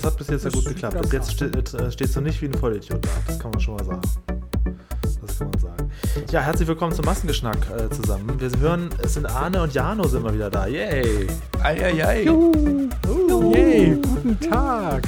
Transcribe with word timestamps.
das 0.00 0.12
hat 0.12 0.18
bis 0.18 0.28
jetzt 0.28 0.44
ja 0.44 0.50
gut 0.50 0.64
geklappt. 0.64 1.00
Bis 1.02 1.12
jetzt 1.12 1.32
steht, 1.32 1.74
äh, 1.74 1.92
stehst 1.92 2.16
du 2.16 2.20
nicht 2.20 2.40
wie 2.40 2.46
ein 2.46 2.54
Vollidiot 2.54 3.04
da. 3.04 3.08
Das 3.26 3.38
kann 3.38 3.50
man 3.50 3.60
schon 3.60 3.76
mal 3.76 3.84
sagen. 3.84 4.00
Das 5.20 5.38
kann 5.38 5.50
man 5.50 5.60
sagen. 5.60 5.90
Ja, 6.30 6.40
herzlich 6.40 6.68
willkommen 6.68 6.94
zum 6.94 7.04
Massengeschnack 7.04 7.58
äh, 7.76 7.90
zusammen. 7.90 8.40
Wir 8.40 8.50
hören, 8.60 8.88
es 9.02 9.14
sind 9.14 9.26
Arne 9.26 9.62
und 9.62 9.74
Jano 9.74 10.04
sind 10.06 10.22
mal 10.22 10.32
wieder 10.32 10.48
da. 10.50 10.66
Yay! 10.66 11.26
Eieiei! 11.62 12.22
Juhu. 12.24 12.88
Uh. 13.08 13.52
Yay! 13.54 13.96
Guten 13.96 14.40
Tag! 14.40 15.06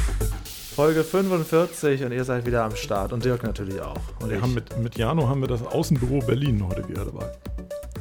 Folge 0.74 1.04
45 1.04 2.04
und 2.04 2.12
ihr 2.12 2.24
seid 2.24 2.46
wieder 2.46 2.64
am 2.64 2.74
Start 2.76 3.12
und 3.12 3.24
Dirk 3.24 3.42
natürlich 3.42 3.80
auch. 3.80 3.96
Und 4.20 4.30
wir 4.30 4.36
ich. 4.36 4.42
haben 4.42 4.54
mit, 4.54 4.78
mit 4.78 4.96
Jano 4.96 5.28
haben 5.28 5.40
wir 5.40 5.48
das 5.48 5.62
Außenbüro 5.64 6.20
Berlin 6.20 6.66
heute 6.66 6.86
wieder 6.88 7.04
dabei. 7.04 7.30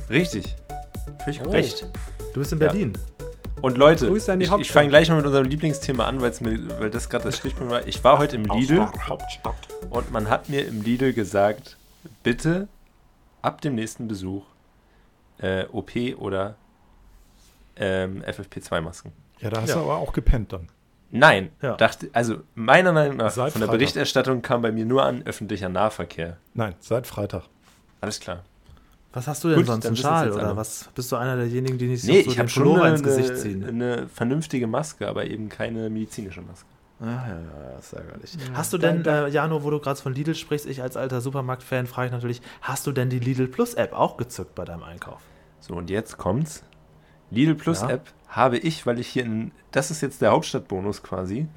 Richtig. 0.10 0.56
Völlig 1.24 1.42
Oh. 1.46 1.50
recht. 1.52 1.86
Du 2.34 2.40
bist 2.40 2.52
in 2.54 2.60
Ja. 2.60 2.68
Und 3.62 3.78
Leute, 3.78 4.08
Grüße 4.08 4.32
an 4.34 4.40
die 4.40 4.46
ich, 4.46 4.52
ich 4.54 4.72
fange 4.72 4.90
gleich 4.90 5.10
mal 5.10 5.18
mit 5.18 5.26
unserem 5.26 5.46
Lieblingsthema 5.48 6.06
an, 6.06 6.20
weil's 6.22 6.42
mir, 6.42 6.58
weil 6.80 6.90
das 6.90 7.10
gerade 7.10 7.26
das 7.26 7.38
Stichpunkt 7.38 7.72
war. 7.72 7.88
Ich 7.88 8.04
war 8.04 8.18
heute 8.18 8.36
im 8.36 8.46
Lidl 8.46 8.88
und 9.90 10.12
man 10.12 10.30
hat 10.30 10.50
mir 10.50 10.66
im 10.68 10.82
Lidl 10.82 11.14
gesagt, 11.14 11.78
bitte 12.24 12.68
ab 13.42 13.62
dem 13.62 13.76
nächsten 13.76 14.08
Besuch 14.08 14.44
äh, 15.40 15.66
OP 15.72 15.92
oder 16.18 16.56
ähm, 17.76 18.24
FFP2-Masken. 18.24 19.12
Ja, 19.40 19.50
da 19.50 19.62
hast 19.62 19.70
Ja. 19.70 19.76
du 19.76 19.82
aber 19.82 19.98
auch 19.98 20.14
gepennt 20.14 20.54
dann. 20.54 20.68
Nein, 21.12 21.52
Ja. 21.62 21.76
dachte, 21.76 22.10
also 22.14 22.38
meiner 22.56 22.94
Meinung 22.94 23.18
nach, 23.18 23.32
Seit 23.32 23.52
von 23.52 23.60
der 23.62 23.68
Freitag. 23.68 23.80
Berichterstattung 23.80 24.42
kam 24.42 24.62
bei 24.62 24.72
mir 24.72 24.86
nur 24.86 25.04
an 25.04 25.24
öffentlicher 25.26 25.70
Nahverkehr. 25.70 26.38
Nein, 26.54 26.74
seit 26.80 27.06
Freitag. 27.06 27.44
Alles 28.00 28.20
klar. 28.20 28.44
Was 29.14 29.28
hast 29.28 29.44
du 29.44 29.50
denn 29.50 29.58
Gut, 29.58 29.66
sonst? 29.68 29.86
Einen 29.86 29.96
Schal 29.98 30.32
oder 30.32 30.48
alle. 30.48 30.56
was? 30.58 30.90
Bist 30.96 31.12
du 31.12 31.18
einer 31.18 31.36
derjenigen, 31.36 31.78
die 31.78 31.88
nicht 31.88 32.04
Nee, 32.06 32.22
so 32.24 32.30
ich 32.30 32.36
den 32.36 32.40
habe 32.40 32.50
schon 32.50 32.64
Pullover 32.64 32.84
eine, 32.84 32.96
ins 32.96 33.04
Gesicht 33.04 33.38
ziehen? 33.38 33.64
eine 33.66 34.08
vernünftige 34.08 34.68
Maske, 34.68 35.08
aber 35.08 35.26
eben 35.26 35.50
keine 35.50 35.90
medizinische 35.90 36.42
Maske. 36.42 36.66
Ja, 37.02 37.08
ja, 37.08 37.18
ja, 37.28 37.76
das 37.76 37.86
ist 37.88 37.94
ärgerlich. 37.94 38.34
Ja, 38.36 38.40
hast 38.54 38.72
du 38.74 38.78
denn, 38.78 39.04
äh, 39.06 39.28
Jano, 39.28 39.64
wo 39.64 39.70
du 39.72 39.80
gerade 39.80 40.00
von 40.00 40.14
Lidl 40.14 40.36
sprichst, 40.36 40.68
ich 40.68 40.82
als 40.82 40.96
alter 40.96 41.20
Supermarkt-Fan 41.20 41.88
frage 41.88 42.06
ich 42.08 42.12
natürlich, 42.14 42.42
hast 42.62 42.86
du 42.88 42.92
denn 42.92 43.10
die 43.10 43.20
Lidl 43.20 43.48
Plus 43.48 43.74
App 43.74 43.94
auch 43.94 44.18
gezückt 44.18 44.54
bei 44.56 44.66
deinem 44.66 44.84
Einkauf? 44.84 45.22
So, 45.60 45.74
und 45.74 45.90
jetzt 45.90 46.18
kommt's. 46.18 46.64
Lidl 47.32 47.56
Plus 47.56 47.82
Ja. 47.82 47.90
App 47.90 48.14
habe 48.28 48.58
ich, 48.60 48.86
weil 48.86 49.00
ich 49.00 49.08
hier 49.08 49.24
in, 49.26 49.52
das 49.72 49.90
ist 49.92 50.02
jetzt 50.02 50.22
der 50.22 50.32
Hauptstadtbonus 50.32 51.02
quasi, 51.04 51.48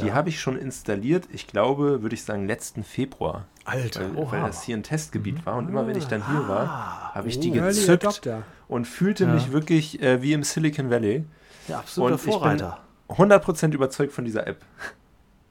die 0.00 0.12
habe 0.12 0.28
ich 0.28 0.40
schon 0.40 0.58
installiert, 0.58 1.24
ich 1.32 1.46
glaube, 1.46 2.02
würde 2.02 2.14
ich 2.14 2.22
sagen, 2.24 2.46
letzten 2.46 2.84
Februar. 2.84 3.46
Alter, 3.66 4.14
Weil, 4.14 4.30
weil 4.30 4.40
das 4.42 4.62
hier 4.62 4.76
ein 4.76 4.82
Testgebiet 4.82 5.44
war 5.44 5.56
und 5.56 5.68
immer 5.68 5.86
wenn 5.86 5.96
ich 5.96 6.06
dann 6.06 6.26
hier 6.30 6.48
war, 6.48 6.66
Ah, 6.68 7.14
habe 7.16 7.28
ich 7.28 7.40
die 7.40 7.52
Early 7.56 7.74
gezückt 7.74 8.28
und 8.68 8.86
fühlte 8.86 9.24
Ja. 9.24 9.32
mich 9.34 9.52
wirklich 9.52 10.00
äh, 10.00 10.22
wie 10.22 10.32
im 10.32 10.42
Silicon 10.44 10.88
Valley. 10.90 11.24
ja, 11.68 11.78
absoluter 11.80 12.14
und 12.14 12.18
ich 12.20 12.24
bin- 12.24 12.32
Vorreiter. 12.32 12.78
100% 13.08 13.72
überzeugt 13.74 14.12
von 14.12 14.24
dieser 14.24 14.46
App. 14.46 14.58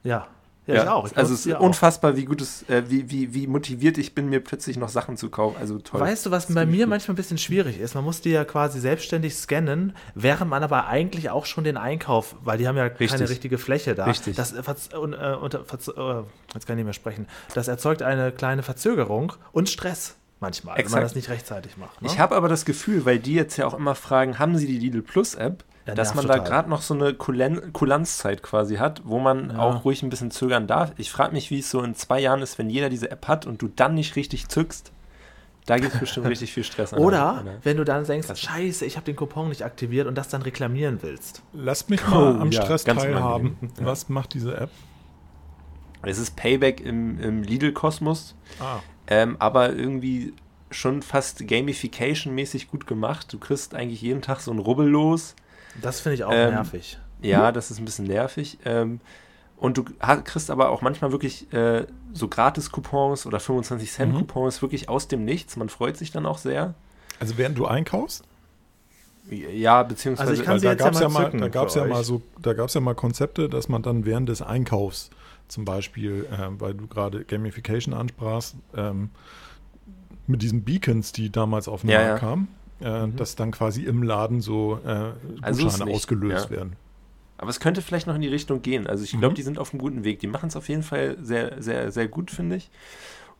Ja. 0.04 0.28
Ja, 0.68 0.84
ich 0.84 0.90
auch. 0.90 1.06
Ich 1.08 1.18
also 1.18 1.34
es 1.34 1.46
ist 1.46 1.54
auch. 1.56 1.60
unfassbar, 1.60 2.16
wie 2.16 2.26
gut 2.26 2.42
es, 2.42 2.64
äh, 2.70 2.84
wie, 2.88 3.10
wie, 3.12 3.34
wie 3.34 3.48
motiviert 3.48 3.98
ich 3.98 4.16
bin, 4.16 4.30
mir 4.30 4.40
plötzlich 4.40 4.78
noch 4.78 4.90
Sachen 4.90 5.18
zu 5.18 5.30
kaufen. 5.30 5.58
Also 5.60 5.80
toll. 5.80 6.02
Weißt 6.02 6.26
du, 6.26 6.32
was 6.32 6.54
bei 6.54 6.66
mir 6.66 6.86
gut. 6.86 6.90
manchmal 6.90 7.14
ein 7.14 7.18
bisschen 7.18 7.38
schwierig 7.38 7.80
ist? 7.80 7.94
Man 7.96 8.04
muss 8.04 8.22
die 8.22 8.32
ja 8.32 8.46
quasi 8.46 8.80
selbstständig 8.80 9.36
scannen, 9.36 9.96
während 10.16 10.50
man 10.50 10.64
aber 10.64 10.88
eigentlich 10.88 11.30
auch 11.30 11.46
schon 11.46 11.64
den 11.64 11.78
Einkauf, 11.78 12.36
weil 12.44 12.58
die 12.58 12.68
haben 12.68 12.78
ja 12.78 12.90
keine 12.90 13.00
Richtig. 13.12 13.30
richtige 13.30 13.58
Fläche 13.58 13.96
da. 13.96 14.06
Richtig. 14.06 14.36
Das, 14.36 14.54
und, 14.54 15.14
äh, 15.14 15.18
verz- 15.18 15.90
äh, 15.90 16.24
jetzt 16.54 16.66
kann 16.66 16.76
ich 16.76 16.78
nicht 16.78 16.86
mehr 16.86 16.94
sprechen. 16.94 17.28
Das 17.54 17.68
erzeugt 17.68 18.02
eine 18.02 18.32
kleine 18.32 18.64
Verzögerung 18.64 19.34
und 19.52 19.70
Stress 19.70 20.16
manchmal, 20.40 20.76
wenn 20.78 20.84
man 20.84 20.86
Exakt. 20.86 21.04
das 21.06 21.16
nicht 21.16 21.30
rechtzeitig 21.30 21.78
macht. 21.78 22.02
Ne? 22.02 22.10
Ich 22.12 22.20
habe 22.20 22.36
aber 22.36 22.50
das 22.50 22.66
Gefühl, 22.66 23.06
weil 23.06 23.20
die 23.20 23.34
jetzt 23.34 23.58
ja 23.58 23.66
auch 23.68 23.74
immer 23.74 23.96
fragen, 23.96 24.38
haben 24.40 24.58
sie 24.58 24.68
die 24.68 24.78
Lidl 24.78 25.02
Plus 25.02 25.36
App, 25.36 25.64
Ja, 25.88 25.94
dass 25.94 26.16
man 26.16 26.26
da 26.28 26.34
total. 26.38 26.50
gerade 26.50 26.70
noch 26.70 26.82
so 26.82 26.94
eine 26.96 27.14
Kulen 27.14 27.72
Kulanzzeit 27.72 28.42
quasi 28.42 28.78
hat, 28.78 29.02
wo 29.06 29.20
man 29.20 29.52
Ja. 29.52 29.60
auch 29.60 29.86
ruhig 29.86 30.02
ein 30.02 30.10
bisschen 30.10 30.32
zögern 30.32 30.66
darf. 30.66 30.94
Ich 30.98 31.12
frage 31.12 31.34
mich, 31.34 31.52
wie 31.52 31.60
es 31.60 31.70
so 31.70 31.82
in 31.84 31.94
zwei 31.94 32.20
Jahren 32.20 32.42
ist, 32.42 32.58
wenn 32.58 32.70
jeder 32.72 32.90
diese 32.90 33.12
App 33.12 33.28
hat 33.28 33.46
und 33.46 33.62
du 33.62 33.68
dann 33.68 33.94
nicht 33.94 34.16
richtig 34.16 34.48
zückst. 34.48 34.92
Da 35.68 35.78
gibt 35.78 35.94
es 35.94 36.00
bestimmt 36.00 36.26
richtig 36.28 36.52
viel 36.54 36.64
Stress. 36.64 36.92
an 36.94 36.98
der- 37.00 37.06
Oder 37.08 37.26
an 37.38 37.46
der- 37.46 37.58
wenn 37.64 37.78
du 37.78 37.84
dann 37.84 38.04
denkst, 38.04 38.26
Klasse. 38.28 38.42
scheiße, 38.46 38.86
ich 38.86 38.96
habe 38.98 39.06
den 39.06 39.16
Coupon 39.16 39.50
nicht 39.50 39.64
aktiviert 39.64 40.08
und 40.08 40.16
das 40.16 40.28
dann 40.30 40.42
reklamieren 40.42 41.00
willst. 41.02 41.44
Lasst 41.54 41.90
mich 41.92 42.06
mal 42.08 42.36
Oh, 42.36 42.42
am 42.42 42.52
ja, 42.52 42.64
Stress 42.64 42.84
teilhaben. 42.84 43.56
Was 43.80 44.10
macht 44.10 44.34
diese 44.34 44.58
App? 44.58 44.70
Es 46.02 46.18
ist 46.20 46.36
Payback 46.36 46.82
im, 46.82 47.20
im 47.20 47.42
Lidl-Kosmos, 47.44 48.36
Ah, 48.60 48.80
ähm, 49.08 49.38
aber 49.40 49.74
irgendwie 49.74 50.34
schon 50.72 51.02
fast 51.02 51.40
Gamification-mäßig 51.48 52.68
gut 52.70 52.86
gemacht. 52.88 53.32
Du 53.34 53.40
kriegst 53.40 53.74
eigentlich 53.76 54.02
jeden 54.02 54.22
Tag 54.22 54.42
so 54.42 54.52
ein 54.52 54.60
Rubbel 54.60 54.88
los. 54.88 55.36
Das 55.82 56.00
finde 56.00 56.16
ich 56.16 56.24
auch 56.24 56.32
Ähm, 56.34 56.52
nervig. 56.54 56.98
Ja, 57.22 57.52
das 57.52 57.72
ist 57.72 57.80
ein 57.80 57.86
bisschen 57.86 58.06
nervig. 58.06 58.58
Ähm, 58.66 59.00
und 59.58 59.78
du 59.78 59.84
kriegst 59.84 60.52
aber 60.52 60.70
auch 60.70 60.82
manchmal 60.82 61.12
wirklich 61.12 61.52
äh, 61.54 61.86
so 62.14 62.28
Gratis-Coupons 62.28 63.26
oder 63.26 63.38
25-Cent-Coupons 63.40 64.62
wirklich 64.62 64.90
aus 64.90 65.08
dem 65.08 65.24
Nichts. 65.26 65.56
Man 65.56 65.70
freut 65.70 65.98
sich 65.98 66.12
dann 66.12 66.26
auch 66.26 66.38
sehr. 66.38 66.74
also 67.20 67.38
während 67.38 67.58
du 67.58 67.66
einkaufst? 67.66 68.24
Ja, 69.30 69.82
beziehungsweise. 69.84 70.30
Also 70.30 70.42
ich 70.42 70.46
kann 70.46 70.60
sie 70.60 70.68
da 70.68 70.76
gab 70.76 70.94
es 70.94 71.00
ja 71.00 71.10
mal, 71.10 71.32
da 71.32 71.48
gab's 71.48 71.74
ja 71.74 71.86
mal 71.86 72.04
so, 72.04 72.22
da 72.42 72.54
gab 72.54 72.68
es 72.68 72.76
ja 72.76 72.82
mal 72.82 72.94
Konzepte, 72.94 73.50
dass 73.50 73.70
man 73.70 73.82
dann 73.82 74.06
während 74.06 74.30
des 74.30 74.42
Einkaufs 74.44 75.10
zum 75.48 75.66
Beispiel, 75.66 76.28
äh, 76.32 76.50
weil 76.60 76.76
du 76.76 76.86
gerade 76.88 77.24
Gamification 77.26 77.94
ansprachst, 77.96 78.56
ähm, 78.76 79.10
mit 80.28 80.42
diesen 80.44 80.64
Beacons, 80.64 81.12
die 81.12 81.32
damals 81.32 81.68
auf 81.68 81.82
den 81.82 81.90
Ja, 81.92 82.00
Markt 82.00 82.10
ja. 82.10 82.18
kamen, 82.20 82.48
äh, 82.80 83.08
dass 83.16 83.36
dann 83.36 83.52
quasi 83.52 83.84
im 83.84 84.04
Laden 84.04 84.42
so 84.42 84.80
äh, 84.86 85.14
Also 85.42 85.68
ausgelöst 85.68 86.50
ja. 86.50 86.58
werden. 86.58 86.76
aber 87.38 87.50
es 87.50 87.60
könnte 87.60 87.82
vielleicht 87.82 88.08
noch 88.08 88.16
in 88.16 88.22
die 88.22 88.28
Richtung 88.28 88.62
gehen. 88.62 88.88
Also 88.88 89.04
ich 89.04 89.12
glaube, 89.12 89.30
Mhm. 89.30 89.36
die 89.36 89.42
sind 89.44 89.60
auf 89.60 89.74
einem 89.74 89.80
guten 89.82 90.04
Weg. 90.04 90.20
Die 90.20 90.28
machen 90.28 90.48
es 90.48 90.56
auf 90.56 90.70
jeden 90.70 90.84
Fall 90.84 91.18
sehr, 91.22 91.62
sehr, 91.62 91.92
sehr 91.92 92.08
gut, 92.08 92.32
finde 92.32 92.56
ich. 92.58 92.70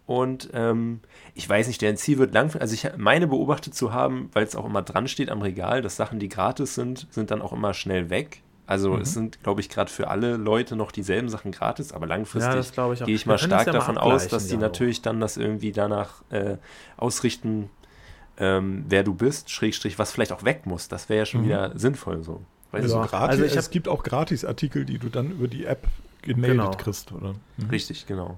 Und 0.06 0.50
ähm, 0.54 1.00
ich 1.34 1.50
weiß 1.50 1.68
nicht, 1.68 1.82
deren 1.82 1.98
Ziel 1.98 2.20
wird 2.20 2.34
langfristig. 2.34 2.62
Also 2.62 2.74
ich 2.76 2.98
meine 2.98 3.28
beobachtet 3.28 3.74
zu 3.74 3.92
haben, 3.92 4.30
weil 4.34 4.44
es 4.44 4.56
auch 4.56 4.66
immer 4.66 4.84
dran 4.84 5.08
steht 5.08 5.30
am 5.32 5.42
Regal, 5.42 5.82
dass 5.82 5.96
Sachen, 5.96 6.20
die 6.20 6.30
gratis 6.30 6.76
sind, 6.76 7.08
sind 7.10 7.32
dann 7.32 7.42
auch 7.42 7.54
immer 7.54 7.74
schnell 7.74 8.10
weg. 8.12 8.42
Also 8.68 8.94
Mhm. 8.96 9.02
es 9.02 9.14
sind, 9.14 9.42
glaube 9.44 9.62
ich, 9.62 9.70
gerade 9.70 9.92
für 9.92 10.08
alle 10.10 10.38
Leute 10.38 10.76
noch 10.76 10.92
dieselben 10.92 11.30
Sachen 11.30 11.52
gratis, 11.52 11.92
aber 11.92 12.06
langfristig 12.08 12.76
Ja, 12.76 13.06
gehe 13.06 13.16
ich 13.16 13.26
Wir 13.26 13.32
mal 13.34 13.38
stark 13.40 13.68
ja 13.68 13.74
mal 13.74 13.80
davon 13.80 13.98
aus, 13.98 14.28
dass 14.28 14.48
die 14.48 14.58
natürlich 14.58 15.02
dann 15.02 15.20
das 15.20 15.38
irgendwie 15.38 15.72
danach 15.72 16.22
äh, 16.32 16.58
ausrichten, 16.98 17.70
ähm, 18.38 18.86
wer 18.90 19.04
du 19.04 19.14
bist, 19.14 19.50
Schrägstrich, 19.50 19.98
was 20.00 20.12
vielleicht 20.12 20.32
auch 20.32 20.44
weg 20.44 20.66
muss. 20.66 20.88
Das 20.88 21.10
wäre 21.10 21.20
ja 21.20 21.26
schon 21.26 21.42
Mhm. 21.42 21.46
wieder 21.46 21.72
sinnvoll 21.78 22.24
so. 22.24 22.42
Weißt 22.72 22.84
Also, 22.84 22.96
Ja, 22.98 23.06
gratis, 23.06 23.30
also 23.30 23.44
ich 23.46 23.56
es 23.56 23.66
hab- 23.66 23.72
gibt 23.72 23.88
auch 23.88 24.04
Gratisartikel, 24.04 24.86
die 24.86 24.98
du 24.98 25.10
dann 25.10 25.32
über 25.32 25.48
die 25.48 25.66
App 25.66 25.88
gemeldet 26.22 26.58
Genau. 26.58 26.72
kriegst, 26.72 27.12
oder? 27.12 27.34
du? 27.58 27.64
Mhm. 27.66 27.70
Richtig, 27.70 28.06
genau. 28.08 28.38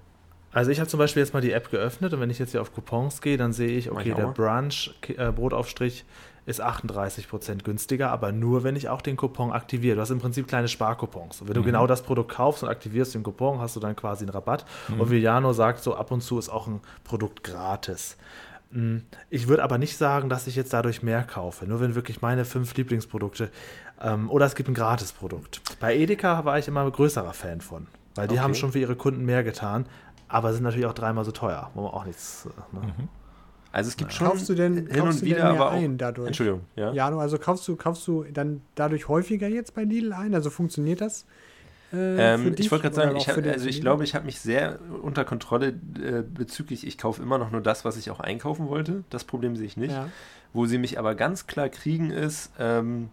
Also 0.52 0.72
ich 0.72 0.80
habe 0.80 0.90
zum 0.90 0.97
Beispiel 1.00 1.22
jetzt 1.22 1.34
mal 1.34 1.41
die 1.41 1.52
App 1.52 1.69
geöffnet 1.72 2.13
und 2.13 2.19
wenn 2.19 2.30
ich 2.30 2.40
jetzt 2.40 2.52
hier 2.52 2.62
auf 2.62 2.74
Coupons 2.74 3.22
gehe, 3.22 3.38
dann 3.38 3.53
sehe 3.53 3.69
ich, 3.78 3.91
okay, 3.91 4.09
ich 4.09 4.16
der. 4.16 4.28
Brunch 4.28 4.94
äh, 5.07 5.31
Brotaufstrich 5.31 6.03
ist 6.46 6.62
38% 6.63 7.63
günstiger, 7.63 8.09
aber 8.09 8.31
nur, 8.31 8.63
wenn 8.63 8.75
ich 8.78 8.88
auch 8.88 9.02
den 9.02 9.18
Coupon 9.18 9.52
aktiviere. 9.52 9.96
Du 9.96 10.02
hast 10.02 10.12
im 10.12 10.19
Prinzip 10.19 10.47
kleine 10.47 10.68
Sparcoupons. 10.69 11.41
Und 11.41 11.47
wenn 11.50 11.56
du 11.56 11.62
Mhm. 11.62 11.66
genau 11.66 11.88
das 11.88 12.02
Produkt 12.03 12.31
kaufst 12.31 12.63
und 12.63 12.69
aktivierst 12.69 13.13
den 13.16 13.24
Coupon, 13.24 13.59
hast 13.59 13.75
du 13.75 13.80
dann 13.81 13.96
quasi 13.97 14.24
einen 14.24 14.30
Rabatt. 14.30 14.66
Mhm. 14.88 15.02
Und 15.02 15.12
wie 15.12 15.18
Jano 15.18 15.52
sagt, 15.52 15.84
so 15.84 15.96
ab 15.96 16.09
und 16.12 16.22
zu 16.22 16.40
ist 16.40 16.47
auch 16.50 16.68
ein 16.68 16.80
Produkt 17.03 17.44
gratis. 17.44 18.16
Mm, 18.72 18.97
Ich 19.29 19.47
würde 19.47 19.63
aber 19.63 19.78
nicht 19.78 19.97
sagen, 19.97 20.29
dass 20.29 20.47
ich 20.47 20.55
jetzt 20.55 20.73
dadurch 20.73 21.01
mehr 21.03 21.23
kaufe. 21.23 21.66
Nur 21.66 21.79
wenn 21.79 21.95
wirklich 21.95 22.22
meine 22.22 22.45
fünf 22.45 22.75
Lieblingsprodukte 22.75 23.50
ähm, 24.01 24.29
oder 24.29 24.45
es 24.45 24.55
gibt 24.55 24.69
ein 24.69 24.73
Gratisprodukt. 24.75 25.61
Bei 25.79 25.95
Edeka 25.95 26.44
war 26.45 26.59
ich 26.59 26.67
immer 26.67 26.81
ein 26.81 26.91
größerer 26.91 27.33
Fan 27.33 27.61
von, 27.61 27.88
weil 28.16 28.27
die 28.27 28.33
Okay. 28.35 28.44
haben 28.44 28.56
schon 28.56 28.72
für 28.72 28.79
ihre 28.79 28.95
Kunden 28.95 29.25
mehr 29.25 29.44
getan, 29.44 29.85
aber 30.27 30.53
sind 30.53 30.63
natürlich 30.63 30.85
auch 30.85 30.94
dreimal 30.94 31.23
so 31.25 31.31
teuer, 31.31 31.72
wo 31.73 31.83
man 31.83 31.91
auch 31.91 32.06
nichts. 32.06 32.45
äh, 32.45 32.75
Ne? 32.75 32.94
Also 33.72 33.89
es 33.89 33.97
gibt 33.97 34.11
schon 34.13 34.27
Kaufst 34.27 34.50
du 34.50 34.56
denn, 34.56 34.75
hin 34.75 34.88
kaufst 34.89 35.01
und 35.01 35.22
du 35.22 35.25
denn 35.25 35.35
wieder, 35.35 35.51
mehr 35.51 35.61
aber 35.61 35.72
auch. 35.72 35.77
ein 35.81 35.97
dadurch? 35.97 36.27
Entschuldigung, 36.27 36.61
ja. 36.75 36.91
Ja, 36.94 37.09
du, 37.11 37.19
also 37.19 37.38
kaufst 37.38 37.67
du, 37.67 37.75
kaufst 37.75 38.07
du 38.07 38.23
dann 38.23 38.61
dadurch 38.75 39.07
häufiger 39.07 39.47
jetzt 39.47 39.73
bei 39.75 39.83
Lidl 39.83 40.13
ein? 40.13 40.33
Also 40.33 40.50
funktioniert 40.50 41.01
das? 41.01 41.25
Äh, 41.94 42.34
Ähm, 42.34 42.56
ich 42.58 42.72
wollte 42.72 42.84
gerade 42.84 42.96
sagen, 42.96 43.16
ich, 43.16 43.28
hab, 43.30 43.38
also 43.38 43.68
ich 43.68 43.81
glaube, 43.81 44.04
ich 44.04 44.16
habe 44.16 44.25
mich 44.25 44.39
sehr 44.39 44.80
unter 45.01 45.25
Kontrolle 45.25 45.68
äh, 45.69 46.24
bezüglich, 46.24 46.86
ich 46.86 46.98
kaufe 46.98 47.22
immer 47.22 47.38
noch 47.38 47.51
nur 47.51 47.62
das, 47.62 47.86
was 47.86 47.98
ich 47.98 48.12
auch 48.12 48.19
einkaufen 48.19 48.68
wollte. 48.68 49.04
Das 49.10 49.24
Problem 49.24 49.56
sehe 49.56 49.66
ich 49.68 49.78
nicht. 49.78 49.92
Ja. 49.92 50.10
Wo 50.54 50.66
sie 50.66 50.78
mich 50.78 50.98
aber 51.00 51.16
ganz 51.16 51.48
klar 51.48 51.69
kriegen 51.69 52.10
ist, 52.12 52.51
ähm, 52.60 53.10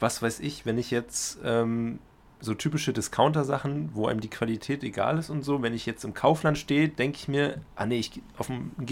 was 0.00 0.22
weiß 0.22 0.40
ich, 0.40 0.64
wenn 0.64 0.78
ich 0.78 0.90
jetzt 0.90 1.38
ähm, 1.44 1.98
so 2.40 2.54
typische 2.54 2.92
Discounter-Sachen, 2.92 3.90
wo 3.94 4.06
einem 4.06 4.20
die 4.20 4.30
Qualität 4.30 4.84
egal 4.84 5.18
ist 5.18 5.28
und 5.28 5.42
so, 5.44 5.60
wenn 5.62 5.74
ich 5.74 5.86
jetzt 5.86 6.04
im 6.04 6.14
Kaufland 6.14 6.56
stehe, 6.56 6.88
denke 6.88 7.16
ich 7.18 7.26
mir, 7.26 7.56
ah 7.74 7.84
nee, 7.84 7.98
ich 7.98 8.12
gehe 8.12 8.22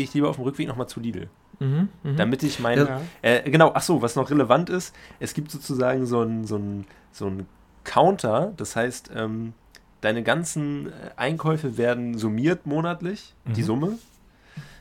ich 0.04 0.14
lieber 0.14 0.28
auf 0.30 0.36
dem 0.36 0.44
Rückweg 0.44 0.66
nochmal 0.66 0.88
zu 0.88 0.98
Lidl. 1.00 1.28
Mhm, 1.60 1.88
mhm. 2.02 2.16
Damit 2.16 2.42
ich 2.42 2.58
meine, 2.60 2.82
Ja. 2.88 3.00
äh, 3.22 3.48
genau, 3.48 3.70
ach 3.74 3.82
so, 3.82 4.02
was 4.02 4.16
noch 4.16 4.30
relevant 4.30 4.68
ist, 4.68 4.94
es 5.20 5.32
gibt 5.32 5.50
sozusagen 5.50 6.06
so 6.06 6.20
einen 6.20 6.44
so 6.44 6.56
ein, 6.56 6.86
so 7.12 7.26
ein 7.28 7.46
Counter, 7.86 8.52
das 8.56 8.76
heißt, 8.76 9.10
ähm, 9.14 9.54
deine 10.02 10.22
ganzen 10.22 10.88
äh, 10.88 10.90
Einkäufe 11.16 11.78
werden 11.78 12.18
summiert 12.18 12.66
monatlich, 12.66 13.34
die 13.46 13.62
Mhm. 13.62 13.66
Summe. 13.66 13.98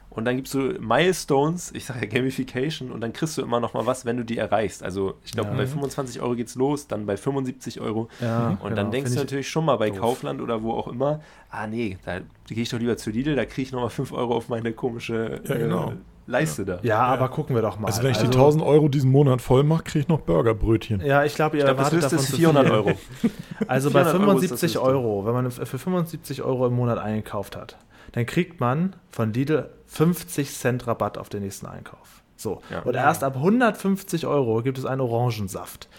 und 0.09 0.23
dann 0.23 0.37
gibst 0.37 0.53
du 0.53 0.59
Milestones, 0.79 1.71
ich 1.73 1.83
sage 1.85 2.05
ja 2.05 2.05
Gamification, 2.07 2.89
und 2.91 3.01
dann 3.01 3.11
kriegst 3.11 3.37
du 3.37 3.41
immer 3.41 3.59
noch 3.59 3.73
mal 3.73 3.85
was, 3.85 4.05
wenn 4.05 4.15
du 4.15 4.23
die 4.23 4.37
erreichst. 4.37 4.81
Also 4.81 5.15
ich 5.25 5.33
glaube, 5.33 5.49
Ja. 5.51 5.57
bei 5.57 5.67
25 5.67 6.21
Euro 6.21 6.35
geht's 6.35 6.55
los, 6.55 6.87
dann 6.87 7.05
bei 7.05 7.17
75 7.17 7.81
Euro. 7.81 8.07
Ja, 8.21 8.51
Und 8.51 8.59
genau, 8.63 8.75
dann 8.75 8.91
denkst 8.91 9.09
find 9.09 9.15
du 9.17 9.19
ich- 9.21 9.25
natürlich 9.25 9.49
schon 9.49 9.65
mal 9.65 9.75
bei 9.75 9.89
doof. 9.89 9.99
Kaufland 9.99 10.39
oder 10.41 10.63
wo 10.63 10.71
auch 10.71 10.87
immer, 10.87 11.19
ah 11.49 11.67
nee, 11.67 11.97
da 12.05 12.19
gehe 12.47 12.63
ich 12.63 12.69
doch 12.69 12.79
lieber 12.79 12.95
zu 12.95 13.09
Lidl, 13.09 13.35
da 13.35 13.43
kriege 13.45 13.63
ich 13.63 13.71
nochmal 13.73 13.89
5 13.89 14.13
Euro 14.13 14.35
auf 14.37 14.47
meine 14.47 14.71
komische 14.71 15.41
Ja, 15.45 15.55
genau. 15.55 15.91
äh, 15.91 15.95
Leiste 16.27 16.65
da. 16.65 16.79
Ja, 16.81 17.03
aber 17.03 17.29
gucken 17.29 17.55
wir 17.55 17.61
doch 17.61 17.77
mal. 17.77 17.87
Also 17.87 18.01
wenn 18.01 18.11
ich 18.11 18.17
die 18.17 18.25
1000 18.25 18.63
Euro 18.63 18.87
diesen 18.89 19.11
Monat 19.11 19.41
voll 19.41 19.63
mache, 19.63 19.83
kriege 19.83 19.99
ich 19.99 20.07
noch 20.07 20.21
Burgerbrötchen. 20.21 21.05
Ja, 21.05 21.23
ich 21.23 21.35
glaube, 21.35 21.57
ihr 21.57 21.63
Ich 21.63 21.65
glaube, 21.65 21.83
das 21.83 21.93
erwartet 21.93 22.11
davon 22.11 22.19
ist 22.19 22.31
zu 22.31 22.37
400 22.37 22.65
viel. 22.65 22.73
Euro. 22.73 22.91
Also 23.67 23.91
bei 23.91 24.03
400 24.03 24.27
Euro 24.27 24.39
ist 24.39 24.51
das 24.51 24.59
75 24.61 24.63
höchste. 24.63 24.81
Euro, 24.81 25.25
wenn 25.25 25.33
man 25.33 25.51
für 25.51 25.77
75 25.77 26.41
Euro 26.41 26.67
im 26.67 26.73
Monat 26.73 26.97
eingekauft 26.97 27.55
hat, 27.55 27.77
dann 28.13 28.25
kriegt 28.25 28.59
man 28.59 28.95
von 29.09 29.33
Lidl 29.33 29.69
50 29.85 30.51
Cent 30.51 30.87
Rabatt 30.87 31.17
auf 31.17 31.29
den 31.29 31.43
nächsten 31.43 31.67
Einkauf. 31.67 32.23
So. 32.37 32.61
Ja. 32.71 32.81
Und 32.81 32.95
erst 32.95 33.23
ab 33.23 33.35
150 33.35 34.25
Euro 34.25 34.61
gibt 34.61 34.77
es 34.77 34.85
einen 34.85 35.01
Orangensaft. 35.01 35.89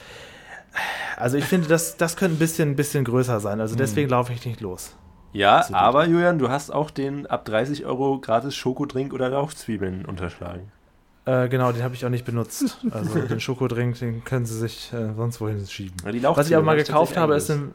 Also 1.17 1.39
ich 1.39 1.45
finde, 1.45 1.69
das, 1.69 1.97
das 1.97 2.17
könnte 2.17 2.37
ein 2.37 2.39
bisschen, 2.39 2.71
ein 2.71 2.77
bisschen 2.77 3.05
größer 3.05 3.41
sein. 3.41 3.61
Also 3.61 3.77
deswegen 3.77 4.11
laufe 4.11 4.33
ich 4.33 4.45
nicht 4.45 4.61
los. 4.61 4.95
Ja, 5.33 5.67
aber 5.73 6.07
Julian, 6.07 6.39
du 6.39 6.49
hast 6.49 6.71
auch 6.71 6.91
den 6.91 7.27
ab 7.27 7.45
30 7.45 7.85
Euro 7.85 8.19
gratis 8.21 8.55
Schokodrink 8.55 9.13
oder 9.13 9.29
Lauchzwiebeln 9.29 10.05
unterschlagen. 10.05 10.73
Äh, 11.27 11.49
genau, 11.49 11.73
den 11.73 11.83
habe 11.83 11.95
ich 11.95 12.07
auch 12.07 12.11
nicht 12.11 12.25
benutzt. 12.25 12.79
Also 12.91 13.19
den 13.29 13.41
Schokodrink, 13.41 13.99
den 13.99 14.25
können 14.25 14.47
sie 14.47 14.57
sich 14.57 14.93
äh, 14.93 15.13
sonst 15.15 15.41
wohin 15.41 15.67
schieben. 15.67 15.97
Was 16.05 16.49
ich 16.49 16.57
aber 16.57 16.65
mal 16.65 16.77
gekauft 16.77 17.17
habe, 17.17 17.35
ist 17.35 17.51
ein, 17.51 17.75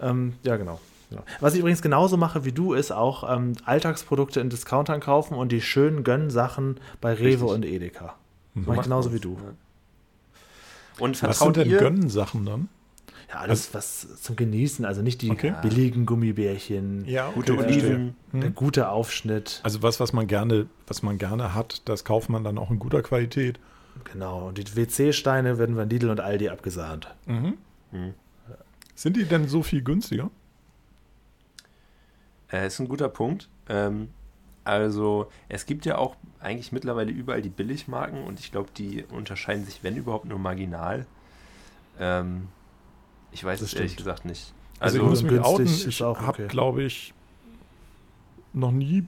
ähm, 0.00 0.34
ja 0.44 0.56
genau. 0.56 0.80
genau. 1.10 1.22
Was 1.40 1.54
ich 1.54 1.60
übrigens 1.60 1.82
genauso 1.82 2.16
mache 2.16 2.44
wie 2.44 2.52
du, 2.52 2.74
ist 2.74 2.92
auch 2.92 3.28
ähm, 3.36 3.54
Alltagsprodukte 3.64 4.40
in 4.40 4.50
Discountern 4.50 5.00
kaufen 5.00 5.34
und 5.34 5.50
die 5.50 5.60
schönen 5.60 6.04
Gönnsachen 6.04 6.78
bei 7.00 7.12
Rewe 7.12 7.26
Richtig. 7.26 7.48
und 7.48 7.64
Edeka. 7.64 8.14
Mhm. 8.54 8.62
Mach 8.66 8.72
ich 8.72 8.76
macht 8.76 8.84
genauso 8.84 9.12
wie 9.12 9.20
du. 9.20 9.32
Ja. 9.32 9.52
Und 10.98 11.22
Was 11.22 11.40
sind 11.40 11.56
denn 11.56 11.68
ihr? 11.68 11.78
Gönnsachen 11.78 12.46
dann? 12.46 12.68
Ja, 13.28 13.36
alles 13.40 13.74
was 13.74 14.22
zum 14.22 14.36
Genießen, 14.36 14.84
also 14.84 15.02
nicht 15.02 15.20
die 15.20 15.30
Okay. 15.30 15.54
billigen 15.60 16.06
Gummibärchen, 16.06 17.04
Ja, 17.06 17.30
Gute 17.32 17.54
okay, 17.54 17.62
Oliven. 17.64 18.16
der 18.32 18.50
gute 18.50 18.88
Aufschnitt, 18.88 19.60
Also 19.64 19.82
was, 19.82 19.98
was 19.98 20.12
man 20.12 20.28
gerne, 20.28 20.66
was 20.86 21.02
man 21.02 21.18
gerne 21.18 21.52
hat, 21.54 21.82
das 21.86 22.04
kauft 22.04 22.28
man 22.28 22.44
dann 22.44 22.56
auch 22.56 22.70
in 22.70 22.78
guter 22.78 23.02
Qualität. 23.02 23.58
genau. 24.04 24.46
Und 24.48 24.58
die 24.58 24.76
WC-Steine 24.76 25.58
werden 25.58 25.74
bei 25.74 25.84
Lidl 25.84 26.10
und 26.10 26.20
Aldi 26.20 26.50
abgesahnt. 26.50 27.12
Mhm. 27.26 27.54
Mhm. 27.90 28.14
Sind 28.94 29.16
die 29.16 29.24
denn 29.24 29.48
so 29.48 29.62
viel 29.64 29.82
günstiger? 29.82 30.30
Äh, 32.52 32.66
ist 32.68 32.78
ein 32.78 32.88
guter 32.88 33.08
Punkt. 33.08 33.48
Ähm, 33.68 34.08
also, 34.64 35.28
es 35.48 35.66
gibt 35.66 35.84
ja 35.84 35.98
auch 35.98 36.16
eigentlich 36.40 36.72
mittlerweile 36.72 37.10
überall 37.10 37.42
die 37.42 37.48
Billigmarken 37.48 38.22
und 38.24 38.38
ich 38.40 38.52
glaube, 38.52 38.70
die 38.76 39.04
unterscheiden 39.04 39.64
sich, 39.64 39.82
wenn 39.82 39.96
überhaupt, 39.96 40.26
nur 40.26 40.38
marginal. 40.38 41.06
Ähm, 41.98 42.48
ich 43.36 43.44
weiß 43.44 43.60
es 43.60 43.74
ehrlich 43.74 43.96
gesagt 43.96 44.24
nicht. 44.24 44.52
Also, 44.80 44.96
Also, 44.98 44.98
ich 44.98 45.22
muss 45.22 45.30
mich 45.30 45.40
outen, 45.44 45.66
ich 45.88 46.00
habe, 46.00 46.18
okay. 46.28 46.48
glaube 46.48 46.82
ich, 46.84 47.12
noch 48.54 48.72
nie, 48.72 49.04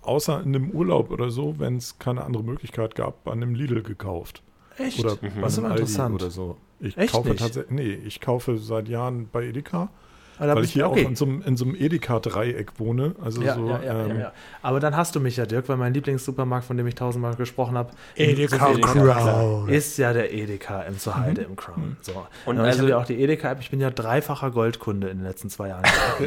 außer 0.00 0.40
in 0.42 0.54
einem 0.56 0.70
Urlaub 0.70 1.10
oder 1.10 1.30
so, 1.30 1.58
wenn 1.58 1.76
es 1.76 1.98
keine 1.98 2.24
andere 2.24 2.42
Möglichkeit 2.42 2.94
gab, 2.94 3.24
bei 3.24 3.32
einem 3.32 3.54
Lidl 3.54 3.82
gekauft. 3.82 4.42
Echt? 4.78 4.98
Oder 5.00 5.16
Mhm. 5.16 5.18
bei 5.34 5.40
Das 5.42 5.52
ist 5.52 5.58
einem 5.58 5.66
Aldi 5.72 5.80
interessant. 5.82 6.14
oder 6.14 6.30
so. 6.30 6.56
Ich 6.80 6.96
Echt 6.96 7.12
kaufe 7.12 7.28
nicht? 7.28 7.40
tatsächlich, 7.40 7.70
nee, 7.72 7.92
ich 8.06 8.20
kaufe 8.22 8.56
seit 8.56 8.88
Jahren 8.88 9.28
bei 9.30 9.44
Edeka, 9.44 9.90
weil 10.38 10.64
ich 10.64 10.72
hier 10.72 10.88
okay. 10.88 11.04
auch 11.04 11.08
in 11.08 11.16
so 11.16 11.24
einem, 11.24 11.42
in 11.42 11.56
so 11.56 11.64
einem 11.64 11.74
Edeka-Dreieck 11.74 12.78
wohne. 12.78 13.14
Also 13.22 13.42
ja, 13.42 13.54
so, 13.54 13.68
ja, 13.68 13.82
ja, 13.82 14.04
ähm, 14.04 14.08
ja, 14.10 14.16
ja. 14.16 14.32
Aber 14.62 14.80
dann 14.80 14.96
hast 14.96 15.14
du 15.14 15.20
mich 15.20 15.36
ja, 15.36 15.46
Dirk, 15.46 15.68
weil 15.68 15.76
mein 15.76 15.94
Lieblingssupermarkt, 15.94 16.66
von 16.66 16.76
dem 16.76 16.86
ich 16.86 16.94
tausendmal 16.94 17.34
gesprochen 17.34 17.76
habe, 17.76 17.92
Edeka 18.16 18.74
so 18.74 18.80
Crown. 18.80 19.68
ist 19.68 19.96
ja 19.98 20.12
der 20.12 20.32
Edeka 20.32 20.82
im 20.82 20.98
Zuheide 20.98 21.42
im 21.42 21.56
Crown. 21.56 21.96
So. 22.00 22.26
Und, 22.46 22.58
also- 22.58 22.80
habe 22.80 22.90
ja 22.90 22.98
auch 22.98 23.06
die 23.06 23.22
Edeka-App, 23.22 23.60
ich 23.60 23.70
bin 23.70 23.80
ja 23.80 23.90
dreifacher 23.90 24.50
Goldkunde 24.50 25.08
in 25.08 25.18
den 25.18 25.26
letzten 25.26 25.50
zwei 25.50 25.68
Jahren. 25.68 25.84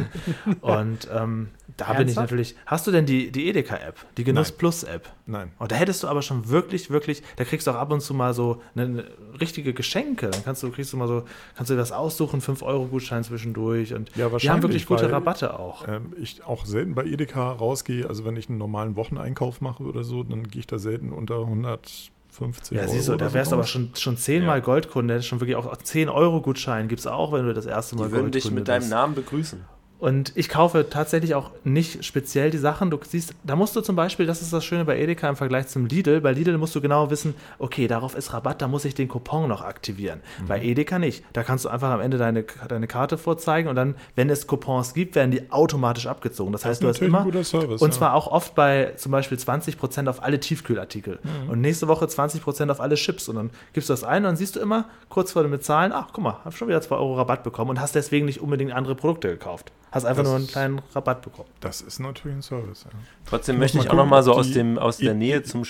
Und 0.62 1.08
ähm, 1.14 1.50
da 1.76 1.86
bin 1.86 1.94
ich 1.94 2.00
Ernsthaft? 2.00 2.32
natürlich. 2.32 2.56
Hast 2.66 2.88
du 2.88 2.92
denn 2.92 3.06
die, 3.06 3.32
die 3.32 3.50
Edeka-App, 3.50 3.96
die 4.18 4.24
Genuss 4.24 4.50
Nein. 4.50 4.58
Plus-App? 4.58 5.10
Nein. 5.26 5.52
Und 5.60 5.72
da 5.72 5.76
hättest 5.76 6.04
du 6.04 6.08
aber 6.08 6.22
schon 6.22 6.50
wirklich, 6.50 6.90
wirklich, 6.90 7.22
da 7.36 7.44
kriegst 7.44 7.68
du 7.68 7.72
auch 7.72 7.76
ab 7.76 7.92
und 7.92 8.02
zu 8.02 8.14
mal 8.14 8.34
so 8.34 8.62
eine, 8.76 8.86
eine 8.86 9.04
richtige 9.40 9.74
Geschenke. 9.74 10.30
Dann 10.30 10.44
kannst 10.44 10.64
du, 10.64 10.72
kriegst 10.72 10.94
du 10.94 10.98
mal 10.98 11.08
so, 11.08 11.24
kannst 11.56 11.70
du 11.70 11.76
dir 11.76 11.82
was 11.82 11.92
aussuchen, 11.92 12.42
5-Euro-Gutschein 12.42 13.24
zwischendurch. 13.24 13.94
Und 13.98 14.10
Ja, 14.10 14.14
die 14.16 14.24
haben 14.24 14.32
wahrscheinlich, 14.34 14.64
wirklich 14.64 14.86
gute 14.86 15.04
weil- 15.06 15.12
Rabatte 15.12 15.60
auch. 15.60 15.88
Ähm, 15.88 16.14
ich 16.22 16.44
auch 16.46 16.66
selten 16.66 16.96
bei 16.96 17.04
Edeka 17.06 17.52
rausgehe. 17.52 18.08
Also 18.08 18.26
wenn 18.26 18.36
ich 18.38 18.50
einen 18.50 18.58
normalen 18.58 18.96
Wocheneinkauf 18.96 19.62
mache 19.62 19.84
oder 19.84 20.04
so, 20.04 20.24
dann 20.24 20.44
gehe 20.48 20.60
ich 20.60 20.68
da 20.68 20.78
selten 20.80 21.12
unter 21.12 21.46
150 21.46 22.76
Ja, 22.78 22.84
Euro. 22.84 22.92
siehst 22.92 23.08
du, 23.10 23.16
da 23.16 23.34
wärst 23.34 23.52
du 23.52 23.56
aber 23.56 23.66
schon, 23.66 23.90
schon 23.96 24.18
zehnmal 24.18 24.60
Ja. 24.60 24.64
Goldkunde, 24.64 25.22
schon 25.22 25.40
wirklich 25.40 25.56
auch 25.56 25.66
10-Euro-Gutschein 25.76 26.88
gibt 26.88 27.00
es 27.00 27.08
auch, 27.08 27.32
wenn 27.34 27.46
du 27.46 27.54
das 27.54 27.66
erste 27.66 27.96
Mal 27.96 28.08
die 28.08 28.12
würden 28.14 28.32
dich 28.32 28.44
Goldkunde 28.44 28.62
mit 28.62 28.68
deinem 28.68 28.80
bist. 28.80 28.92
Namen 28.92 29.16
begrüßen. 29.16 29.62
Und 30.00 30.32
ich 30.36 30.48
kaufe 30.48 30.90
tatsächlich 30.90 31.34
auch 31.34 31.50
nicht 31.64 32.06
speziell 32.06 32.52
die 32.52 32.60
Sachen. 32.60 32.92
Du 32.92 33.00
siehst, 33.04 33.34
da 33.44 33.56
musst 33.56 33.76
du 33.76 33.82
zum 33.82 33.96
Beispiel, 33.96 34.28
das 34.28 34.44
ist 34.44 34.54
das 34.54 34.64
Schöne 34.64 34.86
bei 34.86 35.00
Edeka 35.00 35.28
im 35.28 35.36
Vergleich 35.36 35.68
zum 35.68 35.88
Lidl. 35.88 36.22
Bei 36.22 36.32
Lidl 36.34 36.56
musst 36.60 36.76
du 36.76 36.82
genau 36.82 37.10
wissen, 37.10 37.34
okay, 37.58 37.88
darauf 37.88 38.16
ist 38.16 38.32
Rabatt, 38.32 38.62
da 38.62 38.68
muss 38.68 38.86
ich 38.86 38.94
den 38.94 39.08
Coupon 39.08 39.50
noch 39.50 39.64
aktivieren. 39.64 40.22
Bei 40.48 40.62
Edeka 40.62 41.00
nicht. 41.00 41.24
Da 41.34 41.42
kannst 41.42 41.66
du 41.66 41.70
einfach 41.70 41.90
am 41.90 42.00
Ende 42.00 42.18
deine, 42.20 42.44
deine 42.68 42.86
Karte 42.88 43.18
vorzeigen 43.18 43.68
und 43.70 43.76
dann, 43.76 43.96
wenn 44.16 44.30
es 44.30 44.46
Coupons 44.46 44.94
gibt, 44.94 45.16
werden 45.16 45.32
die 45.32 45.52
automatisch 45.52 46.06
abgezogen. 46.06 46.52
Das 46.52 46.62
Das 46.62 46.70
heißt, 46.70 46.84
ist 46.84 47.02
du 47.02 47.08
hast 47.08 47.26
immer 47.26 47.44
Service. 47.44 47.82
und 47.82 47.90
ja. 47.90 47.98
zwar 47.98 48.14
auch 48.14 48.28
oft 48.28 48.54
bei 48.54 48.94
zum 48.98 49.12
Beispiel 49.12 49.38
20% 49.40 50.08
auf 50.08 50.22
alle 50.22 50.40
Tiefkühlartikel. 50.40 51.18
Und 51.50 51.62
nächste 51.62 51.88
Woche 51.88 52.06
20% 52.06 52.70
auf 52.70 52.82
alle 52.82 52.96
Chips. 52.96 53.30
Und 53.30 53.36
dann 53.38 53.50
gibst 53.74 53.90
du 53.90 53.94
das 53.94 54.04
ein 54.04 54.18
und 54.18 54.24
dann 54.26 54.36
siehst 54.36 54.56
du 54.58 54.60
immer 54.60 54.86
kurz 55.10 55.32
vor 55.32 55.42
dem 55.42 55.52
Bezahlen, 55.52 55.92
ach 55.92 56.10
guck 56.14 56.24
mal, 56.24 56.38
hab 56.46 56.56
schon 56.56 56.68
wieder 56.68 56.82
2 56.82 56.96
Euro 56.96 57.16
Rabatt 57.16 57.44
bekommen 57.44 57.72
und 57.72 57.82
hast 57.82 57.96
deswegen 57.96 58.28
nicht 58.28 58.42
unbedingt 58.42 58.72
andere 58.74 58.94
Produkte 58.94 59.30
gekauft. 59.30 59.72
Hast 59.92 60.06
einfach 60.06 60.24
Das 60.24 60.30
nur 60.30 60.38
einen 60.38 60.48
kleinen 60.48 60.82
Rabatt 60.94 61.22
bekommen. 61.22 61.50
Das 61.62 61.82
ist 61.82 62.00
natürlich 62.00 62.38
ein 62.38 62.42
Service. 62.42 62.84
Ja. 62.84 62.92
Trotzdem 63.26 63.56
Ich 63.56 63.60
möchte 63.60 63.78
ich 63.78 63.90
auch 63.90 63.94
noch 63.94 64.00
gucken, 64.00 64.10
mal 64.10 64.24
so 64.24 64.34
aus, 64.34 64.52
dem, 64.52 64.78
aus 64.78 64.98
der 64.98 65.14
Nähe 65.14 65.44
zum 65.44 65.64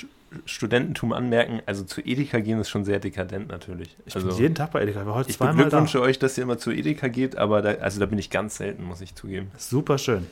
Studententum 0.45 1.13
anmerken, 1.13 1.61
also 1.65 1.83
zu 1.83 2.01
Edeka 2.01 2.39
gehen 2.39 2.59
ist 2.59 2.69
schon 2.69 2.83
sehr 2.83 2.99
dekadent 2.99 3.47
natürlich. 3.47 3.95
Ich 4.05 4.15
also, 4.15 4.27
bin 4.27 4.37
jeden 4.37 4.55
Tag 4.55 4.71
bei 4.71 4.81
Edeka. 4.81 5.01
Ich 5.01 5.07
war 5.07 5.15
heute 5.15 5.29
ich 5.29 5.37
zweimal 5.37 5.55
da. 5.55 5.63
beglückwünsche 5.63 6.01
euch, 6.01 6.19
dass 6.19 6.37
ihr 6.37 6.43
immer 6.43 6.57
zu 6.57 6.71
Edeka 6.71 7.07
geht, 7.07 7.37
aber 7.37 7.61
da, 7.61 7.69
also 7.75 7.99
da 7.99 8.05
bin 8.05 8.19
ich 8.19 8.29
ganz 8.29 8.57
selten, 8.57 8.83
muss 8.83 9.01
ich 9.01 9.15
zugeben. 9.15 9.51
Super 9.57 9.97
schön. 9.97 10.27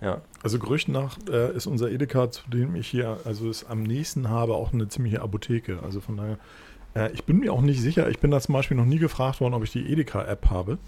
Ja. 0.00 0.20
Also 0.42 0.58
Gerüchten 0.58 0.92
nach 0.92 1.18
äh, 1.28 1.54
ist 1.54 1.66
unser 1.66 1.90
Edeka, 1.90 2.30
zu 2.30 2.48
dem 2.48 2.74
ich 2.76 2.88
hier, 2.88 3.18
also 3.24 3.48
es 3.48 3.66
am 3.68 3.82
nächsten 3.82 4.28
habe, 4.28 4.54
auch 4.54 4.72
eine 4.72 4.88
ziemliche 4.88 5.20
Apotheke. 5.20 5.80
Also 5.82 6.00
von 6.00 6.16
daher, 6.16 6.38
äh, 6.94 7.12
ich 7.12 7.24
bin 7.24 7.38
mir 7.38 7.52
auch 7.52 7.62
nicht 7.62 7.80
sicher. 7.80 8.08
Ich 8.08 8.18
bin 8.18 8.30
da 8.30 8.40
zum 8.40 8.52
Beispiel 8.54 8.76
noch 8.76 8.84
nie 8.84 8.98
gefragt 8.98 9.40
worden, 9.40 9.54
ob 9.54 9.64
ich 9.64 9.70
die 9.70 9.90
Edeka-App 9.90 10.50
habe. 10.50 10.78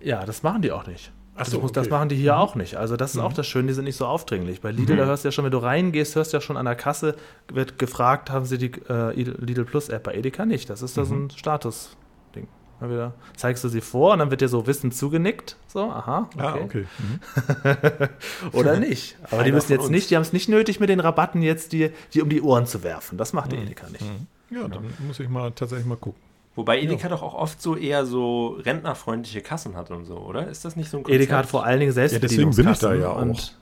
Ja, 0.00 0.24
das 0.24 0.42
machen 0.42 0.62
die 0.62 0.72
auch 0.72 0.86
nicht. 0.86 1.12
Das, 1.38 1.50
so, 1.50 1.60
das 1.60 1.70
okay. 1.70 1.80
Mhm. 1.86 1.90
machen 1.90 2.08
die 2.10 2.16
hier 2.16 2.36
auch 2.38 2.54
nicht. 2.54 2.76
Also 2.76 2.96
das 2.96 3.14
ist 3.14 3.20
auch 3.20 3.32
das 3.32 3.46
Schöne, 3.46 3.68
die 3.68 3.74
sind 3.74 3.84
nicht 3.84 3.96
so 3.96 4.06
aufdringlich. 4.06 4.60
Bei 4.60 4.70
Lidl, 4.70 4.96
da 4.96 5.04
hörst 5.06 5.24
du 5.24 5.28
ja 5.28 5.32
schon, 5.32 5.44
wenn 5.44 5.52
du 5.52 5.58
reingehst, 5.58 6.14
hörst 6.16 6.32
du 6.32 6.36
ja 6.36 6.40
schon 6.40 6.56
an 6.56 6.64
der 6.66 6.74
Kasse, 6.74 7.14
wird 7.52 7.78
gefragt, 7.78 8.30
haben 8.30 8.44
sie 8.44 8.58
die 8.58 8.72
äh, 8.88 9.12
Lidl 9.14 9.64
Plus 9.64 9.88
App 9.88 10.02
bei 10.04 10.14
Edeka 10.14 10.44
nicht. 10.46 10.68
Das 10.70 10.82
ist 10.82 10.96
das 10.96 11.08
Mhm. 11.10 11.26
ein 11.26 11.30
Status-Ding. 11.30 12.48
Mal 12.80 12.90
wieder 12.90 13.14
zeigst 13.36 13.64
du 13.64 13.68
sie 13.68 13.80
vor 13.80 14.12
und 14.12 14.20
dann 14.20 14.30
wird 14.30 14.40
dir 14.40 14.48
so 14.48 14.66
Wissen 14.66 14.92
zugenickt. 14.92 15.56
So, 15.66 15.80
aha, 15.90 16.28
okay. 16.34 16.42
Ah, 16.44 16.54
okay. 16.62 16.86
Mhm. 16.98 18.48
Oder 18.52 18.76
nicht. 18.80 19.16
Aber 19.30 19.42
die 19.44 19.52
müssen 19.52 19.72
jetzt 19.72 19.90
nicht, 19.90 20.10
die 20.10 20.16
haben 20.16 20.22
es 20.22 20.32
nicht 20.32 20.48
nötig, 20.48 20.80
mit 20.80 20.88
den 20.88 21.00
Rabatten 21.00 21.42
jetzt 21.42 21.72
die, 21.72 21.90
die 22.14 22.22
um 22.22 22.28
die 22.28 22.40
Ohren 22.42 22.66
zu 22.66 22.82
werfen. 22.82 23.18
Das 23.18 23.32
macht 23.32 23.52
die 23.52 23.56
Mhm. 23.56 23.62
Edeka 23.62 23.88
nicht. 23.90 24.04
Ja, 24.50 24.66
dann 24.68 24.84
muss 25.06 25.20
ich 25.20 25.28
mal 25.28 25.50
tatsächlich 25.52 25.86
mal 25.86 25.96
gucken. 25.96 26.20
Wobei 26.58 26.80
Edeka 26.80 27.08
doch 27.08 27.22
auch 27.22 27.34
oft 27.34 27.62
so 27.62 27.76
eher 27.76 28.04
so 28.04 28.58
rentnerfreundliche 28.58 29.42
Kassen 29.42 29.76
hat 29.76 29.92
und 29.92 30.04
so, 30.06 30.16
oder? 30.16 30.48
Ist 30.48 30.64
das 30.64 30.74
nicht 30.74 30.90
so 30.90 30.98
ein 30.98 31.04
Edeka 31.06 31.36
hat 31.36 31.46
vor 31.46 31.64
allen 31.64 31.78
Dingen 31.78 31.94
deswegen 31.94 32.50
bin 32.50 32.68
ich 32.68 32.78
da 32.80 32.90
Selbstbedienungskassen 32.90 33.00
ja 33.00 33.10
und 33.10 33.56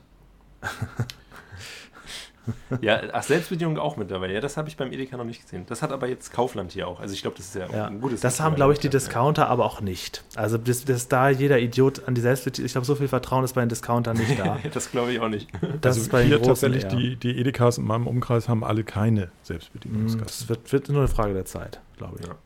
Ja, 2.81 3.00
ach, 3.12 3.23
Selbstbedienung 3.23 3.76
auch 3.76 3.99
mittlerweile. 3.99 4.33
Ja, 4.33 4.41
das 4.41 4.57
habe 4.57 4.69
ich 4.69 4.79
beim 4.79 4.93
Edeka 4.93 5.19
noch 5.19 5.25
nicht 5.25 5.43
gesehen. 5.43 5.65
Das 5.67 5.83
hat 5.83 5.93
aber 5.93 6.09
jetzt 6.09 6.33
Kaufland 6.33 6.73
hier 6.73 6.88
auch. 6.88 7.00
Also 7.00 7.12
ich 7.12 7.21
glaube, 7.21 7.37
das 7.37 7.47
ist 7.47 7.57
ja, 7.57 7.67
auch 7.67 7.73
Ja, 7.73 7.87
ein 7.88 8.00
gutes 8.00 8.21
das 8.21 8.41
haben, 8.41 8.55
glaube 8.55 8.73
ich, 8.73 8.79
die 8.79 8.88
Discounter 8.88 9.49
aber 9.49 9.67
auch 9.67 9.81
nicht. 9.81 10.25
Also, 10.37 10.57
dass, 10.57 10.85
dass 10.85 11.09
da 11.09 11.29
jeder 11.29 11.59
Idiot 11.59 12.07
an 12.07 12.15
die 12.15 12.21
Selbstbedienung, 12.21 12.67
ich 12.67 12.73
glaube, 12.73 12.87
so 12.87 12.95
viel 12.95 13.09
Vertrauen 13.09 13.45
ist 13.45 13.55
bei 13.55 13.61
den 13.61 13.69
Discountern 13.69 14.17
nicht 14.17 14.38
da. 14.38 14.45
Ja. 14.45 14.59
das 14.73 14.91
glaube 14.91 15.12
ich 15.12 15.21
auch 15.21 15.29
nicht. 15.29 15.50
Das 15.81 15.97
also 15.97 16.00
ist 16.03 16.12
bei 16.12 16.21
den 16.21 16.29
hier 16.29 16.38
Großen 16.38 16.73
tatsächlich 16.73 16.87
die, 16.87 17.17
die 17.17 17.38
Edekas 17.38 17.79
in 17.79 17.85
meinem 17.85 18.07
Umkreis 18.07 18.49
haben 18.49 18.65
alle 18.65 18.85
keine 18.85 19.26
Mm, 19.26 19.31
Selbstbedienungskassen. 19.43 20.26
Das 20.26 20.49
wird, 20.49 20.73
wird 20.73 20.88
nur 20.88 20.99
eine 20.99 21.09
Frage 21.09 21.35
der 21.35 21.45
Zeit, 21.45 21.81
glaube 21.97 22.17
ich. 22.21 22.26
Ja. 22.26 22.37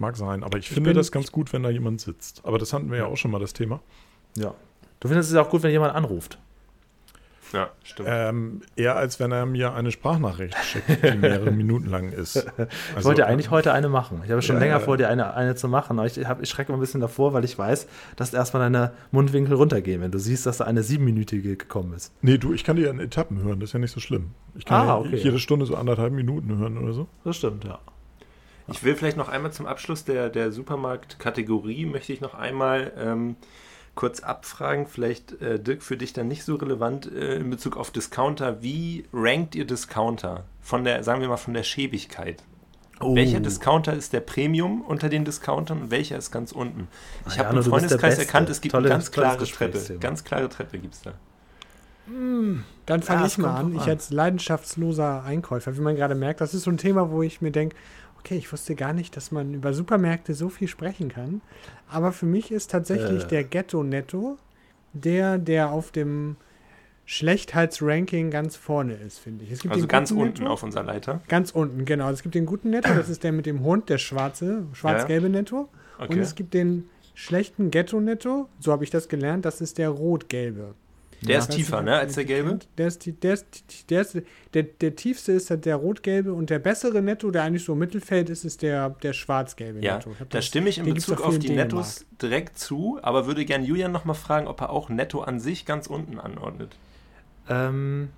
Mag 0.00 0.16
sein, 0.16 0.42
aber 0.42 0.58
ich, 0.58 0.64
Ich 0.66 0.70
finde 0.74 0.90
bin- 0.90 0.96
das 0.96 1.12
ganz 1.12 1.30
gut, 1.30 1.52
wenn 1.52 1.62
da 1.62 1.70
jemand 1.70 2.00
sitzt. 2.00 2.40
Aber 2.44 2.58
das 2.58 2.72
hatten 2.72 2.90
wir 2.90 2.98
ja 2.98 3.04
auch 3.06 3.16
schon 3.18 3.30
mal 3.30 3.38
das 3.38 3.52
Thema. 3.52 3.80
Ja. 4.36 4.54
Du 4.98 5.08
findest 5.08 5.30
es 5.30 5.36
auch 5.36 5.48
gut, 5.50 5.62
wenn 5.62 5.70
jemand 5.70 5.94
anruft. 5.94 6.38
Ja, 7.52 7.68
stimmt. 7.82 8.08
Ähm, 8.12 8.60
eher 8.76 8.94
als 8.94 9.18
wenn 9.18 9.32
er 9.32 9.44
mir 9.44 9.74
eine 9.74 9.90
Sprachnachricht 9.90 10.54
schickt, 10.62 11.02
die 11.02 11.16
mehrere 11.18 11.50
Minuten 11.50 11.86
lang 11.90 12.12
ist. 12.12 12.36
Ich 12.36 12.44
Also, 12.94 13.08
wollte 13.08 13.22
ja 13.22 13.26
eigentlich 13.26 13.50
heute 13.50 13.72
eine 13.72 13.88
machen. 13.88 14.22
Ich 14.24 14.30
habe 14.30 14.40
schon 14.40 14.54
Ja, 14.56 14.60
länger 14.60 14.74
ja. 14.74 14.80
vor, 14.80 14.96
dir 14.96 15.08
eine, 15.08 15.34
eine 15.34 15.56
zu 15.56 15.66
machen, 15.66 15.98
aber 15.98 16.06
ich, 16.06 16.16
hab, 16.28 16.40
ich 16.40 16.48
schrecke 16.48 16.70
immer 16.70 16.78
ein 16.78 16.80
bisschen 16.80 17.00
davor, 17.00 17.32
weil 17.32 17.44
ich 17.44 17.58
weiß, 17.58 17.88
dass 18.14 18.32
erstmal 18.32 18.62
deine 18.62 18.92
Mundwinkel 19.10 19.54
runtergehen, 19.56 20.00
wenn 20.00 20.12
du 20.12 20.18
siehst, 20.20 20.46
dass 20.46 20.58
da 20.58 20.64
eine 20.64 20.84
siebenminütige 20.84 21.56
gekommen 21.56 21.92
ist. 21.94 22.12
Nee, 22.22 22.38
du, 22.38 22.52
ich 22.52 22.62
kann 22.62 22.76
die 22.76 22.84
in 22.84 23.00
Etappen 23.00 23.42
hören, 23.42 23.58
das 23.58 23.70
ist 23.70 23.72
ja 23.74 23.80
nicht 23.80 23.92
so 23.92 23.98
schlimm. 24.00 24.30
Ich 24.54 24.64
kann 24.64 24.82
Ah, 24.82 24.86
ja 24.86 24.96
okay. 24.98 25.16
jede 25.16 25.40
Stunde 25.40 25.66
so 25.66 25.74
anderthalb 25.74 26.12
Minuten 26.12 26.56
hören 26.56 26.78
oder 26.78 26.92
so. 26.92 27.08
Das 27.24 27.36
stimmt, 27.36 27.64
ja. 27.64 27.80
Ich 28.70 28.84
will 28.84 28.94
vielleicht 28.96 29.16
noch 29.16 29.28
einmal 29.28 29.52
zum 29.52 29.66
Abschluss 29.66 30.04
der, 30.04 30.28
der 30.28 30.52
Supermarktkategorie, 30.52 31.86
möchte 31.86 32.12
ich 32.12 32.20
noch 32.20 32.34
einmal 32.34 32.92
ähm, 32.96 33.36
kurz 33.94 34.20
abfragen, 34.20 34.86
vielleicht 34.86 35.40
äh, 35.42 35.58
Dirk 35.58 35.82
für 35.82 35.96
dich 35.96 36.12
dann 36.12 36.28
nicht 36.28 36.44
so 36.44 36.54
relevant 36.54 37.10
äh, 37.10 37.36
in 37.36 37.50
Bezug 37.50 37.76
auf 37.76 37.90
Discounter. 37.90 38.62
Wie 38.62 39.04
rankt 39.12 39.54
ihr 39.54 39.66
Discounter? 39.66 40.44
Von 40.60 40.84
der, 40.84 41.02
sagen 41.04 41.20
wir 41.20 41.28
mal, 41.28 41.36
von 41.36 41.54
der 41.54 41.64
Schäbigkeit. 41.64 42.42
Oh. 43.00 43.14
Welcher 43.16 43.40
Discounter 43.40 43.94
ist 43.94 44.12
der 44.12 44.20
Premium 44.20 44.82
unter 44.82 45.08
den 45.08 45.24
Discountern 45.24 45.80
und 45.82 45.90
welcher 45.90 46.18
ist 46.18 46.30
ganz 46.30 46.52
unten? 46.52 46.86
Ich 47.26 47.32
Ah, 47.34 47.38
habe 47.38 47.48
Jano, 47.56 47.60
im 47.62 47.70
Freundeskreis 47.70 48.18
erkannt, 48.18 48.50
es 48.50 48.60
gibt 48.60 48.72
Tolle- 48.72 48.84
eine 48.88 48.94
ganz 48.94 49.10
klare 49.10 49.44
Treppe. 49.46 49.98
Ganz 49.98 50.22
klare 50.22 50.48
Treppe 50.50 50.78
gibt 50.78 50.94
es 50.94 51.02
da. 51.02 51.14
Dann 52.06 53.02
fange 53.02 53.20
Ja, 53.20 53.26
ich 53.26 53.38
mal 53.38 53.54
an. 53.56 53.66
drauf 53.72 53.74
Ich 53.76 53.82
an. 53.84 53.90
als 53.90 54.10
leidenschaftsloser 54.10 55.22
Einkäufer, 55.22 55.76
wie 55.76 55.80
man 55.80 55.94
gerade 55.96 56.14
merkt, 56.14 56.40
das 56.40 56.54
ist 56.54 56.64
so 56.64 56.70
ein 56.70 56.76
Thema, 56.76 57.10
wo 57.10 57.22
ich 57.22 57.40
mir 57.40 57.52
denke, 57.52 57.76
okay, 58.20 58.36
ich 58.36 58.52
wusste 58.52 58.74
gar 58.76 58.92
nicht, 58.92 59.16
dass 59.16 59.32
man 59.32 59.52
über 59.54 59.72
Supermärkte 59.74 60.34
so 60.34 60.48
viel 60.48 60.68
sprechen 60.68 61.08
kann. 61.08 61.40
Aber 61.88 62.12
für 62.12 62.26
mich 62.26 62.50
ist 62.52 62.70
tatsächlich 62.70 63.24
Äh. 63.24 63.28
der 63.28 63.44
Ghetto-Netto 63.44 64.38
der, 64.92 65.38
der 65.38 65.70
auf 65.70 65.90
dem 65.92 66.36
Schlechtheitsranking 67.06 68.30
ganz 68.30 68.56
vorne 68.56 68.94
ist, 68.94 69.18
finde 69.18 69.44
ich. 69.44 69.50
Es 69.52 69.60
gibt 69.62 69.74
Also 69.74 69.86
ganz 69.86 70.10
unten 70.10 70.42
Netto. 70.42 70.52
auf 70.52 70.62
unserer 70.62 70.84
Leiter. 70.84 71.20
Ganz 71.28 71.50
unten, 71.50 71.84
genau. 71.84 72.10
Es 72.10 72.22
gibt 72.22 72.34
den 72.34 72.46
guten 72.46 72.70
Netto, 72.70 72.94
das 72.94 73.08
ist 73.08 73.24
der 73.24 73.32
mit 73.32 73.46
dem 73.46 73.62
Hund, 73.62 73.88
der 73.88 73.98
schwarze, 73.98 74.64
schwarz-gelbe 74.72 75.28
Netto. 75.28 75.68
Und 75.98 76.04
Okay. 76.10 76.18
es 76.20 76.34
gibt 76.34 76.54
den 76.54 76.88
schlechten 77.14 77.70
Ghetto-Netto, 77.70 78.48
so 78.58 78.72
habe 78.72 78.84
ich 78.84 78.90
das 78.90 79.08
gelernt, 79.08 79.44
das 79.44 79.60
ist 79.60 79.78
der 79.78 79.90
rot-gelbe. 79.90 80.74
Der 81.22 81.34
Ja. 81.34 81.38
ist 81.40 81.50
tiefer, 81.50 81.82
ne, 81.82 81.96
als 81.96 82.14
der 82.14 82.24
gelbe? 82.24 82.58
Der 82.78 82.86
ist, 82.86 83.04
die- 83.04 83.12
der, 83.12 83.34
ist, 83.34 83.46
der, 83.90 84.00
ist 84.00 84.18
der, 84.54 84.62
der 84.62 84.96
tiefste 84.96 85.32
ist 85.32 85.50
halt 85.50 85.66
der 85.66 85.76
rot-gelbe 85.76 86.32
und 86.32 86.48
der 86.48 86.58
bessere 86.58 87.02
Netto, 87.02 87.30
der 87.30 87.42
eigentlich 87.42 87.64
so 87.64 87.74
im 87.74 87.78
Mittelfeld 87.80 88.30
ist, 88.30 88.44
ist 88.44 88.62
der, 88.62 88.90
der 88.90 89.12
schwarz-gelbe 89.12 89.80
Ja, 89.84 89.96
Netto. 89.96 90.14
Da 90.18 90.24
das- 90.30 90.46
stimme 90.46 90.68
ich 90.70 90.78
in 90.78 90.86
Bezug 90.92 91.20
auf 91.20 91.38
die 91.38 91.48
Dänemark. 91.48 91.72
Nettos 91.72 92.06
direkt 92.22 92.58
zu, 92.58 92.98
aber 93.02 93.26
würde 93.26 93.44
gern 93.44 93.64
Julian 93.64 93.92
nochmal 93.92 94.16
fragen, 94.16 94.46
ob 94.46 94.60
er 94.62 94.70
auch 94.70 94.88
Netto 94.88 95.20
an 95.20 95.40
sich 95.40 95.66
ganz 95.66 95.86
unten 95.86 96.18
anordnet. 96.18 96.76
Ähm, 97.48 98.08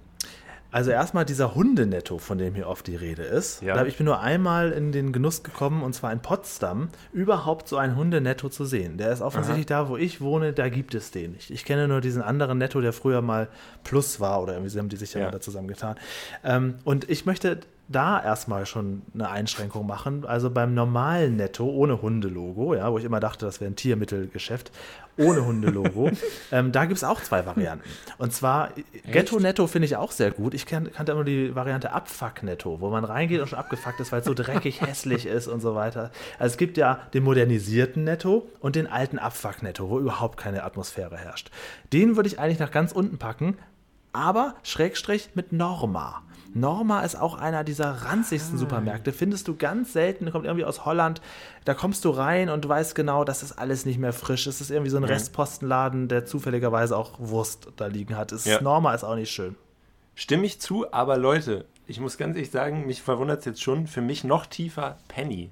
also 0.72 0.90
erstmal 0.90 1.24
dieser 1.24 1.54
Hundenetto, 1.54 2.18
von 2.18 2.38
dem 2.38 2.54
hier 2.54 2.66
oft 2.66 2.86
die 2.86 2.96
Rede 2.96 3.22
ist. 3.22 3.62
Ja. 3.62 3.74
Da 3.74 3.84
ich 3.84 3.98
bin 3.98 4.06
nur 4.06 4.20
einmal 4.20 4.72
in 4.72 4.90
den 4.90 5.12
Genuss 5.12 5.42
gekommen, 5.42 5.82
und 5.82 5.92
zwar 5.92 6.12
in 6.12 6.20
Potsdam, 6.20 6.88
überhaupt 7.12 7.68
so 7.68 7.76
ein 7.76 7.94
Hundenetto 7.94 8.48
zu 8.48 8.64
sehen. 8.64 8.96
Der 8.96 9.12
ist 9.12 9.20
offensichtlich 9.20 9.66
da, 9.66 9.88
wo 9.88 9.96
ich 9.96 10.20
wohne, 10.20 10.52
da 10.52 10.68
gibt 10.70 10.94
es 10.94 11.10
den 11.10 11.32
nicht. 11.32 11.50
Ich 11.50 11.64
kenne 11.64 11.86
nur 11.86 12.00
diesen 12.00 12.22
anderen 12.22 12.58
Netto, 12.58 12.80
der 12.80 12.92
früher 12.92 13.22
mal 13.22 13.48
Plus 13.84 14.18
war 14.18 14.42
oder 14.42 14.54
irgendwie 14.54 14.70
sie 14.70 14.78
haben 14.78 14.88
die 14.88 14.96
sich 14.96 15.12
ja, 15.12 15.20
Ja. 15.20 15.26
mal 15.26 15.32
da 15.32 15.40
zusammengetan. 15.40 15.96
Ähm, 16.42 16.74
und 16.84 17.08
ich 17.08 17.26
möchte 17.26 17.60
da 17.88 18.22
erstmal 18.22 18.66
schon 18.66 19.02
eine 19.14 19.28
Einschränkung 19.28 19.86
machen. 19.86 20.24
Also 20.24 20.50
beim 20.50 20.74
normalen 20.74 21.36
Netto 21.36 21.64
ohne 21.64 22.00
Hundelogo, 22.00 22.74
ja, 22.74 22.90
wo 22.90 22.98
ich 22.98 23.04
immer 23.04 23.20
dachte, 23.20 23.44
das 23.44 23.60
wäre 23.60 23.70
ein 23.70 23.76
Tiermittelgeschäft, 23.76 24.72
ohne 25.18 25.44
Hundelogo, 25.44 26.10
ähm, 26.52 26.72
da 26.72 26.86
gibt 26.86 26.96
es 26.96 27.04
auch 27.04 27.20
zwei 27.20 27.44
Varianten. 27.44 27.84
Und 28.18 28.32
zwar 28.32 28.70
Ghetto 29.10 29.38
Netto 29.38 29.66
finde 29.66 29.86
ich 29.86 29.96
auch 29.96 30.10
sehr 30.10 30.30
gut. 30.30 30.54
Ich 30.54 30.64
kan 30.64 30.90
kannte 30.92 31.12
immer 31.12 31.24
die 31.24 31.54
Variante 31.54 31.92
Abfuck 31.92 32.42
Netto, 32.42 32.80
wo 32.80 32.88
man 32.90 33.04
reingeht 33.04 33.40
und 33.40 33.48
schon 33.48 33.58
abgefuckt 33.58 34.00
ist, 34.00 34.12
weil 34.12 34.20
es 34.20 34.26
so 34.26 34.34
dreckig 34.34 34.80
hässlich 34.86 35.26
ist 35.26 35.48
und 35.48 35.60
so 35.60 35.74
weiter. 35.74 36.10
Also 36.38 36.52
es 36.52 36.56
gibt 36.56 36.76
ja 36.76 37.00
den 37.12 37.24
modernisierten 37.24 38.04
Netto 38.04 38.48
und 38.60 38.76
den 38.76 38.86
alten 38.86 39.18
Abfuck 39.18 39.62
Netto, 39.62 39.90
wo 39.90 39.98
überhaupt 39.98 40.38
keine 40.38 40.64
Atmosphäre 40.64 41.16
herrscht. 41.16 41.50
Den 41.92 42.16
würde 42.16 42.28
ich 42.28 42.38
eigentlich 42.38 42.58
nach 42.58 42.70
ganz 42.70 42.92
unten 42.92 43.18
packen, 43.18 43.58
aber 44.12 44.54
Schrägstrich 44.62 45.30
mit 45.34 45.52
Norma. 45.52 46.22
Norma 46.54 47.00
ist 47.00 47.14
auch 47.18 47.34
einer 47.38 47.64
dieser 47.64 47.90
ranzigsten 48.04 48.58
Supermärkte. 48.58 49.12
Findest 49.12 49.48
du 49.48 49.56
ganz 49.56 49.92
selten, 49.92 50.30
kommt 50.30 50.44
irgendwie 50.44 50.64
aus 50.64 50.84
Holland. 50.84 51.20
Da 51.64 51.74
kommst 51.74 52.04
du 52.04 52.10
rein 52.10 52.48
und 52.50 52.68
weißt 52.68 52.94
genau, 52.94 53.24
das 53.24 53.42
ist 53.42 53.52
alles 53.52 53.86
nicht 53.86 53.98
mehr 53.98 54.12
frisch. 54.12 54.46
Es 54.46 54.60
ist 54.60 54.70
irgendwie 54.70 54.90
so 54.90 54.96
ein 54.98 55.04
Restpostenladen, 55.04 56.08
der 56.08 56.26
zufälligerweise 56.26 56.96
auch 56.96 57.12
Wurst 57.18 57.68
da 57.76 57.86
liegen 57.86 58.16
hat. 58.16 58.32
Es 58.32 58.44
Ja. 58.44 58.60
Norma 58.60 58.94
ist 58.94 59.04
auch 59.04 59.14
nicht 59.16 59.30
schön. 59.30 59.56
Stimme 60.14 60.44
ich 60.44 60.60
zu, 60.60 60.92
aber 60.92 61.16
Leute, 61.16 61.64
ich 61.86 62.00
muss 62.00 62.18
ganz 62.18 62.36
ehrlich 62.36 62.50
sagen, 62.50 62.86
mich 62.86 63.00
verwundert 63.00 63.40
es 63.40 63.44
jetzt 63.46 63.62
schon, 63.62 63.86
für 63.86 64.02
mich 64.02 64.24
noch 64.24 64.44
tiefer 64.46 64.98
Penny. 65.08 65.50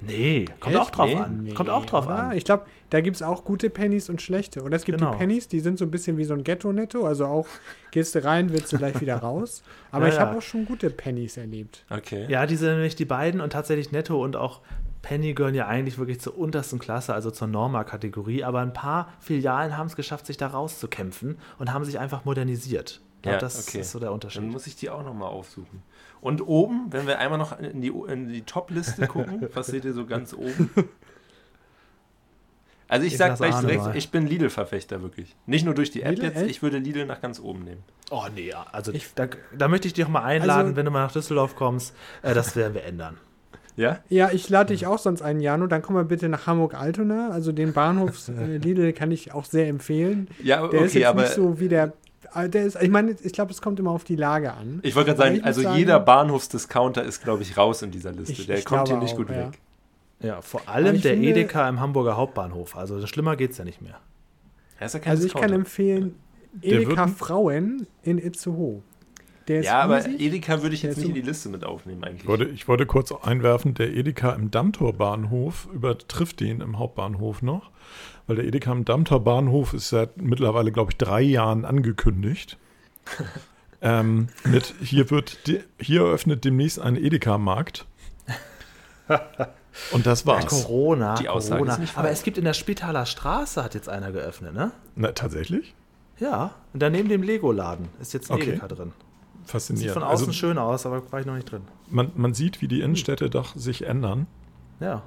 Nee, 0.00 0.46
kommt 0.60 0.74
Echt? 0.74 0.84
auch 0.84 0.90
drauf 0.90 1.06
Nee. 1.08 1.16
an. 1.16 1.54
kommt 1.54 1.70
auch 1.70 1.86
drauf 1.86 2.06
oder? 2.06 2.14
an. 2.16 2.32
Ich 2.36 2.44
glaube, 2.44 2.64
da 2.94 3.00
gibt 3.00 3.16
es 3.16 3.22
auch 3.22 3.44
gute 3.44 3.70
Pennies 3.70 4.08
und 4.08 4.22
schlechte. 4.22 4.62
Oder 4.62 4.76
es 4.76 4.84
gibt 4.84 4.98
Genau. 5.00 5.10
die 5.10 5.16
Pennies, 5.18 5.48
die 5.48 5.58
sind 5.58 5.80
so 5.80 5.84
ein 5.84 5.90
bisschen 5.90 6.16
wie 6.16 6.22
so 6.22 6.32
ein 6.32 6.44
Ghetto-Netto. 6.44 7.04
Also 7.04 7.26
auch, 7.26 7.48
gehst 7.90 8.14
du 8.14 8.22
rein, 8.22 8.52
willst 8.52 8.72
du 8.72 8.78
gleich 8.78 9.00
wieder 9.00 9.16
raus. 9.16 9.64
Aber 9.90 10.06
Ja, 10.06 10.12
ich 10.12 10.20
habe 10.20 10.30
ja. 10.30 10.38
auch 10.38 10.42
schon 10.42 10.64
gute 10.64 10.90
Pennies 10.90 11.36
erlebt. 11.36 11.84
Okay. 11.90 12.26
Ja, 12.28 12.46
die 12.46 12.54
sind 12.54 12.68
nämlich 12.70 12.94
die 12.94 13.04
beiden 13.04 13.40
und 13.40 13.52
tatsächlich 13.52 13.90
Netto 13.90 14.22
und 14.22 14.36
auch 14.36 14.60
Penny 15.02 15.34
gehören 15.34 15.56
ja 15.56 15.66
eigentlich 15.66 15.98
wirklich 15.98 16.20
zur 16.20 16.38
untersten 16.38 16.78
Klasse, 16.78 17.12
also 17.14 17.32
zur 17.32 17.48
Norma-Kategorie. 17.48 18.44
Aber 18.44 18.60
ein 18.60 18.72
paar 18.72 19.12
Filialen 19.18 19.76
haben 19.76 19.88
es 19.88 19.96
geschafft, 19.96 20.26
sich 20.26 20.36
da 20.36 20.46
rauszukämpfen 20.46 21.36
und 21.58 21.72
haben 21.72 21.84
sich 21.84 21.98
einfach 21.98 22.24
modernisiert. 22.24 23.00
Ich 23.22 23.26
Ja, 23.28 23.38
das 23.38 23.66
okay. 23.66 23.80
ist 23.80 23.90
so 23.90 23.98
der 23.98 24.12
Unterschied. 24.12 24.42
Dann 24.42 24.50
muss 24.50 24.68
ich 24.68 24.76
die 24.76 24.88
auch 24.88 25.02
nochmal 25.02 25.30
aufsuchen. 25.30 25.82
Und 26.20 26.46
oben, 26.46 26.86
wenn 26.92 27.08
wir 27.08 27.18
einmal 27.18 27.40
noch 27.40 27.58
in 27.58 27.80
die, 27.82 27.88
in 27.88 28.28
die 28.28 28.42
Top-Liste 28.42 29.08
gucken, 29.08 29.48
was 29.54 29.66
seht 29.66 29.84
ihr 29.84 29.94
so 29.94 30.06
ganz 30.06 30.32
oben? 30.32 30.70
Also 32.94 33.06
ich, 33.06 33.12
Ich 33.14 33.18
sag 33.18 33.36
gleich 33.36 33.54
direkt, 33.60 33.82
mal. 33.82 33.96
ich 33.96 34.10
bin 34.10 34.26
Lidl-Verfechter 34.26 35.02
wirklich. 35.02 35.34
Nicht 35.46 35.64
nur 35.64 35.74
durch 35.74 35.90
die 35.90 36.02
App 36.02 36.10
Lidl, 36.16 36.24
jetzt, 36.24 36.36
echt? 36.42 36.50
ich 36.50 36.62
würde 36.62 36.78
Lidl 36.78 37.06
nach 37.06 37.20
ganz 37.20 37.40
oben 37.40 37.64
nehmen. 37.64 37.82
Oh 38.10 38.22
nee, 38.34 38.48
ja. 38.50 38.66
also 38.72 38.92
da, 39.16 39.26
da 39.56 39.68
möchte 39.68 39.88
ich 39.88 39.94
dich 39.94 40.04
auch 40.04 40.08
mal 40.08 40.22
einladen, 40.22 40.66
Also- 40.68 40.76
wenn 40.76 40.84
du 40.84 40.90
mal 40.90 41.02
nach 41.04 41.12
Düsseldorf 41.12 41.56
kommst. 41.56 41.94
Äh, 42.22 42.34
das 42.34 42.54
werden 42.56 42.74
wir 42.74 42.84
ändern. 42.84 43.16
Ja? 43.76 43.98
Ja, 44.08 44.30
ich 44.30 44.48
lade 44.50 44.72
dich 44.72 44.86
auch 44.86 45.00
sonst 45.00 45.20
ein, 45.20 45.40
Jano. 45.40 45.66
Dann 45.66 45.82
komm 45.82 45.94
mal 45.96 46.04
bitte 46.04 46.28
nach 46.28 46.46
Hamburg-Altona. 46.46 47.30
Also 47.30 47.50
den 47.50 47.72
Bahnhof 47.72 48.28
äh, 48.28 48.58
Lidl 48.58 48.92
kann 48.92 49.10
ich 49.10 49.34
auch 49.34 49.44
sehr 49.44 49.66
empfehlen. 49.66 50.28
Ja, 50.40 50.64
Der 50.68 50.82
ist 50.82 50.90
okay, 50.92 51.00
jetzt 51.00 51.08
aber 51.08 51.22
nicht 51.22 51.34
so 51.34 51.58
wie 51.58 51.66
der. 51.68 51.92
äh, 52.36 52.48
Der 52.48 52.66
ist, 52.66 52.80
ich 52.80 52.88
meine, 52.90 53.16
ich 53.20 53.32
glaube, 53.32 53.50
es 53.50 53.60
kommt 53.60 53.80
immer 53.80 53.90
auf 53.90 54.04
die 54.04 54.14
Lage 54.14 54.52
an. 54.52 54.78
ich 54.84 54.94
wollte 54.94 55.08
gerade 55.08 55.18
sagen, 55.24 55.34
ich 55.38 55.44
also 55.44 55.62
sagen- 55.62 55.76
jeder 55.76 55.98
Bahnhofsdiscounter 55.98 57.02
ist, 57.02 57.24
glaube 57.24 57.42
ich, 57.42 57.56
raus 57.56 57.82
in 57.82 57.90
dieser 57.90 58.12
Liste. 58.12 58.30
Ich- 58.32 58.46
Der 58.46 58.58
ich 58.58 58.64
kommt 58.64 58.86
hier 58.86 58.96
nicht 58.98 59.14
auch, 59.14 59.16
gut 59.16 59.30
ja. 59.30 59.48
weg. 59.48 59.58
Ja, 60.20 60.40
vor 60.40 60.68
allem 60.68 61.00
der 61.00 61.12
finde- 61.14 61.28
Edeka 61.28 61.68
im 61.68 61.80
Hamburger 61.80 62.16
Hauptbahnhof. 62.16 62.76
Also 62.76 63.04
schlimmer 63.06 63.36
geht 63.36 63.50
es 63.52 63.58
ja 63.58 63.64
nicht 63.64 63.82
mehr. 63.82 63.98
Er 64.78 64.86
ist 64.86 64.94
ja 64.94 65.00
kein 65.00 65.10
Also 65.12 65.26
ich 65.26 65.32
kann 65.32 65.42
Discounter. 65.42 65.60
empfehlen 65.60 66.14
Edeka 66.62 67.06
wird- 67.06 67.16
Frauen 67.18 67.86
in 68.02 68.18
Itzehoe. 68.18 68.82
Der 69.48 69.60
ist 69.60 69.66
Ja, 69.66 69.80
aber 69.82 69.98
riesig. 69.98 70.20
Edeka 70.20 70.62
würde 70.62 70.74
ich 70.74 70.82
jetzt 70.82 70.96
nicht 70.96 71.08
in 71.08 71.14
die 71.14 71.20
Liste 71.20 71.50
mit 71.50 71.64
aufnehmen 71.64 72.02
eigentlich. 72.02 72.22
Ich 72.22 72.26
wollte, 72.28 72.44
ich 72.44 72.66
wollte 72.66 72.86
kurz 72.86 73.12
einwerfen, 73.12 73.74
der 73.74 73.92
Edeka 73.94 74.32
im 74.32 74.50
Dammtor-Bahnhof 74.50 75.68
übertrifft 75.72 76.40
den 76.40 76.62
im 76.62 76.78
Hauptbahnhof 76.78 77.42
noch, 77.42 77.70
weil 78.26 78.36
der 78.36 78.46
Edeka 78.46 78.72
im 78.72 78.86
Dammtor-Bahnhof 78.86 79.74
ist 79.74 79.90
seit 79.90 80.16
mittlerweile, 80.16 80.72
glaube 80.72 80.92
ich, 80.92 80.96
drei 80.96 81.20
Jahren 81.20 81.66
angekündigt. 81.66 82.56
ähm, 83.82 84.28
mit 84.44 84.74
hier 84.80 85.10
wird 85.10 85.38
hier 85.78 86.00
eröffnet 86.00 86.46
demnächst 86.46 86.80
ein 86.80 86.96
Edeka-Markt. 86.96 87.84
Und 89.92 90.06
das 90.06 90.20
Ja, 90.22 90.26
war's. 90.28 90.46
Corona, 90.46 91.14
Die 91.16 91.28
Aussage 91.28 91.56
Corona. 91.58 91.72
ist 91.74 91.80
nicht 91.80 91.98
Aber 91.98 92.10
es 92.10 92.22
gibt 92.22 92.38
in 92.38 92.44
der 92.44 92.54
Spitaler 92.54 93.06
Straße, 93.06 93.62
hat 93.62 93.74
jetzt 93.74 93.88
einer 93.88 94.12
geöffnet, 94.12 94.54
ne? 94.54 94.70
Na, 94.96 95.12
tatsächlich? 95.12 95.74
Ja, 96.20 96.54
und 96.72 96.80
daneben 96.80 97.08
dem 97.08 97.22
Lego-Laden 97.22 97.88
ist 98.00 98.12
jetzt 98.14 98.30
ein 98.30 98.36
Okay. 98.36 98.50
Edeka 98.52 98.68
drin. 98.68 98.92
Sieht 99.42 99.50
Faszinierend. 99.50 99.92
von 99.94 100.02
außen 100.04 100.26
Also, 100.28 100.32
schön 100.32 100.58
aus, 100.58 100.86
aber 100.86 101.10
war 101.12 101.20
ich 101.20 101.26
noch 101.26 101.34
nicht 101.34 101.50
drin. 101.50 101.62
man, 101.90 102.12
man 102.14 102.32
sieht, 102.34 102.62
wie 102.62 102.68
die 102.68 102.80
Innenstädte 102.80 103.28
doch 103.30 103.54
sich 103.56 103.84
ändern. 103.86 104.26
Ja. 104.80 105.02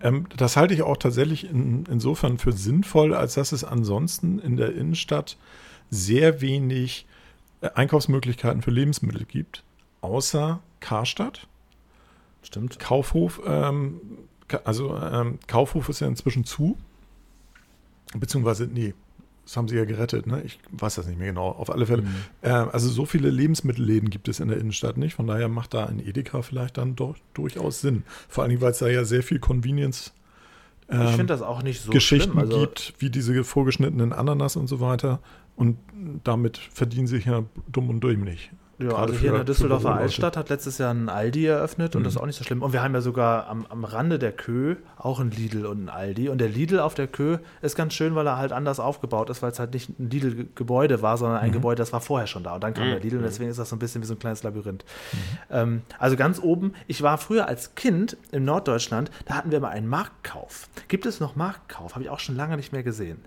Ähm, 0.00 0.26
das 0.36 0.56
halte 0.56 0.74
ich 0.74 0.82
auch 0.82 0.96
tatsächlich 0.96 1.48
in, 1.48 1.84
insofern 1.90 2.38
für 2.38 2.52
sinnvoll, 2.52 3.14
als 3.14 3.34
dass 3.34 3.52
es 3.52 3.62
ansonsten 3.64 4.38
in 4.38 4.56
der 4.56 4.74
Innenstadt 4.74 5.36
sehr 5.90 6.40
wenig 6.40 7.06
äh, 7.60 7.70
Einkaufsmöglichkeiten 7.74 8.62
für 8.62 8.70
Lebensmittel 8.72 9.24
gibt, 9.24 9.62
außer 10.00 10.60
Karstadt, 10.80 11.46
Stimmt. 12.44 12.78
Kaufhof. 12.78 13.42
Ähm, 13.46 14.00
also 14.64 14.96
ähm, 14.96 15.38
Kaufhof 15.46 15.88
ist 15.88 16.00
ja 16.00 16.06
inzwischen 16.06 16.44
zu, 16.44 16.76
beziehungsweise 18.14 18.66
nee, 18.66 18.94
das 19.44 19.56
haben 19.56 19.68
sie 19.68 19.76
ja 19.76 19.84
gerettet. 19.84 20.26
Ne? 20.26 20.42
Ich 20.42 20.58
weiß 20.72 20.94
das 20.94 21.06
nicht 21.06 21.18
mehr 21.18 21.28
genau. 21.28 21.48
Auf 21.48 21.70
alle 21.70 21.86
Fälle. 21.86 22.04
Äh, 22.40 22.48
also 22.48 22.88
so 22.88 23.04
viele 23.04 23.30
Lebensmittelläden 23.30 24.08
gibt 24.10 24.28
es 24.28 24.40
in 24.40 24.48
der 24.48 24.58
Innenstadt 24.58 24.96
nicht. 24.96 25.14
Von 25.14 25.26
daher 25.26 25.48
macht 25.48 25.74
da 25.74 25.86
ein 25.86 26.00
Edeka 26.00 26.42
vielleicht 26.42 26.78
dann 26.78 26.96
doch 26.96 27.16
durchaus 27.34 27.80
Sinn. 27.80 28.04
Vor 28.28 28.44
allem, 28.44 28.60
weil 28.60 28.70
es 28.70 28.78
da 28.78 28.88
ja 28.88 29.04
sehr 29.04 29.22
viel 29.22 29.38
Convenience 29.38 30.12
Ich 30.88 30.94
ähm, 30.94 31.08
finde 31.08 31.26
das 31.26 31.42
auch 31.42 31.62
nicht 31.62 31.82
so 31.82 31.90
Geschichten. 31.90 32.38
Also, 32.38 32.58
gibt, 32.60 32.94
wie 32.98 33.10
diese 33.10 33.44
vorgeschnittenen 33.44 34.12
Ananas 34.12 34.56
und 34.56 34.66
so 34.66 34.80
weiter. 34.80 35.20
Und 35.56 35.76
damit 36.24 36.56
verdienen 36.56 37.06
sich 37.06 37.26
ja 37.26 37.44
dumm 37.68 37.90
und 37.90 38.02
dämlich. 38.02 38.50
Ja, 38.84 38.90
Gerade 38.90 39.12
also 39.12 39.14
hier 39.20 39.30
in 39.30 39.34
der 39.36 39.44
Düsseldorfer. 39.44 39.94
Altstadt 39.94 40.36
hat 40.36 40.48
letztes 40.50 40.78
Jahr 40.78 40.92
ein 40.92 41.08
Aldi 41.08 41.46
eröffnet 41.46 41.96
und 41.96 42.02
Mhm. 42.02 42.04
das 42.04 42.14
ist 42.14 42.20
auch 42.20 42.26
nicht 42.26 42.36
so 42.36 42.44
schlimm. 42.44 42.62
Und 42.62 42.72
wir 42.72 42.82
haben 42.82 42.92
ja 42.94 43.00
sogar 43.00 43.46
am, 43.48 43.64
am 43.68 43.84
Rande 43.84 44.18
der 44.18 44.32
Kö 44.32 44.76
auch 44.96 45.20
ein 45.20 45.30
Lidl 45.30 45.66
und 45.66 45.84
ein 45.84 45.88
Aldi. 45.88 46.28
Und 46.28 46.38
der 46.38 46.48
Lidl 46.48 46.80
auf 46.80 46.94
der 46.94 47.06
Kö 47.06 47.38
ist 47.62 47.76
ganz 47.76 47.94
schön, 47.94 48.14
weil 48.14 48.26
er 48.26 48.36
halt 48.36 48.52
anders 48.52 48.80
aufgebaut 48.80 49.30
ist, 49.30 49.42
weil 49.42 49.50
es 49.52 49.58
halt 49.58 49.72
nicht 49.74 49.88
ein 49.98 50.10
Lidl-Gebäude 50.10 51.02
war, 51.02 51.16
sondern 51.16 51.38
ein 51.40 51.48
Mhm. 51.50 51.54
Gebäude, 51.54 51.76
das 51.76 51.92
war 51.92 52.00
vorher 52.00 52.26
schon 52.26 52.42
da. 52.44 52.54
Und 52.54 52.64
dann 52.64 52.74
kam 52.74 52.86
Mhm. 52.86 52.90
der 52.90 53.00
Lidl 53.00 53.16
und 53.18 53.22
deswegen 53.22 53.50
ist 53.50 53.58
das 53.58 53.68
so 53.68 53.76
ein 53.76 53.78
bisschen 53.78 54.02
wie 54.02 54.06
so 54.06 54.14
ein 54.14 54.18
kleines 54.18 54.42
Labyrinth. 54.42 54.84
Ähm, 55.50 55.82
also 55.98 56.16
ganz 56.16 56.38
oben, 56.40 56.74
ich 56.86 57.02
war 57.02 57.18
früher 57.18 57.48
als 57.48 57.74
Kind 57.74 58.16
in 58.32 58.44
Norddeutschland, 58.44 59.10
da 59.26 59.34
hatten 59.34 59.50
wir 59.50 59.58
immer 59.58 59.70
einen 59.70 59.88
Marktkauf. 59.88 60.68
Gibt 60.88 61.06
es 61.06 61.20
noch 61.20 61.36
Marktkauf? 61.36 61.94
Habe 61.94 62.04
ich 62.04 62.10
auch 62.10 62.18
schon 62.20 62.36
lange 62.36 62.56
nicht 62.56 62.72
mehr 62.72 62.82
gesehen. 62.82 63.24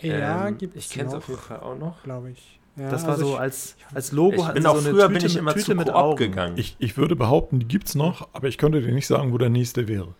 Ja, 0.00 0.48
Ähm, 0.48 0.58
gibt 0.58 0.76
Ich 0.76 0.86
es 0.86 0.92
kenne 0.92 1.08
es 1.10 1.14
auf 1.14 1.28
jeden 1.28 1.40
Fall 1.40 1.60
auch 1.60 1.78
noch. 1.78 2.02
glaube 2.02 2.30
ich. 2.30 2.58
Ja, 2.76 2.90
Das 2.90 3.02
war 3.04 3.10
also 3.12 3.26
so 3.26 3.32
ich- 3.34 3.40
als, 3.40 3.76
als 3.94 4.12
Logo. 4.12 4.36
Ich 4.46 4.52
bin 4.54 4.66
auch 4.66 4.76
so 4.76 4.80
eine 4.80 4.90
früher 4.90 5.08
Tüte 5.08 5.18
bin 5.18 5.26
ich 5.26 5.34
mit- 5.34 5.40
immer 5.40 5.52
Tüte 5.52 5.64
zu 5.66 5.74
mit 5.74 5.86
Coop 5.88 5.94
Augen. 5.96 6.16
gegangen. 6.16 6.54
Ich, 6.56 6.76
ich 6.78 6.96
würde 6.96 7.16
behaupten, 7.16 7.58
die 7.60 7.68
gibt 7.68 7.88
es 7.88 7.94
noch, 7.94 8.28
aber 8.32 8.48
ich 8.48 8.56
könnte 8.58 8.80
dir 8.80 8.92
nicht 8.92 9.06
sagen, 9.06 9.32
wo 9.32 9.38
der 9.38 9.50
nächste 9.50 9.88
wäre. 9.88 10.14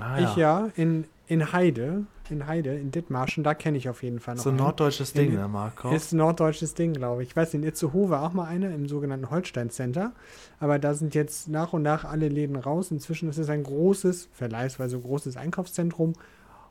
Ah, 0.00 0.18
Ich 0.20 0.36
ja, 0.36 0.68
in, 0.76 1.04
in 1.26 1.52
Heide, 1.52 2.04
in 2.30 2.46
Heide, 2.46 2.74
in 2.74 2.90
Dithmarschen, 2.90 3.42
da 3.42 3.54
kenne 3.54 3.78
ich 3.78 3.88
auf 3.88 4.02
jeden 4.02 4.20
Fall 4.20 4.34
noch 4.34 4.42
So 4.44 4.50
ein 4.50 4.56
norddeutsches 4.56 5.14
Ding, 5.14 5.30
In- 5.32 5.36
ne, 5.40 5.48
Marco? 5.48 5.90
Ist 5.90 6.12
ein 6.12 6.18
norddeutsches 6.18 6.74
Ding, 6.74 6.92
glaube 6.92 7.22
ich. 7.22 7.30
Ich 7.30 7.36
weiß, 7.36 7.54
in 7.54 7.62
Itzehoe 7.64 8.10
war 8.10 8.22
auch 8.22 8.34
mal 8.34 8.44
einer 8.44 8.70
im 8.74 8.86
sogenannten 8.86 9.30
Holstein 9.30 9.70
Center. 9.70 10.12
Aber 10.60 10.78
da 10.78 10.92
sind 10.92 11.14
jetzt 11.14 11.48
nach 11.48 11.72
und 11.72 11.82
nach 11.82 12.04
alle 12.04 12.28
Läden 12.28 12.56
raus. 12.56 12.90
Inzwischen 12.90 13.30
ist 13.30 13.38
es 13.38 13.48
ein 13.48 13.62
großes, 13.62 14.28
vergleichsweise 14.34 14.98
großes 15.00 15.38
Einkaufszentrum, 15.38 16.12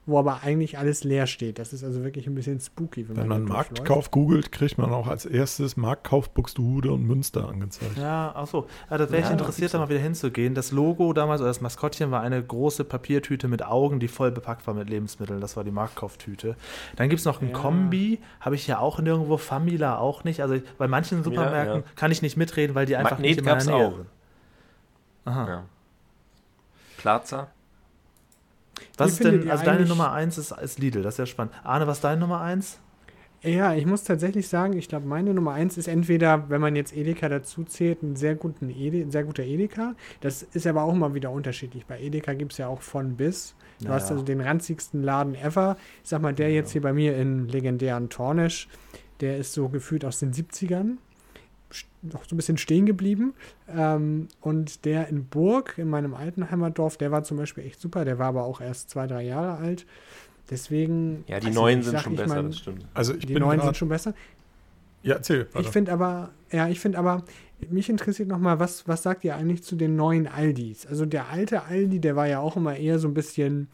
wo 0.07 0.17
aber 0.17 0.41
eigentlich 0.41 0.77
alles 0.77 1.03
leer 1.03 1.27
steht. 1.27 1.59
Das 1.59 1.73
ist 1.73 1.83
also 1.83 2.03
wirklich 2.03 2.25
ein 2.27 2.33
bisschen 2.33 2.59
spooky, 2.61 3.07
wenn, 3.09 3.17
Wenn 3.17 3.27
man 3.27 3.43
man. 3.43 3.51
Marktkauf 3.57 4.09
googelt, 4.09 4.51
kriegt 4.53 4.77
man 4.77 4.91
auch 4.91 5.07
als 5.07 5.25
erstes 5.25 5.75
Marktkauf 5.75 6.29
Buxtehude 6.29 6.91
und 6.91 7.05
Münster 7.05 7.47
angezeigt. 7.47 7.97
Ja, 7.97 8.31
ach 8.33 8.47
so. 8.47 8.67
Ja, 8.89 8.97
da 8.97 9.09
wäre 9.11 9.21
ich 9.21 9.27
Ja, 9.27 9.31
interessiert, 9.33 9.73
da 9.73 9.79
mal 9.79 9.89
wieder 9.89 9.99
hinzugehen. 9.99 10.55
Das 10.55 10.71
Logo 10.71 11.11
damals, 11.11 11.41
oder 11.41 11.49
das 11.49 11.59
Maskottchen, 11.59 12.09
war 12.09 12.21
eine 12.21 12.41
große 12.41 12.85
Papiertüte 12.85 13.49
mit 13.49 13.63
Augen, 13.65 13.99
die 13.99 14.07
voll 14.07 14.31
bepackt 14.31 14.65
war 14.65 14.73
mit 14.73 14.89
Lebensmitteln. 14.89 15.41
Das 15.41 15.57
war 15.57 15.65
die 15.65 15.71
Marktkauftüte. 15.71 16.55
Dann 16.95 17.09
gibt 17.09 17.19
es 17.19 17.25
noch 17.25 17.41
ein 17.41 17.49
Ja. 17.49 17.53
Kombi, 17.53 18.19
habe 18.39 18.55
ich 18.55 18.65
ja 18.65 18.79
auch 18.79 18.99
nirgendwo, 18.99 19.35
Famila 19.37 19.97
auch 19.97 20.23
nicht. 20.23 20.41
Also 20.41 20.57
bei 20.77 20.87
manchen 20.87 21.23
Supermärkten 21.25 21.81
ja. 21.81 21.87
kann 21.97 22.11
ich 22.11 22.21
nicht 22.21 22.37
mitreden, 22.37 22.75
weil 22.75 22.85
die 22.85 22.95
einfach 22.95 23.11
Magnet 23.19 23.25
nicht 23.29 23.39
in 23.39 23.45
meiner 23.45 23.63
Nähe 23.65 23.87
auch. 23.87 23.95
sind. 23.97 24.07
Aha. 25.25 25.47
Ja. 25.49 25.63
Plaza. 26.97 27.47
Was 28.97 29.13
ist 29.13 29.23
denn, 29.23 29.49
also 29.49 29.63
deine 29.63 29.85
Nummer 29.85 30.11
1 30.11 30.37
ist, 30.37 30.51
ist 30.51 30.79
Lidl, 30.79 31.03
das 31.03 31.15
ist 31.15 31.19
ja 31.19 31.25
spannend. 31.25 31.53
Arne, 31.63 31.87
was 31.87 31.97
ist 31.97 32.03
deine 32.03 32.19
Nummer 32.19 32.41
1? 32.41 32.79
Ja, 33.43 33.75
ich 33.75 33.85
muss 33.85 34.03
tatsächlich 34.03 34.47
sagen, 34.47 34.73
ich 34.73 34.89
glaube, 34.89 35.05
meine 35.05 35.33
Nummer 35.33 35.53
eins 35.53 35.77
ist 35.77 35.87
entweder, 35.87 36.49
wenn 36.49 36.59
man 36.59 36.75
jetzt 36.75 36.95
Edeka 36.95 37.29
dazu 37.29 37.63
zählt, 37.63 38.01
ein 38.01 38.15
sehr, 38.15 38.35
guten 38.35 38.69
Ede, 38.69 38.97
ein 38.99 39.11
sehr 39.11 39.23
guter 39.23 39.43
Edeka. 39.43 39.93
Das 40.21 40.41
ist 40.41 40.65
aber 40.65 40.83
auch 40.83 40.93
immer 40.93 41.13
wieder 41.13 41.29
unterschiedlich. 41.29 41.85
Bei 41.85 41.99
Edeka 42.01 42.33
gibt 42.33 42.53
es 42.53 42.57
ja 42.57 42.67
auch 42.67 42.81
von 42.81 43.15
bis. 43.15 43.55
Du 43.79 43.89
Ja, 43.89 43.93
hast 43.93 44.09
also 44.09 44.23
den 44.23 44.41
ranzigsten 44.41 45.03
Laden 45.03 45.35
ever. 45.35 45.77
Ich 46.03 46.09
sag 46.09 46.21
mal, 46.21 46.33
der 46.33 46.51
jetzt 46.51 46.71
hier 46.71 46.81
bei 46.81 46.93
mir 46.93 47.15
in 47.15 47.47
legendären 47.47 48.09
Tornisch, 48.09 48.67
der 49.21 49.37
ist 49.37 49.53
so 49.53 49.69
gefühlt 49.69 50.03
aus 50.03 50.17
den 50.17 50.33
70ern. 50.33 50.97
Noch 52.01 52.23
so 52.25 52.35
ein 52.35 52.37
bisschen 52.37 52.57
stehen 52.57 52.85
geblieben. 52.85 53.33
Ähm, 53.69 54.27
und 54.41 54.85
der 54.85 55.07
in 55.07 55.25
Burg, 55.25 55.75
in 55.77 55.89
meinem 55.89 56.13
alten 56.13 56.49
Heimatdorf, 56.49 56.97
der 56.97 57.11
war 57.11 57.23
zum 57.23 57.37
Beispiel 57.37 57.65
echt 57.65 57.81
super. 57.81 58.05
Der 58.05 58.19
war 58.19 58.27
aber 58.27 58.43
auch 58.43 58.61
erst 58.61 58.89
zwei, 58.89 59.07
drei 59.07 59.23
Jahre 59.23 59.57
alt. 59.57 59.85
Deswegen. 60.49 61.23
Ja, 61.27 61.39
die 61.39 61.47
also 61.47 61.59
neuen 61.59 61.79
ich 61.79 61.85
sind 61.85 61.93
sag, 61.93 62.03
schon 62.03 62.13
ich 62.13 62.19
besser, 62.19 62.35
mein, 62.35 62.45
das 62.47 62.57
stimmt. 62.57 62.85
Also 62.93 63.13
ich 63.13 63.25
Die 63.25 63.33
bin 63.33 63.43
neuen 63.43 63.61
sind 63.61 63.75
schon 63.75 63.89
besser. 63.89 64.13
Ja, 65.03 65.15
erzähl. 65.15 65.47
Ich 65.49 65.55
weiter. 65.55 65.71
finde 65.71 65.91
aber, 65.91 66.31
ja, 66.51 66.67
ich 66.67 66.79
finde 66.79 66.97
aber, 66.97 67.23
mich 67.69 67.89
interessiert 67.89 68.29
nochmal, 68.29 68.59
was, 68.59 68.87
was 68.87 69.03
sagt 69.03 69.23
ihr 69.23 69.35
eigentlich 69.35 69.63
zu 69.63 69.75
den 69.75 69.95
neuen 69.95 70.27
Aldis? 70.27 70.85
Also 70.85 71.05
der 71.05 71.29
alte 71.29 71.63
Aldi, 71.63 71.99
der 71.99 72.15
war 72.15 72.27
ja 72.27 72.39
auch 72.39 72.55
immer 72.55 72.75
eher 72.75 72.99
so 72.99 73.07
ein 73.07 73.13
bisschen, 73.13 73.67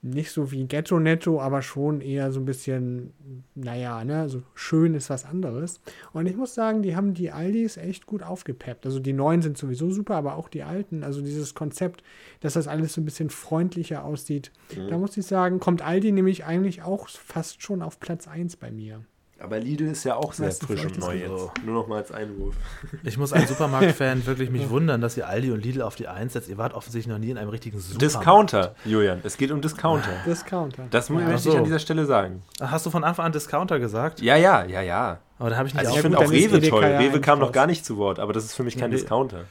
nicht 0.00 0.30
so 0.30 0.52
wie 0.52 0.64
Ghetto-Netto, 0.64 1.40
aber 1.40 1.60
schon 1.60 2.00
eher 2.00 2.30
so 2.30 2.38
ein 2.40 2.44
bisschen, 2.44 3.12
naja, 3.54 4.04
ne, 4.04 4.28
so 4.28 4.42
schön 4.54 4.94
ist 4.94 5.10
was 5.10 5.24
anderes. 5.24 5.80
Und 6.12 6.26
ich 6.26 6.36
muss 6.36 6.54
sagen, 6.54 6.82
die 6.82 6.94
haben 6.94 7.14
die 7.14 7.32
Aldis 7.32 7.76
echt 7.76 8.06
gut 8.06 8.22
aufgepeppt. 8.22 8.86
Also 8.86 9.00
die 9.00 9.12
neuen 9.12 9.42
sind 9.42 9.58
sowieso 9.58 9.90
super, 9.90 10.14
aber 10.14 10.36
auch 10.36 10.48
die 10.48 10.62
alten, 10.62 11.02
also 11.02 11.20
dieses 11.20 11.54
Konzept, 11.54 12.04
dass 12.40 12.54
das 12.54 12.68
alles 12.68 12.94
so 12.94 13.00
ein 13.00 13.04
bisschen 13.04 13.30
freundlicher 13.30 14.04
aussieht. 14.04 14.52
Mhm. 14.76 14.88
Da 14.88 14.98
muss 14.98 15.16
ich 15.16 15.26
sagen, 15.26 15.58
kommt 15.58 15.82
Aldi 15.82 16.12
nämlich 16.12 16.44
eigentlich 16.44 16.82
auch 16.82 17.08
fast 17.08 17.62
schon 17.62 17.82
auf 17.82 17.98
Platz 17.98 18.28
1 18.28 18.56
bei 18.56 18.70
mir. 18.70 19.04
Aber 19.40 19.60
Lidl 19.60 19.86
ist 19.86 20.02
ja 20.04 20.16
auch 20.16 20.32
sehr 20.32 20.50
frisch 20.50 20.84
und 20.84 20.98
neu 20.98 21.14
ist 21.14 21.20
jetzt. 21.20 21.28
so. 21.30 21.52
Nur 21.64 21.74
noch 21.74 21.86
mal 21.86 21.98
als 21.98 22.10
Einwurf. 22.10 22.56
Ich 23.04 23.16
muss 23.18 23.32
als 23.32 23.48
Supermarktfan 23.48 24.26
wirklich 24.26 24.50
mich 24.50 24.68
wundern, 24.68 25.00
dass 25.00 25.16
ihr 25.16 25.28
Aldi 25.28 25.52
und 25.52 25.64
Lidl 25.64 25.82
auf 25.82 25.94
die 25.94 26.08
1 26.08 26.32
setzt. 26.32 26.48
Ihr 26.48 26.58
wart 26.58 26.74
offensichtlich 26.74 27.12
noch 27.12 27.20
nie 27.20 27.30
in 27.30 27.38
einem 27.38 27.50
richtigen 27.50 27.78
Supermarkt. 27.78 28.02
Discounter, 28.02 28.74
Julian. 28.84 29.20
Es 29.22 29.36
geht 29.36 29.52
um 29.52 29.60
Discounter. 29.60 30.10
Discounter. 30.26 30.84
Das 30.90 31.08
Ja. 31.08 31.14
möchte 31.14 31.34
ich 31.34 31.40
so. 31.42 31.56
an 31.56 31.64
dieser 31.64 31.78
Stelle 31.78 32.04
sagen. 32.04 32.42
Hast 32.60 32.84
du 32.86 32.90
von 32.90 33.04
Anfang 33.04 33.26
an 33.26 33.32
Discounter 33.32 33.78
gesagt? 33.78 34.20
Ja, 34.20 34.36
ja, 34.36 34.64
ja, 34.64 34.80
ja. 34.82 35.18
Aber 35.38 35.50
da 35.50 35.56
habe 35.56 35.68
ich 35.68 35.74
nicht 35.74 35.84
Also 35.86 35.94
ich 35.96 36.02
finde 36.02 36.18
auch 36.18 36.30
Rewe 36.30 36.60
toll. 36.60 36.82
ja 36.82 36.98
Rewe 36.98 37.20
kam 37.20 37.38
noch 37.38 37.52
gar 37.52 37.68
nicht 37.68 37.84
zu 37.84 37.96
Wort, 37.96 38.18
aber 38.18 38.32
das 38.32 38.44
ist 38.44 38.54
für 38.54 38.64
mich 38.64 38.76
kein 38.76 38.90
Nee. 38.90 38.96
Discounter. 38.96 39.44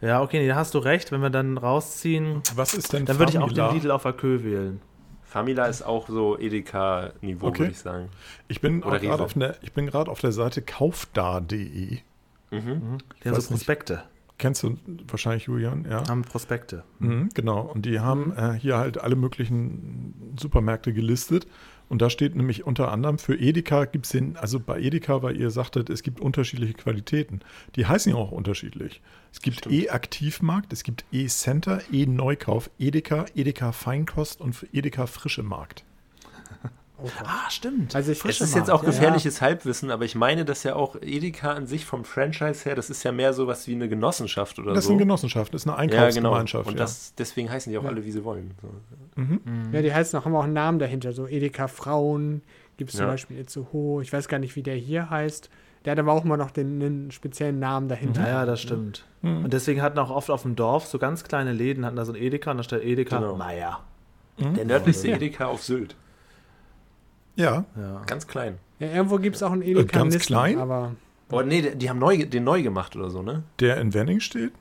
Ja, 0.00 0.20
okay, 0.22 0.40
nee, 0.40 0.48
da 0.48 0.54
hast 0.56 0.74
du 0.74 0.78
recht. 0.78 1.10
Wenn 1.12 1.20
wir 1.22 1.30
dann 1.30 1.58
rausziehen, 1.58 2.42
Was 2.56 2.74
ist 2.74 2.92
denn 2.92 3.04
dann 3.04 3.18
würde 3.18 3.32
ich 3.32 3.38
auch 3.38 3.52
den 3.52 3.72
Lidl 3.74 3.90
auf 3.92 4.02
der 4.02 4.12
Kö 4.12 4.42
wählen. 4.42 4.80
Famila 5.28 5.66
ist 5.66 5.82
auch 5.82 6.08
so 6.08 6.38
Edeka-Niveau, 6.38 7.48
Okay. 7.48 7.58
würde 7.60 7.72
ich 7.72 7.78
sagen. 7.78 8.08
Ich 8.48 8.60
bin 8.60 8.80
gerade 8.80 9.10
auf, 9.22 9.34
der- 9.34 9.56
ich 9.62 9.72
bin 9.72 9.86
gerade 9.86 10.10
auf 10.10 10.20
der 10.20 10.32
Seite 10.32 10.62
kaufda.de. 10.62 11.98
Mhm. 12.50 12.98
Die 13.22 13.28
haben 13.28 13.36
Weiß 13.36 13.44
so 13.44 13.50
Prospekte. 13.50 14.02
Kennst 14.38 14.62
du 14.62 14.78
wahrscheinlich, 15.08 15.44
Julian? 15.44 15.84
Ja. 15.90 16.08
Haben 16.08 16.22
Prospekte. 16.22 16.84
Mhm, 17.00 17.28
genau. 17.34 17.60
Und 17.60 17.84
die 17.86 18.00
haben 18.00 18.32
äh, 18.36 18.52
hier 18.52 18.78
halt 18.78 18.98
alle 19.00 19.16
möglichen 19.16 20.34
Supermärkte 20.38 20.92
gelistet. 20.92 21.46
Und 21.88 22.02
da 22.02 22.10
steht 22.10 22.36
nämlich 22.36 22.64
unter 22.64 22.92
anderem 22.92 23.18
für 23.18 23.34
Edeka 23.34 23.86
gibt 23.86 24.04
es 24.06 24.12
den, 24.12 24.36
also 24.36 24.60
bei 24.60 24.78
Edeka, 24.80 25.22
weil 25.22 25.36
ihr 25.36 25.50
sagtet, 25.50 25.88
es 25.88 26.02
gibt 26.02 26.20
unterschiedliche 26.20 26.74
Qualitäten. 26.74 27.40
Die 27.76 27.86
heißen 27.86 28.12
ja 28.12 28.18
auch 28.18 28.32
unterschiedlich. 28.32 29.00
Es 29.32 29.40
gibt. 29.40 29.66
E-Aktivmarkt, 29.66 30.72
es 30.72 30.82
gibt 30.82 31.04
E-Center, 31.12 31.80
E-Neukauf, 31.90 32.70
Edeka, 32.78 33.26
Edeka 33.34 33.72
Feinkost 33.72 34.40
und 34.40 34.66
Edeka 34.72 35.06
Frische 35.06 35.42
Markt. 35.42 35.84
Ah, 37.24 37.48
stimmt. 37.48 37.94
Also 37.94 38.10
ich 38.12 38.24
Es 38.24 38.40
ist 38.40 38.54
jetzt 38.56 38.70
auch 38.70 38.82
ja, 38.82 38.88
gefährliches 38.90 39.40
Halbwissen, 39.40 39.90
aber 39.90 40.04
ich 40.04 40.14
meine, 40.16 40.44
dass 40.44 40.64
ja 40.64 40.74
auch 40.74 40.96
Edeka 41.00 41.52
an 41.52 41.66
sich 41.66 41.84
vom 41.86 42.04
Franchise 42.04 42.64
her, 42.64 42.74
das 42.74 42.90
ist 42.90 43.02
ja 43.04 43.12
mehr 43.12 43.32
sowas 43.32 43.68
wie 43.68 43.74
eine 43.74 43.88
Genossenschaft 43.88 44.58
oder 44.58 44.70
Das 44.70 44.80
ist 44.80 44.86
so. 44.86 44.92
eine 44.94 44.98
Genossenschaft, 45.00 45.54
das 45.54 45.62
ist 45.62 45.68
eine 45.68 45.76
ja, 45.76 45.86
genau. 45.86 46.32
Einkaufsgemeinschaft. 46.34 46.66
Und 46.68 46.78
das, 46.80 47.14
deswegen 47.16 47.50
heißen 47.50 47.70
die 47.70 47.78
auch 47.78 47.84
Ja. 47.84 47.90
alle, 47.90 48.04
wie 48.04 48.10
sie 48.10 48.24
wollen. 48.24 48.52
So. 48.60 49.20
Mhm. 49.22 49.40
Ja, 49.72 49.82
die 49.82 49.94
heißen 49.94 50.18
auch, 50.18 50.24
haben 50.24 50.34
auch 50.34 50.42
einen 50.44 50.52
Namen 50.54 50.78
dahinter. 50.80 51.12
So 51.12 51.28
Edeka 51.28 51.68
Frauen 51.68 52.42
gibt 52.76 52.90
es 52.90 52.96
zum 52.96 53.06
Ja. 53.06 53.12
Beispiel 53.12 53.38
Itzehoe. 53.38 54.02
Ich 54.02 54.12
weiß 54.12 54.26
gar 54.28 54.38
nicht, 54.38 54.56
wie 54.56 54.62
der 54.62 54.74
hier 54.76 55.08
heißt. 55.08 55.50
Der 55.84 55.92
hat 55.92 55.98
aber 56.00 56.12
auch 56.12 56.24
immer 56.24 56.36
noch 56.36 56.50
den, 56.50 56.82
einen 56.82 57.10
speziellen 57.12 57.60
Namen 57.60 57.88
dahinter. 57.88 58.22
Ja, 58.22 58.28
ja, 58.28 58.46
das 58.46 58.60
stimmt. 58.60 59.04
Mhm. 59.22 59.44
Und 59.44 59.52
deswegen 59.52 59.80
hatten 59.82 59.98
auch 60.00 60.10
oft 60.10 60.30
auf 60.30 60.42
dem 60.42 60.56
Dorf 60.56 60.86
so 60.86 60.98
ganz 60.98 61.22
kleine 61.22 61.52
Läden, 61.52 61.86
hatten 61.86 61.96
da 61.96 62.04
so 62.04 62.12
ein 62.12 62.20
Edeka 62.20 62.50
und 62.50 62.56
da 62.56 62.62
steht 62.64 62.82
Edeka 62.82 63.18
Genau. 63.18 63.36
Meier. 63.36 63.80
Mhm. 64.38 64.54
Der 64.54 64.64
nördlichste 64.64 65.08
Ja. 65.08 65.14
Edeka 65.16 65.46
auf 65.46 65.62
Sylt. 65.62 65.94
Ja, 67.38 67.64
Ja. 67.76 68.02
Ganz 68.06 68.26
klein. 68.26 68.58
Ja, 68.80 68.88
irgendwo 68.92 69.18
gibt 69.18 69.36
es 69.36 69.42
auch 69.42 69.52
einen 69.52 69.62
Edeka 69.62 69.98
ganz 70.00 70.14
Nissen, 70.14 70.26
klein? 70.26 70.58
Aber 70.58 70.94
Oh, 71.30 71.42
nee, 71.42 71.60
die- 71.62 71.76
die 71.76 71.88
haben 71.90 71.98
neu, 71.98 72.24
den 72.24 72.42
neu 72.44 72.62
gemacht 72.62 72.96
oder 72.96 73.10
so, 73.10 73.22
ne? 73.22 73.42
der 73.60 73.78
in 73.80 73.92
Wenning 73.94 74.18
steht, 74.20 74.52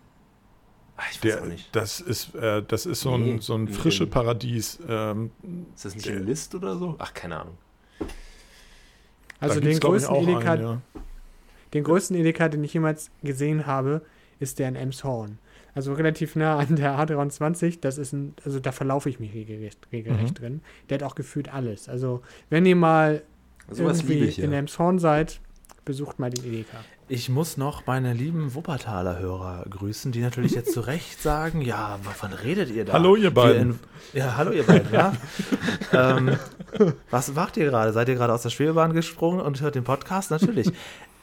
Ah, 0.97 1.03
ich 1.11 1.17
weiß 1.17 1.21
der, 1.21 1.41
auch 1.41 1.45
nicht. 1.45 1.75
das 1.75 1.99
ist, 2.01 2.35
äh, 2.35 2.61
das 2.67 2.85
ist 2.85 3.01
so 3.01 3.13
ein, 3.15 3.23
Nee, 3.23 3.37
so 3.39 3.53
ein 3.55 3.67
in- 3.67 3.73
frische 3.73 4.03
in- 4.05 4.09
Paradies. 4.09 4.79
Ähm, 4.87 5.31
Ist 5.75 5.85
das 5.85 5.95
nicht 5.95 6.07
in 6.07 6.25
List 6.25 6.53
oder 6.55 6.75
so? 6.77 6.95
Ach, 6.99 7.13
keine 7.13 7.39
Ahnung. 7.41 7.57
also 9.39 9.59
den 9.59 9.79
größten, 9.79 10.13
auch 10.15 10.21
Edeka, 10.23 10.51
einen, 10.53 10.61
ja. 10.63 10.81
den 11.73 11.83
größten 11.83 12.15
Edeka, 12.17 12.49
den 12.49 12.63
ich 12.63 12.73
jemals 12.73 13.11
gesehen 13.23 13.65
habe, 13.67 14.01
ist 14.39 14.59
der 14.59 14.67
in 14.69 14.75
Emshorn. 14.75 15.37
Also 15.77 15.93
relativ 15.93 16.35
nah 16.35 16.57
an 16.57 16.75
der 16.75 16.97
A23. 16.97 17.77
Das 17.81 17.99
ist 17.99 18.11
ein, 18.11 18.33
also 18.43 18.59
da 18.59 18.71
verlaufe 18.71 19.09
ich 19.09 19.19
mich 19.19 19.31
regelrecht, 19.35 19.77
regelrecht 19.91 20.31
Mhm. 20.31 20.43
drin. 20.43 20.61
Der 20.89 20.95
hat 20.97 21.03
auch 21.03 21.13
gefühlt 21.13 21.53
alles. 21.53 21.87
Also 21.87 22.21
wenn 22.49 22.65
ihr 22.65 22.75
mal 22.75 23.21
Sowas 23.69 24.01
liebe 24.01 24.13
irgendwie 24.13 24.29
ich 24.29 24.39
in 24.39 24.51
ja. 24.53 24.57
Emshorn 24.57 24.97
seid, 24.97 25.39
besucht 25.85 26.17
mal 26.17 26.31
den 26.31 26.43
Edeka. 26.45 26.77
Ich 27.09 27.29
muss 27.29 27.57
noch 27.57 27.85
meine 27.85 28.11
lieben 28.13 28.55
Wuppertaler 28.55 29.19
Hörer 29.19 29.65
grüßen, 29.69 30.11
die 30.11 30.21
natürlich 30.21 30.53
jetzt 30.53 30.73
zu 30.73 30.81
Recht 30.81 31.21
sagen, 31.21 31.61
ja, 31.61 31.99
wovon 32.03 32.33
redet 32.33 32.71
ihr 32.71 32.83
da? 32.83 32.93
Hallo, 32.93 33.15
ihr 33.15 33.31
beiden. 33.33 33.73
in- 33.73 33.79
ja, 34.19 34.35
hallo 34.35 34.51
ihr 34.51 34.63
beiden, 34.63 34.91
ja. 34.91 35.13
ähm, 35.93 36.37
was 37.11 37.33
macht 37.35 37.55
ihr 37.57 37.65
gerade? 37.65 37.93
Seid 37.93 38.09
ihr 38.09 38.15
gerade 38.15 38.33
aus 38.33 38.41
der 38.41 38.49
Schwebebahn 38.49 38.93
gesprungen 38.93 39.41
und 39.41 39.61
hört 39.61 39.75
den 39.75 39.83
Podcast? 39.83 40.31
Natürlich. 40.31 40.71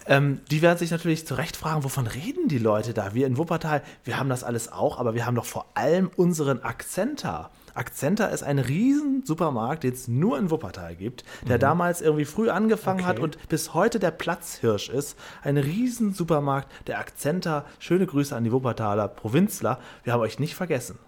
Ähm, 0.06 0.40
die 0.50 0.60
werden 0.62 0.78
sich 0.78 0.90
natürlich 0.90 1.26
zu 1.26 1.34
Recht 1.34 1.56
fragen, 1.56 1.84
wovon 1.84 2.06
reden 2.06 2.48
die 2.48 2.58
Leute 2.58 2.92
da? 2.92 3.14
Wir 3.14 3.26
in 3.26 3.38
Wuppertal, 3.38 3.82
wir 4.04 4.18
haben 4.18 4.28
das 4.28 4.44
alles 4.44 4.70
auch, 4.70 4.98
aber 4.98 5.14
wir 5.14 5.24
haben 5.26 5.34
doch 5.34 5.46
vor 5.46 5.66
allem 5.74 6.10
unseren 6.16 6.62
Akzent 6.62 7.24
da. 7.24 7.50
Akzenta 7.74 8.26
ist 8.26 8.44
ein 8.44 8.58
riesen 8.60 9.24
Supermarkt, 9.24 9.82
den 9.82 9.92
es 9.92 10.06
nur 10.06 10.38
in 10.38 10.50
Wuppertal 10.50 10.94
gibt, 10.94 11.24
der 11.48 11.58
damals 11.58 12.00
irgendwie 12.02 12.24
früh 12.24 12.48
angefangen 12.48 13.04
hat 13.04 13.16
Okay. 13.16 13.24
und 13.24 13.48
bis 13.48 13.74
heute 13.74 13.98
der 13.98 14.12
Platzhirsch 14.12 14.88
ist. 14.90 15.18
Ein 15.42 15.56
riesen 15.56 16.12
Supermarkt, 16.12 16.70
der 16.86 17.00
Akzenta. 17.00 17.64
Schöne 17.80 18.06
Grüße 18.06 18.34
an 18.36 18.44
die 18.44 18.52
Wuppertaler 18.52 19.08
Provinzler. 19.08 19.80
Wir 20.04 20.12
haben 20.12 20.20
euch 20.20 20.38
nicht 20.38 20.54
vergessen. 20.54 20.98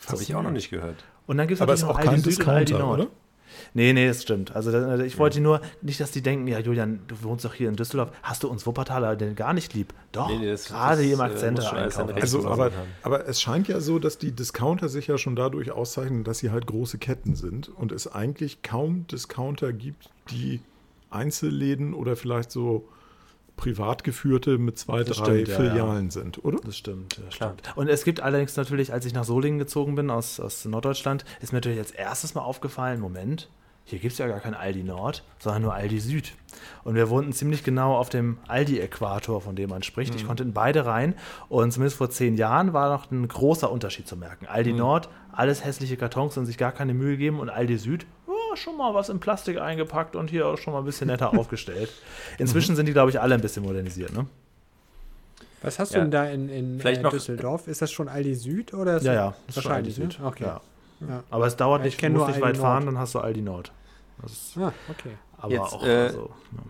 Das 0.00 0.12
habe 0.12 0.22
ich 0.22 0.34
auch 0.34 0.42
noch 0.42 0.50
nicht 0.50 0.70
gehört. 0.70 1.04
Und 1.26 1.36
dann 1.36 1.46
gibt 1.46 1.60
es 1.60 1.68
ist 1.68 1.84
auch 1.84 2.00
kein 2.00 2.22
Discounter, 2.22 2.88
oder? 2.88 3.06
Nee, 3.74 3.92
nee, 3.92 4.06
das 4.08 4.22
stimmt. 4.22 4.54
Also 4.54 4.70
das- 4.72 5.00
ich 5.00 5.18
wollte 5.18 5.40
nur 5.40 5.60
nicht, 5.82 6.00
dass 6.00 6.10
die 6.10 6.22
denken, 6.22 6.46
ja 6.46 6.58
Julian, 6.58 7.00
du 7.08 7.22
wohnst 7.22 7.44
doch 7.44 7.54
hier 7.54 7.68
in 7.68 7.76
Düsseldorf, 7.76 8.10
hast 8.22 8.42
du 8.42 8.48
uns 8.48 8.66
Wuppertaler 8.66 9.16
denn 9.16 9.34
gar 9.34 9.52
nicht 9.52 9.74
lieb? 9.74 9.92
Doch, 10.12 10.28
Nee, 10.28 10.38
nee, 10.38 10.50
das- 10.50 10.64
gerade 10.66 11.02
hier 11.02 11.14
im 11.14 11.20
äh, 11.20 11.24
Akzent 11.24 11.58
Also, 12.22 12.48
aber, 12.48 12.70
aber 13.02 13.28
es 13.28 13.40
scheint 13.40 13.68
ja 13.68 13.80
so, 13.80 13.98
dass 13.98 14.18
die 14.18 14.32
Discounter 14.32 14.88
sich 14.88 15.06
ja 15.06 15.18
schon 15.18 15.36
dadurch 15.36 15.70
auszeichnen, 15.70 16.24
dass 16.24 16.38
sie 16.38 16.50
halt 16.50 16.66
große 16.66 16.98
Ketten 16.98 17.34
sind 17.36 17.68
und 17.68 17.92
es 17.92 18.06
eigentlich 18.12 18.62
kaum 18.62 19.06
Discounter 19.06 19.72
gibt, 19.72 20.10
die 20.30 20.60
Einzelläden 21.10 21.92
oder 21.94 22.16
vielleicht 22.16 22.50
so 22.50 22.88
privat 23.60 24.04
geführte 24.04 24.56
mit 24.56 24.78
zwei, 24.78 25.04
Das 25.04 25.18
drei 25.18 25.44
stimmt, 25.44 25.48
ja, 25.48 25.56
Filialen 25.56 26.10
sind, 26.10 26.42
oder? 26.44 26.58
Das 26.64 26.76
stimmt, 26.76 27.18
ja, 27.18 27.24
Klar. 27.28 27.54
stimmt. 27.58 27.76
Und 27.76 27.88
es 27.88 28.04
gibt 28.04 28.20
allerdings 28.20 28.56
natürlich, 28.56 28.92
als 28.92 29.04
ich 29.04 29.12
nach 29.12 29.24
Solingen 29.24 29.58
gezogen 29.58 29.94
bin, 29.94 30.10
aus, 30.10 30.40
aus 30.40 30.64
Norddeutschland, 30.64 31.24
ist 31.42 31.52
mir 31.52 31.58
natürlich 31.58 31.78
als 31.78 31.90
erstes 31.90 32.34
mal 32.34 32.40
aufgefallen, 32.40 33.00
Moment, 33.00 33.48
hier 33.84 33.98
gibt 33.98 34.12
es 34.12 34.18
ja 34.18 34.28
gar 34.28 34.40
kein 34.40 34.54
Aldi 34.54 34.84
Nord, 34.84 35.24
sondern 35.38 35.62
nur 35.62 35.74
Aldi 35.74 36.00
Süd. 36.00 36.32
Und 36.84 36.94
wir 36.94 37.10
wohnten 37.10 37.32
ziemlich 37.32 37.64
genau 37.64 37.96
auf 37.96 38.08
dem 38.08 38.38
Aldi-Äquator, 38.46 39.40
von 39.40 39.56
dem 39.56 39.68
man 39.70 39.82
spricht. 39.82 40.14
Ich 40.14 40.26
konnte 40.26 40.42
in 40.44 40.52
beide 40.52 40.86
rein. 40.86 41.14
Und 41.48 41.72
zumindest 41.72 41.98
vor 41.98 42.08
zehn 42.08 42.36
Jahren 42.36 42.72
war 42.72 42.88
noch 42.90 43.10
ein 43.10 43.26
großer 43.26 43.70
Unterschied 43.70 44.06
zu 44.06 44.16
merken. 44.16 44.46
Aldi 44.46 44.74
Nord, 44.74 45.08
alles 45.32 45.64
hässliche 45.64 45.96
Kartons 45.96 46.36
und 46.38 46.46
sich 46.46 46.56
gar 46.56 46.72
keine 46.72 46.94
Mühe 46.94 47.16
geben. 47.16 47.40
Und 47.40 47.50
Aldi 47.50 47.78
Süd, 47.78 48.06
ja, 48.50 48.56
schon 48.56 48.76
mal 48.76 48.94
was 48.94 49.08
in 49.08 49.20
Plastik 49.20 49.58
eingepackt 49.60 50.16
und 50.16 50.30
hier 50.30 50.46
auch 50.46 50.58
schon 50.58 50.72
mal 50.72 50.80
ein 50.80 50.84
bisschen 50.84 51.06
netter 51.06 51.32
aufgestellt. 51.38 51.90
Inzwischen 52.38 52.76
sind 52.76 52.86
die, 52.86 52.92
glaube 52.92 53.10
ich, 53.10 53.20
alle 53.20 53.34
ein 53.34 53.40
bisschen 53.40 53.62
modernisiert. 53.64 54.12
Ne? 54.12 54.26
Was 55.62 55.78
hast 55.78 55.92
Ja. 55.92 55.98
du 55.98 56.04
denn 56.04 56.10
da 56.10 56.24
in, 56.26 56.48
in 56.48 56.80
Vielleicht 56.80 57.04
äh, 57.04 57.10
Düsseldorf? 57.10 57.68
Ist 57.68 57.82
das 57.82 57.90
schon 57.92 58.08
Aldi 58.08 58.34
Süd 58.34 58.72
oder 58.74 58.96
ist 58.96 59.04
Ja, 59.04 59.12
das 59.12 59.20
ja, 59.20 59.28
ist 59.48 59.54
schon 59.54 59.64
wahrscheinlich, 59.64 59.98
Aldi 60.00 60.12
Süd. 60.12 60.20
ne? 60.20 60.26
Okay. 60.26 60.44
Ja. 60.44 60.60
Ja. 61.08 61.22
Aber 61.30 61.46
es 61.46 61.56
dauert 61.56 61.80
Ja, 61.82 61.86
ich 61.88 61.94
nicht, 62.00 62.02
du 62.04 62.10
musst 62.18 62.26
nicht 62.28 62.36
Aldi 62.36 62.46
weit 62.46 62.56
fahren, 62.58 62.84
Nord. 62.84 62.94
dann 62.94 62.98
hast 63.00 63.14
du 63.14 63.18
Aldi 63.20 63.42
Nord. 63.42 63.72
Das 64.22 64.32
ist, 64.32 64.56
Ah, 64.58 64.72
okay. 64.90 65.10
aber 65.38 65.52
Jetzt, 65.52 65.72
auch, 65.72 65.84
äh, 65.86 65.88
also, 65.96 66.30
ja. 66.52 66.62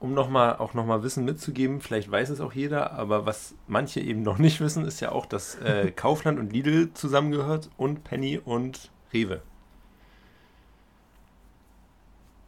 Um 0.00 0.12
noch 0.14 0.28
mal, 0.28 0.56
auch 0.56 0.74
nochmal 0.74 1.02
Wissen 1.02 1.24
mitzugeben, 1.24 1.80
vielleicht 1.80 2.10
weiß 2.10 2.28
es 2.28 2.40
auch 2.40 2.52
jeder, 2.52 2.92
aber 2.92 3.24
was 3.24 3.54
manche 3.66 4.00
eben 4.00 4.22
noch 4.22 4.38
nicht 4.38 4.60
wissen, 4.60 4.84
ist 4.84 5.00
ja 5.00 5.12
auch, 5.12 5.24
dass 5.26 5.54
äh, 5.60 5.90
Kaufland 5.96 6.38
und 6.38 6.52
Lidl 6.52 6.92
zusammengehört 6.92 7.70
und 7.78 8.04
Penny 8.04 8.38
und 8.38 8.90
Rewe. 9.12 9.40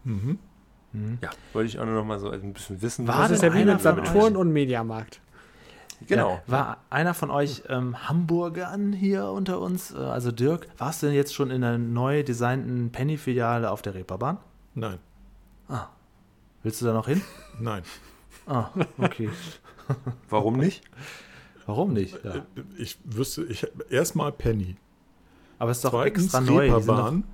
Mhm. 0.06 0.38
Mhm. 0.92 1.18
Ja, 1.22 1.30
wollte 1.52 1.68
ich 1.68 1.78
auch 1.78 1.84
nur 1.84 1.94
noch 1.94 2.04
mal 2.04 2.18
so 2.18 2.30
ein 2.30 2.52
bisschen 2.52 2.80
wissen. 2.80 3.06
War 3.06 3.22
Das 3.22 3.32
ist 3.32 3.42
ja 3.42 3.52
wie 3.52 3.64
mit 3.64 3.80
Saturn 3.80 4.36
und 4.36 4.52
Mediamarkt. 4.52 5.20
Genau. 6.06 6.32
Ja, 6.34 6.42
war 6.46 6.76
einer 6.90 7.14
von 7.14 7.30
euch 7.30 7.62
ähm, 7.68 8.08
Hamburgern 8.08 8.92
hier 8.92 9.26
unter 9.30 9.60
uns? 9.60 9.92
Äh, 9.92 9.96
Also 9.98 10.30
Dirk, 10.30 10.68
warst 10.78 11.02
du 11.02 11.06
denn 11.06 11.14
jetzt 11.16 11.34
schon 11.34 11.50
in 11.50 11.64
einer 11.64 11.78
neu 11.78 12.22
designten 12.22 12.92
Penny-Filiale 12.92 13.70
auf 13.70 13.80
der 13.82 13.94
Reeperbahn? 13.94 14.36
Nein, 14.74 14.98
Willst 16.62 16.80
du 16.82 16.86
da 16.86 16.92
noch 16.92 17.06
hin? 17.08 17.22
nein. 17.60 17.82
Ah, 18.46 18.70
okay. 18.98 19.30
Warum 20.28 20.56
nicht? 20.56 20.82
Warum 21.64 21.92
nicht? 21.92 22.18
Ja. 22.24 22.44
Ich 22.76 22.98
wüsste, 23.04 23.44
ich 23.44 23.66
erstmal 23.88 24.32
Penny. 24.32 24.76
Aber 25.58 25.70
es 25.70 25.78
ist 25.78 25.84
doch 25.84 25.90
Zweitens 25.92 26.24
extra 26.24 26.40
neu. 26.40 26.64
Die 26.66 26.70
sind 26.70 26.86
doch, 26.88 26.94
Reeperbahn. 26.96 27.24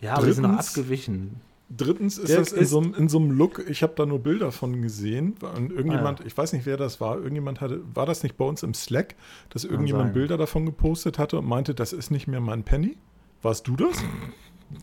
ja, 0.00 0.14
aber 0.14 0.26
die 0.26 0.32
sind 0.32 0.42
doch 0.44 0.50
Drittens- 0.50 0.68
abgewichen. 0.70 1.40
Drittens 1.74 2.18
ist 2.18 2.28
Dirk 2.28 2.40
das 2.40 2.52
in 2.52 2.62
ist- 2.62 2.70
so, 2.70 2.80
einem- 2.80 2.94
in 2.94 3.08
so 3.08 3.18
einem 3.18 3.30
Look, 3.30 3.64
ich 3.68 3.82
habe 3.82 3.94
da 3.96 4.04
nur 4.04 4.18
Bilder 4.18 4.52
von 4.52 4.82
gesehen. 4.82 5.34
Und 5.56 5.72
irgendjemand, 5.72 6.20
Ah, 6.20 6.24
ich 6.26 6.36
weiß 6.36 6.52
nicht, 6.52 6.66
wer 6.66 6.76
das 6.76 7.00
war, 7.00 7.16
irgendjemand 7.16 7.60
hatte, 7.60 7.80
war 7.94 8.04
das 8.06 8.22
nicht 8.22 8.36
bei 8.36 8.44
uns 8.44 8.62
im 8.62 8.74
Slack, 8.74 9.14
dass 9.50 9.64
irgendjemand. 9.64 10.12
Bilder 10.12 10.36
davon 10.36 10.66
gepostet 10.66 11.18
hatte 11.18 11.38
und 11.38 11.46
meinte, 11.46 11.74
das 11.74 11.92
ist 11.92 12.10
nicht 12.10 12.26
mehr 12.28 12.40
mein 12.40 12.62
Penny? 12.62 12.96
Warst 13.40 13.66
du 13.68 13.76
das? 13.76 13.96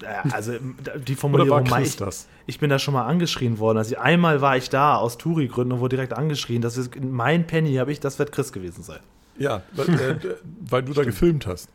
Ja, 0.02 0.24
also 0.34 0.52
die 0.54 0.58
Oder 0.60 1.08
war 1.10 1.16
Formulierung, 1.18 1.64
Chris 1.64 1.90
ich, 1.90 1.96
das? 1.98 2.28
ich 2.46 2.60
bin 2.60 2.70
da 2.70 2.78
schon 2.78 2.94
mal 2.94 3.06
angeschrien 3.06 3.58
worden. 3.60 3.78
Also 3.80 3.98
einmal 3.98 4.40
war 4.42 4.56
ich 4.58 4.70
da 4.70 4.96
aus 4.96 5.18
Touri-Gründen 5.18 5.74
und 5.74 5.80
wurde 5.80 5.96
direkt 5.96 6.14
angeschrien. 6.14 6.62
Das 6.62 6.78
ist 6.78 6.92
mein 7.02 7.48
Penny, 7.48 7.74
habe 7.76 7.92
ich, 7.92 8.00
das 8.00 8.20
wird 8.20 8.32
Chris 8.32 8.52
gewesen 8.52 8.84
sein. 8.84 9.00
Ja, 9.38 9.64
weil, 9.74 9.90
äh, 10.00 10.16
weil 10.70 10.84
du 10.84 10.94
da 10.94 11.04
gefilmt 11.04 11.48
hast. 11.48 11.70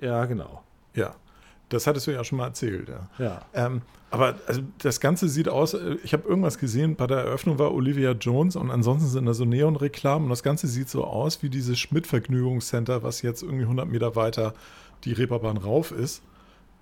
Ja, 0.00 0.24
genau. 0.26 0.62
Ja, 0.94 1.14
das 1.70 1.86
hattest 1.86 2.06
du 2.06 2.10
ja 2.10 2.22
schon 2.24 2.38
mal 2.38 2.46
erzählt. 2.48 2.88
Ja. 2.88 3.08
Ja. 3.18 3.42
Ähm, 3.54 3.82
aber 4.10 4.36
also 4.46 4.62
das 4.78 5.00
Ganze 5.00 5.28
sieht 5.28 5.48
aus, 5.48 5.74
äh, 5.74 5.96
ich 6.02 6.12
habe 6.12 6.28
irgendwas 6.28 6.58
gesehen, 6.58 6.96
bei 6.96 7.06
der 7.06 7.18
Eröffnung 7.18 7.58
war 7.58 7.72
Olivia 7.72 8.12
Jones 8.12 8.56
und 8.56 8.70
ansonsten 8.70 9.08
sind 9.08 9.26
da 9.26 9.34
so 9.34 9.44
Neonreklamen 9.44 10.24
und 10.24 10.30
das 10.30 10.42
Ganze 10.42 10.66
sieht 10.66 10.88
so 10.88 11.04
aus 11.04 11.42
wie 11.42 11.50
dieses 11.50 11.78
Schmidt-Vergnügungscenter, 11.78 13.02
was 13.02 13.22
jetzt 13.22 13.42
irgendwie 13.42 13.64
100 13.64 13.88
Meter 13.88 14.16
weiter 14.16 14.54
die 15.04 15.12
Reeperbahn 15.12 15.56
rauf 15.56 15.92
ist. 15.92 16.22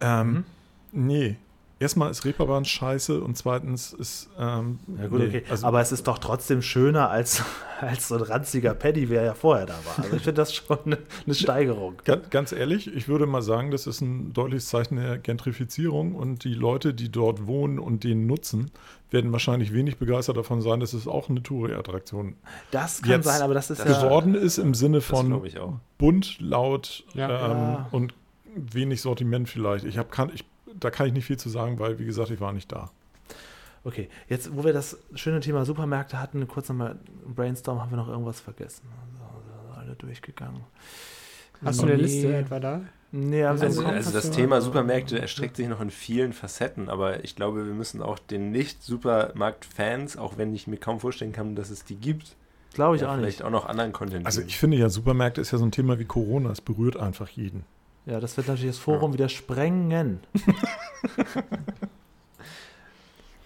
Ähm, 0.00 0.44
Nee. 0.92 1.36
Erstmal 1.78 2.10
ist 2.10 2.24
Reeperbahn 2.24 2.64
scheiße 2.64 3.20
und 3.20 3.36
zweitens 3.36 3.92
ist. 3.92 4.30
Ähm, 4.38 4.78
Ja 4.98 5.08
gut, 5.08 5.18
nee, 5.18 5.26
okay. 5.26 5.44
Also, 5.50 5.66
Aber 5.66 5.82
es 5.82 5.92
ist 5.92 6.06
doch 6.08 6.16
trotzdem 6.18 6.62
schöner 6.62 7.10
als, 7.10 7.42
als 7.82 8.08
so 8.08 8.14
ein 8.14 8.22
ranziger 8.22 8.72
Paddy, 8.72 9.10
wer 9.10 9.22
ja 9.24 9.34
vorher 9.34 9.66
da 9.66 9.74
war. 9.84 10.02
Also 10.04 10.16
ich 10.16 10.22
finde 10.22 10.40
das 10.40 10.54
schon 10.54 10.78
eine, 10.86 10.98
eine 11.26 11.34
Steigerung. 11.34 11.96
Ganz, 12.06 12.30
ganz 12.30 12.52
ehrlich, 12.52 12.86
ich 12.94 13.08
würde 13.08 13.26
mal 13.26 13.42
sagen, 13.42 13.70
das 13.70 13.86
ist 13.86 14.00
ein 14.00 14.32
deutliches 14.32 14.68
Zeichen 14.68 14.96
der 14.96 15.18
Gentrifizierung 15.18 16.14
und 16.14 16.44
die 16.44 16.54
Leute, 16.54 16.94
die 16.94 17.10
dort 17.10 17.46
wohnen 17.46 17.78
und 17.78 18.04
den 18.04 18.26
nutzen, 18.26 18.70
werden 19.10 19.30
wahrscheinlich 19.32 19.74
wenig 19.74 19.98
begeistert 19.98 20.38
davon 20.38 20.62
sein, 20.62 20.80
dass 20.80 20.94
es 20.94 21.06
auch 21.06 21.28
eine 21.28 21.42
Touri-Attraktion 21.42 22.36
Das 22.70 23.02
kann 23.02 23.10
Jetzt 23.10 23.26
sein, 23.26 23.42
aber 23.42 23.52
das 23.52 23.68
ist 23.70 23.80
das 23.84 24.00
ja. 24.00 24.02
geworden 24.02 24.34
ist 24.34 24.56
im 24.56 24.72
Sinne 24.72 25.02
von 25.02 25.26
glaube 25.26 25.46
ich 25.48 25.58
auch. 25.58 25.74
bunt, 25.98 26.40
laut 26.40 27.04
Ja. 27.12 27.28
ähm, 27.28 27.56
Ja. 27.58 27.88
und 27.92 28.14
wenig 28.54 29.02
Sortiment 29.02 29.50
vielleicht. 29.50 29.84
Ich 29.84 29.98
habe 29.98 30.08
kann 30.08 30.30
ich 30.34 30.44
da 30.80 30.90
kann 30.90 31.06
ich 31.06 31.12
nicht 31.12 31.24
viel 31.26 31.36
zu 31.38 31.48
sagen, 31.48 31.78
weil 31.78 31.98
wie 31.98 32.04
gesagt, 32.04 32.30
ich 32.30 32.40
war 32.40 32.52
nicht 32.52 32.70
da. 32.72 32.90
Okay, 33.84 34.08
jetzt, 34.28 34.54
wo 34.56 34.64
wir 34.64 34.72
das 34.72 34.98
schöne 35.14 35.40
Thema 35.40 35.64
Supermärkte 35.64 36.20
hatten, 36.20 36.46
kurz 36.48 36.68
nochmal 36.68 36.96
Brainstorm, 37.24 37.80
haben 37.80 37.90
wir 37.90 37.96
noch 37.96 38.08
irgendwas 38.08 38.40
vergessen. 38.40 38.82
Also, 39.12 39.80
alle 39.80 39.94
durchgegangen. 39.94 40.60
Hast 41.64 41.80
du 41.80 41.86
eine. 41.86 41.94
Liste 41.94 42.34
etwa 42.36 42.58
da? 42.60 42.80
Nee, 43.12 43.44
haben 43.44 43.52
Also- 43.60 43.66
Also, 43.82 43.84
also 43.86 44.10
das 44.10 44.30
Thema 44.32 44.60
Supermärkte 44.60 45.18
erstreckt 45.20 45.56
sich 45.56 45.68
noch 45.68 45.80
in 45.80 45.90
vielen 45.90 46.32
Facetten, 46.32 46.88
aber 46.90 47.22
ich 47.24 47.36
glaube, 47.36 47.64
wir 47.64 47.72
müssen 47.72 48.02
auch 48.02 48.18
den 48.18 48.50
Nicht-Supermarkt-Fans, 48.50 50.16
auch 50.16 50.36
wenn 50.36 50.54
ich 50.54 50.66
mir 50.66 50.76
kaum 50.76 51.00
vorstellen 51.00 51.32
kann, 51.32 51.54
dass 51.54 51.70
es 51.70 51.84
die 51.84 51.96
gibt, 51.96 52.36
Glaube 52.74 52.96
ich 52.96 53.02
ja, 53.02 53.08
auch 53.10 53.16
vielleicht 53.16 53.38
nicht. 53.38 53.46
auch 53.46 53.50
noch 53.50 53.66
anderen 53.66 53.92
Content 53.92 54.26
Also 54.26 54.42
ich 54.42 54.58
finde 54.58 54.76
ja, 54.76 54.88
Supermärkte 54.90 55.40
ist 55.40 55.50
ja 55.52 55.58
so 55.58 55.64
ein 55.64 55.70
Thema 55.70 55.98
wie 55.98 56.04
Corona, 56.04 56.50
es 56.50 56.60
berührt 56.60 56.96
einfach 56.96 57.28
jeden. 57.28 57.64
Ja, 58.07 58.21
das 58.21 58.37
wird 58.37 58.47
natürlich 58.49 58.71
das 58.77 58.79
Forum 58.79 59.12
wieder 59.12 59.29
sprengen. 59.29 60.21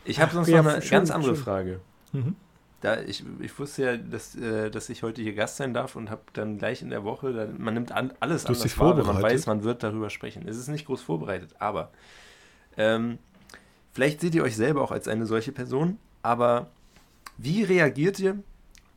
Ich 0.05 0.20
habe 0.20 0.33
sonst 0.33 0.49
Ja, 0.49 0.62
noch 0.62 0.73
eine 0.73 0.83
schön, 0.83 0.90
ganz 0.90 1.11
andere 1.11 1.35
schön. 1.37 1.44
Frage. 1.44 1.81
Mhm. 2.12 2.37
Da 2.81 3.01
ich, 3.03 3.23
ich 3.40 3.57
wusste 3.59 3.85
ja, 3.85 3.96
dass, 3.96 4.35
äh, 4.35 4.70
dass 4.70 4.88
ich 4.88 5.03
heute 5.03 5.20
hier 5.20 5.35
Gast 5.35 5.59
sein 5.59 5.75
darf 5.75 5.96
und 5.96 6.11
habe 6.11 6.23
dann 6.33 6.57
gleich 6.59 6.81
in 6.81 6.88
der 6.90 7.05
Woche, 7.05 7.33
dann, 7.33 7.61
man 7.61 7.75
nimmt 7.75 7.92
an, 7.92 8.12
alles 8.20 8.44
Du 8.44 8.55
anders 8.55 8.79
wahr, 8.79 8.96
wenn 8.96 9.07
man 9.07 9.23
weiß, 9.23 9.46
man 9.46 9.62
wird 9.62 9.83
darüber 9.83 10.09
sprechen. 10.09 10.49
Es 10.49 10.57
ist 10.57 10.68
nicht 10.68 10.87
groß 10.87 11.03
vorbereitet, 11.03 11.55
aber 11.59 11.90
ähm, 12.79 13.18
vielleicht 13.92 14.20
seht 14.23 14.35
ihr 14.35 14.42
euch 14.42 14.57
selber 14.57 14.81
auch 14.83 14.90
als 14.92 15.09
eine 15.09 15.27
solche 15.27 15.53
Person, 15.53 15.99
aber 16.23 16.70
wie 17.37 17.62
reagiert 17.62 18.18
ihr, 18.18 18.42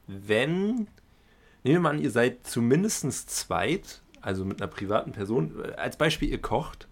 wenn, 0.08 0.76
nehmen 0.76 0.88
wir 1.63 1.80
mal 1.82 1.89
an, 1.91 1.99
ihr 2.02 2.12
seid 2.12 2.47
zumindest 2.47 3.30
zweit, 3.30 4.02
also 4.23 4.45
mit 4.45 4.62
einer 4.62 4.71
privaten 4.71 5.12
Person, 5.12 5.53
als 5.77 5.97
Beispiel, 5.97 6.29
ihr 6.29 6.41
kocht 6.41 6.88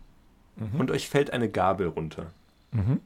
Mhm. 0.57 0.79
und 0.79 0.91
euch 0.91 1.09
fällt 1.09 1.31
eine 1.31 1.49
Gabel 1.49 1.87
runter. 1.87 2.27
Mhm. 2.71 2.99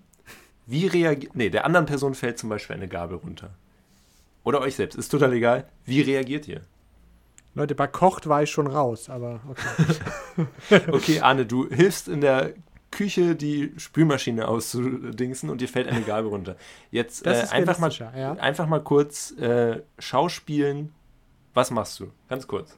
Wie 0.65 0.88
reagiert. 0.88 1.35
Nee, 1.35 1.49
der 1.49 1.63
anderen 1.65 1.85
Person 1.85 2.15
fällt 2.15 2.39
zum 2.39 2.49
Beispiel 2.49 2.75
eine 2.75 2.88
Gabel 2.88 3.17
runter. 3.17 3.51
Oder 4.43 4.61
euch 4.61 4.75
selbst. 4.75 4.95
Ist 4.95 5.09
total 5.09 5.31
egal. 5.33 5.67
Wie 5.85 6.01
reagiert 6.01 6.47
ihr? 6.47 6.61
Leute, 7.53 7.75
bei 7.75 7.88
Kocht 7.88 8.27
war 8.27 8.43
ich 8.43 8.51
schon 8.51 8.67
raus, 8.67 9.09
aber 9.09 9.39
okay. 9.47 10.47
Okay, 10.91 11.19
Arne, 11.21 11.45
du 11.45 11.69
hilfst 11.69 12.07
in 12.07 12.19
der 12.21 12.53
Küche 12.91 13.35
die 13.35 13.71
Spülmaschine 13.77 14.47
auszudingsen 14.47 15.49
und 15.49 15.61
dir 15.61 15.67
fällt 15.69 15.88
eine 15.88 16.01
Gabel 16.01 16.29
runter. 16.29 16.55
Jetzt 16.91 17.25
äh, 17.25 17.45
einfach, 17.51 17.77
mal, 17.79 17.91
ja. 17.91 18.33
einfach 18.33 18.67
mal 18.67 18.81
kurz 18.81 19.31
äh, 19.38 19.81
Schauspielen. 19.99 20.93
Was 21.53 21.71
machst 21.71 21.99
du? 21.99 22.11
Ganz 22.27 22.47
kurz. 22.47 22.77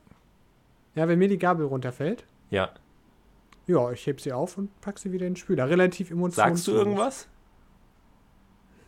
Ja, 0.97 1.07
wenn 1.07 1.19
mir 1.19 1.27
die 1.27 1.37
Gabel 1.37 1.65
runterfällt, 1.65 2.25
Ja. 2.49 2.69
ja, 3.67 3.91
ich 3.91 4.05
heb 4.07 4.19
sie 4.19 4.33
auf 4.33 4.57
und 4.57 4.69
pack 4.81 4.97
sie 4.99 5.11
wieder 5.11 5.25
in 5.27 5.33
den 5.33 5.37
Spüler. 5.37 5.69
Relativ 5.69 6.09
emotionslos. 6.11 6.35
Sagst 6.45 6.67
du 6.67 6.71
irgendwas? 6.73 7.27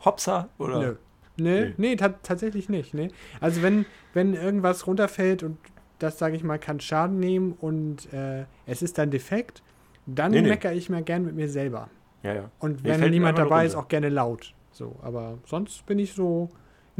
Hopsa? 0.03 0.49
Oder? 0.57 0.79
Nö. 0.79 0.95
Nee, 1.37 1.61
Nee. 1.67 1.73
nee, 1.77 1.95
ta 1.95 2.09
tatsächlich 2.09 2.67
nicht. 2.69 2.93
Nee. 2.93 3.09
Also 3.39 3.61
wenn, 3.61 3.85
wenn 4.13 4.33
irgendwas 4.33 4.87
runterfällt 4.87 5.43
und 5.43 5.57
das 5.99 6.17
sage 6.17 6.35
ich 6.35 6.43
mal, 6.43 6.59
kann 6.59 6.79
Schaden 6.79 7.19
nehmen 7.19 7.53
und 7.59 8.11
äh, 8.13 8.45
es 8.65 8.81
ist 8.81 8.97
dann 8.97 9.11
defekt, 9.11 9.61
dann 10.05 10.31
Nee, 10.31 10.41
nee. 10.41 10.49
meckere 10.49 10.73
ich 10.73 10.89
mir 10.89 11.01
gern 11.01 11.23
mit 11.25 11.35
mir 11.35 11.47
selber. 11.49 11.89
Ja, 12.23 12.33
ja. 12.33 12.51
Und 12.59 12.83
wenn 12.83 13.09
niemand 13.11 13.37
dabei 13.37 13.65
ist, 13.65 13.75
auch 13.75 13.87
gerne 13.87 14.09
laut. 14.09 14.53
So, 14.71 14.97
aber 15.01 15.37
sonst 15.45 15.85
bin 15.85 15.99
ich 15.99 16.13
so. 16.13 16.49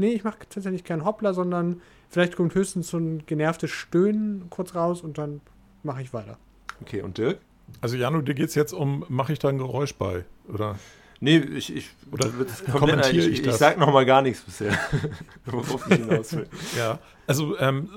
Nee, 0.00 0.12
ich 0.14 0.24
mache 0.24 0.38
tatsächlich 0.48 0.82
keinen 0.84 1.04
Hoppler, 1.04 1.34
sondern 1.34 1.80
vielleicht 2.08 2.34
kommt 2.36 2.54
höchstens 2.54 2.88
so 2.88 2.96
ein 2.98 3.24
genervtes 3.26 3.70
Stöhnen 3.70 4.46
kurz 4.50 4.74
raus 4.74 5.02
und 5.02 5.18
dann 5.18 5.40
mache 5.82 6.02
ich 6.02 6.12
weiter. 6.12 6.38
Okay, 6.80 7.02
und 7.02 7.18
Dirk? 7.18 7.38
Also 7.80 7.96
Janu, 7.96 8.22
dir 8.22 8.34
geht 8.34 8.48
es 8.48 8.54
jetzt 8.54 8.72
um, 8.72 9.04
mache 9.08 9.32
ich 9.32 9.38
da 9.38 9.48
ein 9.48 9.58
Geräusch 9.58 9.94
bei? 9.94 10.24
Oder? 10.52 10.76
Nee, 11.20 11.36
ich, 11.38 11.76
ich, 11.76 11.90
Oder 12.10 12.30
das 12.30 12.64
kommentiere 12.64 13.10
ich, 13.10 13.18
ich 13.18 13.32
ich, 13.32 13.38
ich 13.40 13.46
das? 13.46 13.58
sag 13.58 13.78
noch 13.78 13.92
mal 13.92 14.06
gar 14.06 14.22
nichts 14.22 14.40
bisher, 14.42 14.72
worauf 15.44 15.86
ich 15.90 15.98
hinaus 15.98 16.34
will. 16.34 16.46
Ja, 16.78 16.98
also 17.26 17.58
ähm, 17.58 17.90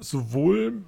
sowohl 0.00 0.82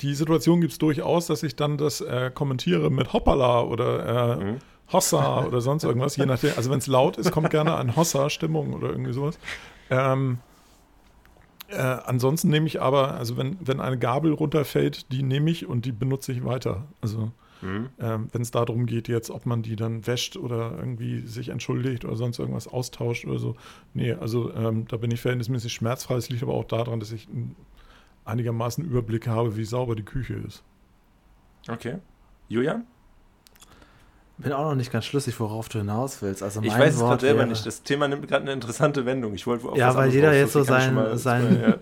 die 0.00 0.14
Situation 0.14 0.60
gibt 0.60 0.72
es 0.72 0.78
durchaus, 0.78 1.26
dass 1.28 1.42
ich 1.44 1.54
dann 1.54 1.78
das 1.78 2.00
äh, 2.00 2.30
kommentiere 2.34 2.90
mit 2.90 3.12
Hoppala 3.12 3.62
oder 3.62 4.38
äh, 4.40 4.44
Mhm. 4.44 4.56
Hossa 4.92 5.44
oder 5.44 5.60
sonst 5.60 5.84
irgendwas, 5.84 6.16
je 6.16 6.26
nachdem. 6.26 6.52
Also 6.56 6.70
wenn 6.70 6.78
es 6.78 6.86
laut 6.86 7.16
ist, 7.16 7.32
kommt 7.32 7.50
gerne 7.50 7.76
ein 7.76 7.96
Hossa-Stimmung 7.96 8.72
oder 8.72 8.90
irgendwie 8.90 9.12
sowas. 9.12 9.38
Ähm, 9.90 10.38
äh, 11.68 11.76
ansonsten 11.78 12.48
nehme 12.50 12.66
ich 12.66 12.80
aber, 12.80 13.14
also 13.14 13.36
wenn, 13.36 13.56
wenn 13.60 13.80
eine 13.80 13.98
Gabel 13.98 14.32
runterfällt, 14.32 15.10
die 15.10 15.22
nehme 15.22 15.50
ich 15.50 15.66
und 15.66 15.84
die 15.84 15.92
benutze 15.92 16.32
ich 16.32 16.44
weiter. 16.44 16.84
Also 17.00 17.32
Mhm. 17.62 17.88
ähm, 17.98 18.28
wenn 18.32 18.42
es 18.42 18.50
darum 18.50 18.84
geht 18.84 19.08
jetzt, 19.08 19.30
ob 19.30 19.46
man 19.46 19.62
die 19.62 19.76
dann 19.76 20.06
wäscht 20.06 20.36
oder 20.36 20.72
irgendwie 20.76 21.20
sich 21.26 21.48
entschuldigt 21.48 22.04
oder 22.04 22.14
sonst 22.14 22.38
irgendwas 22.38 22.68
austauscht 22.68 23.24
oder 23.24 23.38
so. 23.38 23.56
Nee, 23.94 24.12
also 24.12 24.52
ähm, 24.52 24.86
da 24.88 24.98
bin 24.98 25.10
ich 25.10 25.22
verhältnismäßig 25.22 25.72
schmerzfrei. 25.72 26.16
Es 26.16 26.28
liegt 26.28 26.42
aber 26.42 26.52
auch 26.52 26.64
daran, 26.64 27.00
dass 27.00 27.12
ich 27.12 27.26
einigermaßen 28.24 28.84
Überblick 28.84 29.26
habe, 29.26 29.56
wie 29.56 29.64
sauber 29.64 29.96
die 29.96 30.02
Küche 30.02 30.34
ist. 30.34 30.62
Okay. 31.68 31.96
Julian? 32.48 32.84
Bin 34.38 34.52
auch 34.52 34.64
noch 34.68 34.74
nicht 34.74 34.92
ganz 34.92 35.06
schlüssig, 35.06 35.38
worauf 35.40 35.68
du 35.70 35.78
hinaus 35.78 36.20
willst. 36.20 36.42
Also 36.42 36.60
Ich 36.62 36.76
weiß 36.76 36.94
es 36.94 37.00
gerade 37.00 37.20
selber 37.22 37.38
wäre- 37.40 37.48
nicht. 37.48 37.64
Das 37.64 37.82
Thema 37.82 38.06
nimmt 38.06 38.28
gerade 38.28 38.42
eine 38.42 38.52
interessante 38.52 39.06
Wendung. 39.06 39.32
Ich 39.34 39.46
wollte 39.46 39.66
Ja, 39.76 39.94
weil 39.94 40.10
jeder 40.10 40.34
jetzt 40.34 40.52
so 40.52 40.62
sein- 40.62 40.94
mal- 40.94 41.16
sein- 41.16 41.58
ja. 41.62 41.74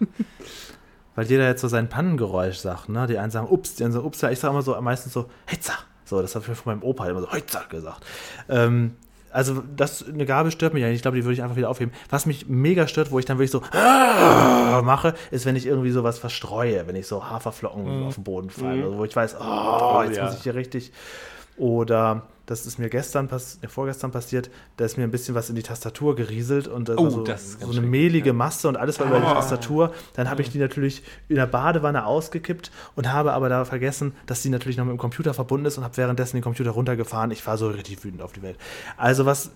Weil 1.17 1.27
jeder 1.27 1.47
jetzt 1.49 1.61
so 1.61 1.69
sein 1.69 1.89
Pannengeräusch 1.89 2.57
sagt, 2.59 2.89
ne? 2.89 3.07
Die 3.07 3.19
einen 3.19 3.31
sagen 3.31 3.49
ups, 3.49 3.75
die 3.77 3.85
anderen 3.85 4.03
sagen 4.03 4.07
ups, 4.07 4.21
ja, 4.21 4.31
ich 4.31 4.39
sage 4.39 4.53
immer 4.53 4.63
so 4.63 4.81
meistens 4.81 5.13
so 5.13 5.27
Hitzer. 5.47 5.75
So, 6.05 6.21
das 6.23 6.35
habe 6.35 6.45
ich 6.51 6.57
von 6.59 6.75
meinem 6.75 6.83
Opa 6.83 7.07
immer 7.09 7.21
so 7.23 7.31
Hitzer 7.33 7.63
gesagt. 7.71 8.05
Ähm, 8.49 8.95
also 9.33 9.63
das, 9.77 10.07
eine 10.09 10.27
Gabel 10.27 10.53
stört 10.53 10.75
mich 10.75 10.83
ja 10.83 10.89
nicht. 10.89 10.97
Ich 10.97 11.03
glaube, 11.03 11.17
die 11.17 11.25
würde 11.25 11.35
ich 11.35 11.43
einfach 11.43 11.57
wieder 11.57 11.71
aufheben. 11.71 11.93
Was 12.11 12.27
mich 12.27 12.47
mega 12.49 12.87
stört, 12.87 13.11
wo 13.11 13.19
ich 13.19 13.25
dann 13.25 13.39
wirklich 13.39 13.51
so 13.51 13.63
"Ah" 13.73 14.81
mache, 14.85 15.15
ist, 15.33 15.45
wenn 15.47 15.57
ich 15.57 15.67
irgendwie 15.67 15.91
sowas 15.91 16.19
verstreue, 16.21 16.87
wenn 16.87 16.95
ich 16.95 17.07
so 17.09 17.29
Haferflocken 17.29 18.05
auf 18.05 18.15
den 18.15 18.25
Boden 18.25 18.51
falle, 18.51 18.77
Mhm. 18.77 18.85
also 18.85 18.99
wo 18.99 19.05
ich 19.05 19.17
weiß, 19.17 19.37
oh, 19.41 20.03
jetzt 20.05 20.17
ja. 20.19 20.25
muss 20.27 20.35
ich 20.37 20.43
hier 20.43 20.55
richtig. 20.55 20.93
Oder 21.57 22.23
das 22.47 22.67
ist 22.67 22.79
mir 22.79 22.89
gestern, 22.91 23.29
pass 23.29 23.59
äh, 23.63 23.69
vorgestern 23.69 24.11
passiert, 24.11 24.51
da 24.77 24.85
ist 24.85 24.97
mir 24.99 25.05
ein 25.05 25.11
bisschen 25.11 25.35
was 25.35 25.49
in 25.49 25.57
die 25.57 25.63
Tastatur 25.63 26.15
gerieselt 26.15 26.69
und 26.69 26.89
das 26.89 26.99
Oh, 26.99 27.05
war 27.05 27.11
so, 27.11 27.23
das 27.25 27.43
ist 27.45 27.61
so 27.61 27.71
eine 27.71 27.81
mehlige 27.81 28.29
ja. 28.29 28.33
Masse 28.33 28.69
und 28.69 28.77
alles 28.77 29.01
war 29.01 29.07
über 29.07 29.19
die 29.21 29.25
Ah. 29.27 29.35
Tastatur. 29.35 29.93
Dann 30.15 30.29
habe 30.29 30.43
ich 30.43 30.51
die 30.51 30.59
natürlich 30.59 31.03
in 31.29 31.37
der 31.37 31.47
Badewanne 31.47 32.05
ausgekippt 32.07 32.71
und 32.97 33.11
habe 33.13 33.33
aber 33.33 33.49
da 33.49 33.65
vergessen, 33.65 34.15
dass 34.27 34.43
die 34.43 34.51
natürlich 34.51 34.77
noch 34.77 34.85
mit 34.85 34.93
dem 34.93 34.99
Computer 34.99 35.33
verbunden 35.35 35.67
ist 35.67 35.79
und 35.79 35.85
habe 35.85 35.97
währenddessen 35.97 36.37
den 36.37 36.43
Computer 36.43 36.71
runtergefahren. 36.71 37.31
Ich 37.31 37.47
war 37.47 37.57
so 37.57 37.69
richtig 37.69 38.05
wütend 38.05 38.21
auf 38.23 38.33
die 38.33 38.43
Welt. 38.43 38.59
Also 38.97 39.25
was, 39.27 39.51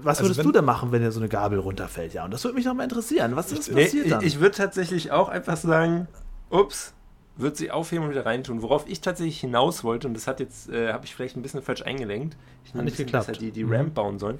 was 0.00 0.18
Also 0.18 0.24
würdest 0.24 0.38
wenn- 0.38 0.46
du 0.46 0.52
denn 0.52 0.64
machen, 0.64 0.92
wenn 0.92 1.02
dir 1.02 1.12
so 1.12 1.20
eine 1.20 1.28
Gabel 1.28 1.58
runterfällt? 1.58 2.14
Ja, 2.14 2.24
und 2.24 2.32
das 2.32 2.44
würde 2.44 2.54
mich 2.54 2.64
noch 2.64 2.74
mal 2.74 2.84
interessieren. 2.84 3.36
Was 3.36 3.52
ist 3.52 3.72
passiert 3.74 4.06
ich, 4.06 4.10
dann? 4.12 4.24
ich 4.24 4.40
würde 4.40 4.56
tatsächlich 4.56 5.10
auch 5.10 5.28
einfach 5.28 5.56
sagen, 5.56 6.06
ups, 6.50 6.94
wird 7.38 7.56
sie 7.56 7.70
aufheben 7.70 8.04
und 8.04 8.10
wieder 8.10 8.26
reintun. 8.26 8.60
Worauf 8.62 8.86
ich 8.88 9.00
tatsächlich 9.00 9.40
hinaus 9.40 9.84
wollte, 9.84 10.06
und 10.08 10.14
das 10.14 10.26
hat 10.26 10.40
jetzt, 10.40 10.68
äh, 10.68 10.92
habe 10.92 11.06
ich 11.06 11.14
vielleicht 11.14 11.36
ein 11.36 11.42
bisschen 11.42 11.62
falsch 11.62 11.82
eingelenkt. 11.82 12.36
Ich 12.64 12.74
ein 12.74 12.84
nicht 12.84 12.96
geklappt. 12.98 13.28
besser 13.28 13.38
die, 13.40 13.52
die 13.52 13.64
Mhm. 13.64 13.72
Ramp 13.72 13.94
bauen 13.94 14.18
sollen. 14.18 14.38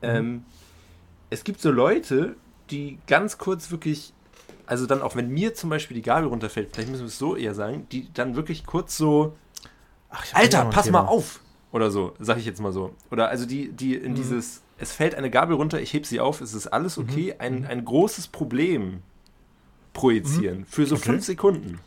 Ähm, 0.00 0.44
es 1.30 1.44
gibt 1.44 1.60
so 1.60 1.70
Leute, 1.70 2.36
die 2.70 2.98
ganz 3.06 3.38
kurz 3.38 3.70
wirklich, 3.70 4.12
also 4.66 4.86
dann 4.86 5.02
auch 5.02 5.16
wenn 5.16 5.28
mir 5.28 5.54
zum 5.54 5.68
Beispiel 5.68 5.94
die 5.96 6.02
Gabel 6.02 6.28
runterfällt, 6.28 6.70
vielleicht 6.72 6.90
müssen 6.90 7.02
wir 7.02 7.08
es 7.08 7.18
so 7.18 7.36
eher 7.36 7.54
sagen, 7.54 7.86
die 7.92 8.08
dann 8.14 8.36
wirklich 8.36 8.64
kurz 8.66 8.96
so, 8.96 9.36
Ach, 10.10 10.24
Alter, 10.34 10.66
pass 10.66 10.90
mal 10.90 11.06
auf! 11.06 11.40
Oder 11.72 11.90
so, 11.90 12.14
sag 12.20 12.36
ich 12.38 12.44
jetzt 12.44 12.60
mal 12.60 12.72
so. 12.72 12.94
Oder 13.10 13.28
also 13.30 13.46
die, 13.46 13.72
die 13.72 13.94
in 13.94 14.14
dieses, 14.14 14.60
es 14.76 14.92
fällt 14.92 15.14
eine 15.14 15.30
Gabel 15.30 15.56
runter, 15.56 15.80
ich 15.80 15.94
heb 15.94 16.04
sie 16.04 16.20
auf, 16.20 16.42
es 16.42 16.52
ist 16.52 16.66
alles 16.66 16.98
okay, 16.98 17.34
ein, 17.38 17.64
ein 17.64 17.84
großes 17.84 18.28
Problem 18.28 19.02
projizieren 19.94 20.66
für 20.66 20.84
so 20.86 20.96
Okay. 20.96 21.04
fünf 21.04 21.24
Sekunden. 21.24 21.78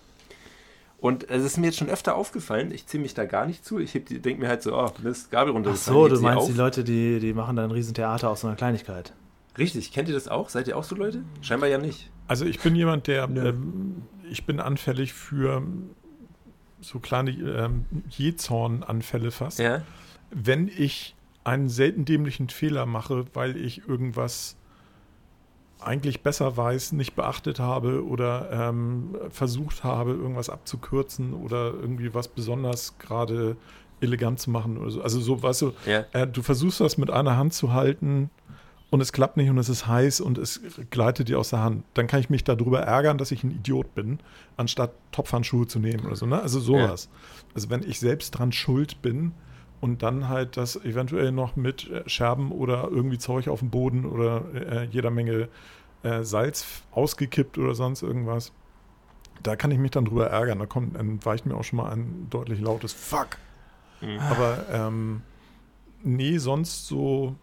Und 1.05 1.29
es 1.29 1.43
ist 1.43 1.57
mir 1.59 1.67
jetzt 1.67 1.77
schon 1.77 1.89
öfter 1.89 2.15
aufgefallen, 2.15 2.71
ich 2.71 2.87
ziehe 2.87 2.99
mich 2.99 3.13
da 3.13 3.25
gar 3.25 3.45
nicht 3.45 3.63
zu, 3.63 3.77
ich 3.77 3.91
denke 3.91 4.37
mir 4.37 4.47
halt 4.47 4.63
so, 4.63 4.75
oh, 4.75 4.91
Mist, 5.03 5.29
Gabel 5.29 5.51
Ach 5.51 5.55
runtergefallen. 5.55 6.09
so, 6.09 6.15
du 6.15 6.19
meinst 6.19 6.39
auf. 6.39 6.47
die 6.47 6.57
Leute, 6.57 6.83
die, 6.83 7.19
die 7.19 7.31
machen 7.33 7.55
dann 7.55 7.65
ein 7.65 7.71
Riesentheater 7.71 8.27
aus 8.27 8.41
so 8.41 8.47
einer 8.47 8.55
Kleinigkeit. 8.55 9.13
Richtig, 9.55 9.91
kennt 9.91 10.09
ihr 10.09 10.15
das 10.15 10.27
auch? 10.27 10.49
Seid 10.49 10.67
ihr 10.67 10.75
auch 10.75 10.83
so 10.83 10.95
Leute? 10.95 11.23
Scheinbar 11.41 11.69
ja 11.69 11.77
nicht. 11.77 12.09
Also 12.27 12.45
ich 12.45 12.59
bin 12.59 12.75
jemand, 12.75 13.05
der, 13.05 13.27
Nö. 13.27 13.49
ähm, 13.49 14.01
ich 14.31 14.47
bin 14.47 14.59
anfällig 14.59 15.13
für 15.13 15.61
so 16.81 16.97
kleine 16.97 17.29
ähm, 17.29 17.85
Jezornanfälle 18.09 19.29
fast. 19.29 19.59
Ja. 19.59 19.83
wenn 20.31 20.71
ich 20.75 21.13
einen 21.43 21.69
selten 21.69 22.05
dämlichen 22.05 22.49
Fehler 22.49 22.87
mache, 22.87 23.25
weil 23.35 23.57
ich 23.57 23.87
irgendwas 23.87 24.57
eigentlich 25.79 26.23
besser 26.23 26.55
weiß, 26.57 26.93
nicht 26.93 27.15
beachtet 27.15 27.59
habe 27.59 28.05
oder 28.05 28.49
ähm, 28.51 29.15
versucht 29.29 29.83
habe, 29.83 30.11
irgendwas 30.11 30.49
abzukürzen 30.49 31.33
oder 31.33 31.73
irgendwie 31.73 32.13
was 32.13 32.27
besonders 32.27 32.97
gerade 32.97 33.55
elegant 34.01 34.39
zu 34.39 34.49
machen 34.49 34.77
oder 34.77 34.91
so. 34.91 35.01
Also 35.01 35.19
so, 35.19 35.41
weißt 35.43 35.61
du, 35.63 35.73
Ja. 35.85 36.05
äh, 36.13 36.27
du 36.27 36.41
versuchst 36.41 36.79
das 36.79 36.97
mit 36.97 37.09
einer 37.11 37.37
Hand 37.37 37.53
zu 37.53 37.73
halten 37.73 38.29
und 38.89 39.01
es 39.01 39.11
klappt 39.11 39.37
nicht 39.37 39.49
und 39.49 39.57
es 39.57 39.69
ist 39.69 39.87
heiß 39.87 40.21
und 40.21 40.37
es 40.37 40.61
gleitet 40.89 41.27
dir 41.29 41.39
aus 41.39 41.49
der 41.49 41.61
Hand. 41.61 41.83
Dann 41.93 42.07
kann 42.07 42.19
ich 42.19 42.29
mich 42.29 42.43
darüber 42.43 42.81
ärgern, 42.81 43.17
dass 43.17 43.31
ich 43.31 43.43
ein 43.43 43.51
Idiot 43.51 43.93
bin, 43.95 44.19
anstatt 44.57 44.91
Topfhandschuhe 45.11 45.67
zu 45.67 45.79
nehmen 45.79 46.05
oder 46.05 46.15
so. 46.15 46.25
Ne? 46.25 46.41
Also 46.41 46.59
sowas. 46.59 47.09
Also 47.53 47.69
wenn 47.69 47.83
ich 47.83 47.99
selbst 47.99 48.31
dran 48.31 48.51
schuld 48.51 49.01
bin 49.01 49.33
und 49.85 50.01
dann 50.01 50.29
halt 50.29 50.57
das 50.57 50.77
eventuell 50.77 51.31
noch 51.31 51.55
mit 51.55 51.91
äh, 51.91 52.09
Scherben 52.09 52.51
oder 52.51 52.87
irgendwie 52.89 53.19
Zeug 53.19 53.49
auf 53.49 53.59
dem 53.59 53.69
Boden 53.69 54.03
oder 54.03 54.43
äh, 54.55 54.85
jeder 54.85 55.11
Menge 55.11 55.47
äh, 56.01 56.23
Salz 56.23 56.81
ausgekippt 56.89 57.59
oder 57.59 57.75
sonst 57.75 58.01
irgendwas. 58.01 58.51
Da 59.43 59.55
kann 59.55 59.69
ich 59.69 59.77
mich 59.77 59.91
dann 59.91 60.05
drüber 60.05 60.27
ärgern. 60.27 60.57
Da 60.57 60.65
kommt, 60.65 60.95
dann 60.95 61.23
weicht 61.23 61.45
mir 61.45 61.55
auch 61.55 61.63
schon 61.63 61.77
mal 61.77 61.91
ein 61.91 62.25
deutlich 62.31 62.59
lautes 62.59 62.93
Fuck. 62.93 63.37
Mhm. 64.01 64.17
Aber 64.17 64.65
ähm, 64.71 65.21
nee, 66.03 66.39
sonst 66.39 66.87
so. 66.87 67.35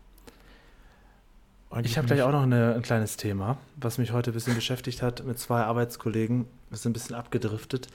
Ich 1.85 1.97
habe 1.97 2.09
gleich 2.09 2.23
auch 2.23 2.33
noch 2.33 2.43
eine, 2.43 2.75
ein 2.75 2.83
kleines 2.83 3.17
Thema, 3.17 3.57
was 3.77 3.99
mich 3.99 4.11
heute 4.11 4.33
ein 4.33 4.35
bisschen 4.35 4.57
beschäftigt 4.57 5.01
hat 5.01 5.25
mit 5.25 5.39
zwei 5.39 5.63
Arbeitskollegen. 5.63 6.47
Wir 6.71 6.77
sind 6.77 6.91
ein 6.91 6.93
bisschen 6.95 7.15
abgedriftet. 7.15 7.87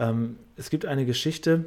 Ähm, 0.00 0.38
es 0.56 0.70
gibt 0.70 0.86
eine 0.86 1.06
Geschichte, 1.06 1.66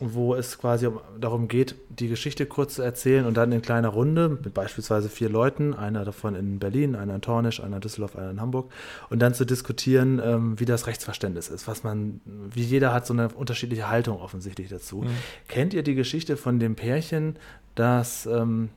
wo 0.00 0.34
es 0.34 0.58
quasi 0.58 0.86
um, 0.86 1.00
darum 1.20 1.48
geht, 1.48 1.76
die 1.88 2.08
Geschichte 2.08 2.46
kurz 2.46 2.74
zu 2.74 2.82
erzählen 2.82 3.26
und 3.26 3.36
dann 3.36 3.52
in 3.52 3.62
kleiner 3.62 3.88
Runde 3.88 4.38
mit 4.42 4.52
beispielsweise 4.52 5.08
vier 5.08 5.28
Leuten, 5.28 5.74
einer 5.74 6.04
davon 6.04 6.34
in 6.34 6.58
Berlin, 6.58 6.96
einer 6.96 7.14
in 7.14 7.20
Tornisch, 7.20 7.60
einer 7.62 7.76
in 7.76 7.80
Düsseldorf, 7.80 8.16
einer 8.16 8.30
in 8.30 8.40
Hamburg, 8.40 8.72
und 9.10 9.20
dann 9.20 9.34
zu 9.34 9.44
diskutieren, 9.44 10.20
ähm, 10.24 10.58
wie 10.58 10.64
das 10.64 10.86
Rechtsverständnis 10.86 11.48
ist, 11.48 11.68
was 11.68 11.84
man, 11.84 12.20
wie 12.24 12.62
jeder 12.62 12.92
hat 12.92 13.06
so 13.06 13.14
eine 13.14 13.28
unterschiedliche 13.28 13.88
Haltung 13.88 14.20
offensichtlich 14.20 14.68
dazu. 14.68 15.02
Mhm. 15.02 15.10
Kennt 15.48 15.74
ihr 15.74 15.82
die 15.82 15.94
Geschichte 15.94 16.36
von 16.36 16.58
dem 16.58 16.74
Pärchen, 16.74 17.36
das, 17.74 18.26
ähm, 18.26 18.70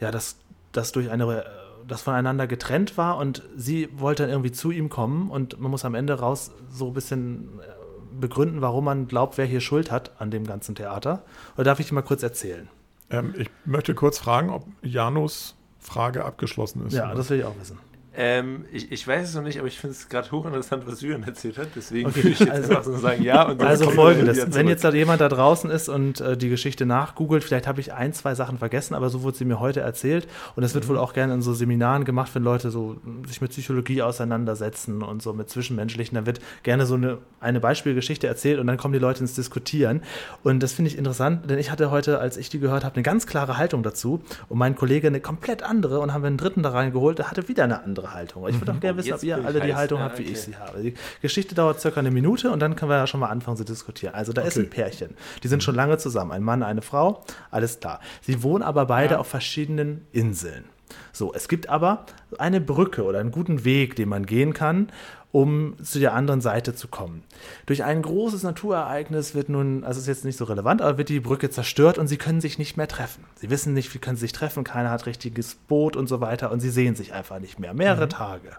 ja, 0.00 0.10
das, 0.10 0.36
das 0.72 0.92
durch 0.92 1.10
eine, 1.10 1.44
das 1.86 2.02
voneinander 2.02 2.46
getrennt 2.46 2.96
war 2.98 3.16
und 3.16 3.42
sie 3.56 3.88
wollte 3.96 4.24
dann 4.24 4.30
irgendwie 4.30 4.52
zu 4.52 4.70
ihm 4.70 4.88
kommen 4.88 5.30
und 5.30 5.60
man 5.60 5.70
muss 5.70 5.84
am 5.84 5.94
Ende 5.94 6.14
raus 6.14 6.52
so 6.70 6.88
ein 6.88 6.94
bisschen 6.94 7.60
äh, 7.60 7.77
begründen, 8.20 8.60
warum 8.60 8.84
man 8.84 9.08
glaubt, 9.08 9.38
wer 9.38 9.46
hier 9.46 9.60
Schuld 9.60 9.90
hat 9.90 10.12
an 10.20 10.30
dem 10.30 10.46
ganzen 10.46 10.74
Theater. 10.74 11.22
Oder 11.56 11.64
darf 11.64 11.80
ich 11.80 11.88
dir 11.88 11.94
mal 11.94 12.02
kurz 12.02 12.22
erzählen? 12.22 12.68
Ähm, 13.10 13.34
ich 13.36 13.50
möchte 13.64 13.94
kurz 13.94 14.18
fragen, 14.18 14.50
ob 14.50 14.66
Janus 14.82 15.54
Frage 15.78 16.24
abgeschlossen 16.24 16.86
ist. 16.86 16.94
Ja, 16.94 17.14
das 17.14 17.30
will 17.30 17.38
ich 17.38 17.44
auch 17.44 17.58
wissen. 17.58 17.78
Ähm, 18.20 18.64
ich, 18.72 18.90
ich 18.90 19.06
weiß 19.06 19.28
es 19.28 19.34
noch 19.36 19.44
nicht, 19.44 19.60
aber 19.60 19.68
ich 19.68 19.78
finde 19.78 19.94
es 19.94 20.08
gerade 20.08 20.28
hochinteressant, 20.32 20.84
was 20.88 21.00
Julian 21.02 21.22
erzählt 21.22 21.56
hat. 21.56 21.68
Deswegen 21.76 22.08
Okay, 22.08 22.16
würde 22.24 22.28
ich 22.30 22.40
jetzt 22.40 22.50
also- 22.50 22.68
einfach 22.70 22.82
so 22.82 22.96
sagen, 22.96 23.22
ja. 23.22 23.44
Und 23.48 23.60
dann 23.60 23.68
Also 23.68 23.90
folgendes, 23.90 24.44
wenn 24.54 24.66
jetzt 24.66 24.82
da 24.82 24.90
jemand 24.92 25.20
da 25.20 25.28
draußen 25.28 25.70
ist 25.70 25.88
und 25.88 26.20
äh, 26.20 26.36
die 26.36 26.48
Geschichte 26.48 26.84
nachgoogelt, 26.84 27.44
vielleicht 27.44 27.68
habe 27.68 27.80
ich 27.80 27.92
ein, 27.94 28.12
zwei 28.12 28.34
Sachen 28.34 28.58
vergessen, 28.58 28.94
aber 28.94 29.08
so 29.08 29.22
wurde 29.22 29.36
sie 29.36 29.44
mir 29.44 29.60
heute 29.60 29.80
erzählt 29.82 30.26
und 30.56 30.64
es 30.64 30.74
wird 30.74 30.84
Mhm. 30.84 30.88
wohl 30.88 30.98
auch 30.98 31.12
gerne 31.12 31.32
in 31.34 31.42
so 31.42 31.54
Seminaren 31.54 32.04
gemacht, 32.04 32.34
wenn 32.34 32.42
Leute 32.42 32.72
so 32.72 32.96
mh, 33.04 33.28
sich 33.28 33.40
mit 33.40 33.52
Psychologie 33.52 34.02
auseinandersetzen 34.02 35.02
und 35.02 35.22
so 35.22 35.32
mit 35.32 35.48
Zwischenmenschlichen, 35.48 36.16
dann 36.16 36.26
wird 36.26 36.40
gerne 36.64 36.86
so 36.86 36.94
eine, 36.94 37.18
eine 37.38 37.60
Beispielgeschichte 37.60 38.26
erzählt 38.26 38.58
und 38.58 38.66
dann 38.66 38.78
kommen 38.78 38.94
die 38.94 38.98
Leute 38.98 39.20
ins 39.20 39.34
Diskutieren 39.34 40.02
und 40.42 40.60
das 40.60 40.72
finde 40.72 40.90
ich 40.90 40.98
interessant, 40.98 41.48
denn 41.48 41.58
ich 41.58 41.70
hatte 41.70 41.92
heute, 41.92 42.18
als 42.18 42.36
ich 42.36 42.48
die 42.48 42.58
gehört 42.58 42.84
habe, 42.84 42.96
eine 42.96 43.02
ganz 43.04 43.28
klare 43.28 43.58
Haltung 43.58 43.84
dazu 43.84 44.20
und 44.48 44.58
mein 44.58 44.74
Kollege 44.74 45.06
eine 45.06 45.20
komplett 45.20 45.62
andere 45.62 46.00
und 46.00 46.12
haben 46.12 46.22
wir 46.22 46.26
einen 46.28 46.36
dritten 46.36 46.64
da 46.64 46.70
reingeholt, 46.70 47.18
der 47.18 47.30
hatte 47.30 47.46
wieder 47.48 47.62
eine 47.64 47.84
andere 47.84 48.07
Haltung. 48.12 48.46
Ich 48.48 48.60
würde 48.60 48.72
auch 48.72 48.80
gerne 48.80 48.94
Oh, 48.94 48.98
wissen, 49.04 49.12
ob 49.14 49.22
ihr 49.22 49.44
alle 49.44 49.60
die 49.60 49.68
heiß. 49.68 49.76
Haltung 49.76 49.98
Ja, 50.00 50.04
habt, 50.06 50.18
wie 50.18 50.22
okay. 50.22 50.32
ich 50.32 50.40
sie 50.40 50.56
habe. 50.56 50.80
Die 50.82 50.94
Geschichte 51.22 51.54
dauert 51.54 51.80
circa 51.80 52.00
eine 52.00 52.10
Minute 52.10 52.50
und 52.50 52.60
dann 52.60 52.76
können 52.76 52.90
wir 52.90 52.96
ja 52.98 53.06
schon 53.06 53.20
mal 53.20 53.28
anfangen 53.28 53.56
zu 53.56 53.64
diskutieren. 53.64 54.14
Also 54.14 54.32
da 54.32 54.42
ist 54.42 54.56
Okay. 54.56 54.66
ein 54.66 54.70
Pärchen. 54.70 55.10
Die 55.42 55.48
sind 55.48 55.62
schon 55.62 55.74
lange 55.74 55.98
zusammen. 55.98 56.32
Ein 56.32 56.42
Mann, 56.42 56.62
eine 56.62 56.82
Frau, 56.82 57.24
alles 57.50 57.80
klar. 57.80 58.00
Sie 58.22 58.42
wohnen 58.42 58.62
aber 58.62 58.86
beide 58.86 59.18
auf 59.18 59.26
verschiedenen 59.28 60.06
Inseln. 60.12 60.64
So, 61.12 61.34
es 61.34 61.48
gibt 61.48 61.68
aber 61.68 62.06
eine 62.38 62.62
Brücke 62.62 63.04
oder 63.04 63.18
einen 63.18 63.30
guten 63.30 63.64
Weg, 63.66 63.94
den 63.96 64.08
man 64.08 64.24
gehen 64.24 64.54
kann, 64.54 64.88
um 65.30 65.76
zu 65.82 65.98
der 65.98 66.14
anderen 66.14 66.40
Seite 66.40 66.74
zu 66.74 66.88
kommen. 66.88 67.22
Durch 67.66 67.84
ein 67.84 68.00
großes 68.00 68.42
Naturereignis 68.42 69.34
wird 69.34 69.50
nun, 69.50 69.84
also 69.84 70.00
ist 70.00 70.06
jetzt 70.06 70.24
nicht 70.24 70.38
so 70.38 70.44
relevant, 70.44 70.80
aber 70.80 70.96
wird 70.96 71.10
die 71.10 71.20
Brücke 71.20 71.50
zerstört 71.50 71.98
und 71.98 72.08
sie 72.08 72.16
können 72.16 72.40
sich 72.40 72.58
nicht 72.58 72.76
mehr 72.76 72.88
treffen. 72.88 73.24
Sie 73.36 73.50
wissen 73.50 73.74
nicht, 73.74 73.92
wie 73.94 73.98
können 73.98 74.16
sie 74.16 74.22
sich 74.22 74.32
treffen, 74.32 74.64
keiner 74.64 74.90
hat 74.90 75.06
richtiges 75.06 75.54
Boot 75.54 75.96
und 75.96 76.08
so 76.08 76.20
weiter 76.20 76.50
und 76.50 76.60
sie 76.60 76.70
sehen 76.70 76.94
sich 76.94 77.12
einfach 77.12 77.40
nicht 77.40 77.58
mehr. 77.58 77.74
Mehrere 77.74 78.08
Tage. 78.08 78.56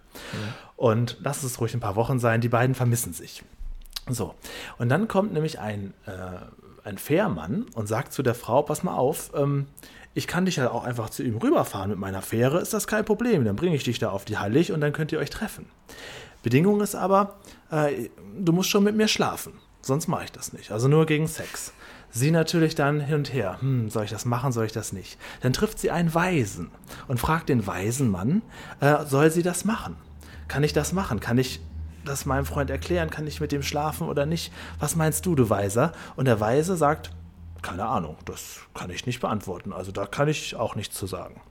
Und 0.75 1.17
lass 1.21 1.43
es 1.43 1.60
ruhig 1.60 1.73
ein 1.73 1.79
paar 1.79 1.95
Wochen 1.95 2.19
sein, 2.19 2.41
die 2.41 2.49
beiden 2.49 2.75
vermissen 2.75 3.13
sich. 3.13 3.43
So, 4.08 4.36
und 4.77 4.89
dann 4.89 5.08
kommt 5.08 5.34
nämlich 5.34 5.60
ein, 5.60 5.93
äh, 6.05 6.12
ein 6.88 6.97
Fährmann 6.97 7.65
und 7.73 7.88
sagt 7.88 8.13
zu 8.13 8.23
der 8.23 8.36
Frau, 8.36 8.62
pass 8.62 8.84
mal 8.84 8.95
auf, 8.95 9.32
ähm, 9.36 9.67
ich 10.13 10.27
kann 10.27 10.45
dich 10.45 10.55
ja 10.55 10.71
auch 10.71 10.84
einfach 10.84 11.10
zu 11.10 11.23
ihm 11.23 11.38
rüberfahren 11.38 11.91
mit 11.91 11.99
meiner 11.99 12.21
Fähre, 12.21 12.60
ist 12.60 12.73
das 12.73 12.88
kein 12.88 13.05
Problem. 13.05 13.45
Dann 13.45 13.55
bringe 13.55 13.75
ich 13.75 13.84
dich 13.84 13.99
da 13.99 14.10
auf 14.10 14.25
die 14.25 14.38
Hallig 14.38 14.71
und 14.71 14.82
dann 14.82 14.91
könnt 14.91 15.12
ihr 15.12 15.19
euch 15.19 15.29
treffen. 15.29 15.65
Bedingung 16.43 16.82
ist 16.82 16.95
aber, 16.95 17.36
äh, 17.71 18.10
du 18.38 18.54
musst 18.54 18.69
schon 18.69 18.84
mit 18.84 18.95
mir 18.95 19.08
schlafen, 19.08 19.54
sonst 19.82 20.08
mache 20.08 20.25
ich 20.25 20.32
das 20.32 20.54
nicht. 20.54 20.71
Also 20.71 20.88
nur 20.88 21.06
gegen 21.06 21.28
Sex. 21.28 21.73
Sie 22.12 22.32
natürlich 22.32 22.73
dann 22.73 23.02
hin 23.02 23.15
und 23.17 23.34
her, 23.34 23.58
hm, 23.62 23.89
soll 23.89 24.06
ich 24.06 24.10
das 24.10 24.25
machen, 24.25 24.52
soll 24.52 24.65
ich 24.65 24.71
das 24.71 24.93
nicht? 24.93 25.19
Dann 25.41 25.54
trifft 25.54 25.78
sie 25.78 25.91
einen 25.91 26.13
Weisen 26.13 26.71
und 27.08 27.19
fragt 27.19 27.49
den 27.49 27.67
weisen 27.67 28.10
Mann, 28.10 28.41
äh, 28.80 29.06
soll 29.06 29.30
sie 29.30 29.43
das 29.43 29.63
machen? 29.63 29.95
Kann 30.47 30.63
ich 30.63 30.73
das 30.73 30.91
machen? 30.91 31.19
Kann 31.19 31.38
ich 31.38 31.60
das 32.06 32.25
meinem 32.25 32.45
Freund 32.45 32.71
erklären? 32.71 33.12
Kann 33.12 33.28
ich 33.28 33.41
mit 33.41 33.52
dem 33.52 33.62
schlafen 33.62 34.08
oder 34.08 34.25
nicht? 34.25 34.52
Was 34.80 34.95
meinst 34.95 35.25
du, 35.25 35.36
du 35.36 35.49
Weiser? 35.49 35.91
Und 36.15 36.25
der 36.25 36.39
Weise 36.39 36.75
sagt, 36.75 37.12
keine 37.62 37.86
Ahnung, 37.86 38.17
das 38.25 38.62
kann 38.73 38.89
ich 38.89 39.06
nicht 39.06 39.19
beantworten. 39.19 39.73
Also 39.73 39.91
da 39.91 40.06
kann 40.06 40.28
ich 40.28 40.56
auch 40.56 40.75
nichts 40.75 40.97
zu 40.97 41.06
sagen. 41.06 41.41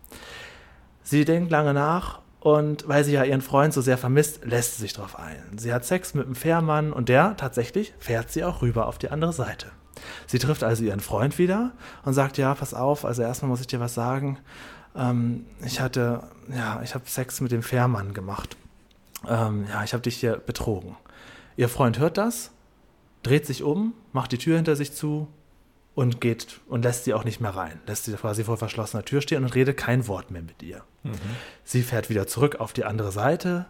Sie 1.02 1.24
denkt 1.24 1.50
lange 1.50 1.74
nach 1.74 2.20
und 2.40 2.86
weil 2.86 3.04
sie 3.04 3.12
ja 3.12 3.24
ihren 3.24 3.40
Freund 3.40 3.74
so 3.74 3.80
sehr 3.80 3.98
vermisst, 3.98 4.44
lässt 4.44 4.76
sie 4.76 4.82
sich 4.82 4.92
darauf 4.92 5.18
ein. 5.18 5.58
Sie 5.58 5.72
hat 5.72 5.84
Sex 5.84 6.14
mit 6.14 6.26
einem 6.26 6.34
Fährmann 6.34 6.92
und 6.92 7.08
der 7.08 7.36
tatsächlich 7.36 7.94
fährt 7.98 8.30
sie 8.30 8.44
auch 8.44 8.62
rüber 8.62 8.86
auf 8.86 8.98
die 8.98 9.10
andere 9.10 9.32
Seite. 9.32 9.66
Sie 10.26 10.38
trifft 10.38 10.62
also 10.62 10.84
ihren 10.84 11.00
Freund 11.00 11.38
wieder 11.38 11.72
und 12.04 12.14
sagt, 12.14 12.38
ja, 12.38 12.54
pass 12.54 12.74
auf, 12.74 13.04
also 13.04 13.22
erstmal 13.22 13.48
muss 13.48 13.60
ich 13.60 13.66
dir 13.66 13.80
was 13.80 13.94
sagen. 13.94 14.38
Ähm, 14.94 15.46
ich 15.64 15.80
hatte, 15.80 16.22
ja, 16.54 16.80
ich 16.82 16.94
habe 16.94 17.04
Sex 17.08 17.40
mit 17.40 17.50
dem 17.50 17.62
Fährmann 17.62 18.14
gemacht. 18.14 18.56
Ähm, 19.26 19.66
ja, 19.68 19.82
ich 19.82 19.92
habe 19.92 20.02
dich 20.02 20.16
hier 20.16 20.36
betrogen. 20.36 20.96
Ihr 21.56 21.68
Freund 21.68 21.98
hört 21.98 22.18
das, 22.18 22.52
dreht 23.24 23.46
sich 23.46 23.64
um, 23.64 23.94
macht 24.12 24.30
die 24.30 24.38
Tür 24.38 24.56
hinter 24.56 24.76
sich 24.76 24.92
zu 24.92 25.26
und 25.98 26.20
geht 26.20 26.60
und 26.68 26.84
lässt 26.84 27.04
sie 27.04 27.12
auch 27.12 27.24
nicht 27.24 27.40
mehr 27.40 27.56
rein. 27.56 27.80
Lässt 27.88 28.04
sie 28.04 28.12
quasi 28.12 28.44
vor 28.44 28.56
verschlossener 28.56 29.04
Tür 29.04 29.20
stehen 29.20 29.42
und 29.42 29.52
redet 29.56 29.76
kein 29.76 30.06
Wort 30.06 30.30
mehr 30.30 30.42
mit 30.42 30.62
ihr. 30.62 30.82
Sie 31.64 31.82
fährt 31.82 32.08
wieder 32.08 32.28
zurück 32.28 32.60
auf 32.60 32.72
die 32.72 32.84
andere 32.84 33.10
Seite 33.10 33.66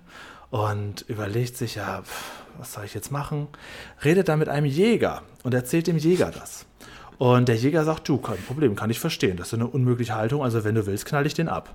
und 0.50 1.06
überlegt 1.08 1.56
sich, 1.56 1.76
ja, 1.76 2.02
was 2.58 2.74
soll 2.74 2.84
ich 2.84 2.92
jetzt 2.92 3.10
machen? 3.10 3.48
Redet 4.04 4.28
dann 4.28 4.38
mit 4.40 4.50
einem 4.50 4.66
Jäger 4.66 5.22
und 5.42 5.54
erzählt 5.54 5.86
dem 5.86 5.96
Jäger 5.96 6.30
das. 6.30 6.66
Und 7.16 7.48
der 7.48 7.56
Jäger 7.56 7.84
sagt, 7.84 8.06
du, 8.10 8.18
kein 8.18 8.36
Problem, 8.42 8.76
kann 8.76 8.90
ich 8.90 9.00
verstehen. 9.00 9.38
Das 9.38 9.48
ist 9.48 9.54
eine 9.54 9.66
unmögliche 9.66 10.14
Haltung, 10.14 10.42
also 10.42 10.64
wenn 10.64 10.74
du 10.74 10.84
willst, 10.84 11.06
knall 11.06 11.26
ich 11.26 11.32
den 11.32 11.48
ab. 11.48 11.74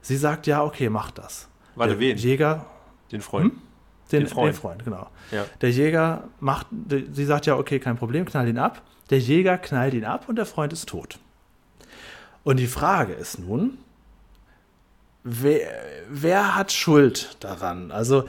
Sie 0.00 0.16
sagt, 0.16 0.46
ja, 0.46 0.64
okay, 0.64 0.88
mach 0.88 1.10
das. 1.10 1.48
Warte, 1.74 1.92
der 1.92 2.00
wen? 2.00 2.16
Jäger, 2.16 2.64
Den 3.12 3.20
Freund. 3.20 3.52
den, 4.10 4.20
Den 4.20 4.26
Freund. 4.26 4.54
den 4.54 4.58
Freund, 4.58 4.84
genau. 4.84 5.08
Ja. 5.32 5.44
Der 5.60 5.70
Jäger 5.70 6.28
macht, 6.40 6.66
sie 7.12 7.26
sagt 7.26 7.44
ja, 7.44 7.56
okay, 7.56 7.78
kein 7.78 7.96
Problem, 7.98 8.24
knall 8.24 8.48
ihn 8.48 8.56
ab. 8.58 8.80
Der 9.10 9.18
Jäger 9.20 9.58
knallt 9.58 9.94
ihn 9.94 10.04
ab 10.04 10.28
und 10.28 10.36
der 10.36 10.46
Freund 10.46 10.72
ist 10.72 10.88
tot. 10.88 11.18
Und 12.44 12.58
die 12.58 12.66
Frage 12.66 13.12
ist 13.12 13.38
nun, 13.38 13.78
wer, 15.22 15.68
wer 16.08 16.54
hat 16.54 16.72
Schuld 16.72 17.36
daran? 17.40 17.90
Also, 17.90 18.28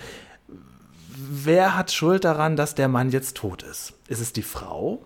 wer 1.08 1.76
hat 1.76 1.92
Schuld 1.92 2.24
daran, 2.24 2.56
dass 2.56 2.76
der 2.76 2.88
Mann 2.88 3.12
jetzt 3.12 3.38
tot 3.38 3.64
ist? 3.64 3.94
Ist 4.08 4.20
es 4.20 4.34
die 4.34 4.44
Frau? 4.44 5.04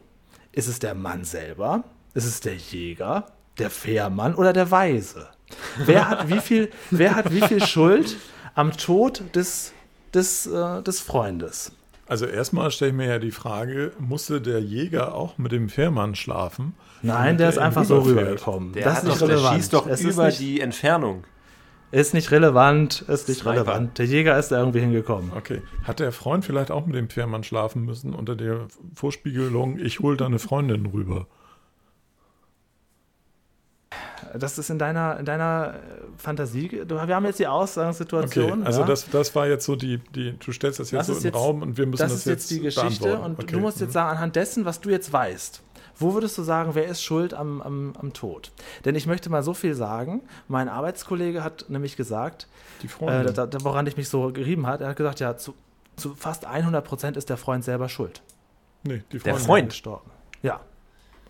Ist 0.52 0.68
es 0.68 0.80
der 0.80 0.96
Mann 0.96 1.24
selber? 1.24 1.84
Ist 2.14 2.26
es 2.26 2.42
der 2.42 2.56
Jäger? 2.56 3.28
Der 3.58 3.70
Fährmann 3.70 4.36
oder 4.36 4.54
der 4.54 4.72
Weise? 4.72 5.28
Wer 5.78 6.10
hat 6.10 6.30
wie 6.30 6.40
viel, 6.40 6.72
wer 6.90 7.16
hat 7.16 7.32
wie 7.34 7.42
viel 7.42 7.66
Schuld 7.66 8.18
am 8.56 8.72
Tod 8.76 9.24
des, 9.36 9.74
des, 10.14 10.48
äh, 10.48 10.82
des 10.82 11.02
Freundes? 11.02 11.74
Also 12.12 12.26
erstmal 12.26 12.72
stelle 12.72 12.92
ich 12.92 12.98
mir 12.98 13.08
ja 13.08 13.20
die 13.20 13.32
Frage, 13.32 13.94
musste 13.98 14.42
der 14.42 14.60
Jäger 14.60 15.16
auch 15.16 15.38
mit 15.38 15.54
dem 15.54 15.70
Fährmann 15.70 16.14
schlafen? 16.14 16.74
Nein, 17.02 17.38
der 17.38 17.46
er 17.48 17.54
ist 17.54 17.58
einfach 17.58 17.86
so 17.86 18.00
rübergekommen. 18.00 18.74
Der, 18.74 18.84
das 18.84 18.98
ist 18.98 19.04
nicht 19.06 19.22
doch, 19.22 19.28
der 19.28 19.38
relevant. 19.38 19.56
schießt 19.56 19.74
doch 19.74 19.88
es 19.88 20.02
ist 20.04 20.16
über 20.16 20.26
nicht, 20.26 20.42
die 20.42 20.60
Entfernung. 20.60 21.24
ist 21.92 22.14
nicht 22.14 22.30
relevant, 22.32 23.06
ist 23.08 23.30
nicht 23.30 23.40
Sniper. 23.40 23.62
relevant. 23.62 23.98
Der 23.98 24.06
Jäger 24.08 24.38
ist 24.38 24.52
da 24.52 24.60
irgendwie 24.60 24.82
hingekommen. 24.82 25.32
Okay. 25.34 25.62
Hat 25.86 26.02
der 26.02 26.12
Freund 26.12 26.44
vielleicht 26.44 26.70
auch 26.70 26.86
mit 26.86 26.98
dem 26.98 27.08
Fährmann 27.08 27.46
schlafen 27.46 27.86
müssen 27.86 28.14
unter 28.14 28.36
der 28.36 28.68
Vorspiegelung, 28.94 29.80
ich 29.80 30.02
hole 30.02 30.18
deine 30.18 30.40
Freundin 30.40 30.88
rüber? 30.88 31.28
Das 34.38 34.58
ist 34.58 34.70
in 34.70 34.80
deiner, 34.80 35.20
in 35.20 35.26
deiner 35.26 35.76
äh, 35.76 35.78
Fantasie. 36.18 36.84
Du, 36.88 36.96
wir 36.96 37.16
haben 37.16 37.26
jetzt 37.26 37.40
die 37.40 37.44
Okay, 37.48 37.52
Ausgangssituation. 37.54 38.64
also 38.66 38.82
ja. 38.82 38.88
das, 38.88 39.10
das 39.10 39.34
war 39.36 39.48
jetzt 39.48 39.66
so 39.66 39.76
die, 39.76 39.98
die, 40.16 40.38
du 40.38 40.52
stellst 40.52 40.80
das 40.80 40.92
jetzt 40.92 41.08
Das 41.10 41.16
so 41.16 41.20
im 41.20 41.24
jetzt- 41.26 41.36
Raum 41.36 41.62
und 41.62 41.78
wir 41.78 41.86
müssen 41.86 42.02
das 42.02 42.12
das, 42.12 42.20
ist 42.22 42.26
jetzt 42.26 42.52
die 42.52 42.60
Geschichte 42.62 43.04
beantworten. 43.04 43.24
und 43.24 43.40
Okay. 43.44 43.54
du 43.54 43.60
musst 43.60 43.80
jetzt 43.80 43.90
mhm. 43.90 43.94
sagen, 43.94 44.10
anhand 44.12 44.36
dessen, 44.36 44.66
was 44.66 44.80
du 44.82 44.90
jetzt 44.90 45.12
weißt, 45.12 45.62
wo 45.98 46.14
würdest 46.14 46.38
du 46.38 46.44
sagen, 46.44 46.72
wer 46.74 46.86
ist 46.88 47.04
schuld 47.04 47.34
am, 47.34 47.62
am, 47.62 47.94
am 48.00 48.14
Tod? 48.14 48.52
Denn 48.86 48.96
ich 48.96 49.06
möchte 49.06 49.30
mal 49.30 49.44
so 49.44 49.54
viel 49.54 49.76
sagen. 49.76 50.22
Mein 50.48 50.68
Arbeitskollege 50.70 51.44
hat 51.44 51.66
nämlich 51.70 51.96
gesagt, 51.96 52.48
äh, 53.02 53.32
da, 53.34 53.48
woran 53.64 53.86
ich 53.88 53.98
mich 53.98 54.10
so 54.10 54.32
gerieben 54.32 54.66
hat, 54.68 54.82
er 54.82 54.90
hat 54.90 54.96
gesagt, 54.98 55.20
ja, 55.20 55.38
zu, 55.38 55.54
zu 55.98 56.16
fast 56.16 56.46
100 56.46 56.84
Prozent 56.84 57.18
ist 57.18 57.30
der 57.30 57.38
Freund 57.38 57.64
selber 57.64 57.88
schuld. 57.90 58.22
nee, 58.84 59.04
die 59.12 59.20
Der 59.20 59.34
Freundin. 59.36 59.46
Freund. 59.46 59.70
Gestorben. 59.70 60.10
Ja. 60.42 60.62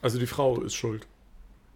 Also 0.02 0.20
die 0.20 0.28
Frau 0.28 0.62
ist 0.62 0.74
schuld. 0.76 1.06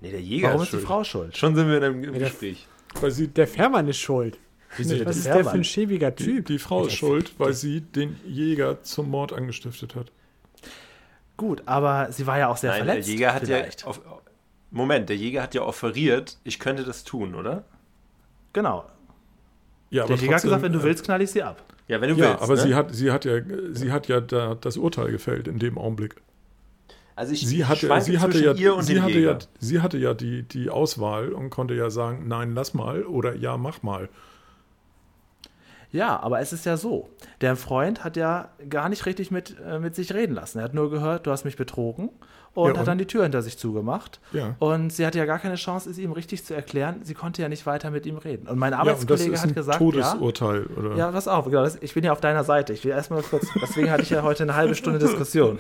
Nee, 0.02 0.12
der 0.12 0.22
Jäger 0.22 0.50
Warum 0.50 0.62
ist 0.62 0.68
ist 0.68 0.72
die 0.74 0.78
schuld. 0.78 0.88
Frau 0.88 1.04
schuld? 1.04 1.38
Schon 1.38 1.56
sind 1.56 1.68
wir 1.68 1.78
in 1.78 1.84
einem 1.84 2.04
im 2.04 2.14
der- 2.14 2.30
Gespräch. 2.30 2.68
Weil 3.02 3.12
sie 3.12 3.28
Der 3.28 3.48
Fährmann 3.48 3.88
ist 3.88 3.98
schuld. 3.98 4.38
Wieso 4.78 4.92
Nee, 4.94 5.00
der 5.00 5.08
Was 5.08 5.18
ist 5.18 5.24
Fährmann? 5.24 5.44
der 5.44 5.52
für 5.52 5.58
ein 5.58 5.64
schäbiger 5.64 6.12
die, 6.12 6.24
Typ? 6.24 6.46
die 6.48 6.60
Frau 6.60 6.86
ist 6.86 6.94
schuld, 6.94 7.34
weil 7.40 7.54
sie 7.54 7.82
den 7.82 8.18
Jäger 8.26 8.84
zum 8.84 9.10
Mord 9.10 9.32
angestiftet 9.34 9.96
hat. 9.96 10.12
Gut, 11.38 11.64
aber 11.66 12.12
sie 12.12 12.26
war 12.28 12.38
ja 12.40 12.48
auch 12.48 12.58
sehr 12.58 12.72
Nein, 12.72 12.86
verletzt. 12.86 13.08
der 13.08 13.14
Jäger 13.16 13.34
hat 13.34 13.44
vielleicht. 13.46 13.82
ja. 13.82 13.88
Auf, 13.88 14.02
Moment, 14.72 15.10
der 15.10 15.16
Jäger 15.18 15.42
hat 15.44 15.54
ja 15.56 15.62
offeriert, 15.62 16.38
ich 16.44 16.60
könnte 16.60 16.84
das 16.84 17.04
tun, 17.04 17.36
oder? 17.36 17.64
Genau. 18.54 18.86
Ja, 19.90 20.06
Der 20.06 20.16
Jäger 20.18 20.36
hat 20.36 20.42
trotzdem, 20.42 20.48
gesagt, 20.50 20.64
wenn 20.64 20.74
du 20.74 20.80
äh, 20.80 20.84
willst, 20.84 21.06
knall 21.06 21.22
ich 21.22 21.32
sie 21.32 21.44
ab. 21.44 21.62
Ja, 21.88 22.02
wenn 22.02 22.10
du 22.10 22.16
Ja, 22.16 22.32
willst. 22.32 22.42
aber 22.44 22.56
ne? 22.56 22.62
sie 22.62 22.76
hat, 22.76 22.94
sie 22.96 23.12
hat 23.12 23.26
ja, 23.26 23.40
sie 23.72 23.92
hat 23.92 24.08
ja 24.08 24.20
da 24.22 24.56
das 24.56 24.78
Urteil 24.78 25.12
gefällt 25.12 25.48
in 25.48 25.60
dem 25.60 25.78
Augenblick. 25.78 26.16
Also 27.16 27.34
ich 27.34 27.48
Sie 27.48 27.66
hatte, 27.66 28.02
sie 28.02 28.20
hatte 28.20 28.44
ja, 28.44 28.52
ihr 28.54 28.76
und 28.76 28.84
sie 28.84 29.02
hatte 29.02 29.14
Jäger. 29.14 29.32
ja, 29.34 29.38
sie 29.60 29.82
hatte 29.82 29.98
ja 29.98 30.14
die, 30.14 30.44
die 30.44 30.70
Auswahl 30.70 31.32
und 31.32 31.50
konnte 31.50 31.74
ja 31.74 31.90
sagen, 31.90 32.28
nein, 32.28 32.54
lass 32.54 32.74
mal 32.74 33.04
oder 33.04 33.36
ja, 33.36 33.58
mach 33.58 33.84
mal. 33.84 34.10
Ja, 35.92 36.20
aber 36.20 36.42
es 36.42 36.52
ist 36.52 36.66
ja 36.66 36.76
so. 36.76 37.10
Der 37.40 37.56
Freund 37.56 38.04
hat 38.04 38.18
ja 38.18 38.50
gar 38.70 38.90
nicht 38.90 39.06
richtig 39.06 39.32
mit, 39.32 39.56
äh, 39.66 39.80
mit 39.80 39.96
sich 39.96 40.14
reden 40.14 40.34
lassen. 40.36 40.58
Er 40.58 40.66
hat 40.66 40.74
nur 40.74 40.90
gehört, 40.92 41.26
du 41.26 41.32
hast 41.32 41.46
mich 41.46 41.56
betrogen 41.56 42.10
und 42.56 42.64
Ja, 42.70 42.74
hat 42.74 42.80
und? 42.80 42.88
dann 42.88 42.98
die 42.98 43.06
Tür 43.06 43.24
hinter 43.24 43.44
sich 43.44 43.58
zugemacht. 43.60 44.20
Ja. 44.32 44.56
Und 44.60 44.92
sie 44.92 45.06
hatte 45.06 45.20
ja 45.20 45.26
gar 45.26 45.38
keine 45.40 45.56
Chance, 45.56 45.90
es 45.90 45.98
ihm 46.00 46.12
richtig 46.12 46.44
zu 46.44 46.56
erklären. 46.56 47.02
Sie 47.04 47.14
konnte 47.14 47.42
ja 47.44 47.50
nicht 47.50 47.66
weiter 47.68 47.92
mit 47.92 48.06
ihm 48.08 48.18
reden. 48.18 48.48
Und 48.48 48.58
mein 48.58 48.72
Ja, 48.72 48.80
und 48.80 48.88
das 48.88 48.94
Arbeitskollege 48.96 49.34
ist 49.34 49.42
hat 49.44 49.50
ein 49.50 49.56
gesagt, 49.56 49.80
ja, 49.80 49.86
Todesurteil, 49.86 50.66
oder? 50.78 50.96
ja, 50.96 51.12
pass 51.12 51.28
auf, 51.28 51.46
genau, 51.46 51.64
das, 51.64 51.78
ich 51.82 51.94
bin 51.94 52.04
ja 52.04 52.12
auf 52.12 52.22
deiner 52.22 52.44
Seite. 52.44 52.74
Ich 52.74 52.84
will 52.84 52.92
erstmal 52.92 53.22
kurz, 53.22 53.46
deswegen 53.62 53.92
hatte 53.92 54.02
ich 54.04 54.10
ja 54.10 54.24
heute 54.24 54.44
eine 54.44 54.56
halbe 54.56 54.74
Stunde 54.76 55.00
Diskussion. 55.00 55.60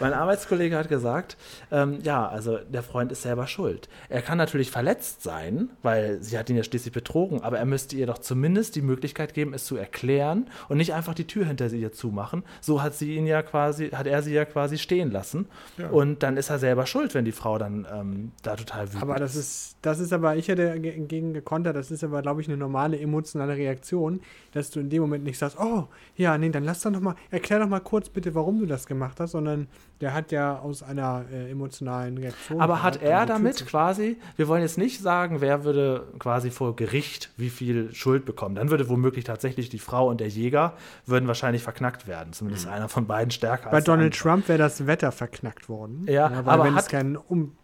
Mein 0.00 0.12
Arbeitskollege 0.12 0.76
hat 0.76 0.88
gesagt, 0.88 1.36
ähm, 1.70 1.98
ja, 2.02 2.26
also 2.28 2.58
der 2.68 2.82
Freund 2.82 3.12
ist 3.12 3.22
selber 3.22 3.46
schuld. 3.46 3.88
Er 4.08 4.22
kann 4.22 4.38
natürlich 4.38 4.70
verletzt 4.70 5.22
sein, 5.22 5.68
weil 5.82 6.22
sie 6.22 6.38
hat 6.38 6.48
ihn 6.50 6.56
ja 6.56 6.64
schließlich 6.64 6.92
betrogen, 6.92 7.42
aber 7.42 7.58
er 7.58 7.66
müsste 7.66 7.96
ihr 7.96 8.06
doch 8.06 8.18
zumindest 8.18 8.76
die 8.76 8.82
Möglichkeit 8.82 9.34
geben, 9.34 9.52
es 9.54 9.66
zu 9.66 9.76
erklären 9.76 10.48
und 10.68 10.78
nicht 10.78 10.94
einfach 10.94 11.14
die 11.14 11.26
Tür 11.26 11.44
hinter 11.44 11.68
ihr 11.68 11.92
zumachen. 11.92 12.42
So 12.60 12.82
hat 12.82 12.94
sie 12.94 13.14
ihn 13.16 13.26
ja 13.26 13.42
quasi, 13.42 13.90
hat 13.90 14.06
er 14.06 14.22
sie 14.22 14.32
ja 14.32 14.44
quasi 14.46 14.78
stehen 14.78 15.10
lassen. 15.10 15.46
Ja. 15.76 15.88
Und 15.90 16.22
dann 16.22 16.29
dann 16.30 16.36
ist 16.38 16.48
er 16.50 16.58
selber 16.58 16.86
schuld, 16.86 17.14
wenn 17.14 17.24
die 17.24 17.32
Frau 17.32 17.58
dann 17.58 17.86
ähm, 17.92 18.32
da 18.42 18.56
total 18.56 18.86
wütend 18.88 19.02
Aber 19.02 19.16
das 19.16 19.34
ist, 19.36 19.76
das 19.82 19.98
ist 19.98 20.12
aber, 20.12 20.36
ich 20.36 20.48
hätte 20.48 20.78
ge- 20.80 20.98
gegen 21.06 21.34
gekontert, 21.34 21.74
das 21.76 21.90
ist 21.90 22.04
aber, 22.04 22.22
glaube 22.22 22.40
ich, 22.40 22.48
eine 22.48 22.56
normale 22.56 22.98
emotionale 22.98 23.56
Reaktion, 23.56 24.20
dass 24.52 24.70
du 24.70 24.80
in 24.80 24.90
dem 24.90 25.02
Moment 25.02 25.24
nicht 25.24 25.38
sagst, 25.38 25.58
oh, 25.60 25.88
ja, 26.16 26.38
nee, 26.38 26.50
dann 26.50 26.64
lass 26.64 26.82
doch 26.82 26.90
noch 26.90 27.00
mal, 27.00 27.16
erklär 27.30 27.58
doch 27.58 27.68
mal 27.68 27.80
kurz 27.80 28.08
bitte, 28.08 28.34
warum 28.34 28.60
du 28.60 28.66
das 28.66 28.86
gemacht 28.86 29.18
hast, 29.20 29.32
sondern 29.32 29.66
der 30.00 30.14
hat 30.14 30.32
ja 30.32 30.58
aus 30.58 30.82
einer 30.82 31.24
äh, 31.32 31.50
emotionalen 31.50 32.16
Reaktion. 32.18 32.60
Aber 32.60 32.82
hat 32.82 33.02
er 33.02 33.26
damit 33.26 33.66
quasi, 33.66 34.16
wir 34.36 34.48
wollen 34.48 34.62
jetzt 34.62 34.78
nicht 34.78 35.00
sagen, 35.00 35.40
wer 35.40 35.64
würde 35.64 36.06
quasi 36.18 36.50
vor 36.50 36.74
Gericht 36.76 37.30
wie 37.36 37.50
viel 37.50 37.92
Schuld 37.94 38.24
bekommen. 38.24 38.54
Dann 38.54 38.70
würde 38.70 38.88
womöglich 38.88 39.24
tatsächlich 39.24 39.68
die 39.68 39.78
Frau 39.78 40.08
und 40.08 40.20
der 40.20 40.28
Jäger 40.28 40.74
würden 41.06 41.26
wahrscheinlich 41.28 41.62
verknackt 41.62 42.06
werden. 42.06 42.32
Zumindest 42.32 42.66
einer 42.66 42.88
von 42.88 43.06
beiden 43.06 43.30
stärker 43.30 43.70
Bei 43.70 43.80
Donald. 43.80 44.16
Trump 44.16 44.48
wäre 44.48 44.58
das 44.58 44.86
Wetter 44.86 45.12
verknackt 45.12 45.68
worden. 45.68 46.06
Ja, 46.08 46.30
weil 46.46 46.54
aber 46.54 46.64
wenn 46.64 46.74
hat- 46.74 46.84
es 46.84 46.88
keinen 46.88 47.16
um 47.16 47.56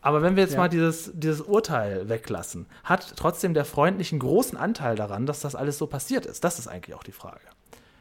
Aber 0.00 0.22
wenn 0.22 0.36
wir 0.36 0.42
jetzt 0.44 0.52
Ja. 0.54 0.58
mal 0.60 0.68
dieses, 0.68 1.10
dieses 1.14 1.40
Urteil 1.40 2.08
weglassen, 2.08 2.66
hat 2.84 3.14
trotzdem 3.16 3.52
der 3.54 3.64
Freund 3.64 3.98
nicht 3.98 4.12
einen 4.12 4.20
großen 4.20 4.56
Anteil 4.56 4.94
daran, 4.96 5.26
dass 5.26 5.40
das 5.40 5.54
alles 5.54 5.78
so 5.78 5.86
passiert 5.86 6.24
ist? 6.26 6.44
Das 6.44 6.58
ist 6.58 6.68
eigentlich 6.68 6.94
auch 6.94 7.02
die 7.02 7.12
Frage. 7.12 7.40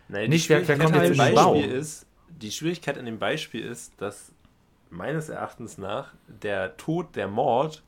Nein, 0.10 0.30
Nicht, 0.30 0.48
wer- 0.50 0.66
wer 0.68 0.78
kommt 0.78 0.96
jetzt 0.96 1.12
in 1.12 1.26
den 1.26 1.36
Bau? 1.36 1.56
Ist, 1.56 2.06
die 2.30 2.52
Schwierigkeit 2.52 2.98
an 2.98 3.06
dem 3.06 3.20
Beispiel 3.20 3.64
ist, 3.66 3.94
dass 4.02 4.32
meines 4.90 5.30
Erachtens 5.30 5.78
nach 5.78 6.14
der 6.28 6.78
Tod, 6.78 7.16
der 7.16 7.28
Mord 7.28 7.84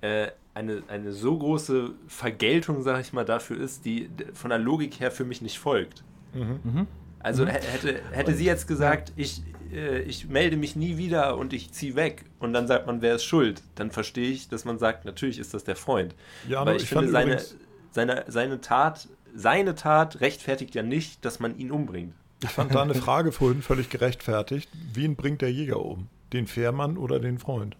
äh, 0.00 0.28
eine, 0.54 0.82
eine 0.88 1.12
so 1.12 1.38
große 1.38 1.92
Vergeltung, 2.08 2.82
sag 2.82 3.00
ich 3.00 3.12
mal, 3.12 3.24
dafür 3.24 3.58
ist, 3.60 3.84
die 3.84 4.10
von 4.34 4.50
der 4.50 4.58
Logik 4.58 5.00
her 5.00 5.10
für 5.10 5.24
mich 5.24 5.42
nicht 5.42 5.58
folgt. 5.58 6.04
Mhm. 6.32 6.86
Also 7.20 7.44
hä- 7.46 7.52
hätte, 7.52 8.00
hätte 8.12 8.34
sie 8.34 8.44
jetzt 8.44 8.66
gesagt, 8.66 9.12
ich, 9.16 9.42
äh, 9.72 10.00
ich 10.02 10.28
melde 10.28 10.56
mich 10.56 10.74
nie 10.76 10.96
wieder 10.96 11.36
und 11.36 11.52
ich 11.52 11.72
ziehe 11.72 11.94
weg 11.94 12.24
und 12.38 12.52
dann 12.52 12.66
sagt 12.66 12.86
man, 12.86 13.02
wer 13.02 13.14
ist 13.16 13.24
schuld, 13.24 13.62
dann 13.74 13.90
verstehe 13.90 14.30
ich, 14.30 14.48
dass 14.48 14.64
man 14.64 14.78
sagt, 14.78 15.04
natürlich 15.04 15.38
ist 15.38 15.52
das 15.54 15.64
der 15.64 15.76
Freund. 15.76 16.14
Ja, 16.48 16.60
Aber 16.60 16.74
ich, 16.74 16.84
ich 16.84 16.88
finde, 16.88 17.04
fand 17.04 17.12
seine, 17.12 17.42
seine, 17.90 18.24
seine, 18.28 18.60
Tat, 18.60 19.08
seine 19.34 19.74
Tat 19.74 20.20
rechtfertigt 20.20 20.74
ja 20.74 20.82
nicht, 20.82 21.24
dass 21.24 21.40
man 21.40 21.56
ihn 21.58 21.70
umbringt. 21.70 22.14
Ich 22.42 22.50
fand 22.50 22.74
da 22.74 22.82
eine 22.82 22.94
Frage 22.94 23.32
vorhin 23.32 23.62
völlig 23.62 23.90
gerechtfertigt. 23.90 24.68
Wen 24.94 25.14
bringt 25.16 25.42
der 25.42 25.52
Jäger 25.52 25.84
um? 25.84 26.08
Den 26.32 26.46
Fährmann 26.46 26.96
oder 26.96 27.18
den 27.20 27.38
Freund? 27.38 27.76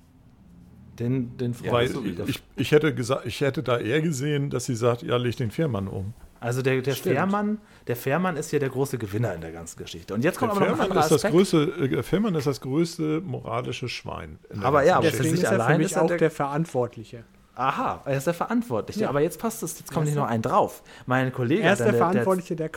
Den, 0.99 1.37
den 1.39 1.55
Ja, 1.63 1.73
Weil 1.73 1.87
das 1.87 1.95
sowieso. 1.95 2.25
ich, 2.27 2.43
ich, 2.57 2.73
hätte 2.73 2.95
gesagt, 2.95 3.25
ich 3.27 3.41
hätte 3.41 3.63
da 3.63 3.79
eher 3.79 4.03
gesehen, 4.03 4.51
dass 4.51 4.67
sie 4.67 4.75
sagt, 4.75 5.03
ja, 5.03 5.17
leg 5.17 5.37
den 5.37 5.51
Fährmann 5.51 5.89
um. 5.89 6.13
Also 6.41 6.63
der, 6.63 6.81
der 6.83 6.93
Stimmt. 6.95 7.15
Fährmann, 7.17 7.59
der 7.87 7.97
Fährmann 7.97 8.37
ist 8.37 8.51
hier 8.51 8.61
der 8.61 8.71
große 8.71 8.97
Gewinner 8.99 9.35
in 9.35 9.41
der 9.43 9.53
ganzen 9.53 9.79
Geschichte. 9.79 10.15
Und 10.15 10.25
jetzt 10.25 10.39
kommt 10.39 10.53
Der 10.53 10.57
aber 10.57 10.67
noch 10.67 10.73
ein 10.73 10.77
Fährmann, 10.77 10.91
anderer 10.99 11.05
ist 11.05 11.11
das 11.11 11.25
Aspekt. 11.25 11.35
größte, 11.35 11.85
äh, 11.85 11.89
der 11.89 12.03
Fährmann 12.03 12.35
ist 12.35 12.47
das 12.47 12.61
größte 12.61 13.21
moralische 13.21 13.89
Schwein. 13.89 14.39
in 14.51 14.61
der 14.61 14.69
Aber 14.69 14.79
ganzen 14.79 14.89
ja, 14.89 14.97
aber 14.97 15.11
sich 15.11 15.33
ist 15.33 15.43
er 15.45 15.49
für 15.55 15.63
allein 15.63 15.79
mich 15.79 15.87
ist 15.87 15.99
auch 15.99 16.07
der- 16.07 16.19
der 16.19 16.31
Verantwortliche. 16.31 17.25
Aha, 17.55 18.01
er 18.05 18.17
ist 18.17 18.27
der 18.27 18.35
Verantwortliche. 18.35 19.01
Ja. 19.03 19.09
Aber 19.09 19.21
jetzt 19.21 19.39
passt 19.39 19.63
es, 19.63 19.79
jetzt 19.79 19.93
kommt 19.93 20.07
nicht 20.07 20.15
noch 20.15 20.27
ein 20.27 20.41
drauf. 20.43 20.83
Mein 21.07 21.33
Kollege, 21.33 21.63
Er 21.63 21.73
ist 21.75 21.81
hat 21.81 21.87
der 21.87 21.93
dann- 21.93 22.13
der, 22.13 22.23
Verantwortliche, 22.23 22.57
der 22.57 22.71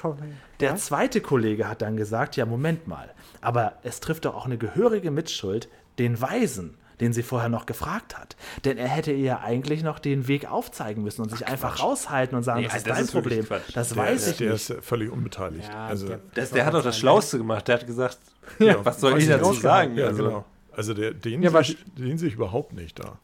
der 0.59 0.69
Ja? 0.69 0.75
zweite 0.75 1.21
Kollege 1.21 1.67
hat 1.69 1.81
dann 1.81 1.95
gesagt, 1.95 2.35
ja, 2.35 2.45
Moment 2.45 2.87
mal, 2.87 3.09
aber 3.41 3.73
es 3.83 3.99
trifft 3.99 4.25
doch 4.25 4.35
auch 4.35 4.45
eine 4.45 4.57
gehörige 4.57 5.11
Mitschuld 5.11 5.69
den 5.99 6.19
Weisen, 6.21 6.77
den 6.99 7.13
sie 7.13 7.23
vorher 7.23 7.49
noch 7.49 7.65
gefragt 7.65 8.17
hat. 8.17 8.35
Denn 8.65 8.77
er 8.77 8.87
hätte 8.87 9.11
ihr 9.11 9.39
eigentlich 9.41 9.83
noch 9.83 9.99
den 9.99 10.27
Weg 10.27 10.49
aufzeigen 10.51 11.03
müssen 11.03 11.21
und 11.21 11.29
sich 11.31 11.47
einfach 11.47 11.79
raushalten 11.81 12.35
und 12.35 12.43
sagen, 12.43 12.61
Nee, 12.61 12.67
das 12.67 12.77
ist 12.77 12.87
das 12.87 12.95
dein 12.97 13.05
ist 13.05 13.11
Problem. 13.11 13.45
Quatsch. 13.45 13.75
Das 13.75 13.89
der, 13.89 13.97
weiß 13.97 14.27
ich 14.27 14.37
der 14.37 14.51
nicht. 14.53 14.69
ist 14.69 14.83
völlig 14.83 15.11
unbeteiligt. 15.11 15.69
Ja, 15.71 15.85
also, 15.85 16.07
der- 16.07 16.19
Das, 16.33 16.49
der 16.51 16.65
hat 16.65 16.73
doch 16.73 16.83
das 16.83 16.97
Schlauste 16.97 17.37
gemacht. 17.37 17.67
Der 17.67 17.75
hat 17.79 17.85
gesagt, 17.87 18.17
Ja, 18.59 18.83
was 18.83 18.99
soll 18.99 19.17
ich 19.19 19.27
dazu 19.27 19.53
sagen? 19.53 19.95
ja, 19.97 20.07
Also, 20.07 20.23
genau. 20.25 20.45
Also 20.75 20.93
der, 20.93 21.13
den, 21.13 21.43
Ja, 21.43 21.51
sich, 21.63 21.77
den 21.97 22.17
sehe 22.17 22.27
ich 22.29 22.35
überhaupt 22.35 22.73
nicht 22.73 22.97
da. 22.99 23.17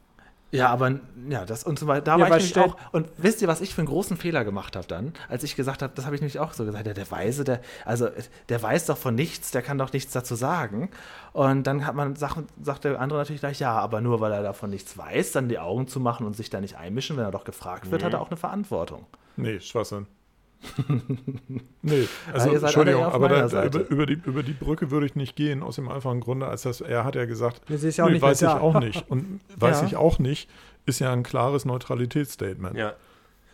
Ja, 0.51 0.69
aber 0.69 0.99
ja, 1.29 1.45
das 1.45 1.63
und 1.63 1.77
so 1.77 1.85
weiter. 1.87 2.01
Da 2.01 2.17
Ja, 2.17 2.21
war 2.21 2.37
ich 2.37 2.43
was 2.49 2.55
nämlich 2.55 2.73
auch. 2.73 2.77
Und 2.91 3.07
wisst 3.17 3.41
ihr, 3.41 3.47
was 3.47 3.61
ich 3.61 3.75
für 3.75 3.81
einen 3.81 3.87
großen 3.87 4.17
Fehler 4.17 4.43
gemacht 4.43 4.75
habe 4.75 4.87
dann, 4.87 5.13
als 5.27 5.43
ich 5.43 5.55
gesagt 5.55 5.81
habe, 5.81 5.93
das 5.95 6.05
habe 6.05 6.15
ich 6.15 6.21
nämlich 6.21 6.39
auch 6.39 6.53
so 6.53 6.65
gesagt, 6.65 6.87
ja, 6.87 6.93
der 6.93 7.11
Weise, 7.11 7.43
der, 7.43 7.61
also 7.85 8.07
der 8.49 8.61
weiß 8.61 8.87
doch 8.87 8.97
von 8.97 9.13
nichts, 9.13 9.51
der 9.51 9.61
kann 9.61 9.77
doch 9.77 9.93
nichts 9.93 10.11
dazu 10.11 10.35
sagen. 10.35 10.89
Und 11.33 11.67
dann 11.67 11.85
hat 11.85 11.93
man 11.95 12.15
Sachen, 12.15 12.47
sagt 12.61 12.83
der 12.83 12.99
andere 12.99 13.19
natürlich 13.19 13.41
gleich, 13.41 13.59
ja, 13.59 13.73
aber 13.73 14.01
nur 14.01 14.21
weil 14.21 14.31
er 14.31 14.41
davon 14.41 14.71
nichts 14.71 14.97
weiß, 14.97 15.33
dann 15.33 15.49
die 15.49 15.59
Augen 15.59 15.87
zu 15.87 15.99
machen 15.99 16.25
und 16.25 16.35
sich 16.35 16.49
da 16.49 16.59
nicht 16.61 16.77
einmischen, 16.77 17.17
wenn 17.17 17.25
er 17.25 17.31
doch 17.31 17.43
gefragt 17.43 17.91
wird, 17.91 18.03
hat 18.03 18.13
er 18.13 18.21
auch 18.21 18.29
eine 18.29 18.37
Verantwortung. 18.37 19.05
Nee, 19.37 19.59
Schwachsinn. 19.59 20.07
nee, 21.82 22.07
also 22.34 22.49
alle 22.49 22.60
Entschuldigung, 22.60 23.03
aber 23.03 23.30
da, 23.30 23.66
über, 23.66 23.88
über, 23.89 24.05
die, 24.05 24.14
über 24.26 24.43
die 24.43 24.53
Brücke 24.53 24.91
würde 24.91 25.05
ich 25.05 25.16
nicht 25.16 25.36
gehen, 25.36 25.64
aus 25.64 25.76
dem 25.76 25.88
einfachen 25.89 26.20
Grunde, 26.20 26.47
als 26.47 26.64
das, 26.64 26.82
er 26.82 27.05
hat 27.05 27.16
ja 27.16 27.26
gesagt, 27.26 27.62
Das 27.70 27.84
ist 27.84 27.97
ja 27.97 28.05
auch 28.05 28.10
nee, 28.10 28.22
weiß 28.22 28.41
ich 28.41 28.47
da. 28.47 28.60
auch 28.60 28.80
nicht. 28.80 29.10
Und 29.10 29.39
weiß 29.55 29.82
Ja. 29.82 29.88
ich 29.88 29.95
auch 29.95 30.20
nicht, 30.20 30.49
ist 30.86 30.99
ja 30.99 31.14
ein 31.14 31.24
klares 31.24 31.66
Neutralitätsstatement. 31.66 32.76
ja. 32.78 32.93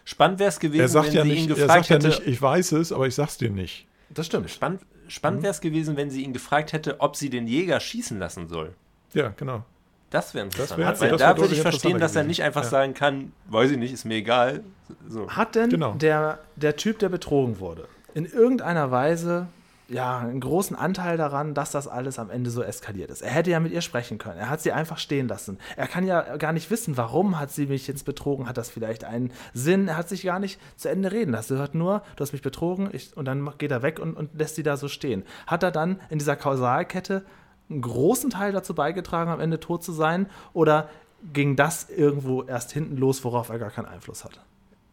Spannend 0.08 0.38
wäre 0.38 0.50
es 0.50 0.60
gewesen, 0.60 0.82
Er 0.82 0.88
sagt 0.88 1.08
wenn 1.08 1.14
ja 1.16 1.24
sie 1.24 1.30
nicht, 1.30 1.44
ihn 1.46 1.50
er 1.50 1.56
gefragt 1.56 1.88
sagt 1.88 1.90
ja 1.90 1.96
hätte. 1.96 2.08
nicht, 2.08 2.28
ich 2.28 2.40
weiß 2.40 2.74
es, 2.74 2.92
aber 2.92 3.08
ich 3.08 3.16
sag's 3.16 3.38
dir 3.40 3.50
nicht. 3.50 3.88
Das 4.12 4.28
stimmt. 4.28 4.52
spannend 4.52 4.82
spannend 5.08 5.42
wäre 5.42 5.50
es 5.52 5.62
gewesen, 5.62 5.98
wenn 5.98 6.12
sie 6.12 6.24
ihn 6.24 6.32
gefragt 6.32 6.74
hätte, 6.74 7.00
ob 7.00 7.16
sie 7.16 7.32
den 7.32 7.48
Jäger 7.48 7.80
schießen 7.80 8.20
lassen 8.20 8.48
soll. 8.48 8.76
Ja, 9.14 9.30
genau. 9.36 9.64
Das 10.10 10.34
wäre 10.34 10.46
interessant. 10.46 10.80
wär- 10.80 11.00
Weil 11.00 11.10
das 11.12 11.20
da 11.20 11.28
wär 11.30 11.38
würde 11.38 11.54
ich 11.56 11.62
verstehen, 11.62 12.00
dass 12.00 12.16
er 12.16 12.24
nicht 12.24 12.44
einfach 12.44 12.62
gewesen. 12.62 12.72
sagen 12.72 12.94
kann, 12.94 13.32
weiß 13.50 13.72
ich 13.72 13.78
nicht, 13.78 13.94
ist 13.94 14.06
mir 14.06 14.16
egal. 14.16 14.64
So. 15.10 15.30
Hat 15.30 15.56
denn 15.56 15.70
Genau. 15.70 15.94
der, 15.94 16.40
der 16.56 16.76
Typ, 16.76 17.00
der 17.00 17.10
betrogen 17.10 17.60
wurde, 17.60 17.88
in 18.14 18.26
irgendeiner 18.26 18.92
Weise 18.92 19.48
ja 19.88 20.18
einen 20.20 20.40
großen 20.40 20.76
Anteil 20.76 21.16
daran, 21.18 21.54
dass 21.54 21.70
das 21.72 21.88
alles 21.88 22.18
am 22.18 22.30
Ende 22.30 22.50
so 22.50 22.62
eskaliert 22.64 23.10
ist? 23.12 23.22
Er 23.22 23.30
hätte 23.32 23.50
ja 23.52 23.60
mit 23.60 23.72
ihr 23.72 23.82
sprechen 23.82 24.18
können. 24.18 24.40
Er 24.40 24.50
hat 24.50 24.62
sie 24.62 24.72
einfach 24.72 24.98
stehen 25.00 25.28
lassen. 25.28 25.60
Er 25.76 25.88
kann 25.88 26.06
ja 26.08 26.38
gar 26.38 26.54
nicht 26.54 26.70
wissen, 26.72 26.98
warum 26.98 27.40
hat 27.40 27.52
sie 27.52 27.66
mich 27.66 27.88
jetzt 27.88 28.06
betrogen? 28.06 28.48
Hat 28.48 28.58
das 28.58 28.70
vielleicht 28.70 29.04
einen 29.04 29.32
Sinn? 29.54 29.88
Er 29.88 29.98
hat 29.98 30.08
sich 30.10 30.24
gar 30.24 30.40
nicht 30.40 30.60
zu 30.78 30.90
Ende 30.90 31.12
reden 31.12 31.32
lassen. 31.32 31.54
Er 31.56 31.60
hört 31.60 31.76
nur, 31.76 32.04
du 32.16 32.22
hast 32.22 32.32
mich 32.32 32.42
betrogen 32.42 32.90
ich, 32.94 33.16
und 33.18 33.26
dann 33.26 33.48
geht 33.58 33.72
er 33.72 33.82
weg 33.82 34.00
und, 34.00 34.16
und 34.16 34.30
lässt 34.40 34.56
sie 34.56 34.64
da 34.64 34.78
so 34.78 34.88
stehen. 34.88 35.24
Hat 35.46 35.62
er 35.64 35.72
dann 35.72 36.00
in 36.10 36.20
dieser 36.20 36.36
Kausalkette 36.36 37.24
einen 37.70 37.82
großen 37.82 38.30
Teil 38.30 38.52
dazu 38.52 38.74
beigetragen, 38.76 39.32
am 39.32 39.40
Ende 39.40 39.60
tot 39.60 39.84
zu 39.84 39.92
sein? 39.92 40.28
Oder 40.54 40.90
ging 41.34 41.56
das 41.56 41.90
irgendwo 41.90 42.44
erst 42.44 42.72
hinten 42.72 42.98
los, 42.98 43.24
worauf 43.24 43.50
er 43.50 43.58
gar 43.60 43.72
keinen 43.72 43.86
Einfluss 43.88 44.24
hatte? 44.24 44.40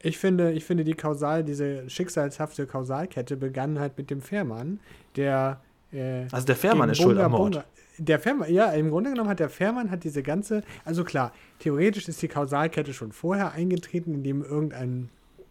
Ich 0.01 0.19
finde, 0.19 0.53
ich 0.53 0.65
finde 0.65 0.83
die 0.85 0.95
Kausal, 0.95 1.45
diese 1.45 1.89
schicksalshafte 1.89 2.67
Kausalkette 2.67 3.37
begann 3.37 3.79
halt 3.79 3.97
mit 3.99 4.11
dem 4.11 4.21
Fährmann, 4.21 4.81
der 5.17 5.61
äh, 5.93 6.25
Also 6.33 6.47
der 6.47 6.57
Fährmann 6.57 6.91
ist 6.91 6.99
schuld 6.99 7.17
Bunga 7.17 7.27
am 7.27 7.33
Mord. 7.33 7.55
Bunga- 7.57 7.65
Der 7.99 8.19
Fährmann, 8.19 8.53
ja, 8.53 8.71
im 8.73 8.91
Grunde 8.91 9.11
genommen 9.11 9.29
hat 9.29 9.39
der 9.39 9.51
Fährmann 9.51 9.91
hat 9.93 10.03
diese 10.03 10.23
ganze, 10.25 10.63
also 10.85 11.05
klar, 11.05 11.33
theoretisch 11.61 12.09
ist 12.09 12.21
die 12.23 12.29
Kausalkette 12.29 12.95
schon 12.95 13.13
vorher 13.13 13.53
eingetreten, 13.53 14.15
indem 14.15 14.43
irgendein 14.43 15.09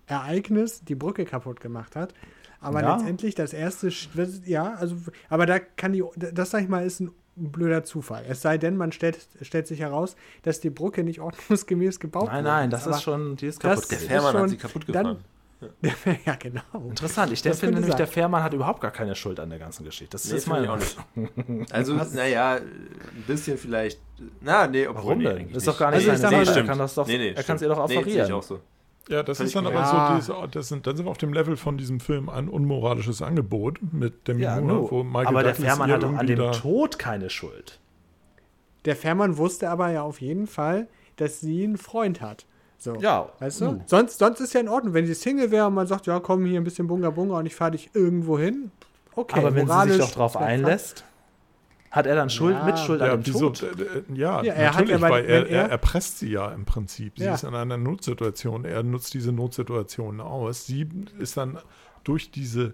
Ereignis 0.08 0.84
die 0.84 0.96
Brücke 0.96 1.24
kaputt 1.26 1.62
gemacht 1.62 1.96
hat. 1.96 2.14
Aber 2.62 2.82
Ja. 2.82 2.96
letztendlich 2.96 3.36
das 3.36 3.54
erste, 3.54 3.88
Sch- 3.90 4.08
das- 4.16 4.42
ja, 4.46 4.76
also, 4.76 4.96
aber 5.30 5.46
da 5.46 5.60
kann 5.60 5.94
die, 5.94 6.04
das 6.16 6.52
sag 6.52 6.62
ich 6.64 6.70
mal, 6.70 6.86
ist 6.86 7.00
ein 7.02 7.12
blöder 7.36 7.84
Zufall. 7.84 8.24
Es 8.30 8.42
sei 8.42 8.58
denn, 8.58 8.78
man 8.78 8.92
stellt, 8.92 9.18
stellt 9.42 9.66
sich 9.68 9.80
heraus, 9.80 10.16
dass 10.44 10.60
die 10.60 10.70
Brücke 10.70 11.04
nicht 11.04 11.20
ordnungsgemäß 11.22 12.00
gebaut 12.00 12.28
Nein, 12.28 12.44
wurde. 12.44 12.54
nein, 12.54 12.70
das 12.70 12.86
Aber 12.88 12.96
ist 12.98 13.02
schon, 13.04 13.36
die 13.36 13.48
ist 13.48 13.64
das- 13.64 13.76
kaputt 13.88 13.92
Der. 13.92 13.98
Fährmann 14.00 14.32
schon- 14.32 14.42
hat 14.44 14.50
sie 14.50 14.58
kaputt 14.58 14.84
dann- 14.88 14.94
gefahren. 14.94 15.18
ja, 16.26 16.36
genau. 16.36 16.62
Interessant. 16.90 17.32
Ich 17.32 17.42
Das 17.44 17.60
finde 17.60 17.76
nämlich, 17.80 17.94
der. 17.96 18.08
Fährmann 18.08 18.42
hat 18.44 18.52
überhaupt 18.54 18.82
gar 18.82 18.90
keine 18.90 19.14
Schuld 19.16 19.40
an 19.40 19.50
der 19.52 19.60
ganzen 19.60 19.84
Geschichte. 19.84 20.12
Das 20.14 20.26
Nee, 20.30 20.38
ist 20.38 20.48
meine 20.48 20.72
auch 20.72 20.78
nicht. 20.78 20.98
Also, 21.72 21.94
naja, 21.94 22.56
ein 22.56 23.24
bisschen 23.28 23.60
vielleicht. 23.60 24.00
Na, 24.42 24.66
nee, 24.68 24.88
obwohl, 24.88 25.04
Warum 25.04 25.18
nee, 25.20 25.24
denn? 25.26 25.38
eigentlich 25.38 25.58
Ist 25.58 25.68
doch 25.68 25.78
gar 25.78 25.92
nicht 25.92 26.10
Also 26.10 26.20
seine 26.22 26.46
Sache. 26.46 26.56
nee, 26.56 26.62
Er 26.62 26.66
kann 26.68 26.78
das 26.80 26.96
doch, 26.96 27.08
Nee, 27.08 27.18
nee, 27.20 27.28
er 27.30 27.34
kann 27.36 27.44
stimmt. 27.44 27.56
es 27.58 27.62
ihr 27.62 27.68
doch 27.70 27.88
Nee, 27.88 27.98
offerieren. 27.98 28.26
ich 28.28 28.34
auch 28.34 28.42
so. 28.44 28.60
Ja, 29.10 29.24
das 29.24 29.38
Völlig 29.38 29.50
ist 29.50 29.56
dann 29.56 29.66
aber 29.68 29.84
korrekt. 29.84 30.24
so, 30.24 30.34
diese, 30.36 30.48
das 30.52 30.68
sind, 30.70 30.88
dann 30.88 30.96
sind 30.96 31.06
wir 31.06 31.12
auf 31.12 31.18
dem 31.18 31.34
Level 31.34 31.58
von 31.58 31.78
diesem 31.78 32.00
Film 32.00 32.30
ein 32.30 32.48
unmoralisches 32.48 33.22
Angebot 33.22 33.80
mit 33.92 34.28
Demi 34.28 34.44
Ja, 34.44 34.62
Moore, 34.62 34.74
no. 34.82 34.92
wo 34.92 35.04
Michael 35.04 35.28
aber 35.28 35.44
der 35.44 35.52
Douglas 35.54 35.68
Fährmann 35.68 35.90
ihr 35.90 35.96
hat 35.96 36.04
doch 36.04 36.14
an 36.16 36.28
dem 36.28 36.38
da- 36.40 36.52
Tod 36.52 37.00
keine 37.00 37.30
Schuld. 37.30 37.80
Der 38.86 38.96
Fährmann 38.96 39.38
wusste 39.38 39.70
aber 39.70 39.90
ja 39.92 40.02
auf 40.04 40.22
jeden 40.22 40.48
Fall, 40.48 40.88
dass 41.18 41.40
sie 41.40 41.64
einen 41.64 41.78
Freund 41.78 42.22
hat. 42.22 42.46
So. 42.78 42.96
Ja, 42.96 43.30
Weißt 43.40 43.62
du? 43.62 43.66
nu. 43.74 43.82
Sonst, 43.86 44.18
sonst 44.18 44.40
ist 44.40 44.54
ja 44.54 44.60
in 44.60 44.68
Ordnung. 44.70 44.94
Wenn 44.96 45.06
sie 45.06 45.14
Single 45.14 45.52
wäre 45.52 45.68
und 45.68 45.76
man 45.76 45.86
sagt, 45.86 46.08
ja, 46.08 46.20
komm 46.20 46.46
hier 46.46 46.60
ein 46.60 46.64
bisschen 46.64 46.88
Bunga 46.88 47.12
Bunga 47.12 47.38
und 47.38 47.46
ich 47.46 47.54
fahre 47.56 47.72
dich 47.72 47.92
irgendwo 47.94 48.40
hin. 48.40 48.72
Okay, 49.14 49.40
aber 49.40 49.54
wenn 49.54 49.68
sie 49.68 49.72
moralisch 49.74 49.96
sich 49.98 50.06
doch 50.06 50.12
drauf 50.14 50.38
einlässt, 50.38 51.04
hat 51.92 52.06
er 52.08 52.16
dann 52.16 52.30
Schuld, 52.30 52.56
Ja. 52.56 52.64
Mitschuld 52.64 53.02
Ja, 53.02 53.14
an 53.14 53.22
dem 53.22 53.28
wieso? 53.34 53.50
Tod. 53.50 53.64
Äh, 53.64 53.84
äh, 53.84 54.04
ja, 54.14 54.42
Ja, 54.42 54.54
er 54.54 54.68
hat 54.70 54.74
natürlich, 54.88 54.92
ja 54.92 54.98
bei- 55.00 55.10
weil 55.12 55.26
er, 55.26 55.48
er 55.48 55.64
er- 55.64 55.70
erpresst 55.70 56.20
sie 56.20 56.32
ja 56.32 56.50
im 56.52 56.66
Prinzip. 56.66 57.18
Sie 57.18 57.26
Ja. 57.26 57.34
ist 57.36 57.44
in 57.44 57.54
einer 57.54 57.78
Notsituation. 57.78 58.66
Er 58.66 58.82
nutzt 58.84 59.14
diese 59.14 59.32
Notsituation 59.32 60.22
aus. 60.22 60.66
Sie 60.66 60.88
ist 61.20 61.36
dann 61.38 61.60
durch 62.04 62.32
diese, 62.32 62.74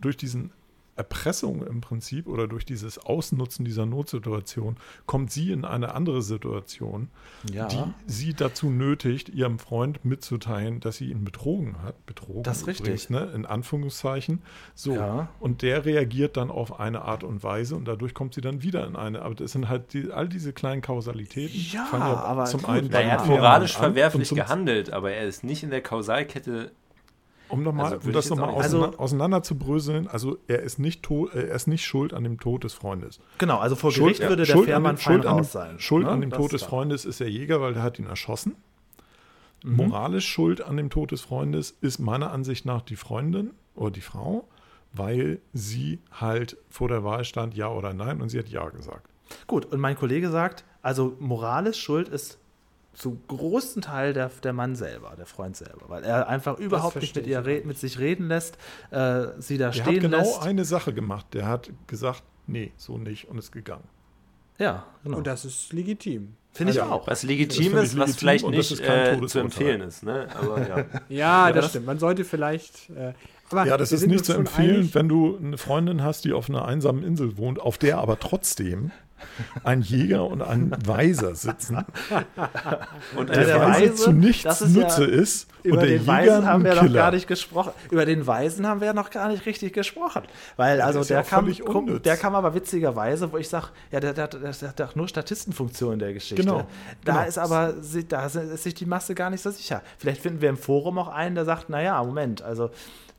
durch 0.00 0.16
diesen 0.16 0.52
Erpressung 0.98 1.64
im 1.66 1.80
Prinzip 1.80 2.26
oder 2.26 2.48
durch 2.48 2.64
dieses 2.66 2.98
Ausnutzen 2.98 3.64
dieser 3.64 3.86
Notsituation 3.86 4.76
kommt 5.06 5.30
sie 5.30 5.52
in 5.52 5.64
eine 5.64 5.94
andere 5.94 6.22
Situation, 6.22 7.08
Ja. 7.52 7.66
die 7.68 7.78
sie 8.06 8.34
dazu 8.34 8.68
nötigt, 8.70 9.28
ihrem 9.28 9.58
Freund 9.58 10.04
mitzuteilen, 10.04 10.80
dass 10.80 10.96
sie 10.96 11.10
ihn 11.10 11.24
betrogen 11.24 11.82
hat. 11.82 12.04
Betrogen 12.04 12.42
Das 12.42 12.58
ist 12.58 12.66
richtig. 12.66 12.86
übrigens, 12.86 13.10
ne? 13.10 13.30
in 13.34 13.46
Anführungszeichen. 13.46 14.42
So. 14.74 14.94
Ja. 14.94 15.28
Und 15.40 15.62
der 15.62 15.84
reagiert 15.84 16.36
dann 16.36 16.50
auf 16.50 16.80
eine 16.80 17.02
Art 17.02 17.22
und 17.24 17.42
Weise 17.42 17.76
und 17.76 17.86
dadurch 17.86 18.12
kommt 18.14 18.34
sie 18.34 18.40
dann 18.40 18.62
wieder 18.62 18.86
in 18.86 18.96
eine. 18.96 19.22
Aber 19.22 19.34
das 19.36 19.52
sind 19.52 19.68
halt 19.68 19.92
die, 19.92 20.10
all 20.10 20.28
diese 20.28 20.52
kleinen 20.52 20.82
Kausalitäten. 20.82 21.56
Ja, 21.72 21.84
fangen 21.84 22.02
aber 22.02 22.44
zum 22.46 22.60
gut, 22.62 22.70
einen 22.70 22.88
na, 22.90 23.00
er 23.00 23.12
hat 23.12 23.26
moralisch 23.26 23.76
verwerflich 23.76 24.30
gehandelt, 24.30 24.92
aber 24.92 25.12
er 25.12 25.26
ist 25.26 25.44
nicht 25.44 25.62
in 25.62 25.70
der 25.70 25.80
Kausalkette. 25.80 26.72
Um, 27.50 27.62
noch 27.62 27.72
mal, 27.72 27.92
Also 27.94 28.06
um 28.08 28.12
das 28.12 28.28
nochmal 28.30 28.50
auseinander, 28.50 28.86
sagen. 28.90 28.98
auseinander 28.98 29.42
zu 29.42 29.56
bröseln, 29.58 30.06
also 30.08 30.38
er 30.48 30.60
ist, 30.62 30.78
nicht 30.78 31.02
to- 31.02 31.28
äh, 31.30 31.48
er 31.48 31.54
ist 31.54 31.66
nicht 31.66 31.84
schuld 31.84 32.12
an 32.12 32.24
dem 32.24 32.38
Tod 32.38 32.64
des 32.64 32.74
Freundes. 32.74 33.20
Genau, 33.38 33.58
also 33.58 33.74
vor 33.76 33.90
Schuld, 33.90 34.16
Gericht 34.16 34.28
würde 34.28 34.44
der 34.44 34.52
Schuld, 34.52 34.68
an 34.68 34.72
Fährmann 34.82 34.96
dem, 34.96 34.98
fein 34.98 35.12
Schuld, 35.14 35.26
an 35.26 35.32
dem, 35.34 35.38
raus 35.38 35.52
sein. 35.52 35.78
Schuld 35.80 36.04
ne? 36.06 36.10
an 36.12 36.20
dem 36.20 36.30
Das 36.30 36.38
Tod 36.38 36.52
des. 36.52 36.62
Freundes 36.62 37.04
ist 37.04 37.20
der 37.20 37.30
Jäger, 37.30 37.60
weil 37.60 37.74
der 37.74 37.82
hat 37.82 37.98
ihn 37.98 38.06
erschossen. 38.06 38.56
Mhm. 39.64 39.76
Moralisch 39.76 40.26
Schuld 40.28 40.60
an 40.60 40.76
dem 40.76 40.90
Tod 40.90 41.10
des 41.10 41.22
Freundes 41.22 41.70
ist 41.80 41.98
meiner 41.98 42.30
Ansicht 42.32 42.64
nach 42.66 42.82
die 42.82 42.96
Freundin 42.96 43.52
oder 43.74 43.90
die 43.90 44.00
Frau, 44.02 44.46
weil 44.92 45.40
sie 45.52 46.00
halt 46.12 46.56
vor 46.68 46.88
der 46.88 47.02
Wahl 47.04 47.24
stand, 47.24 47.54
ja 47.54 47.68
oder 47.70 47.92
nein, 47.94 48.20
und 48.20 48.28
sie 48.28 48.38
hat 48.38 48.48
ja 48.48 48.68
gesagt. 48.68 49.08
Gut, 49.46 49.66
und 49.66 49.80
mein 49.80 49.96
Kollege 49.96 50.30
sagt, 50.30 50.64
also 50.82 51.16
moralisch 51.18 51.80
schuld 51.80 52.08
ist 52.08 52.38
zu 52.98 53.18
großen 53.28 53.80
Teil 53.80 54.12
der, 54.12 54.28
der 54.42 54.52
Mann 54.52 54.74
selber, 54.74 55.14
der 55.16 55.26
Freund 55.26 55.56
selber, 55.56 55.82
weil 55.88 56.02
er 56.02 56.28
einfach 56.28 56.58
überhaupt 56.58 56.96
nicht 56.96 57.14
mit, 57.14 57.26
ihr 57.28 57.40
ich 57.40 57.46
red, 57.46 57.64
mit 57.64 57.78
sich 57.78 57.98
reden 57.98 58.26
lässt, 58.28 58.58
äh, 58.90 59.26
sie 59.38 59.56
da 59.56 59.70
Der 59.70 59.84
hat 59.84 59.88
stehen 59.90 60.02
genau 60.02 60.18
lässt. 60.18 60.42
eine 60.42 60.64
Sache 60.64 60.92
gemacht. 60.92 61.26
Der 61.32 61.46
hat 61.46 61.70
gesagt, 61.86 62.22
nee, 62.48 62.72
so 62.76 62.98
nicht 62.98 63.28
und 63.28 63.38
ist 63.38 63.52
gegangen. 63.52 63.84
ja, 64.58 64.84
genau. 65.04 65.18
Und 65.18 65.26
das 65.28 65.44
ist 65.44 65.72
legitim. 65.72 66.34
Finde 66.52 66.72
ich 66.72 66.80
also- 66.82 66.92
auch. 66.92 67.06
Was 67.06 67.20
Das 67.20 67.22
legitim 67.28 67.62
ich 67.62 67.68
ist, 67.68 67.76
was 67.76 67.92
legitim 67.94 68.14
vielleicht 68.18 68.44
und 68.44 68.56
das 68.56 68.70
nicht 68.70 68.80
ist 68.80 68.86
kein 68.86 69.22
äh, 69.22 69.26
zu 69.28 69.38
empfehlen 69.38 69.80
ist. 69.82 70.02
Ne? 70.02 70.26
Aber 70.34 70.68
ja. 70.68 70.84
Ja, 71.08 71.52
das, 71.52 71.62
das- 71.66 71.70
stimmt. 71.70 71.86
Man 71.86 71.98
sollte 72.00 72.24
vielleicht. 72.24 72.90
Äh, 72.90 73.12
aber 73.50 73.64
Ja, 73.66 73.76
das 73.76 73.92
ist 73.92 74.04
nicht 74.06 74.24
zu 74.24 74.32
empfehlen, 74.32 74.82
einig- 74.82 74.94
wenn 74.96 75.08
du 75.08 75.36
eine 75.38 75.56
Freundin 75.56 76.02
hast, 76.02 76.24
die 76.24 76.32
auf 76.32 76.48
einer 76.50 76.64
einsamen 76.64 77.04
Insel 77.04 77.36
wohnt, 77.38 77.60
auf 77.60 77.78
der 77.78 77.98
aber 77.98 78.18
trotzdem 78.18 78.90
ein 79.64 79.82
Jäger 79.82 80.24
und 80.26 80.42
ein 80.42 80.70
Weiser 80.86 81.34
sitzen, 81.34 81.76
Und 83.16 83.28
Ja, 83.28 83.34
der, 83.34 83.44
der 83.44 83.60
Weise, 83.60 83.80
Weise, 83.82 83.94
zu 83.94 84.12
nichts 84.12 84.60
ist 84.60 84.74
ja- 84.76 84.82
Nütze 84.82 85.04
ist 85.04 85.48
und 85.64 85.70
Über 85.72 85.76
der 85.78 85.86
den 85.86 86.00
Jäger 86.00 86.12
Weisen 86.12 86.46
haben 86.46 86.64
wir 86.64 86.74
noch 86.74 86.82
Killer. 86.82 86.94
gar 86.94 87.10
nicht 87.10 87.26
gesprochen. 87.26 87.72
Über 87.90 88.04
den 88.06 88.26
Weisen 88.26 88.66
haben 88.66 88.80
wir 88.80 88.86
ja 88.88 88.94
noch 88.94 89.10
gar 89.10 89.28
nicht 89.28 89.44
richtig 89.46 89.72
gesprochen. 89.72 90.22
Weil, 90.56 90.80
also 90.80 91.00
ja 91.00 91.04
der, 91.04 91.20
auch 91.22 91.26
kam, 91.28 92.00
der 92.02 92.16
kam 92.16 92.34
aber 92.34 92.54
witzigerweise, 92.54 93.32
wo 93.32 93.36
ich 93.38 93.48
sage, 93.48 93.68
ja, 93.90 94.00
der, 94.00 94.12
der, 94.14 94.28
der, 94.28 94.52
der 94.52 94.68
hat 94.68 94.80
doch 94.80 94.94
nur 94.94 95.08
Statistenfunktion 95.08 95.94
in 95.94 95.98
der 95.98 96.12
Geschichte. 96.14 96.42
Genau, 96.42 96.66
Da 97.04 97.12
genau. 97.14 97.28
ist 97.28 97.38
aber, 97.38 97.74
da 98.08 98.26
ist 98.26 98.62
sich 98.62 98.74
die 98.74 98.86
Masse 98.86 99.14
gar 99.14 99.30
nicht 99.30 99.42
so 99.42 99.50
sicher. 99.50 99.82
Vielleicht 99.98 100.22
finden 100.22 100.40
wir 100.40 100.48
im 100.48 100.56
Forum 100.56 100.98
auch 100.98 101.08
einen, 101.08 101.34
der 101.34 101.44
sagt, 101.44 101.68
naja, 101.70 102.02
Moment, 102.02 102.42
also 102.42 102.70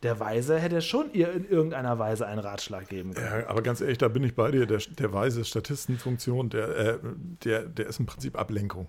der 0.04 0.20
Weise 0.20 0.58
hätte 0.60 0.82
schon 0.82 1.12
ihr 1.14 1.32
in 1.34 1.48
irgendeiner 1.50 2.00
Weise 2.00 2.26
einen 2.26 2.40
Ratschlag 2.40 2.88
geben 2.88 3.14
können. 3.14 3.42
Ja, 3.42 3.50
aber 3.50 3.62
ganz 3.62 3.82
ehrlich, 3.82 3.98
da 3.98 4.08
bin 4.08 4.24
ich 4.24 4.34
bei 4.36 4.50
dir. 4.52 4.66
Der, 4.66 4.78
der 4.78 5.12
Weise 5.14 5.44
Statistenfunktion, 5.44 6.50
der, 6.50 6.78
äh, 6.78 6.98
der, 7.44 7.64
der 7.64 7.88
ist 7.88 8.00
im 8.00 8.06
Prinzip 8.06 8.38
Ablenkung. 8.38 8.88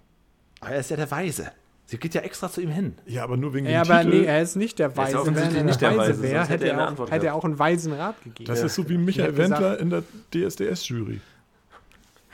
Aber 0.60 0.70
er 0.72 0.80
ist 0.80 0.90
ja 0.90 0.96
der 0.96 1.10
Weise. 1.10 1.50
Sie 1.86 1.96
geht 1.98 2.14
ja 2.14 2.20
extra 2.20 2.48
zu 2.48 2.60
ihm 2.60 2.70
hin. 2.70 2.94
Ja, 3.06 3.24
aber 3.24 3.36
nur 3.36 3.52
wegen 3.52 3.66
Ja, 3.66 3.82
dem 3.82 3.90
aber 3.90 4.02
Titel. 4.04 4.20
nee, 4.20 4.24
er 4.26 4.42
ist 4.42 4.54
nicht 4.54 4.78
der 4.78 4.96
Weise. 4.96 5.26
Wenn 5.26 5.56
er 5.56 5.64
nicht 5.64 5.80
der 5.80 5.90
der 5.90 5.98
Weise 5.98 6.22
wäre, 6.22 6.46
hätte 6.46 6.68
er 6.68 6.92
auch, 6.92 7.10
hätte 7.10 7.26
er 7.26 7.34
auch 7.34 7.44
einen 7.44 7.58
weisen 7.58 7.92
Rat 7.92 8.22
gegeben. 8.22 8.46
das 8.46 8.62
ist 8.62 8.76
so 8.76 8.88
wie 8.88 8.96
Michael 8.96 9.36
Wendler 9.36 9.80
in 9.80 9.90
der 9.90 10.04
DSDS-Jury. 10.32 11.20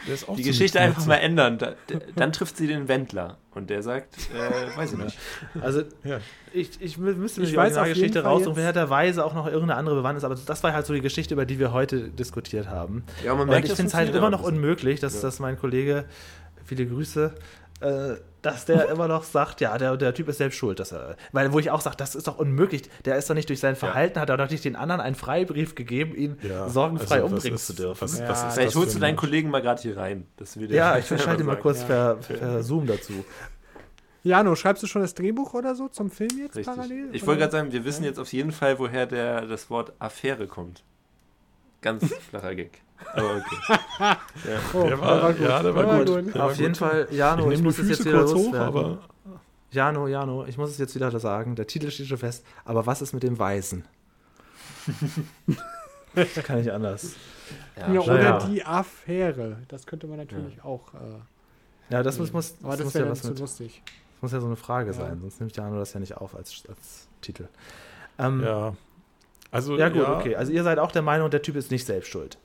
Der 0.07 0.15
ist 0.15 0.29
auch 0.29 0.37
die 0.37 0.43
Geschichte 0.43 0.81
einfach 0.81 1.05
mal 1.07 1.17
ändern. 1.17 1.59
Da, 1.59 1.75
dann 2.15 2.33
trifft 2.33 2.57
sie 2.57 2.67
den 2.67 2.89
Wendler 2.89 3.39
und 3.55 3.71
der 3.71 3.83
sagt, 3.83 4.15
äh, 4.35 4.77
weiß 4.79 4.93
ich 4.93 4.99
nicht. 4.99 5.19
Also 5.61 5.83
Ja. 6.05 6.21
ich, 6.53 6.81
ich 6.81 6.97
mü- 6.97 7.15
müsste 7.15 7.41
mir 7.41 7.45
Ich 7.47 7.53
die 7.53 7.57
weiß 7.57 7.77
auf 7.77 7.87
Fall 7.89 8.19
raussuchen, 8.23 8.51
jetzt- 8.53 8.57
wer 8.57 8.67
hat 8.69 8.77
der 8.77 8.91
Weise 8.91 9.25
auch 9.25 9.35
noch 9.35 9.47
irgendeine 9.47 9.77
andere 9.77 9.97
Bewandtnis, 9.97 10.25
aber 10.25 10.37
das 10.37 10.63
war 10.63 10.73
halt 10.73 10.87
so 10.87 10.95
die 10.95 11.01
Geschichte, 11.01 11.35
über 11.35 11.45
die 11.47 11.59
wir 11.59 11.73
heute 11.73 12.09
diskutiert 12.09 12.69
haben. 12.69 13.05
Ja, 13.25 13.35
man 13.35 13.49
Und 13.49 13.65
ich 13.65 13.73
finde 13.73 13.89
es 13.89 13.95
halt 13.95 14.15
immer 14.15 14.31
noch 14.31 14.43
unmöglich, 14.43 15.01
dass, 15.01 15.15
Ja. 15.17 15.23
dass 15.23 15.39
mein 15.41 15.59
Kollege, 15.59 16.05
viele 16.65 16.87
Grüße, 16.87 17.35
äh, 17.81 18.15
dass 18.43 18.65
der 18.65 18.89
immer 18.91 19.09
noch 19.09 19.25
sagt, 19.25 19.61
ja, 19.61 19.77
der, 19.77 19.97
der 19.97 20.15
Typ 20.15 20.29
ist 20.29 20.39
selbst 20.39 20.57
schuld. 20.57 20.79
Dass 20.81 20.93
er, 20.93 21.17
weil, 21.33 21.53
wo 21.53 21.59
ich 21.59 21.71
auch 21.71 21.81
sage, 21.81 21.97
das 21.97 22.15
ist 22.15 22.27
doch 22.29 22.39
unmöglich. 22.39 22.83
Der 23.05 23.17
ist 23.17 23.29
doch 23.29 23.35
nicht 23.35 23.49
durch 23.49 23.61
sein 23.61 23.77
Verhalten, 23.77 24.19
hat 24.21 24.29
er 24.31 24.37
doch 24.37 24.49
nicht 24.51 24.65
den 24.65 24.77
anderen 24.77 25.01
einen 25.01 25.15
Freibrief 25.17 25.75
gegeben, 25.75 26.15
ihn 26.15 26.39
Ja, 26.43 26.69
sorgenfrei 26.69 27.17
also 27.23 27.35
umbringen 27.35 27.57
ist- 27.57 27.67
zu 27.67 27.75
dürfen. 27.75 28.01
Was, 28.03 28.19
Ja, 28.19 28.29
was 28.29 28.45
ist 28.45 28.55
Vielleicht 28.55 28.77
holst 28.77 28.95
du 28.95 28.99
ein 28.99 29.01
deinen? 29.03 29.17
Kollegen 29.17 29.51
mal 29.51 29.63
gerade 29.63 29.83
hier 29.83 29.97
rein. 29.97 30.27
dass 30.37 30.59
wir 30.59 30.69
dir 30.69 30.77
ja, 30.77 30.99
ich 30.99 31.07
schalte 31.07 31.45
mal 31.45 31.57
kurz 31.59 31.81
Ja. 31.83 31.87
per, 31.87 32.15
per 32.17 32.63
Zoom 32.63 32.87
dazu. 32.87 33.25
Jano, 34.23 34.57
schreibst 34.57 34.83
du 34.83 34.87
schon 34.89 35.03
das 35.03 35.15
Drehbuch 35.15 35.55
oder 35.55 35.75
so 35.77 35.89
zum 35.89 36.11
Film 36.11 36.31
jetzt 36.39 36.57
Richtig. 36.57 36.67
parallel? 36.75 37.11
Ich 37.13 37.25
wollte 37.27 37.41
gerade 37.43 37.53
sagen, 37.53 37.73
wir 37.73 37.85
wissen 37.85 38.03
jetzt 38.05 38.19
auf 38.19 38.33
jeden 38.33 38.51
Fall, 38.51 38.79
woher 38.81 39.07
der, 39.07 39.43
das 39.47 39.71
Wort 39.71 39.93
Affäre 40.01 40.47
kommt. 40.49 40.83
Ganz 41.81 42.05
flacher 42.31 42.55
Gag. 42.57 42.81
Aber 43.15 43.37
okay. 43.37 44.17
Oh, 44.75 44.85
Der 44.85 45.01
war, 45.01 45.31
ja, 45.39 45.63
der 45.63 45.75
war, 45.75 46.05
gut. 46.05 46.09
Der 46.09 46.35
war 46.35 46.47
Auf 46.47 46.57
jeden 46.57 46.73
gut. 46.73 46.77
Fall, 46.79 47.07
Ich 47.11 47.17
Jano, 47.17 47.51
ich, 47.51 47.59
die 47.59 47.63
muss 47.65 47.79
es 47.79 47.89
jetzt 47.89 48.05
wieder 48.05 48.19
kurz 48.21 48.33
hoch, 48.35 48.45
loswerden. 48.47 48.67
aber 48.69 48.99
Jano, 49.71 50.07
Jano, 50.09 50.45
ich 50.47 50.57
muss 50.59 50.71
es 50.71 50.79
jetzt 50.79 50.95
wieder 50.95 51.19
sagen. 51.19 51.55
Der 51.57 51.67
Titel 51.67 51.91
steht 51.91 52.07
schon 52.07 52.19
fest. 52.19 52.45
Aber 52.65 52.87
was 52.87 53.03
ist 53.03 53.13
mit 53.13 53.23
dem 53.23 53.39
Weisen? 53.39 53.85
Kann 56.45 56.61
ich 56.61 56.73
anders. 56.73 57.13
Ja, 57.77 57.93
Ja, 57.93 58.01
oder 58.01 58.23
ja. 58.23 58.39
die 58.47 58.65
Affäre. 58.65 59.59
Das 59.69 59.87
könnte 59.87 60.07
man 60.07 60.17
natürlich 60.19 60.63
auch. 60.65 60.95
Äh, 60.95 60.99
Ja, 61.91 62.03
das 62.03 62.19
muss, 62.19 62.33
muss, 62.33 62.55
aber 62.63 62.71
das 62.71 62.79
das 62.79 62.85
muss 62.87 62.95
wäre 62.95 63.09
ja 63.09 63.15
zu 63.15 63.29
mit. 63.29 63.39
lustig. 63.39 63.83
Das 63.87 64.23
muss 64.23 64.33
ja 64.33 64.41
so 64.41 64.47
eine 64.47 64.57
Frage 64.57 64.89
Ja. 64.91 64.97
sein, 64.97 65.21
sonst 65.21 65.41
nimmt 65.41 65.55
Jano 65.57 65.77
das 65.79 65.93
ja 65.93 66.01
nicht 66.01 66.17
auf 66.17 66.35
als, 66.35 66.63
als 66.69 67.09
Titel. 67.21 67.49
Ähm, 68.19 68.41
ja. 68.43 68.47
ja. 68.69 68.75
Also, 69.51 69.77
gut, 69.77 69.97
okay. 70.09 70.37
Also 70.37 70.53
ihr 70.53 70.63
seid 70.65 70.79
auch 70.79 70.91
der 70.91 71.03
Meinung, 71.03 71.31
der 71.31 71.43
Typ 71.43 71.57
ist 71.57 71.71
nicht 71.71 71.85
selbst 71.87 72.09
schuld. 72.11 72.39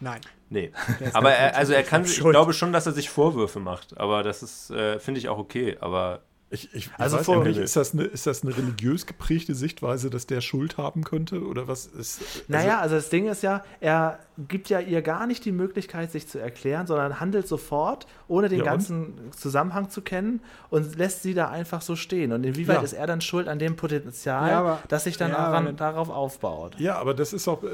Nein. 0.00 0.20
Nee. 0.48 0.72
Aber 1.12 1.32
er, 1.32 1.56
also 1.56 1.72
er 1.72 1.82
kann 1.82 2.04
sich, 2.04 2.18
ich 2.18 2.24
glaube 2.24 2.52
schon, 2.52 2.72
dass 2.72 2.86
er 2.86 2.92
sich 2.92 3.10
Vorwürfe 3.10 3.60
macht. 3.60 3.98
Aber 3.98 4.22
das 4.22 4.42
ist, 4.42 4.70
äh, 4.70 4.98
finde 4.98 5.20
ich 5.20 5.28
auch 5.28 5.38
okay. 5.38 5.76
Aber 5.80 6.22
Ich, 6.52 6.74
ich, 6.74 6.90
Also 6.98 7.18
vor- 7.18 7.44
nicht, 7.44 7.58
ist 7.58 7.76
das, 7.76 7.92
eine, 7.92 8.02
ist 8.02 8.26
das 8.26 8.42
eine 8.42 8.56
religiös 8.56 9.06
geprägte 9.06 9.54
Sichtweise, 9.54 10.10
dass 10.10 10.26
der 10.26 10.40
Schuld 10.40 10.78
haben 10.78 11.04
könnte? 11.04 11.46
Oder 11.46 11.68
was 11.68 11.86
ist. 11.86 12.22
Naja, 12.48 12.80
also 12.80 12.96
das 12.96 13.08
Ding 13.08 13.28
ist 13.28 13.44
ja, 13.44 13.62
er 13.78 14.18
gibt 14.48 14.68
ja 14.68 14.80
ihr 14.80 15.00
gar 15.00 15.28
nicht 15.28 15.44
die 15.44 15.52
Möglichkeit, 15.52 16.10
sich 16.10 16.26
zu 16.26 16.40
erklären, 16.40 16.88
sondern 16.88 17.20
handelt 17.20 17.46
sofort, 17.46 18.08
ohne 18.26 18.48
den 18.48 18.58
Ja, 18.58 18.64
und? 18.64 18.70
ganzen 18.70 19.14
Zusammenhang 19.30 19.90
zu 19.90 20.02
kennen 20.02 20.40
und 20.70 20.96
lässt 20.98 21.22
sie 21.22 21.34
da 21.34 21.50
einfach 21.50 21.82
so 21.82 21.94
stehen. 21.94 22.32
Und 22.32 22.42
inwieweit 22.42 22.78
Ja. 22.78 22.82
ist 22.82 22.94
er 22.94 23.06
dann 23.06 23.20
schuld 23.20 23.46
an 23.46 23.60
dem 23.60 23.76
Potenzial, 23.76 24.50
Ja, 24.50 24.58
aber- 24.58 24.78
das 24.88 25.04
sich 25.04 25.16
dann 25.16 25.30
ja, 25.30 25.36
daran, 25.36 25.68
aber- 25.68 25.72
darauf 25.76 26.10
aufbaut? 26.10 26.74
Ja, 26.80 26.96
aber 26.98 27.14
das 27.14 27.32
ist 27.32 27.46
auch, 27.46 27.62
äh, 27.62 27.68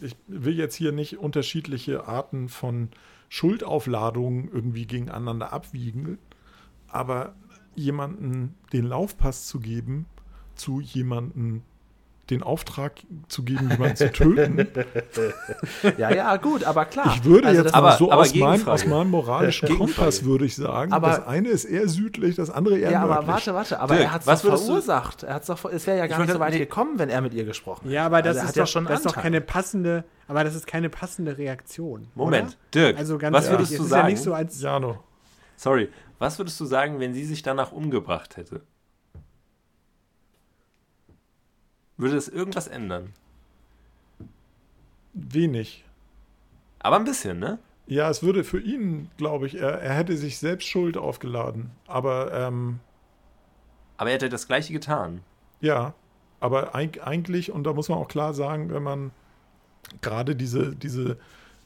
ich 0.00 0.16
will 0.28 0.56
jetzt 0.56 0.76
hier 0.76 0.92
nicht 0.92 1.18
unterschiedliche 1.18 2.08
Arten 2.08 2.48
von 2.48 2.88
Schuldaufladungen 3.28 4.48
irgendwie 4.52 4.86
gegeneinander 4.86 5.52
abwiegen, 5.52 6.16
aber 6.88 7.34
jemanden 7.78 8.54
den 8.72 8.84
Laufpass 8.84 9.46
zu 9.46 9.60
geben, 9.60 10.06
zu 10.54 10.80
jemanden 10.80 11.62
den 12.30 12.42
Auftrag 12.42 12.92
zu 13.28 13.42
geben, 13.42 13.70
jemanden 13.70 13.96
zu 13.96 14.12
töten. 14.12 14.68
Ja, 15.96 16.10
ja, 16.10 16.36
gut, 16.36 16.62
aber 16.64 16.84
klar. 16.84 17.14
Ich 17.16 17.24
würde 17.24 17.48
Also 17.48 17.62
jetzt 17.62 17.74
aber- 17.74 17.92
so 17.96 18.12
aber 18.12 18.20
aus, 18.22 18.34
meinem, 18.34 18.68
aus 18.68 18.84
meinem 18.86 19.10
moralischen. 19.10 19.78
Kompass 19.78 20.24
würde 20.24 20.44
ich 20.44 20.54
sagen, 20.56 20.92
Aber- 20.92 21.08
das 21.08 21.26
eine 21.26 21.48
ist 21.48 21.64
eher 21.64 21.88
südlich, 21.88 22.36
das 22.36 22.50
andere 22.50 22.76
eher 22.78 22.90
Ja, 22.90 23.00
aber 23.02 23.14
nördlich. 23.14 23.28
warte, 23.32 23.54
warte, 23.54 23.80
aber 23.80 23.94
Dirk, 23.94 24.06
er 24.08 24.12
hat 24.12 24.20
es 24.20 24.42
doch 24.42 24.50
du- 24.50 24.56
verursacht. 24.58 25.22
Er 25.22 25.34
hat's 25.34 25.46
doch, 25.46 25.64
es 25.64 25.86
wäre 25.86 25.96
ja 25.98 26.06
gar 26.06 26.18
nicht 26.20 26.32
so 26.32 26.38
weit 26.38 26.52
nee. 26.52 26.58
gekommen, 26.58 26.98
wenn 26.98 27.08
er 27.08 27.22
mit 27.22 27.32
ihr 27.32 27.44
gesprochen 27.46 27.84
hätte. 27.84 27.94
Ja, 27.94 28.04
aber 28.06 28.20
das 28.20 28.36
Also 28.36 28.40
ist 28.42 28.48
hat 28.48 28.56
ja 28.56 28.62
doch, 28.64 28.68
schon 28.70 28.84
das 28.84 28.98
ist 29.00 29.06
doch 29.06 29.14
keine 29.16 29.40
passende, 29.40 30.04
aber 30.26 30.44
das 30.44 30.54
ist 30.54 30.66
keine 30.66 30.90
passende 30.90 31.38
Reaktion. 31.38 32.08
Moment, 32.14 32.48
Oder? 32.48 32.56
Dirk, 32.74 32.98
Also 32.98 33.16
ganz 33.16 33.34
was 33.34 33.44
ehrlich, 33.46 33.58
würdest 33.58 33.72
es 33.72 33.78
du 33.78 33.84
ist 33.84 33.90
sagen? 33.90 34.02
ja 34.08 34.10
nicht 34.10 34.22
so 34.22 34.34
als 34.34 34.60
Jano. 34.60 34.98
Sorry, 35.58 35.90
was 36.20 36.38
würdest 36.38 36.58
du 36.60 36.64
sagen, 36.66 37.00
wenn 37.00 37.12
sie 37.14 37.24
sich 37.24 37.42
danach 37.42 37.72
umgebracht 37.72 38.36
hätte? 38.36 38.62
Würde 41.96 42.14
das 42.14 42.28
irgendwas 42.28 42.68
ändern? 42.68 43.12
Wenig. 45.12 45.84
Aber 46.78 46.96
ein 46.96 47.04
bisschen, 47.04 47.38
ne? 47.40 47.58
Ja, 47.86 48.08
es 48.08 48.22
würde 48.22 48.44
für 48.44 48.60
ihn, 48.60 49.10
glaube 49.16 49.46
ich, 49.46 49.56
er, 49.56 49.80
er 49.80 49.94
hätte 49.94 50.16
sich 50.16 50.38
selbst 50.38 50.68
Schuld 50.68 50.96
aufgeladen. 50.96 51.70
Aber 51.86 52.32
ähm, 52.32 52.80
Aber 53.96 54.10
er 54.10 54.14
hätte 54.14 54.28
das 54.28 54.46
Gleiche 54.46 54.72
getan. 54.72 55.22
ja, 55.60 55.94
aber 56.40 56.72
eig 56.76 57.04
eigentlich, 57.04 57.50
und 57.50 57.64
da 57.64 57.72
muss 57.72 57.88
man 57.88 57.98
auch 57.98 58.06
klar 58.06 58.32
sagen, 58.32 58.70
wenn 58.72 58.84
man 58.84 59.10
gerade 60.02 60.36
diese, 60.36 60.76
diese 60.76 61.18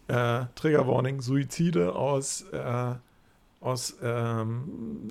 äh, 0.09 0.47
Trigger-Warning, 0.55 1.21
Suizide 1.21 1.95
aus, 1.95 2.41
äh, 2.53 2.95
aus, 3.63 3.97
ähm, 4.03 5.09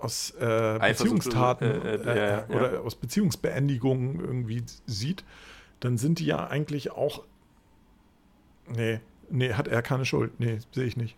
aus 0.00 0.30
äh, 0.38 0.78
Beziehungstaten 0.78 1.80
oder- 1.80 1.84
äh, 1.84 1.94
äh, 1.94 2.00
äh, 2.00 2.16
ja, 2.16 2.38
ja, 2.38 2.56
oder 2.56 2.74
ja. 2.74 2.80
aus 2.80 2.94
Beziehungsbeendigungen 2.94 4.20
irgendwie 4.20 4.62
sieht, 4.86 5.24
dann 5.80 5.98
sind 5.98 6.20
die 6.20 6.26
ja 6.26 6.46
eigentlich 6.46 6.90
auch. 6.92 7.24
Nee, 8.68 9.00
nee, 9.30 9.54
hat 9.54 9.66
er 9.68 9.82
keine 9.82 10.04
Schuld. 10.04 10.38
Nee, 10.38 10.58
sehe 10.72 10.84
ich 10.84 10.96
nicht. 10.96 11.16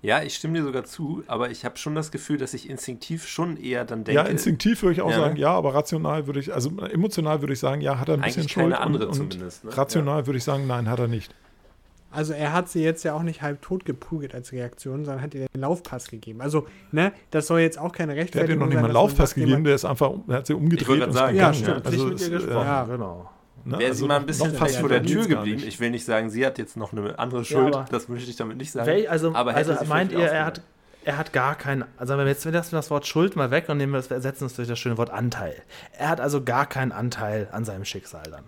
Ja, 0.00 0.22
ich 0.22 0.36
stimme 0.36 0.56
dir 0.58 0.64
sogar 0.64 0.84
zu, 0.84 1.24
aber 1.26 1.50
ich 1.50 1.64
habe 1.64 1.76
schon 1.76 1.96
das 1.96 2.12
Gefühl, 2.12 2.38
dass 2.38 2.54
ich 2.54 2.70
instinktiv 2.70 3.26
schon 3.26 3.56
eher 3.56 3.84
dann 3.84 4.04
denke. 4.04 4.20
Ja, 4.22 4.26
instinktiv 4.28 4.80
würde 4.82 4.92
ich 4.92 5.00
auch 5.00 5.10
Ja, 5.10 5.16
sagen, 5.16 5.34
ne? 5.34 5.40
ja, 5.40 5.50
aber 5.50 5.74
rational 5.74 6.28
würde 6.28 6.38
ich, 6.38 6.54
also 6.54 6.70
emotional 6.78 7.40
würde 7.40 7.54
ich 7.54 7.58
sagen, 7.58 7.80
ja, 7.80 7.98
hat 7.98 8.08
er 8.08 8.14
ein 8.14 8.20
bisschen 8.20 8.42
Eigentlich 8.42 8.52
Schuld. 8.52 8.62
keine 8.66 8.80
andere 8.80 9.08
und, 9.08 9.18
und 9.20 9.32
zumindest, 9.32 9.64
ne? 9.64 9.76
Rational 9.76 10.26
würde 10.26 10.38
ich 10.38 10.44
sagen, 10.44 10.68
nein, 10.68 10.88
hat 10.88 11.00
er 11.00 11.08
nicht. 11.08 11.34
Also 12.10 12.32
er 12.32 12.52
hat 12.54 12.68
sie 12.70 12.82
jetzt 12.82 13.04
ja 13.04 13.12
auch 13.14 13.22
nicht 13.22 13.42
halb 13.42 13.60
tot 13.60 13.84
geprügelt 13.84 14.34
als 14.34 14.52
Reaktion, 14.52 15.04
sondern 15.04 15.22
hat 15.22 15.34
ihr 15.34 15.46
den 15.46 15.60
Laufpass 15.60 16.08
gegeben. 16.08 16.40
Also, 16.40 16.66
ne, 16.90 17.12
das 17.30 17.46
soll 17.46 17.60
jetzt 17.60 17.78
auch 17.78 17.92
keine 17.92 18.14
Der 18.14 18.22
hat 18.22 18.24
Rechtfertigung 18.34 18.54
ihr 18.54 18.58
noch 18.60 18.66
nicht 18.66 18.74
sein, 18.76 18.82
mal 18.82 18.88
einen 18.88 18.94
Laufpass 18.94 19.34
gegeben, 19.34 19.64
der 19.64 19.74
ist 19.74 19.84
einfach, 19.84 20.12
der 20.26 20.36
hat 20.38 20.46
sie 20.46 20.54
umgedreht 20.54 21.02
und 21.02 21.12
sagen, 21.12 21.36
Ja, 21.36 21.52
stimmt. 21.52 21.84
Also, 21.84 22.08
nicht 22.08 22.20
mit 22.20 22.30
ihr 22.30 22.36
es, 22.38 22.44
gesprochen, 22.44 22.66
ja. 22.66 22.84
genau. 22.84 23.30
ne, 23.64 23.78
Wäre 23.78 23.90
also 23.90 24.00
sie 24.02 24.08
mal 24.08 24.16
ein 24.20 24.26
bisschen 24.26 24.54
fast 24.54 24.76
vor 24.78 24.88
der 24.88 25.02
Tür 25.02 25.26
geblieben. 25.26 25.62
Ich 25.66 25.78
will 25.80 25.90
nicht 25.90 26.04
sagen, 26.06 26.30
sie 26.30 26.46
hat 26.46 26.56
jetzt 26.58 26.76
noch 26.78 26.92
eine 26.92 27.18
andere 27.18 27.44
Schuld. 27.44 27.74
aber- 27.74 27.86
das 27.90 28.08
möchte 28.08 28.30
ich 28.30 28.36
damit 28.36 28.56
nicht 28.56 28.72
sagen. 28.72 28.86
Wel, 28.86 29.06
also 29.08 29.34
aber 29.34 29.54
also 29.54 29.74
meint 29.86 30.12
ihr, 30.12 30.20
er 30.20 30.46
hat, 30.46 30.62
er 31.04 31.18
hat 31.18 31.32
gar 31.34 31.56
keinen, 31.56 31.84
also 31.98 32.16
wenn 32.16 32.24
wir 32.24 32.32
jetzt 32.32 32.46
wenn 32.46 32.52
wir 32.54 32.58
das, 32.60 32.70
das 32.70 32.90
Wort 32.90 33.06
Schuld 33.06 33.36
mal 33.36 33.50
weg 33.50 33.68
und 33.68 33.76
nehmen 33.76 33.92
wir 33.92 33.98
das, 33.98 34.08
wir 34.08 34.16
ersetzen 34.16 34.46
es 34.46 34.54
durch 34.54 34.68
das 34.68 34.78
schöne 34.78 34.96
Wort 34.96 35.10
Anteil. 35.10 35.54
Er 35.92 36.08
hat 36.08 36.20
also 36.22 36.42
gar 36.42 36.64
keinen 36.66 36.92
Anteil 36.92 37.48
an 37.52 37.64
seinem 37.66 37.84
Schicksal 37.84 38.22
dann. 38.30 38.44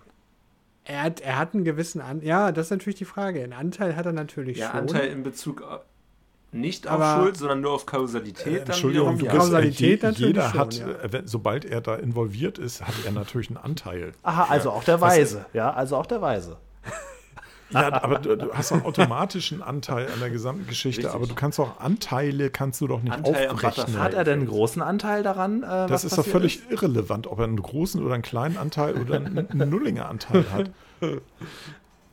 Er 0.83 1.03
hat, 1.03 1.21
er 1.21 1.37
hat 1.37 1.53
einen 1.53 1.63
gewissen 1.63 2.01
An 2.01 2.21
Ja, 2.21 2.51
das 2.51 2.67
ist 2.67 2.71
natürlich 2.71 2.97
die 2.97 3.05
Frage. 3.05 3.43
Einen 3.43 3.53
Anteil 3.53 3.95
hat 3.95 4.05
er 4.05 4.13
natürlich 4.13 4.57
Ja, 4.57 4.71
schon. 4.71 4.79
Anteil 4.81 5.07
in 5.09 5.23
Bezug 5.23 5.61
auf, 5.61 5.81
nicht 6.51 6.87
auf 6.87 6.93
Aber- 6.99 7.21
Schuld, 7.21 7.37
sondern 7.37 7.61
nur 7.61 7.71
auf 7.71 7.85
Kausalität. 7.85 8.47
Äh, 8.47 8.57
dann 8.59 8.67
Entschuldigung, 8.67 9.17
du 9.17 9.25
bist, 9.25 9.37
Kausalität 9.37 10.01
je, 10.01 10.07
natürlich 10.07 10.19
jeder 10.35 10.49
schon, 10.49 10.59
hat, 10.59 10.73
ja. 10.79 10.87
äh, 10.89 11.13
wenn, 11.13 11.27
sobald 11.27 11.65
er 11.65 11.81
da 11.81 11.95
involviert 11.95 12.57
ist, 12.57 12.81
hat 12.85 12.95
er 13.05 13.11
natürlich 13.11 13.49
einen 13.49 13.57
Anteil. 13.57 14.11
Aha, 14.23 14.47
also 14.49 14.71
auch 14.71 14.83
der 14.83 14.99
Was- 14.99 15.13
Weise. 15.17 15.45
Ja, 15.53 15.71
also 15.71 15.95
auch 15.97 16.05
der 16.07 16.21
Weise. 16.21 16.57
Ja, 17.73 18.03
aber 18.03 18.19
du, 18.19 18.35
du 18.37 18.53
hast 18.53 18.71
doch 18.71 18.83
automatisch 18.83 19.51
einen 19.51 19.61
Anteil 19.61 20.07
an 20.13 20.19
der 20.19 20.29
gesamten 20.29 20.67
Geschichte, 20.67 21.03
Richtig. 21.03 21.15
aber 21.15 21.27
du 21.27 21.35
kannst 21.35 21.59
doch 21.59 21.79
Anteile, 21.79 22.49
kannst 22.49 22.81
du 22.81 22.87
doch 22.87 23.01
nicht 23.01 23.13
Anteil 23.13 23.49
aufrechnen. 23.49 23.99
Hat 23.99 24.13
er 24.13 24.23
denn 24.23 24.39
einen 24.39 24.47
großen 24.47 24.81
Anteil 24.81 25.23
daran? 25.23 25.63
Äh, 25.63 25.87
Das 25.87 26.03
ist 26.03 26.17
doch 26.17 26.25
völlig 26.25 26.69
irrelevant, 26.69 27.27
ob 27.27 27.39
er 27.39 27.45
einen 27.45 27.61
großen 27.61 28.03
oder 28.03 28.13
einen 28.13 28.23
kleinen 28.23 28.57
Anteil 28.57 28.95
oder 29.01 29.15
einen, 29.15 29.37
einen 29.49 29.69
Nullinger 29.69 30.09
Anteil 30.09 30.45
hat. 30.51 30.71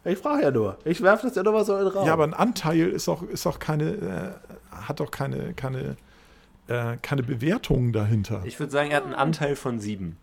Ich 0.04 0.18
frage 0.18 0.44
ja 0.44 0.50
nur. 0.50 0.78
Ich 0.84 1.02
werfe 1.02 1.26
das 1.26 1.36
ja 1.36 1.42
nur 1.42 1.52
mal 1.52 1.64
so 1.66 1.76
in 1.76 1.84
den 1.84 1.88
Raum. 1.92 2.06
Ja, 2.06 2.14
aber 2.14 2.24
ein 2.24 2.32
Anteil 2.32 2.88
ist 2.88 3.08
auch, 3.08 3.22
ist 3.24 3.46
auch 3.46 3.58
keine, 3.58 3.90
äh, 3.90 4.76
hat 4.86 5.00
doch 5.00 5.10
keine, 5.10 5.52
keine, 5.52 5.96
äh, 6.68 6.96
keine 7.02 7.22
Bewertung 7.22 7.92
dahinter. 7.92 8.40
Ich 8.46 8.58
würde 8.58 8.72
sagen, 8.72 8.90
er 8.90 8.98
hat 8.98 9.04
einen 9.04 9.14
Anteil 9.14 9.54
von 9.56 9.80
sieben. 9.80 10.16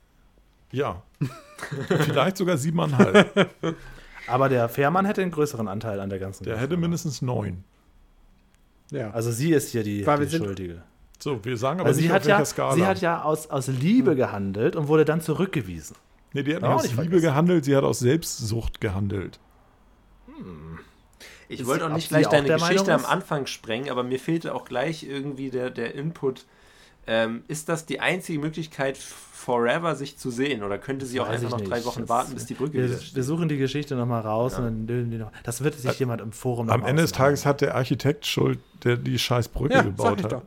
ja. 0.71 1.03
Vielleicht 1.87 2.37
sogar 2.37 2.57
siebeneinhalb. 2.57 3.49
Aber 4.27 4.49
der 4.49 4.69
Fährmann 4.69 5.05
hätte 5.05 5.21
einen 5.21 5.31
größeren 5.31 5.67
Anteil 5.67 5.99
an 5.99 6.09
der 6.09 6.19
ganzen 6.19 6.43
Der 6.43 6.53
Geschichte. 6.53 6.73
hätte 6.73 6.81
mindestens 6.81 7.21
neun. 7.21 7.63
Ja. 8.91 9.11
Also 9.11 9.31
sie 9.31 9.51
ist 9.51 9.69
hier 9.71 9.83
die, 9.83 10.05
Weil 10.05 10.19
wir 10.19 10.25
die 10.25 10.31
sind- 10.31 10.45
Schuldige. 10.45 10.83
So, 11.19 11.43
wir 11.45 11.57
sagen 11.57 11.79
aber 11.79 11.87
Also 11.89 12.01
nicht 12.01 12.07
sie 12.07 12.11
auf 12.11 12.15
hat, 12.17 12.25
welcher 12.25 12.39
ja, 12.39 12.45
Skala. 12.45 12.75
sie 12.75 12.85
hat 12.85 13.01
ja 13.01 13.21
aus, 13.23 13.49
aus 13.49 13.67
Liebe 13.67 14.15
gehandelt 14.15 14.75
und 14.75 14.87
wurde 14.89 15.05
dann 15.05 15.21
zurückgewiesen. 15.21 15.95
nee, 16.33 16.43
die 16.43 16.55
hat 16.55 16.63
Auch 16.63 16.67
nicht 16.67 16.75
aus 16.75 16.83
nicht 16.83 16.91
Liebe 16.91 17.03
vergessen. 17.03 17.23
gehandelt, 17.23 17.65
sie 17.65 17.75
hat 17.75 17.83
aus 17.83 17.99
Selbstsucht 17.99 18.81
gehandelt. 18.81 19.39
Ich 21.47 21.61
Ist 21.61 21.67
wollte 21.67 21.85
auch 21.85 21.89
ob 21.89 21.95
nicht 21.95 22.05
sie 22.05 22.09
gleich 22.09 22.27
auch 22.27 22.31
deine 22.31 22.47
der 22.47 22.57
Geschichte 22.57 22.83
Meinung 22.83 22.95
am 22.95 23.01
ist? 23.01 23.07
Anfang 23.09 23.45
sprengen, 23.45 23.89
aber 23.89 24.03
mir 24.03 24.19
fehlte 24.19 24.53
auch 24.53 24.65
gleich 24.65 25.03
irgendwie 25.03 25.49
der, 25.51 25.69
der 25.69 25.95
Input. 25.95 26.45
Ähm, 27.07 27.43
ist 27.47 27.69
das 27.69 27.85
die 27.85 27.99
einzige 27.99 28.39
Möglichkeit, 28.39 28.97
forever 29.45 29.95
sich 29.95 30.17
zu 30.17 30.31
sehen? 30.31 30.63
Oder 30.63 30.77
könnte 30.77 31.05
sie 31.05 31.19
auch 31.19 31.27
Weiß 31.29 31.35
einfach 31.41 31.51
noch 31.51 31.59
nicht. 31.59 31.71
drei 31.71 31.85
Wochen 31.85 32.01
Das- 32.01 32.09
warten, 32.09 32.33
bis 32.33 32.45
die 32.47 32.55
Brücke 32.55 32.73
Wir, 32.73 32.83
wieder 32.85 32.93
wir 32.95 33.01
steht? 33.01 33.23
suchen 33.23 33.47
die 33.47 33.57
Geschichte 33.57 33.95
nochmal 33.95 34.21
raus 34.21 34.53
Ja. 34.53 34.59
und 34.59 34.65
dann 34.65 34.87
dönen 34.87 35.11
die 35.11 35.17
noch. 35.17 35.31
Das 35.43 35.63
wird 35.63 35.79
sich 35.79 35.99
jemand 35.99 36.21
im 36.21 36.31
Forum 36.31 36.65
noch 36.67 36.73
Am 36.73 36.83
Ende 36.83 37.03
des 37.03 37.11
Tages 37.11 37.45
hat 37.45 37.61
der 37.61 37.75
Architekt 37.75 38.25
Schuld, 38.25 38.59
der 38.83 38.97
die 38.97 39.19
scheiß 39.19 39.49
Brücke 39.49 39.73
ja, 39.75 39.79
sag 39.83 39.85
gebaut 39.85 40.17
ich 40.19 40.23
hat. 40.25 40.31
doch. 40.33 40.41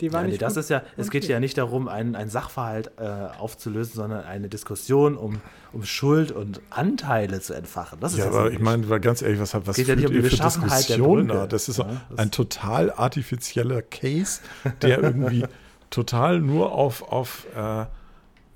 Die 0.00 0.12
war 0.12 0.20
Ja, 0.20 0.24
nee, 0.26 0.30
nicht 0.32 0.42
das 0.42 0.54
gut. 0.54 0.60
ist 0.64 0.70
ja, 0.70 0.82
es 0.96 1.08
geht 1.10 1.24
ja 1.28 1.38
nicht 1.38 1.56
darum, 1.56 1.86
einen, 1.86 2.16
einen 2.16 2.28
Sachverhalt 2.28 2.90
äh, 2.98 3.04
aufzulösen, 3.38 3.94
sondern 3.94 4.24
eine 4.24 4.48
Diskussion 4.48 5.16
um, 5.16 5.40
um 5.72 5.84
Schuld 5.84 6.32
und 6.32 6.60
Anteile 6.70 7.40
zu 7.40 7.54
entfachen. 7.54 8.00
Das 8.00 8.12
ist 8.12 8.18
Ja, 8.18 8.26
das 8.26 8.34
aber 8.34 8.50
ich 8.50 8.58
meine, 8.58 8.88
weil 8.88 8.98
ganz 8.98 9.22
ehrlich, 9.22 9.38
was, 9.38 9.54
was 9.54 9.76
Geht 9.76 9.86
ja 9.86 9.94
nicht 9.94 10.06
um 10.06 10.10
die 10.10 10.18
ihr 10.18 10.24
für 10.24 10.30
Beschaffenheit 10.30 10.88
der 10.88 10.96
Diskussionen 10.96 11.28
da? 11.28 11.46
Das 11.46 11.68
ist 11.68 11.78
Ja, 11.78 11.86
das- 12.10 12.18
ein 12.18 12.32
total 12.32 12.90
artifizieller 12.92 13.82
Case, 13.82 14.40
der 14.82 15.00
irgendwie 15.00 15.44
total 15.90 16.40
nur 16.40 16.72
auf, 16.72 17.02
auf, 17.02 17.46
äh, 17.56 17.84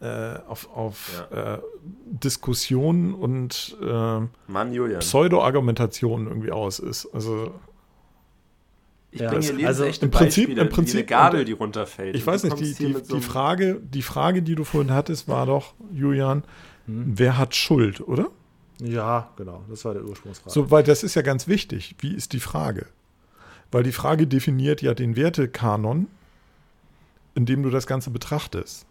äh, 0.00 0.38
auf, 0.46 0.68
auf 0.74 1.26
äh, 1.32 1.58
Diskussionen 2.06 3.14
und 3.14 3.76
äh. 3.82 4.98
Pseudo-Argumentationen 4.98 6.26
irgendwie 6.28 6.52
aus 6.52 6.78
ist. 6.78 7.08
Also 7.12 7.52
Ich 9.10 9.20
Ja, 9.20 9.30
bringe 9.30 9.42
hier 9.42 9.66
also 9.66 9.82
lebensechte 9.84 10.04
im 10.06 10.10
Prinzip- 10.10 10.44
Beispiele, 10.46 10.62
im 10.62 10.68
Prinzip- 10.68 10.94
wie 10.94 10.98
eine 10.98 11.06
Gabel, 11.06 11.44
die 11.44 11.52
runterfällt. 11.52 12.14
ich 12.14 12.26
weiß 12.26 12.44
nicht, 12.44 12.58
die, 12.60 12.74
die, 12.74 12.92
so 13.02 13.16
die, 13.16 13.20
Frage, 13.22 13.80
die 13.82 14.02
Frage, 14.02 14.42
die 14.42 14.54
du 14.54 14.64
vorhin 14.64 14.92
hattest, 14.92 15.28
war 15.28 15.46
doch, 15.46 15.74
Julian, 15.92 16.44
Hm. 16.86 17.12
wer 17.16 17.36
hat 17.38 17.54
Schuld, 17.54 18.00
oder? 18.00 18.28
Ja, 18.80 19.30
genau. 19.36 19.64
Das 19.68 19.84
war 19.84 19.94
der 19.94 20.04
Ursprungsfrage. 20.04 20.52
So, 20.52 20.70
weil 20.70 20.84
das 20.84 21.02
ist 21.02 21.14
ja 21.16 21.22
ganz 21.22 21.48
wichtig. 21.48 21.96
Wie 21.98 22.14
ist 22.14 22.32
die 22.32 22.38
Frage? 22.40 22.86
Weil 23.72 23.82
die 23.82 23.92
Frage 23.92 24.26
definiert 24.28 24.80
ja 24.82 24.94
den 24.94 25.16
Wertekanon, 25.16 26.06
in 27.34 27.44
dem 27.44 27.62
du 27.62 27.70
das 27.70 27.86
Ganze 27.86 28.10
betrachtest. 28.10 28.86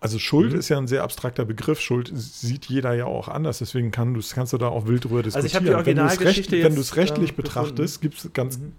Also 0.00 0.18
Schuld 0.18 0.52
Mhm. 0.54 0.58
ist 0.58 0.68
ja 0.70 0.78
ein 0.78 0.86
sehr 0.88 1.02
abstrakter 1.02 1.44
Begriff. 1.44 1.78
Schuld 1.80 2.10
sieht 2.14 2.66
jeder 2.66 2.94
ja 2.94 3.04
auch 3.04 3.28
anders. 3.28 3.58
Deswegen 3.58 3.90
kann 3.90 4.14
du, 4.14 4.20
kannst 4.34 4.52
du 4.54 4.58
da 4.58 4.68
auch 4.68 4.86
wild 4.86 5.04
drüber 5.04 5.22
diskutieren. 5.22 5.44
Also 5.44 5.46
ich 5.46 5.54
habe 5.54 5.64
die 5.66 5.70
wenn 5.70 5.74
du 5.74 5.80
es 5.82 5.86
Originalgeschichte 6.12 6.52
recht, 6.56 6.64
wenn 6.64 6.74
du 6.74 6.80
es 6.80 6.96
rechtlich 6.96 7.30
ähm, 7.30 7.36
betrachtest, 7.36 8.00
gibt 8.00 8.14
es 8.16 8.32
ganz, 8.32 8.58
Mhm. 8.58 8.72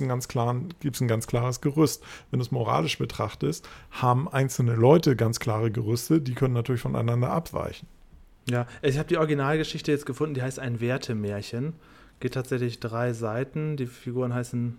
ein 0.00 0.08
ganz 0.08 0.28
klaren, 0.28 0.72
gibt's 0.80 1.00
ein 1.02 1.08
ganz 1.08 1.26
klares 1.26 1.60
Gerüst. 1.60 2.02
Wenn 2.30 2.38
du 2.40 2.44
es 2.44 2.50
moralisch 2.50 2.96
betrachtest, 2.96 3.68
haben 3.90 4.26
einzelne 4.28 4.74
Leute 4.74 5.16
ganz 5.16 5.38
klare 5.38 5.70
Gerüste, 5.70 6.20
die 6.22 6.32
können 6.34 6.54
natürlich 6.54 6.80
voneinander 6.80 7.30
abweichen. 7.30 7.86
Ja, 8.48 8.66
ich 8.82 8.96
habe 8.98 9.08
die 9.08 9.16
Originalgeschichte 9.18 9.90
jetzt 9.92 10.06
gefunden, 10.06 10.34
die 10.34 10.42
heißt 10.42 10.58
ein 10.58 10.80
Wertemärchen. 10.80 11.74
Geht 12.20 12.34
tatsächlich 12.34 12.80
drei 12.80 13.12
Seiten. 13.12 13.76
Die 13.76 13.86
Figuren 13.86 14.32
heißen 14.32 14.78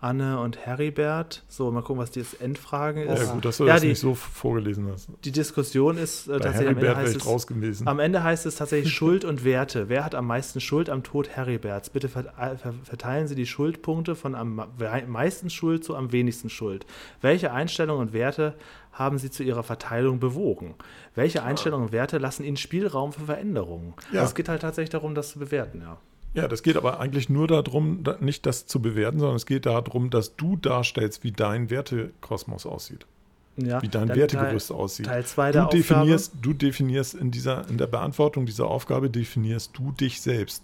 Anne 0.00 0.38
und 0.40 0.58
Heribert. 0.58 1.42
So, 1.48 1.70
mal 1.72 1.82
gucken, 1.82 2.00
was 2.00 2.12
die 2.12 2.20
jetzt 2.20 2.40
Endfragen 2.40 3.02
ist. 3.08 3.20
Ja, 3.26 3.32
gut, 3.32 3.44
dass 3.44 3.56
du 3.56 3.66
Ja, 3.66 3.72
das 3.74 3.82
die- 3.82 3.88
nicht 3.88 3.98
so 3.98 4.14
vorgelesen 4.14 4.88
hast. 4.92 5.08
Die 5.24 5.32
Diskussion 5.32 5.98
ist 5.98 6.28
äh, 6.28 6.38
tatsächlich 6.38 6.68
am 6.70 6.76
Ende, 6.78 6.96
heißt 6.96 7.26
raus 7.26 7.46
gewesen. 7.48 7.88
am 7.88 7.98
Ende 7.98 8.22
heißt 8.22 8.46
es 8.46 8.54
tatsächlich 8.56 8.94
Schuld 8.94 9.24
und 9.24 9.44
Werte. 9.44 9.88
Wer 9.88 10.04
hat 10.04 10.14
am 10.14 10.26
meisten 10.26 10.60
Schuld 10.60 10.88
am 10.88 11.02
Tod 11.02 11.28
Heriberts? 11.30 11.90
Bitte 11.90 12.06
äh, 12.06 12.10
ver- 12.56 12.74
verteilen 12.84 13.26
Sie 13.26 13.34
die 13.34 13.46
Schuldpunkte 13.46 14.14
von 14.14 14.34
am 14.36 14.62
meisten 15.08 15.50
Schuld 15.50 15.82
zu 15.84 15.96
am 15.96 16.12
wenigsten 16.12 16.48
Schuld. 16.48 16.86
Welche 17.20 17.50
Einstellungen 17.52 18.06
und 18.08 18.12
Werte 18.12 18.54
haben 18.92 19.18
Sie 19.18 19.30
zu 19.30 19.42
Ihrer 19.42 19.62
Verteilung 19.64 20.20
bewogen? 20.20 20.74
Welche 21.16 21.42
Einstellungen 21.42 21.86
und 21.86 21.92
Werte 21.92 22.18
lassen 22.18 22.44
Ihnen 22.44 22.56
Spielraum 22.56 23.12
für 23.12 23.22
Veränderungen? 23.26 23.94
Ja. 24.12 24.20
Also 24.20 24.30
es 24.30 24.34
geht 24.36 24.48
halt 24.48 24.62
tatsächlich 24.62 24.90
darum, 24.90 25.14
das 25.16 25.30
zu 25.30 25.38
bewerten, 25.40 25.80
ja. 25.80 25.98
Ja, 26.38 26.46
das 26.46 26.62
geht 26.62 26.76
aber 26.76 27.00
eigentlich 27.00 27.28
nur 27.28 27.48
darum, 27.48 28.04
da, 28.04 28.16
nicht 28.20 28.46
das 28.46 28.66
zu 28.66 28.80
bewerten, 28.80 29.18
sondern 29.18 29.34
es 29.34 29.44
geht 29.44 29.66
darum, 29.66 30.08
dass 30.08 30.36
du 30.36 30.54
darstellst, 30.54 31.24
wie 31.24 31.32
dein 31.32 31.68
Wertekosmos 31.68 32.64
aussieht, 32.64 33.06
ja 33.56 33.82
wie 33.82 33.88
dein 33.88 34.08
Wertegerüst 34.08 34.68
Teil, 34.68 34.76
aussieht. 34.76 35.06
Teil 35.06 35.26
2 35.26 35.46
du 35.46 35.52
der 35.52 35.66
Aufgabe. 35.66 35.82
definierst, 35.82 36.34
du 36.40 36.52
definierst 36.52 37.14
in 37.14 37.32
dieser, 37.32 37.68
in 37.68 37.76
der 37.76 37.88
Beantwortung 37.88 38.46
dieser 38.46 38.68
Aufgabe 38.68 39.10
definierst 39.10 39.76
du 39.76 39.90
dich 39.90 40.20
selbst. 40.20 40.62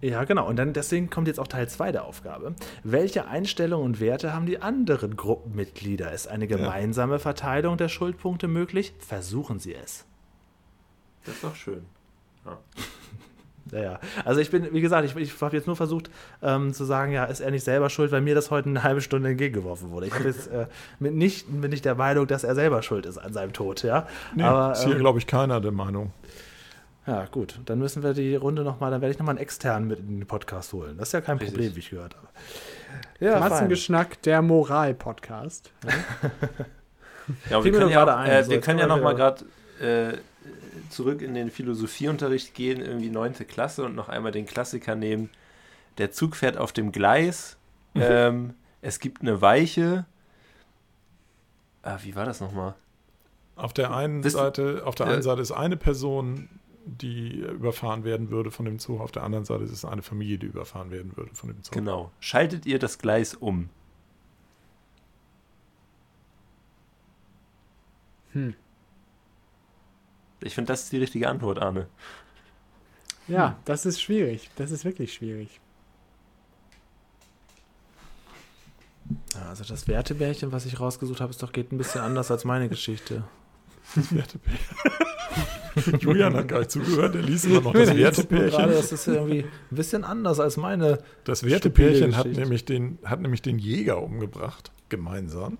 Ja, 0.00 0.22
genau. 0.24 0.48
Und 0.48 0.56
dann 0.56 0.72
deswegen 0.72 1.10
kommt 1.10 1.26
jetzt 1.26 1.40
auch 1.40 1.48
Teil 1.48 1.68
2 1.68 1.90
der 1.90 2.04
Aufgabe. 2.04 2.54
Welche 2.84 3.26
Einstellungen 3.26 3.84
und 3.84 4.00
Werte 4.00 4.32
haben 4.32 4.46
die 4.46 4.62
anderen 4.62 5.16
Gruppenmitglieder? 5.16 6.12
Ist 6.12 6.28
eine 6.28 6.46
gemeinsame 6.46 7.18
Verteilung 7.18 7.76
der 7.76 7.88
Schuldpunkte 7.88 8.46
möglich? 8.46 8.94
Versuchen 8.98 9.58
Sie 9.58 9.74
es. 9.74 10.04
Das 11.24 11.34
ist 11.34 11.44
doch 11.44 11.54
schön. 11.56 11.84
Ja, 12.44 12.58
ja. 13.70 14.00
Also 14.24 14.40
ich 14.40 14.50
bin, 14.50 14.72
wie 14.72 14.80
gesagt, 14.80 15.04
ich, 15.04 15.16
ich 15.16 15.40
habe 15.40 15.56
jetzt 15.56 15.66
nur 15.66 15.76
versucht 15.76 16.10
ähm, 16.42 16.72
zu 16.72 16.84
sagen, 16.84 17.12
ja, 17.12 17.24
ist 17.24 17.40
er 17.40 17.50
nicht 17.50 17.64
selber 17.64 17.90
schuld, 17.90 18.10
weil 18.12 18.20
mir 18.20 18.34
das 18.34 18.50
heute 18.50 18.68
eine 18.68 18.82
halbe 18.82 19.00
Stunde 19.00 19.30
entgegengeworfen 19.30 19.90
wurde. 19.90 20.06
Ich 20.06 20.14
jetzt 20.24 20.48
äh, 20.48 20.66
mit 20.98 21.14
nicht, 21.14 21.46
bin 21.48 21.70
nicht 21.70 21.84
der 21.84 21.94
Meinung, 21.94 22.26
dass 22.26 22.44
er 22.44 22.54
selber 22.54 22.82
schuld 22.82 23.06
ist 23.06 23.18
an 23.18 23.32
seinem 23.32 23.52
Tod, 23.52 23.82
ja. 23.82 24.06
Nee, 24.34 24.42
Aber 24.42 24.72
ist 24.72 24.84
hier, 24.84 24.94
ähm, 24.94 25.00
glaube 25.00 25.18
ich, 25.18 25.26
keiner 25.26 25.60
der 25.60 25.72
Meinung. 25.72 26.12
ja, 27.06 27.26
gut, 27.26 27.60
dann 27.66 27.78
müssen 27.78 28.02
wir 28.02 28.14
die 28.14 28.34
Runde 28.34 28.62
nochmal, 28.64 28.90
dann 28.90 29.00
werde 29.00 29.12
ich 29.12 29.18
nochmal 29.18 29.34
einen 29.34 29.42
externen 29.42 29.88
mit 29.88 30.00
in 30.00 30.20
den 30.20 30.26
Podcast 30.26 30.72
holen. 30.72 30.96
Das 30.98 31.08
ist 31.08 31.12
ja 31.12 31.20
kein 31.20 31.38
Richtig. 31.38 31.54
Problem, 31.54 31.76
wie 31.76 31.80
ich 31.80 31.90
gehört 31.90 32.16
habe. 32.16 32.28
Ja. 33.20 33.38
Massengeschnack, 33.38 34.20
der 34.22 34.42
Moral-Podcast. 34.42 35.70
Ja, 37.48 37.62
wir 37.62 37.72
können 37.72 37.88
ja, 37.88 38.04
gerade 38.04 38.14
auch, 38.14 38.18
ein, 38.18 38.30
äh, 38.30 38.44
so, 38.44 38.50
wir 38.50 38.60
können 38.60 38.78
ja 38.78 38.86
können 38.86 38.90
wir 38.90 38.96
noch 38.96 39.04
mal 39.04 39.14
gerade 39.14 39.44
äh, 39.80 40.18
zurück 40.92 41.22
in 41.22 41.34
den 41.34 41.50
Philosophieunterricht 41.50 42.54
gehen, 42.54 42.80
irgendwie 42.80 43.10
neunte 43.10 43.44
Klasse 43.44 43.84
und 43.84 43.94
noch 43.94 44.08
einmal 44.08 44.32
den 44.32 44.46
Klassiker 44.46 44.94
nehmen. 44.94 45.30
Der 45.98 46.10
Zug 46.12 46.36
fährt 46.36 46.56
auf 46.56 46.72
dem 46.72 46.92
Gleis. 46.92 47.56
Mhm. 47.94 48.02
ähm, 48.04 48.54
es 48.80 48.98
gibt 49.00 49.20
eine 49.22 49.40
Weiche. 49.40 50.06
Ah, 51.82 51.98
wie 52.02 52.14
war 52.14 52.24
das 52.24 52.40
nochmal? 52.40 52.74
Auf 53.56 53.72
der 53.72 53.94
einen 53.94 54.24
Wisst- 54.24 54.36
Seite, 54.36 54.82
auf 54.86 54.94
der 54.94 55.06
einen 55.08 55.22
Seite 55.22 55.42
ist 55.42 55.52
eine 55.52 55.76
Person, 55.76 56.48
die 56.84 57.40
überfahren 57.40 58.02
werden 58.04 58.30
würde 58.30 58.50
von 58.50 58.64
dem 58.64 58.78
Zug, 58.78 59.00
auf 59.00 59.12
der 59.12 59.22
anderen 59.22 59.44
Seite 59.44 59.62
ist 59.64 59.70
es 59.72 59.84
eine 59.84 60.02
Familie, 60.02 60.38
die 60.38 60.46
überfahren 60.46 60.90
werden 60.90 61.16
würde 61.16 61.34
von 61.34 61.48
dem 61.50 61.62
Zug. 61.62 61.74
Genau. 61.74 62.10
Schaltet 62.18 62.66
ihr 62.66 62.78
das 62.78 62.98
Gleis 62.98 63.34
um? 63.34 63.68
Hm. 68.32 68.54
Ich 70.42 70.54
finde, 70.54 70.72
das 70.72 70.84
ist 70.84 70.92
die 70.92 70.98
richtige 70.98 71.28
Antwort, 71.28 71.60
Arne. 71.60 71.86
Ja, 73.28 73.58
das 73.64 73.86
ist 73.86 74.00
schwierig. 74.00 74.50
Das 74.56 74.70
ist 74.70 74.84
wirklich 74.84 75.12
schwierig. 75.12 75.60
Also 79.48 79.64
das 79.64 79.88
Wertebärchen, 79.88 80.52
was 80.52 80.66
ich 80.66 80.80
rausgesucht 80.80 81.20
habe, 81.20 81.30
ist 81.30 81.42
doch 81.42 81.52
geht 81.52 81.72
ein 81.72 81.78
bisschen 81.78 82.00
anders 82.00 82.30
als 82.30 82.44
meine 82.44 82.68
Geschichte. 82.68 83.24
Das 83.94 84.14
Wertepärchen. 84.14 84.76
Julian 86.00 86.34
hat 86.36 86.48
gar 86.48 86.58
nicht 86.60 86.70
zugehört, 86.70 87.14
er 87.14 87.22
liest 87.22 87.46
immer 87.46 87.60
noch 87.60 87.72
das 87.72 87.88
gerade, 87.88 87.98
Wertepärchen. 87.98 88.68
Das 88.68 88.92
ist 88.92 89.06
irgendwie 89.08 89.40
ein 89.42 89.76
bisschen 89.76 90.04
anders 90.04 90.38
als 90.38 90.56
meine. 90.56 90.98
Das 91.24 91.44
Wertepärchen 91.44 92.16
hat 92.16 92.24
Geschichte. 92.24 92.40
nämlich, 92.42 92.64
den, 92.64 92.98
hat 93.04 93.20
nämlich 93.20 93.42
den 93.42 93.58
Jäger 93.58 94.02
umgebracht, 94.02 94.70
gemeinsam. 94.88 95.58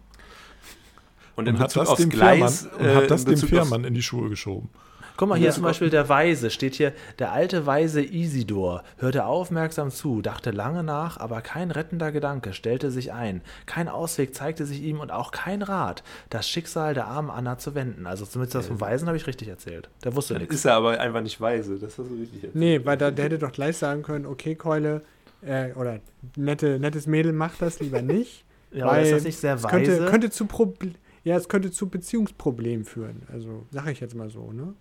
Und 1.37 1.49
in 1.49 1.55
Und 1.55 1.61
hat 1.61 1.69
Bezug 1.69 1.83
das, 1.83 1.89
aufs 1.91 2.01
dem 2.01 2.11
Gleis, 2.11 2.63
Fährmann, 2.63 2.81
und 2.81 2.87
äh, 2.87 2.95
hat 2.95 3.11
das 3.11 3.25
in 3.25 3.31
dem 3.31 3.49
Fährmann 3.49 3.85
in 3.85 3.95
die 3.95 4.03
Schuhe 4.03 4.29
geschoben. 4.29 4.69
Guck 5.17 5.29
mal, 5.29 5.37
hier 5.37 5.49
Bezug 5.49 5.57
zum 5.57 5.65
Beispiel 5.65 5.91
der 5.91 6.09
Weise, 6.09 6.51
steht 6.51 6.75
hier, 6.75 6.93
der 7.19 7.33
alte 7.33 7.67
Weise 7.67 8.03
Isidor 8.03 8.83
hörte 8.99 9.27
aufmerksam 9.27 9.91
zu, 9.91 10.23
dachte 10.23 10.51
lange 10.51 10.83
nach, 10.83 11.19
aber 11.19 11.43
kein 11.43 11.71
rettender 11.71 12.13
Gedanke 12.13 12.55
stellte 12.55 12.91
sich 12.91 13.13
ein. 13.13 13.43
Kein 13.67 13.89
Ausweg 13.89 14.35
zeigte 14.35 14.65
sich 14.65 14.83
ihm 14.83 15.01
und 15.01 15.13
auch 15.13 15.31
kein 15.31 15.63
Rat, 15.63 16.03
das 16.31 16.49
Schicksal 16.49 16.95
der 16.95 17.07
armen 17.07 17.31
Anna 17.31 17.59
zu 17.59 17.75
wenden. 17.75 18.07
Also 18.07 18.25
zumindest 18.25 18.55
das 18.55 18.67
vom 18.67 18.81
Weisen 18.81 19.07
habe 19.07 19.17
ich 19.17 19.27
richtig 19.27 19.49
erzählt. 19.49 19.91
Der 20.03 20.17
wusste 20.17 20.35
Dann 20.35 20.43
nichts. 20.43 20.57
ist 20.57 20.65
er 20.65 20.75
aber 20.75 20.99
einfach 20.99 21.21
nicht 21.21 21.41
weise. 21.41 21.79
Das 21.79 21.99
hast 21.99 22.11
du 22.11 22.15
richtig 22.15 22.45
erzählt. 22.45 22.55
Nee, 22.55 22.81
weil 22.85 22.97
da, 22.97 23.11
der 23.11 23.27
hätte 23.27 23.39
doch 23.39 23.53
gleich 23.53 23.77
sagen 23.77 24.03
können, 24.03 24.25
okay, 24.27 24.55
Keule, 24.55 25.03
äh, 25.43 25.73
oder 25.75 26.01
nette, 26.37 26.79
nettes 26.79 27.07
Mädel 27.07 27.33
macht 27.33 27.61
das 27.61 27.81
lieber 27.81 28.01
nicht. 28.01 28.45
Ja, 28.73 28.87
weil 28.87 29.05
ist 29.05 29.13
das 29.13 29.25
nicht 29.25 29.39
sehr 29.39 29.63
weise? 29.63 29.69
könnte, 29.69 30.07
könnte 30.07 30.31
zu 30.31 30.47
Proble 30.47 30.93
ja, 31.25 31.37
es 31.37 31.49
könnte 31.49 31.71
zu 31.71 31.89
Beziehungsproblemen 31.89 32.85
führen. 32.85 33.23
Also, 33.33 33.67
sage 33.71 33.93
ich 33.93 34.01
jetzt 34.01 34.15
mal 34.15 34.31
so, 34.31 34.53
ne? 34.53 34.75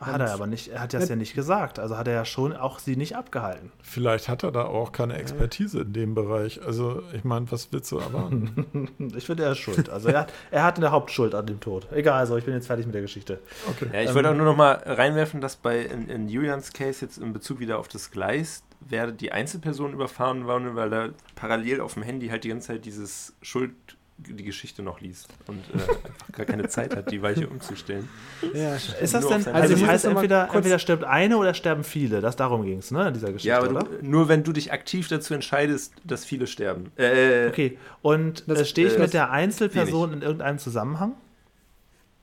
hat 0.00 0.20
er 0.20 0.32
aber 0.32 0.46
nicht, 0.46 0.68
er 0.68 0.80
hat 0.80 0.92
das 0.92 1.08
ja 1.08 1.16
nicht 1.16 1.34
gesagt. 1.34 1.78
Also 1.78 1.96
hat 1.96 2.06
er 2.06 2.14
ja 2.14 2.24
schon 2.24 2.52
auch 2.52 2.78
sie 2.78 2.96
nicht 2.96 3.16
abgehalten. 3.16 3.72
Vielleicht 3.82 4.28
hat 4.28 4.42
er 4.42 4.52
da 4.52 4.64
auch 4.64 4.92
keine 4.92 5.14
Expertise 5.14 5.80
in 5.80 5.92
dem 5.92 6.14
Bereich. 6.14 6.62
Also, 6.62 7.02
ich 7.14 7.24
meine, 7.24 7.50
was 7.50 7.72
willst 7.72 7.90
du 7.92 7.98
erwarten? 7.98 8.88
Ich 9.16 9.26
finde, 9.26 9.44
er 9.44 9.52
ist 9.52 9.58
schuld. 9.58 9.88
Also 9.88 10.08
er 10.08 10.20
hat, 10.20 10.32
er 10.50 10.64
hat 10.64 10.76
eine 10.76 10.90
Hauptschuld 10.90 11.34
an 11.34 11.46
dem 11.46 11.60
Tod. 11.60 11.86
Egal, 11.92 12.18
also 12.18 12.36
ich 12.36 12.44
bin 12.44 12.54
jetzt 12.54 12.66
fertig 12.66 12.86
mit 12.86 12.94
der 12.94 13.02
Geschichte. 13.02 13.40
Okay. 13.68 13.88
Ja, 13.92 14.00
ich 14.02 14.10
Ähm, 14.10 14.14
wollte 14.14 14.30
auch 14.30 14.34
nur 14.34 14.44
noch 14.44 14.56
mal 14.56 14.72
reinwerfen, 14.84 15.40
dass 15.40 15.56
bei 15.56 15.80
in, 15.80 16.08
in 16.08 16.28
Julians 16.28 16.72
Case 16.72 17.04
jetzt 17.04 17.18
in 17.18 17.32
Bezug 17.32 17.58
wieder 17.60 17.78
auf 17.78 17.88
das 17.88 18.10
Gleis 18.10 18.62
wäre 18.80 19.12
die 19.12 19.32
Einzelperson 19.32 19.92
überfahren 19.92 20.46
worden, 20.46 20.74
weil 20.76 20.92
er 20.92 21.10
parallel 21.34 21.80
auf 21.80 21.94
dem 21.94 22.02
Handy 22.02 22.28
halt 22.28 22.44
die 22.44 22.50
ganze 22.50 22.68
Zeit 22.68 22.84
dieses 22.84 23.34
Schuld 23.42 23.95
die 24.18 24.44
Geschichte 24.44 24.82
noch 24.82 25.00
liest 25.00 25.28
und 25.46 25.58
äh, 25.70 25.74
einfach 25.82 26.32
gar 26.32 26.46
keine 26.46 26.68
Zeit 26.68 26.96
hat, 26.96 27.10
die 27.10 27.20
Weiche 27.20 27.46
umzustellen. 27.48 28.08
Ja, 28.54 28.74
Ist 28.76 28.88
das 29.14 29.26
denn, 29.26 29.32
also, 29.32 29.50
Also 29.52 29.74
ich 29.74 29.80
das 29.80 29.88
heißt, 29.90 30.04
mal 30.06 30.10
entweder, 30.12 30.54
entweder 30.54 30.78
stirbt 30.78 31.04
eine 31.04 31.36
oder 31.36 31.52
sterben 31.54 31.84
viele. 31.84 32.20
Das 32.22 32.34
darum 32.36 32.64
ging 32.64 32.78
es, 32.78 32.90
ne, 32.90 33.08
in 33.08 33.14
dieser 33.14 33.28
Geschichte, 33.28 33.48
Ja, 33.48 33.58
aber 33.58 33.70
oder? 33.70 33.80
du, 33.84 34.06
nur 34.06 34.28
wenn 34.28 34.42
du 34.42 34.52
dich 34.52 34.72
aktiv 34.72 35.08
dazu 35.08 35.34
entscheidest, 35.34 35.92
dass 36.04 36.24
viele 36.24 36.46
sterben. 36.46 36.90
Äh, 36.96 37.48
Okay, 37.48 37.78
und 38.02 38.48
Das- 38.48 38.60
äh, 38.60 38.64
stehe 38.64 38.88
ich 38.88 38.96
äh, 38.96 39.00
mit 39.00 39.12
der 39.12 39.30
Einzelperson 39.30 40.12
in 40.14 40.22
irgendeinem 40.22 40.58
Zusammenhang? 40.58 41.12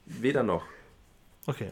Weder 0.06 0.44
noch. 0.44 0.64
Okay. 1.46 1.72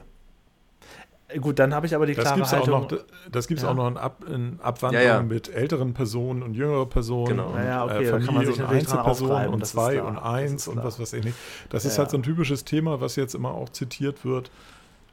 Äh, 1.33 1.39
Gut, 1.39 1.59
dann 1.59 1.73
habe 1.73 1.85
ich 1.85 1.95
aber 1.95 2.05
die 2.05 2.13
Das 2.13 2.23
klare 2.23 2.35
gibt 2.37 2.47
es 2.47 2.53
auch 2.53 2.57
Haltung. 2.67 2.81
noch, 2.99 3.05
das 3.31 3.47
gibt's 3.47 3.63
Ja. 3.63 3.69
auch 3.69 3.75
noch 3.75 3.87
in, 3.87 3.97
Ab, 3.97 4.23
in 4.27 4.59
Abwandlung 4.61 5.03
Ja, 5.03 5.15
ja. 5.17 5.21
mit 5.21 5.49
älteren 5.53 5.93
Personen 5.93 6.43
und 6.43 6.53
jüngeren 6.53 6.89
Personen 6.89 7.25
Genau. 7.37 7.49
und 7.51 7.63
Ja, 7.63 7.85
okay, 7.85 8.03
äh, 8.05 8.05
da 8.05 8.11
kann 8.11 8.11
man 8.19 8.25
Familie 8.25 8.51
sich 8.53 8.59
und 8.63 8.69
Einzelpersonen 8.69 9.49
und 9.49 9.59
das 9.61 9.69
ist 9.69 9.73
zwei 9.73 10.01
und 10.01 10.17
eins 10.17 10.67
und 10.67 10.83
was 10.83 10.99
weiß 10.99 11.13
ich 11.13 11.23
nicht. 11.23 11.37
Das 11.69 11.85
ist 11.85 11.97
halt 11.97 12.09
so 12.09 12.17
ein 12.17 12.23
typisches 12.23 12.63
Thema, 12.65 13.01
was 13.01 13.15
jetzt 13.15 13.35
immer 13.35 13.51
auch 13.53 13.69
zitiert 13.69 14.23
wird 14.25 14.51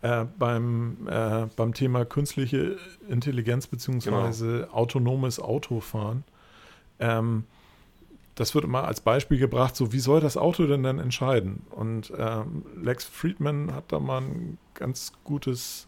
äh, 0.03 0.25
beim, 0.39 1.09
äh, 1.11 1.47
beim 1.57 1.75
Thema 1.75 2.05
künstliche 2.05 2.77
Intelligenz 3.09 3.67
beziehungsweise 3.67 4.61
Genau. 4.61 4.73
autonomes 4.73 5.41
Autofahren. 5.41 6.23
Ähm, 7.01 7.45
das 8.37 8.55
wird 8.55 8.63
immer 8.65 8.85
als 8.85 9.01
Beispiel 9.01 9.39
gebracht, 9.39 9.75
so 9.75 9.93
wie 9.93 9.99
soll 9.99 10.21
das 10.21 10.37
Auto 10.37 10.67
denn 10.69 10.85
dann 10.85 11.01
entscheiden? 11.01 11.63
Und 11.71 12.13
ähm, 12.17 12.65
Lex 12.81 13.05
Friedman 13.05 13.75
hat 13.75 13.87
da 13.89 13.99
mal 13.99 14.21
ein 14.23 14.59
ganz 14.75 15.13
gutes, 15.25 15.88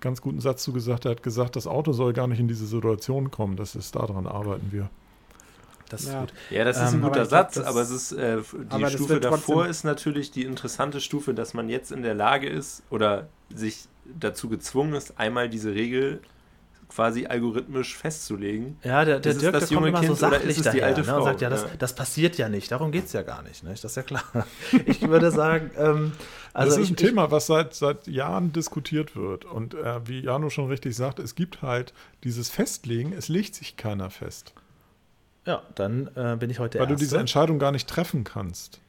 ganz 0.00 0.20
guten 0.20 0.40
Satz 0.40 0.62
zu 0.62 0.72
gesagt. 0.72 1.04
Er 1.04 1.12
hat 1.12 1.22
gesagt, 1.22 1.56
das 1.56 1.66
Auto 1.66 1.92
soll 1.92 2.12
gar 2.12 2.26
nicht 2.26 2.40
in 2.40 2.48
diese 2.48 2.66
Situation 2.66 3.30
kommen. 3.30 3.56
Das 3.56 3.74
ist 3.74 3.94
daran 3.96 4.26
arbeiten 4.26 4.68
wir. 4.70 4.90
Das 5.88 6.02
ist 6.02 6.08
Ja. 6.12 6.20
gut. 6.20 6.32
Ja, 6.50 6.64
das 6.64 6.76
ist 6.78 6.82
Ähm, 6.92 6.98
ein 7.00 7.04
aber 7.04 7.08
guter 7.10 7.20
glaub, 7.28 7.30
Satz, 7.30 7.54
das- 7.54 7.64
aber 7.66 7.80
es 7.80 7.90
ist 7.90 8.12
äh, 8.12 8.38
die 8.52 8.70
aber 8.70 8.90
Stufe 8.90 9.20
davor 9.20 9.66
ist 9.66 9.84
natürlich 9.84 10.30
die 10.32 10.42
interessante 10.44 11.00
Stufe, 11.00 11.32
dass 11.32 11.54
man 11.54 11.68
jetzt 11.68 11.92
in 11.92 12.02
der 12.02 12.14
Lage 12.14 12.48
ist 12.48 12.82
oder 12.90 13.28
sich 13.54 13.86
dazu 14.04 14.48
gezwungen 14.48 14.94
ist, 14.94 15.18
einmal 15.18 15.48
diese 15.48 15.74
Regel 15.74 16.20
quasi 16.96 17.26
algorithmisch 17.26 17.94
festzulegen. 17.94 18.78
Ja, 18.82 19.04
der, 19.04 19.20
der 19.20 19.32
Ist 19.32 19.42
Dirk, 19.42 19.52
das 19.52 19.68
der 19.68 19.76
kommt 19.76 19.86
junge 19.86 19.88
immer 19.90 20.00
Kind 20.00 20.16
so 20.18 20.26
oder 20.26 20.36
sachlich 20.36 20.50
ist 20.58 20.66
es 20.66 20.72
die 20.72 20.78
daher 20.80 20.86
alte 20.86 21.00
ne, 21.02 21.06
und 21.06 21.12
Frau? 21.18 21.24
sagt, 21.26 21.40
ja 21.42 21.50
das, 21.50 21.62
Ja. 21.62 21.68
das 21.78 21.94
passiert 21.94 22.38
ja 22.38 22.48
nicht, 22.48 22.72
darum 22.72 22.90
geht 22.90 23.04
es 23.04 23.12
ja 23.12 23.20
gar 23.22 23.42
nicht, 23.42 23.62
ne? 23.62 23.70
das 23.70 23.84
ist 23.84 23.96
ja 23.96 24.02
klar. 24.02 24.24
Ich 24.86 25.02
würde 25.06 25.30
sagen, 25.30 25.70
ähm, 25.76 26.12
also 26.54 26.70
das 26.70 26.78
ist 26.78 26.84
ich, 26.84 26.92
ein 26.92 26.96
Thema, 26.96 27.30
was 27.30 27.46
seit, 27.46 27.74
seit 27.74 28.06
Jahren 28.06 28.52
diskutiert 28.52 29.14
wird. 29.14 29.44
Und 29.44 29.74
äh, 29.74 30.08
wie 30.08 30.20
Jano 30.20 30.48
schon 30.48 30.68
richtig 30.68 30.96
sagt, 30.96 31.18
es 31.18 31.34
gibt 31.34 31.60
halt 31.60 31.92
dieses 32.24 32.48
Festlegen, 32.48 33.12
es 33.12 33.28
legt 33.28 33.54
sich 33.54 33.76
keiner 33.76 34.08
fest. 34.08 34.54
Ja, 35.44 35.62
dann 35.74 36.08
äh, 36.16 36.36
bin 36.38 36.48
ich 36.48 36.58
heute 36.58 36.78
der 36.78 36.80
weil 36.80 36.86
du 36.88 36.94
Erste. 36.94 37.04
diese 37.04 37.18
Entscheidung 37.18 37.58
gar 37.58 37.72
nicht 37.72 37.88
treffen 37.88 38.24
kannst. 38.24 38.80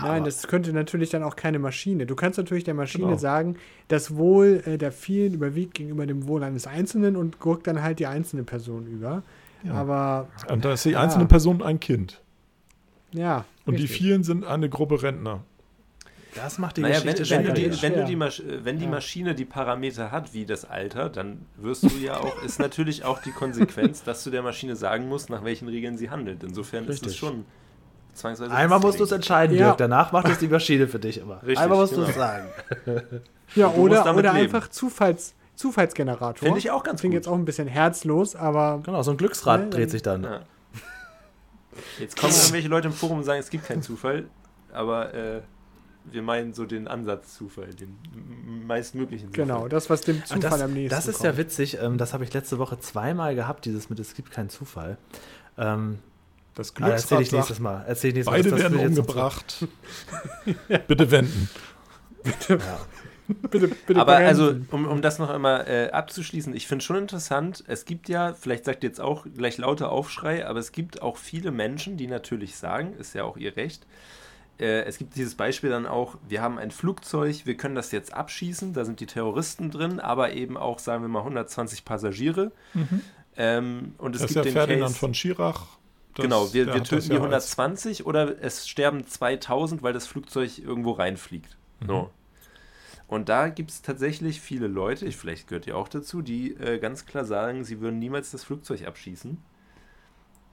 Nein, 0.00 0.10
aber- 0.16 0.24
das 0.24 0.46
könnte 0.48 0.72
natürlich 0.72 1.10
dann 1.10 1.22
auch 1.22 1.36
keine 1.36 1.58
Maschine. 1.58 2.06
Du 2.06 2.14
kannst 2.16 2.38
natürlich 2.38 2.64
der 2.64 2.74
Maschine 2.74 3.04
Genau. 3.06 3.16
sagen, 3.18 3.56
das 3.88 4.16
Wohl 4.16 4.62
äh, 4.66 4.78
der 4.78 4.92
vielen 4.92 5.34
überwiegt 5.34 5.74
gegenüber 5.74 6.06
dem 6.06 6.26
Wohl 6.28 6.42
eines 6.42 6.66
Einzelnen 6.66 7.16
und 7.16 7.38
guckt 7.38 7.66
dann 7.66 7.82
halt 7.82 7.98
die 7.98 8.06
einzelne 8.06 8.42
Person 8.44 8.86
über. 8.86 9.22
Ja. 9.64 9.72
Aber 9.74 10.28
Und 10.50 10.64
da 10.64 10.72
ist 10.72 10.84
die 10.84 10.90
Ja. 10.90 11.00
einzelne 11.02 11.26
Person 11.26 11.62
ein 11.62 11.80
Kind. 11.80 12.20
ja. 13.12 13.44
Und 13.66 13.74
die 13.78 13.82
richtig. 13.82 13.98
vielen 14.00 14.22
sind 14.24 14.44
eine 14.46 14.68
Gruppe 14.70 15.02
Rentner. 15.02 15.44
das 16.34 16.58
macht 16.58 16.76
die 16.78 16.82
Naja, 16.82 17.00
wenn, 17.04 17.14
Geschichte 17.16 17.34
wenn, 17.34 17.44
du 17.44 17.52
die, 17.52 17.82
wenn, 17.82 17.94
du 17.94 18.04
die, 18.04 18.16
Masch 18.16 18.42
wenn 18.46 18.78
die 18.78 18.84
Ja. 18.84 18.90
Maschine 18.90 19.34
die 19.34 19.44
Parameter 19.44 20.10
hat, 20.12 20.32
wie 20.34 20.46
das 20.46 20.64
Alter, 20.64 21.08
dann 21.10 21.40
wirst 21.56 21.82
du 21.82 21.88
ja 22.00 22.16
auch, 22.18 22.42
ist 22.44 22.58
natürlich 22.60 23.04
auch 23.04 23.20
die 23.20 23.30
Konsequenz, 23.32 24.02
dass 24.04 24.22
du 24.24 24.30
der 24.30 24.42
Maschine 24.42 24.76
sagen 24.76 25.08
musst, 25.08 25.28
nach 25.30 25.42
welchen 25.44 25.68
Regeln 25.68 25.98
sie 25.98 26.08
handelt. 26.10 26.42
Insofern 26.44 26.84
ist 26.84 26.96
es 27.00 27.02
Richtig. 27.02 27.18
schon 27.18 27.44
zwangsweise. 28.18 28.52
Einmal 28.54 28.80
musst 28.80 29.00
du 29.00 29.04
es 29.04 29.12
entscheiden, 29.12 29.56
Ja. 29.56 29.66
Dirk. 29.66 29.78
Danach 29.78 30.12
macht 30.12 30.28
es 30.28 30.38
die 30.38 30.48
Maschine 30.48 30.86
für 30.88 30.98
dich 30.98 31.18
immer. 31.18 31.40
Richtig, 31.42 31.58
Einmal 31.58 31.78
musst 31.78 31.92
du 31.92 31.96
genau. 31.96 32.08
es 32.08 32.14
sagen. 32.16 32.48
Ja, 33.54 33.68
Du 33.68 33.80
oder, 33.80 34.02
oder 34.14 34.34
leben. 34.34 34.44
einfach 34.54 34.68
Zufalls, 34.68 35.34
Zufallsgenerator. 35.54 36.36
Finde 36.36 36.58
ich 36.58 36.70
auch 36.70 36.82
ganz 36.82 37.00
Klingt 37.00 37.12
gut. 37.14 37.20
jetzt 37.20 37.28
auch 37.28 37.34
ein 37.34 37.46
bisschen 37.46 37.66
herzlos, 37.66 38.36
aber 38.36 38.80
Genau, 38.84 39.02
so 39.02 39.10
ein 39.12 39.16
Glücksrad 39.16 39.56
Ja, 39.58 39.62
dann- 39.62 39.70
dreht 39.70 39.90
sich 39.90 40.02
dann. 40.02 40.22
Ja. 40.24 40.40
Jetzt 41.98 42.18
kommen 42.20 42.32
irgendwelche 42.34 42.68
Leute 42.68 42.88
im 42.88 42.94
Forum 42.94 43.18
und 43.18 43.24
sagen, 43.24 43.40
es 43.40 43.50
gibt 43.50 43.64
keinen 43.66 43.82
Zufall, 43.82 44.24
aber 44.72 45.14
äh, 45.14 45.40
wir 46.10 46.22
meinen 46.22 46.52
so 46.52 46.64
den 46.66 46.88
Ansatz 46.88 47.36
Zufall, 47.36 47.68
den 47.74 47.96
meistmöglichen 48.66 49.28
Zufall. 49.32 49.46
genau, 49.46 49.68
das, 49.68 49.88
was 49.88 50.02
dem 50.02 50.20
Ah, 50.22 50.26
Zufall 50.26 50.40
das, 50.50 50.60
am 50.62 50.72
nächsten 50.72 50.94
das 50.94 51.06
ist 51.08 51.18
kommt. 51.18 51.24
ja 51.32 51.36
witzig, 51.38 51.78
ähm, 51.80 51.98
das 51.98 52.12
habe 52.14 52.24
ich 52.24 52.32
letzte 52.34 52.58
Woche 52.58 52.78
zweimal 52.80 53.34
gehabt, 53.34 53.64
dieses 53.64 53.88
mit 53.90 53.98
es 54.00 54.14
gibt 54.14 54.30
keinen 54.30 54.48
Zufall. 54.50 54.98
Ähm, 55.56 55.98
Das 56.58 56.74
ah, 56.74 56.88
erzähle 56.88 56.96
Glücksrad 56.96 57.20
ich 57.20 57.32
nächstes 57.32 57.60
Mal. 57.60 57.84
Erzähl 57.86 58.08
ich 58.08 58.14
nächstes 58.16 58.34
beide 58.34 58.50
Mal. 58.50 58.58
Werden 58.58 58.88
umgebracht. 58.88 59.64
Bitte 60.88 61.10
wenden. 61.12 61.48
Bitte, 63.42 63.68
bitte 63.86 64.00
Aber 64.00 64.16
also, 64.16 64.46
bremsen. 64.46 64.68
um, 64.72 64.86
um 64.88 65.00
das 65.00 65.20
noch 65.20 65.30
einmal 65.30 65.68
äh, 65.68 65.90
abzuschließen, 65.92 66.56
ich 66.56 66.66
finde 66.66 66.84
schon 66.84 66.96
interessant, 66.96 67.62
es 67.68 67.84
gibt 67.84 68.08
ja, 68.08 68.34
vielleicht 68.34 68.64
sagt 68.64 68.82
ihr 68.82 68.88
jetzt 68.88 69.00
auch 69.00 69.24
gleich 69.36 69.58
lauter 69.58 69.92
Aufschrei, 69.92 70.46
aber 70.46 70.58
es 70.58 70.72
gibt 70.72 71.00
auch 71.00 71.16
viele 71.16 71.52
Menschen, 71.52 71.96
die 71.96 72.08
natürlich 72.08 72.56
sagen, 72.56 72.94
ist 72.94 73.14
ja 73.14 73.22
auch 73.24 73.36
ihr 73.36 73.54
Recht, 73.56 73.86
äh, 74.58 74.82
es 74.84 74.98
gibt 74.98 75.14
dieses 75.14 75.36
Beispiel 75.36 75.70
dann 75.70 75.86
auch, 75.86 76.16
wir 76.26 76.42
haben 76.42 76.58
ein 76.58 76.70
Flugzeug, 76.70 77.44
wir 77.44 77.56
können 77.56 77.74
das 77.76 77.92
jetzt 77.92 78.14
abschießen, 78.14 78.72
da 78.72 78.84
sind 78.84 78.98
die 78.98 79.06
Terroristen 79.06 79.70
drin, 79.70 80.00
aber 80.00 80.32
eben 80.32 80.56
auch, 80.56 80.78
sagen 80.78 81.02
wir 81.02 81.08
mal, 81.08 81.20
120 81.20 81.84
Passagiere. 81.84 82.50
Ähm, 83.36 83.94
und 83.98 84.16
es 84.16 84.22
Das 84.22 84.30
ist 84.30 84.34
gibt 84.34 84.46
ja 84.46 84.50
den 84.50 84.52
Ferdinand 84.52 84.88
Case, 84.88 84.98
von 84.98 85.14
Schirach. 85.14 85.77
Das- 86.18 86.24
genau, 86.24 86.52
wir, 86.52 86.66
wir 86.66 86.82
töten 86.84 87.08
die 87.08 87.14
ja 87.16 87.20
als- 87.22 87.56
120 87.56 88.06
oder 88.06 88.42
es 88.42 88.68
sterben 88.68 89.06
2000, 89.06 89.82
weil 89.82 89.92
das 89.92 90.06
Flugzeug 90.06 90.58
irgendwo 90.58 90.92
reinfliegt. 90.92 91.56
So. 91.86 92.10
Und 93.06 93.28
da 93.30 93.48
gibt 93.48 93.70
es 93.70 93.80
tatsächlich 93.82 94.40
viele 94.40 94.66
Leute, 94.66 95.06
ich, 95.06 95.16
vielleicht 95.16 95.48
gehört 95.48 95.66
ihr 95.66 95.76
auch 95.76 95.88
dazu, 95.88 96.20
die 96.20 96.54
äh, 96.56 96.78
ganz 96.78 97.06
klar 97.06 97.24
sagen, 97.24 97.64
sie 97.64 97.80
würden 97.80 97.98
niemals 97.98 98.30
das 98.32 98.44
Flugzeug 98.44 98.86
abschießen. 98.86 99.38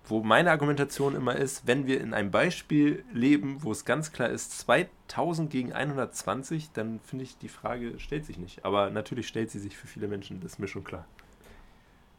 wo 0.07 0.21
meine 0.23 0.51
Argumentation 0.51 1.15
immer 1.15 1.35
ist, 1.35 1.65
wenn 1.65 1.87
wir 1.87 1.99
in 1.99 2.13
einem 2.13 2.29
Beispiel 2.29 3.03
leben, 3.11 3.63
wo 3.63 3.71
es 3.71 3.85
ganz 3.85 4.11
klar 4.11 4.29
ist, 4.29 4.57
2000 4.59 5.49
gegen 5.49 5.73
120, 5.73 6.71
dann 6.73 6.99
finde 6.99 7.23
ich, 7.23 7.39
die 7.39 7.49
Frage 7.49 7.97
stellt 7.99 8.23
sich 8.25 8.37
nicht. 8.37 8.63
Aber 8.65 8.91
natürlich 8.91 9.27
stellt 9.27 9.49
sie 9.49 9.57
sich 9.59 9.75
für 9.75 9.87
viele 9.87 10.07
Menschen, 10.07 10.39
das 10.41 10.53
ist 10.53 10.59
mir 10.59 10.67
schon 10.67 10.83
klar. 10.83 11.07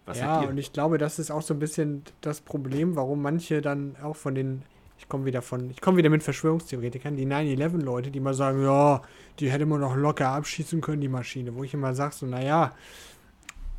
Was 0.07 0.19
ja, 0.21 0.41
und 0.41 0.57
ich 0.57 0.73
glaube, 0.73 0.99
das 0.99 1.19
ist 1.19 1.31
auch 1.31 1.43
so 1.43 1.53
ein 1.53 1.59
bisschen 1.59 2.03
das 2.21 2.41
Problem, 2.41 2.97
warum 2.97 3.23
manche 3.23 3.61
dann 3.61 3.97
auch 4.03 4.17
von 4.17 4.35
den, 4.35 4.63
ich 4.99 5.09
komme 5.09 5.25
wieder 5.25 5.43
von, 5.43 5.69
ich 5.71 5.81
komme 5.81 5.99
wieder 5.99 6.11
mit 6.11 6.23
Verschwörungstheoretikern, 6.23 7.17
die 7.17 7.27
9-11-Leute, 7.27 8.11
die 8.11 8.21
mal 8.21 8.35
sagen, 8.35 8.63
ja, 8.63 9.03
die 9.41 9.51
hätte 9.51 9.67
man 9.67 9.81
noch 9.81 9.97
locker 9.97 10.29
abschießen 10.29 10.81
können, 10.81 11.01
die 11.01 11.09
Maschine, 11.09 11.55
wo 11.55 11.65
ich 11.65 11.75
immer 11.75 11.95
sage, 11.95 12.15
so, 12.15 12.27
naja, 12.27 12.73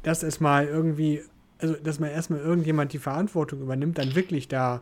das 0.03 0.21
ist 0.21 0.41
mal 0.41 0.65
irgendwie 0.65 1.21
also 1.59 1.75
dass 1.75 1.99
man 1.99 2.09
erstmal 2.09 2.39
irgendjemand 2.39 2.93
die 2.93 2.99
Verantwortung 2.99 3.61
übernimmt, 3.61 3.97
dann 3.97 4.15
wirklich 4.15 4.47
da, 4.47 4.81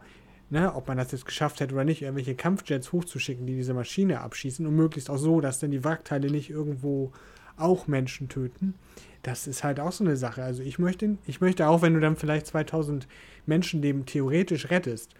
ne, 0.49 0.73
ob 0.75 0.87
man 0.87 0.97
das 0.97 1.11
jetzt 1.11 1.25
geschafft 1.25 1.59
hätte 1.59 1.73
oder 1.73 1.85
nicht, 1.85 2.01
irgendwelche 2.01 2.35
Kampfjets 2.35 2.91
hochzuschicken, 2.91 3.45
die 3.45 3.55
diese 3.55 3.73
Maschine 3.73 4.21
abschießen 4.21 4.65
und 4.65 4.75
möglichst 4.75 5.09
auch 5.09 5.17
so, 5.17 5.41
dass 5.41 5.59
dann 5.59 5.71
die 5.71 5.83
Wrackteile 5.83 6.29
nicht 6.29 6.49
irgendwo 6.49 7.11
auch 7.57 7.87
Menschen 7.87 8.29
töten. 8.29 8.75
Das 9.23 9.47
ist 9.47 9.63
halt 9.63 9.79
auch 9.79 9.91
so 9.91 10.03
eine 10.03 10.17
Sache. 10.17 10.43
Also 10.43 10.61
ich 10.61 10.77
möchte, 10.77 11.17
ich 11.25 11.41
möchte 11.41 11.67
auch, 11.67 11.81
wenn 11.81 11.93
du 11.93 11.99
dann 11.99 12.15
vielleicht 12.15 12.47
2000 12.47 13.07
Menschenleben 13.45 14.05
theoretisch 14.05 14.69
rettest, 14.69 15.15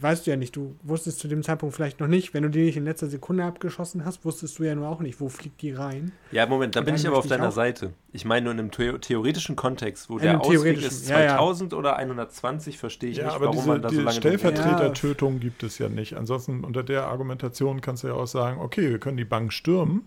weißt 0.00 0.26
du 0.26 0.30
ja 0.30 0.36
nicht, 0.36 0.56
du 0.56 0.74
wusstest 0.82 1.20
zu 1.20 1.28
dem 1.28 1.42
Zeitpunkt 1.42 1.74
vielleicht 1.74 2.00
noch 2.00 2.06
nicht, 2.08 2.34
wenn 2.34 2.42
du 2.42 2.50
die 2.50 2.64
nicht 2.64 2.76
in 2.76 2.84
letzter 2.84 3.06
Sekunde 3.06 3.44
abgeschossen 3.44 4.04
hast, 4.04 4.24
wusstest 4.24 4.58
du 4.58 4.64
ja 4.64 4.74
nur 4.74 4.88
auch 4.88 5.00
nicht, 5.00 5.20
wo 5.20 5.28
fliegt 5.28 5.62
die 5.62 5.72
rein. 5.72 6.12
Ja, 6.32 6.46
Moment, 6.46 6.76
da 6.76 6.80
bin 6.80 6.94
ich 6.94 7.06
aber 7.06 7.18
auf 7.18 7.26
deiner 7.26 7.52
Seite. 7.52 7.92
Ich 8.12 8.24
meine 8.24 8.44
nur 8.44 8.54
in 8.54 8.60
einem 8.60 8.70
the 8.76 8.98
theoretischen 8.98 9.56
Kontext, 9.56 10.10
wo 10.10 10.16
in 10.16 10.24
der 10.24 10.40
Ausweg 10.40 10.78
ist 10.78 11.06
2000 11.06 11.72
ja, 11.72 11.76
ja. 11.76 11.78
oder 11.78 11.96
120, 11.96 12.78
verstehe 12.78 13.10
ich 13.10 13.18
ja, 13.18 13.26
nicht, 13.26 13.34
aber 13.34 13.46
warum 13.46 13.56
diese, 13.56 13.68
man 13.68 13.82
da 13.82 13.90
so 13.90 14.00
lange... 14.00 14.12
Stellvertretertötung 14.12 15.40
gibt 15.40 15.62
es 15.62 15.78
ja 15.78 15.88
nicht. 15.88 16.14
Ansonsten 16.14 16.64
unter 16.64 16.82
der 16.82 17.06
Argumentation 17.06 17.80
kannst 17.80 18.02
du 18.02 18.08
ja 18.08 18.14
auch 18.14 18.26
sagen, 18.26 18.60
okay, 18.60 18.90
wir 18.90 18.98
können 18.98 19.16
die 19.16 19.24
Bank 19.24 19.52
stürmen, 19.52 20.04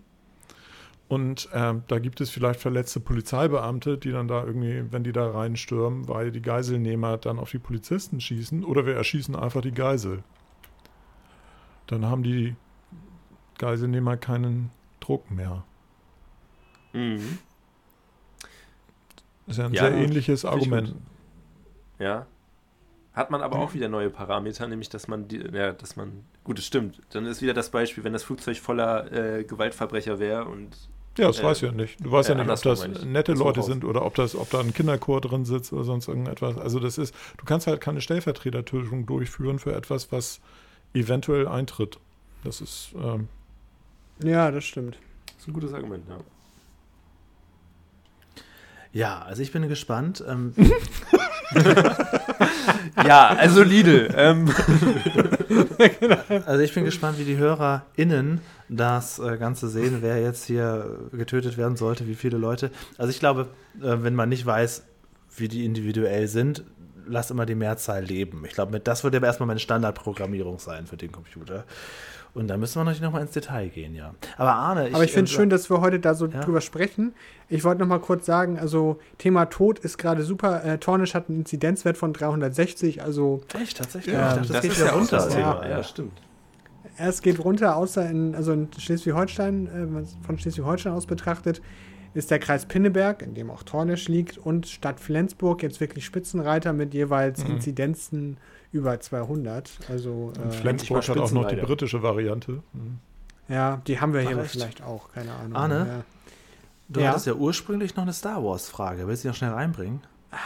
und 1.09 1.49
äh, 1.53 1.73
da 1.87 1.99
gibt 1.99 2.21
es 2.21 2.29
vielleicht 2.29 2.61
verletzte 2.61 2.99
Polizeibeamte, 2.99 3.97
die 3.97 4.11
dann 4.11 4.27
da 4.27 4.43
irgendwie, 4.45 4.91
wenn 4.91 5.03
die 5.03 5.11
da 5.11 5.31
reinstürmen, 5.31 6.07
weil 6.07 6.31
die 6.31 6.41
Geiselnehmer 6.41 7.17
dann 7.17 7.39
auf 7.39 7.49
die 7.49 7.57
Polizisten 7.57 8.21
schießen 8.21 8.63
oder 8.63 8.85
wir 8.85 8.93
erschießen 8.93 9.35
einfach 9.35 9.61
die 9.61 9.71
Geisel. 9.71 10.23
Dann 11.87 12.05
haben 12.05 12.21
die 12.21 12.55
Geiselnehmer 13.57 14.17
keinen 14.17 14.69
Druck 14.99 15.31
mehr. 15.31 15.63
Mhm. 16.93 17.39
Das 19.47 19.57
ist 19.57 19.57
ja 19.57 19.65
ein 19.65 19.73
ja, 19.73 19.81
sehr 19.81 19.93
ähnliches 19.95 20.45
Argument. 20.45 20.93
Ja. 21.97 22.27
Hat 23.13 23.31
man 23.31 23.41
aber 23.41 23.57
auch 23.57 23.73
wieder 23.73 23.89
neue 23.89 24.11
Parameter, 24.11 24.67
nämlich 24.67 24.89
dass 24.89 25.07
man 25.07 25.27
die, 25.27 25.39
ja, 25.39 25.71
dass 25.71 25.95
man, 25.95 26.23
gut, 26.43 26.59
es 26.59 26.67
stimmt. 26.67 27.01
Dann 27.09 27.25
ist 27.25 27.41
wieder 27.41 27.55
das 27.55 27.71
Beispiel, 27.71 28.03
wenn 28.03 28.13
das 28.13 28.21
Flugzeug 28.21 28.57
voller 28.57 29.11
äh, 29.11 29.43
Gewaltverbrecher 29.43 30.19
wäre 30.19 30.45
und 30.45 30.77
ja, 31.19 31.27
das 31.27 31.39
äh, 31.39 31.43
weiß 31.43 31.57
ich 31.57 31.63
ja 31.63 31.71
nicht. 31.71 32.03
Du 32.03 32.11
weißt 32.11 32.29
äh, 32.29 32.33
ja 32.33 32.43
nicht, 32.43 32.49
ob 32.49 32.61
das 32.61 32.87
nette 33.03 33.33
Leute 33.33 33.63
sind 33.63 33.83
oder 33.85 34.05
ob, 34.05 34.15
das, 34.15 34.35
ob 34.35 34.49
da 34.49 34.59
ein 34.59 34.73
Kinderchor 34.73 35.21
drin 35.21 35.45
sitzt 35.45 35.73
oder 35.73 35.83
sonst 35.83 36.07
irgendetwas. 36.07 36.57
Also 36.57 36.79
das 36.79 36.97
ist, 36.97 37.13
du 37.37 37.45
kannst 37.45 37.67
halt 37.67 37.81
keine 37.81 38.01
Stellvertretertötung 38.01 39.05
durchführen 39.05 39.59
für 39.59 39.73
etwas, 39.73 40.11
was 40.11 40.39
eventuell 40.93 41.47
eintritt. 41.47 41.99
Das 42.43 42.61
ist. 42.61 42.89
Ähm, 43.01 43.27
ja, 44.23 44.51
das 44.51 44.63
stimmt. 44.63 44.97
Das 45.25 45.43
ist 45.43 45.47
ein 45.47 45.53
gutes 45.53 45.73
Argument, 45.73 46.05
ja. 46.09 46.17
Ja, 48.91 49.21
also 49.21 49.41
ich 49.41 49.51
bin 49.51 49.67
gespannt. 49.67 50.23
Ähm. 50.27 50.53
ja, 53.05 53.27
also 53.29 53.63
Lidl. 53.63 54.13
Ähm. 54.15 54.49
also 56.45 56.61
ich 56.61 56.73
bin 56.73 56.85
gespannt, 56.85 57.19
wie 57.19 57.25
die 57.25 57.37
HörerInnen 57.37 58.41
das 58.69 59.19
äh, 59.19 59.37
Ganze 59.37 59.67
sehen, 59.67 59.97
wer 60.01 60.21
jetzt 60.21 60.45
hier 60.45 61.09
getötet 61.11 61.57
werden 61.57 61.75
sollte, 61.75 62.07
wie 62.07 62.15
viele 62.15 62.37
Leute. 62.37 62.71
Also 62.97 63.09
ich 63.11 63.19
glaube, 63.19 63.47
äh, 63.81 63.97
wenn 64.01 64.15
man 64.15 64.29
nicht 64.29 64.45
weiß, 64.45 64.83
wie 65.35 65.47
die 65.47 65.65
individuell 65.65 66.27
sind, 66.27 66.63
lass 67.07 67.31
immer 67.31 67.45
die 67.45 67.55
Mehrzahl 67.55 68.03
leben. 68.03 68.43
Ich 68.45 68.53
glaube, 68.53 68.79
das 68.79 69.03
wird 69.03 69.15
aber 69.15 69.27
erstmal 69.27 69.47
meine 69.47 69.59
Standardprogrammierung 69.59 70.59
sein 70.59 70.87
für 70.87 70.97
den 70.97 71.11
Computer. 71.11 71.65
Und 72.33 72.47
da 72.47 72.57
müssen 72.57 72.79
wir 72.79 72.83
natürlich 72.83 73.01
nochmal 73.01 73.23
ins 73.23 73.31
Detail 73.31 73.69
gehen, 73.69 73.95
ja. 73.95 74.13
Aber 74.37 74.53
Arne, 74.53 74.89
ich. 74.89 74.95
Aber 74.95 75.03
ich 75.03 75.11
finde 75.11 75.25
es 75.25 75.31
äh, 75.31 75.35
schön, 75.35 75.49
dass 75.49 75.69
wir 75.69 75.81
heute 75.81 75.99
da 75.99 76.13
so 76.13 76.27
ja? 76.27 76.41
drüber 76.41 76.61
sprechen. 76.61 77.13
Ich 77.47 77.63
wollte 77.63 77.81
nochmal 77.81 77.99
kurz 77.99 78.25
sagen, 78.25 78.59
also 78.59 78.99
Thema 79.17 79.45
Tod 79.45 79.79
ist 79.79 79.97
gerade 79.97 80.23
super. 80.23 80.63
Äh, 80.63 80.77
Tornisch 80.77 81.15
hat 81.15 81.29
einen 81.29 81.39
Inzidenzwert 81.39 81.97
von 81.97 82.13
360, 82.13 83.01
also. 83.01 83.41
Echt, 83.59 83.77
tatsächlich? 83.77 84.13
Ja, 84.13 84.33
ähm, 84.33 84.39
das, 84.39 84.47
das, 84.49 84.61
geht 84.61 84.77
ja 84.77 84.91
runter. 84.91 85.17
Das 85.17 85.33
ja, 85.33 85.67
ja, 85.67 85.83
stimmt. 85.83 86.21
Es 86.97 87.21
geht 87.21 87.43
runter, 87.43 87.75
außer 87.75 88.07
in, 88.09 88.35
also 88.35 88.51
in 88.51 88.67
Schleswig-Holstein, 88.77 89.67
äh, 89.67 90.25
von 90.25 90.37
Schleswig-Holstein 90.37 90.93
aus 90.93 91.07
betrachtet, 91.07 91.61
ist 92.13 92.29
der 92.29 92.39
Kreis 92.39 92.65
Pinneberg, 92.65 93.21
in 93.21 93.33
dem 93.33 93.49
auch 93.49 93.63
Tornisch 93.63 94.07
liegt, 94.07 94.37
und 94.37 94.67
Stadt 94.67 94.99
Flensburg 94.99 95.63
jetzt 95.63 95.79
wirklich 95.79 96.05
Spitzenreiter 96.05 96.73
mit 96.73 96.93
jeweils 96.93 97.43
mhm. 97.43 97.55
Inzidenzen 97.55 98.37
über 98.71 98.99
200. 98.99 99.69
Also, 99.89 100.33
äh, 100.37 100.51
Flensburg 100.51 101.07
hat 101.07 101.17
auch 101.17 101.31
noch 101.31 101.47
die 101.47 101.55
britische 101.55 102.03
Variante. 102.03 102.63
Mhm. 102.73 102.99
Ja, 103.47 103.81
die 103.87 103.99
haben 103.99 104.13
wir 104.13 104.21
hier 104.21 104.43
vielleicht 104.45 104.83
auch, 104.83 105.11
keine 105.11 105.33
Ahnung. 105.33 105.55
Arne, 105.55 105.87
ja. 105.87 106.03
du 106.87 106.99
ja? 106.99 107.09
hattest 107.09 107.25
ja 107.25 107.33
ursprünglich 107.33 107.95
noch 107.95 108.03
eine 108.03 108.13
Star 108.13 108.43
Wars-Frage. 108.43 109.07
Willst 109.07 109.23
du 109.23 109.27
die 109.27 109.31
noch 109.31 109.37
schnell 109.37 109.51
reinbringen? 109.51 110.01
Ah. 110.31 110.37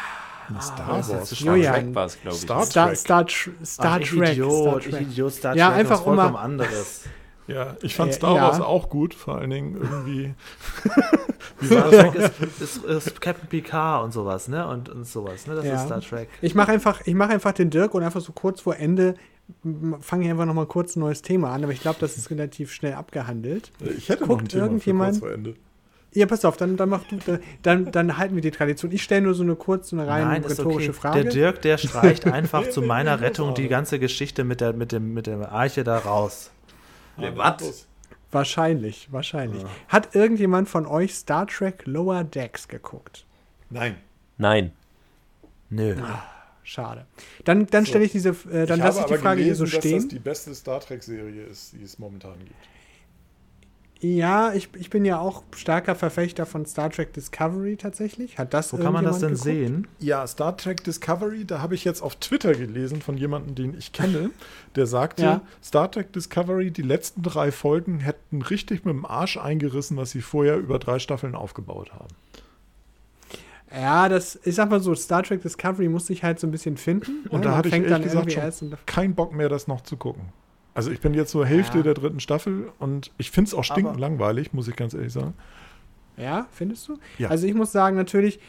Star 0.62 0.88
Wars. 0.88 1.30
Star 1.30 1.56
Trek 1.56 1.96
war 1.96 2.06
es, 2.06 2.22
glaube 2.22 2.36
ich. 2.36 2.42
Star, 2.42 2.66
Star, 2.66 2.96
Star, 2.96 3.26
Star, 3.64 4.00
Ach, 4.02 4.08
Trek. 4.08 4.32
Idiot, 4.34 4.52
Star 4.52 4.80
Trek. 4.80 5.02
Idiot, 5.02 5.34
Star 5.34 5.52
Trek. 5.54 5.60
Ja, 5.60 5.72
einfach 5.72 6.06
um 6.06 6.16
mal, 6.16 6.36
anderes. 6.36 7.04
Ja, 7.48 7.76
ich 7.82 7.96
fand 7.96 8.14
Star 8.14 8.36
Wars 8.36 8.60
ja. 8.60 8.66
auch 8.66 8.90
gut, 8.90 9.14
vor 9.14 9.38
allen 9.38 9.50
Dingen 9.50 9.76
irgendwie. 9.76 10.34
Wie 11.60 11.70
war 11.72 11.92
das 11.92 12.32
ist, 12.60 12.62
ist, 12.62 12.86
ist, 12.86 13.22
Captain 13.22 13.48
Picard 13.48 14.04
und 14.04 14.12
sowas, 14.14 14.48
ne? 14.48 14.68
Und, 14.68 14.90
und 14.90 15.06
sowas, 15.06 15.46
ne? 15.48 15.56
Das 15.56 15.66
ja. 15.66 15.76
ist 15.76 15.86
Star 15.86 16.02
Trek. 16.02 16.30
Ich 16.42 16.56
mache 16.56 16.72
einfach, 16.72 17.02
mach 17.08 17.30
einfach 17.30 17.52
den 17.52 17.70
Dirk 17.70 17.94
und 17.94 18.04
einfach 18.04 18.22
so 18.22 18.32
kurz 18.32 18.62
vor 18.62 18.78
Ende 18.78 19.16
fange 20.00 20.26
ich 20.26 20.32
einfach 20.32 20.46
nochmal 20.46 20.66
kurz 20.66 20.96
ein 20.96 21.02
neues 21.02 21.22
Thema 21.22 21.52
an, 21.54 21.64
aber 21.64 21.74
ich 21.74 21.82
glaube, 21.82 21.98
das 22.00 22.18
ist 22.18 22.30
relativ 22.32 22.72
schnell 22.72 22.94
abgehandelt. 22.94 23.72
Ich 23.98 24.10
hätte 24.10 24.26
Guckt 24.26 24.30
noch 24.30 24.40
ein 24.40 24.48
Thema 24.48 24.64
irgendjemand, 24.64 25.16
für 25.16 25.22
kurz 25.22 25.32
vor 25.32 25.38
Ende. 25.38 25.56
Ja, 26.14 26.28
pass 26.28 26.46
auf, 26.46 26.58
dann, 26.58 26.78
dann, 26.78 26.90
mach 26.90 27.04
du, 27.06 27.40
dann, 27.64 27.92
dann 27.92 28.18
halten 28.18 28.36
wir 28.36 28.42
die 28.42 28.52
Tradition. 28.52 28.92
Ich 28.92 29.04
stelle 29.04 29.24
nur 29.24 29.34
so 29.34 29.44
eine 29.44 29.56
kurze, 29.56 29.96
eine 29.96 30.08
rein 30.08 30.28
Nein, 30.28 30.44
rhetorische 30.44 30.92
okay. 30.92 31.00
Frage. 31.00 31.24
Der 31.24 31.32
Dirk, 31.32 31.62
der 31.64 31.78
streicht 31.78 32.26
einfach 32.32 32.70
zu 32.70 32.82
meiner 32.82 33.20
Rettung 33.22 33.56
die 33.56 33.68
ganze 33.68 34.00
Geschichte 34.00 34.44
mit 34.44 34.62
der, 34.62 34.74
mit 34.74 34.92
dem, 34.92 35.14
mit 35.14 35.28
der 35.28 35.52
Arche 35.52 35.84
da 35.84 35.98
raus. 35.98 36.52
Nee, 37.18 37.32
was? 37.36 37.88
Wahrscheinlich, 38.32 39.12
wahrscheinlich. 39.12 39.62
Ja. 39.62 39.70
Hat 39.90 40.16
irgendjemand 40.16 40.68
von 40.68 40.88
euch 40.88 41.14
Star 41.14 41.46
Trek 41.46 41.84
Lower 41.86 42.24
Decks 42.24 42.68
geguckt? 42.68 43.26
Nein. 43.70 43.98
Nein. 44.38 44.72
Nö. 45.70 45.96
Ah, 46.02 46.24
schade. 46.64 47.06
Dann, 47.44 47.68
dann 47.68 47.86
so. 47.86 47.90
stelle 47.90 48.06
ich 48.06 48.12
diese, 48.12 48.30
äh, 48.52 48.66
dann 48.66 48.80
lasse 48.80 49.02
ich 49.02 49.06
die 49.06 49.18
Frage 49.18 49.42
gelesen, 49.42 49.46
hier 49.46 49.56
so 49.56 49.66
stehen. 49.66 49.94
Dass 49.94 50.04
das 50.04 50.14
die 50.14 50.20
beste 50.20 50.56
Star 50.56 50.80
Trek-Serie 50.80 51.44
ist, 51.44 51.74
die 51.74 51.84
es 51.84 52.00
momentan 52.00 52.40
gibt. 52.40 52.56
Ja, 54.04 54.52
ich, 54.52 54.68
ich 54.78 54.90
bin 54.90 55.06
ja 55.06 55.18
auch 55.18 55.44
starker 55.56 55.96
Verfechter 55.96 56.46
von 56.46 56.66
Star 56.66 56.90
Trek 56.90 57.14
Discovery 57.14 57.78
tatsächlich. 57.78 58.38
Hat 58.38 58.54
das 58.54 58.74
Wo 58.74 58.78
kann 58.78 58.92
man 58.92 59.06
das 59.06 59.20
denn 59.20 59.30
geguckt? 59.30 59.46
sehen? 59.46 59.88
Ja, 60.00 60.28
Star 60.28 60.58
Trek 60.58 60.84
Discovery, 60.84 61.46
da 61.46 61.62
habe 61.62 61.74
ich 61.74 61.86
jetzt 61.86 62.02
auf 62.02 62.18
Twitter 62.18 62.54
gelesen 62.54 63.02
von 63.02 63.16
jemandem, 63.16 63.56
den 63.56 63.78
ich 63.78 63.94
kenne, 63.94 64.32
der 64.76 64.88
sagte, 64.88 65.24
ja. 65.24 65.42
Star 65.64 65.90
Trek 65.90 66.12
Discovery, 66.12 66.70
die 66.70 66.82
letzten 66.82 67.22
drei 67.22 67.54
Folgen 67.54 68.02
hätten 68.02 68.42
richtig 68.42 68.84
mit 68.84 68.94
dem 68.94 69.06
Arsch 69.06 69.38
eingerissen, 69.38 69.96
was 69.96 70.12
sie 70.12 70.22
vorher 70.22 70.58
über 70.58 70.80
drei 70.80 71.00
Staffeln 71.00 71.34
aufgebaut 71.34 71.94
haben. 71.94 72.14
Ja, 73.74 74.10
das, 74.10 74.38
ich 74.44 74.56
sag 74.56 74.70
mal 74.70 74.82
so, 74.82 74.94
Star 74.96 75.24
Trek 75.24 75.42
Discovery 75.44 75.88
muss 75.88 76.08
sich 76.08 76.26
halt 76.26 76.42
so 76.42 76.48
ein 76.48 76.52
bisschen 76.52 76.76
finden. 76.76 77.26
Und 77.30 77.40
ne? 77.40 77.46
da 77.46 77.56
hatte 77.56 77.70
ich 77.70 77.76
ehrlich 77.76 78.04
gesagt 78.04 78.34
schon 78.34 78.76
keinen 78.86 79.16
Bock 79.16 79.34
mehr, 79.34 79.48
das 79.48 79.68
noch 79.70 79.80
zu 79.80 79.96
gucken. 79.96 80.24
Also 80.74 80.92
ich 80.92 81.00
bin 81.00 81.14
jetzt 81.14 81.32
so 81.32 81.46
Hälfte 81.46 81.78
ja. 81.78 81.84
der 81.84 81.94
dritten 81.94 82.20
Staffel 82.20 82.72
und 82.80 83.12
ich 83.18 83.32
finde 83.32 83.50
es 83.50 83.54
auch 83.54 83.64
stinkend 83.64 84.00
langweilig, 84.00 84.54
muss 84.54 84.68
ich 84.68 84.76
ganz 84.76 84.94
ehrlich 84.94 85.14
sagen. 85.14 85.34
Ja, 86.18 86.48
findest 86.52 86.88
du? 86.88 86.98
Ja. 87.18 87.30
Also 87.30 87.48
ich 87.48 87.54
muss 87.54 87.72
sagen, 87.72 87.96
natürlich, 87.96 88.40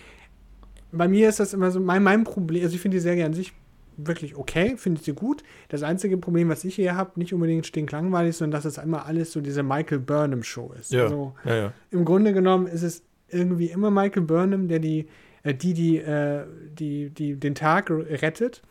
bei 0.92 1.08
mir 1.08 1.28
ist 1.28 1.40
das 1.40 1.52
immer 1.52 1.70
so, 1.70 1.80
mein, 1.80 2.02
mein 2.02 2.24
Problem, 2.24 2.62
also 2.62 2.74
ich 2.74 2.80
finde 2.80 2.96
die 2.96 3.02
Serie 3.02 3.26
an 3.26 3.34
sich 3.34 3.52
wirklich 3.96 4.36
okay, 4.36 4.76
finde 4.76 5.00
sie 5.00 5.12
gut. 5.12 5.42
Das 5.68 5.82
einzige 5.82 6.16
Problem, 6.16 6.48
was 6.48 6.64
ich 6.64 6.74
hier 6.74 6.96
habe, 6.96 7.12
nicht 7.16 7.32
unbedingt 7.32 7.66
stinklangweilig, 7.66 8.36
sondern 8.36 8.58
dass 8.58 8.64
es 8.64 8.82
immer 8.82 9.06
alles 9.06 9.32
so 9.32 9.40
diese 9.40 9.62
Michael 9.62 10.00
Burnham 10.00 10.42
Show 10.42 10.72
ist. 10.78 10.92
Ja. 10.92 11.04
Also 11.04 11.34
ja, 11.44 11.54
ja. 11.54 11.72
im 11.90 12.04
Grunde 12.04 12.32
genommen 12.32 12.66
ist 12.66 12.82
es 12.82 13.02
irgendwie 13.28 13.66
immer 13.66 13.90
Michael 13.90 14.22
Burnham, 14.22 14.68
der 14.68 14.78
die, 14.78 15.08
äh, 15.42 15.54
die, 15.54 15.74
die, 15.74 15.98
äh, 15.98 16.44
die, 16.72 17.10
die 17.10 17.36
den 17.36 17.54
Tag 17.54 17.90
rettet. 17.90 18.62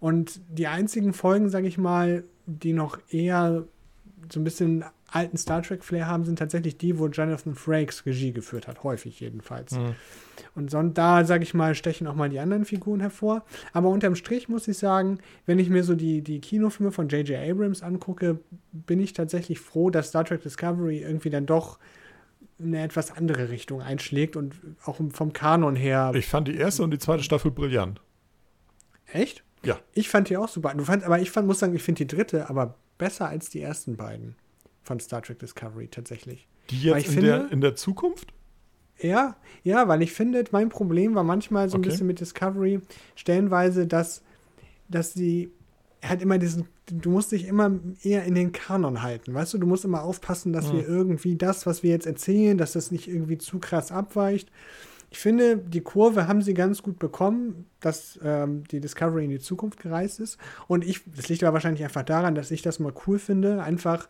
Und 0.00 0.40
die 0.48 0.66
einzigen 0.66 1.12
Folgen, 1.12 1.48
sage 1.48 1.68
ich 1.68 1.78
mal, 1.78 2.24
die 2.46 2.72
noch 2.72 2.98
eher 3.10 3.64
so 4.30 4.40
ein 4.40 4.44
bisschen 4.44 4.84
alten 5.08 5.36
Star 5.36 5.62
Trek-Flair 5.62 6.06
haben, 6.06 6.24
sind 6.24 6.38
tatsächlich 6.38 6.78
die, 6.78 6.98
wo 6.98 7.06
Jonathan 7.06 7.54
Frakes 7.54 8.06
Regie 8.06 8.32
geführt 8.32 8.66
hat, 8.66 8.82
häufig 8.82 9.20
jedenfalls. 9.20 9.72
Mhm. 9.72 9.94
Und 10.54 10.70
so, 10.70 10.82
da, 10.82 11.24
sage 11.24 11.44
ich 11.44 11.54
mal, 11.54 11.74
stechen 11.74 12.06
auch 12.06 12.14
mal 12.14 12.30
die 12.30 12.38
anderen 12.38 12.64
Figuren 12.64 13.00
hervor. 13.00 13.44
Aber 13.72 13.90
unterm 13.90 14.16
Strich 14.16 14.48
muss 14.48 14.66
ich 14.68 14.78
sagen, 14.78 15.18
wenn 15.44 15.58
ich 15.58 15.68
mir 15.68 15.84
so 15.84 15.94
die, 15.94 16.22
die 16.22 16.40
Kinofilme 16.40 16.92
von 16.92 17.08
J.J. 17.08 17.38
Abrams 17.38 17.82
angucke, 17.82 18.40
bin 18.72 19.00
ich 19.00 19.12
tatsächlich 19.12 19.60
froh, 19.60 19.90
dass 19.90 20.08
Star 20.08 20.24
Trek 20.24 20.42
Discovery 20.42 21.02
irgendwie 21.02 21.30
dann 21.30 21.46
doch 21.46 21.78
eine 22.58 22.82
etwas 22.82 23.10
andere 23.10 23.50
Richtung 23.50 23.82
einschlägt 23.82 24.36
und 24.36 24.54
auch 24.84 24.98
vom 25.10 25.32
Kanon 25.32 25.76
her. 25.76 26.12
Ich 26.14 26.26
fand 26.26 26.48
die 26.48 26.56
erste 26.56 26.82
und 26.82 26.90
die 26.90 26.98
zweite 26.98 27.22
Staffel 27.22 27.50
brillant. 27.50 28.00
Echt? 29.06 29.44
Ja. 29.64 29.78
Ich 29.94 30.08
fand 30.08 30.28
die 30.28 30.36
auch 30.36 30.48
super. 30.48 30.74
Du 30.74 30.84
fand, 30.84 31.04
aber 31.04 31.20
ich 31.20 31.30
fand, 31.30 31.46
muss 31.46 31.58
sagen, 31.60 31.74
ich 31.74 31.82
finde 31.82 32.04
die 32.04 32.16
dritte 32.16 32.48
aber 32.50 32.76
besser 32.98 33.28
als 33.28 33.48
die 33.50 33.60
ersten 33.60 33.96
beiden 33.96 34.36
von 34.82 34.98
Star 35.00 35.22
Trek 35.22 35.38
Discovery 35.38 35.88
tatsächlich. 35.88 36.48
Die 36.70 36.82
jetzt 36.82 37.06
in, 37.06 37.12
finde- 37.12 37.26
der, 37.26 37.50
in 37.52 37.60
der 37.60 37.74
Zukunft? 37.76 38.32
Ja, 38.98 39.36
ja, 39.64 39.88
weil 39.88 40.02
ich 40.02 40.12
finde, 40.12 40.44
mein 40.52 40.68
Problem 40.68 41.14
war 41.14 41.24
manchmal 41.24 41.68
so 41.68 41.76
ein 41.76 41.80
Okay. 41.80 41.90
bisschen 41.90 42.06
mit 42.06 42.20
Discovery 42.20 42.80
stellenweise, 43.16 43.86
dass, 43.86 44.22
dass 44.88 45.12
sie 45.12 45.50
halt 46.04 46.20
immer 46.22 46.38
diesen, 46.38 46.66
du 46.86 47.10
musst 47.10 47.32
dich 47.32 47.46
immer 47.46 47.70
eher 48.02 48.24
in 48.24 48.34
den 48.34 48.52
Kanon 48.52 49.02
halten, 49.02 49.34
weißt 49.34 49.54
du, 49.54 49.58
du 49.58 49.66
musst 49.66 49.84
immer 49.84 50.02
aufpassen, 50.02 50.52
dass 50.52 50.72
wir 50.72 50.86
irgendwie 50.86 51.36
das, 51.36 51.64
was 51.66 51.82
wir 51.84 51.90
jetzt 51.90 52.06
erzählen, 52.06 52.58
dass 52.58 52.72
das 52.72 52.90
nicht 52.90 53.08
irgendwie 53.08 53.38
zu 53.38 53.58
krass 53.60 53.90
abweicht. 53.92 54.50
Ich 55.12 55.18
finde, 55.18 55.58
die 55.58 55.82
Kurve 55.82 56.26
haben 56.26 56.40
sie 56.40 56.54
ganz 56.54 56.82
gut 56.82 56.98
bekommen, 56.98 57.66
dass 57.80 58.18
ähm, 58.24 58.64
die 58.70 58.80
Discovery 58.80 59.24
in 59.24 59.30
die 59.30 59.38
Zukunft 59.40 59.78
gereist 59.78 60.20
ist. 60.20 60.38
Und 60.68 60.86
ich, 60.86 61.02
das 61.14 61.28
liegt 61.28 61.44
aber 61.44 61.52
wahrscheinlich 61.52 61.84
einfach 61.84 62.02
daran, 62.02 62.34
dass 62.34 62.50
ich 62.50 62.62
das 62.62 62.78
mal 62.78 62.94
cool 63.06 63.18
finde, 63.18 63.62
einfach 63.62 64.08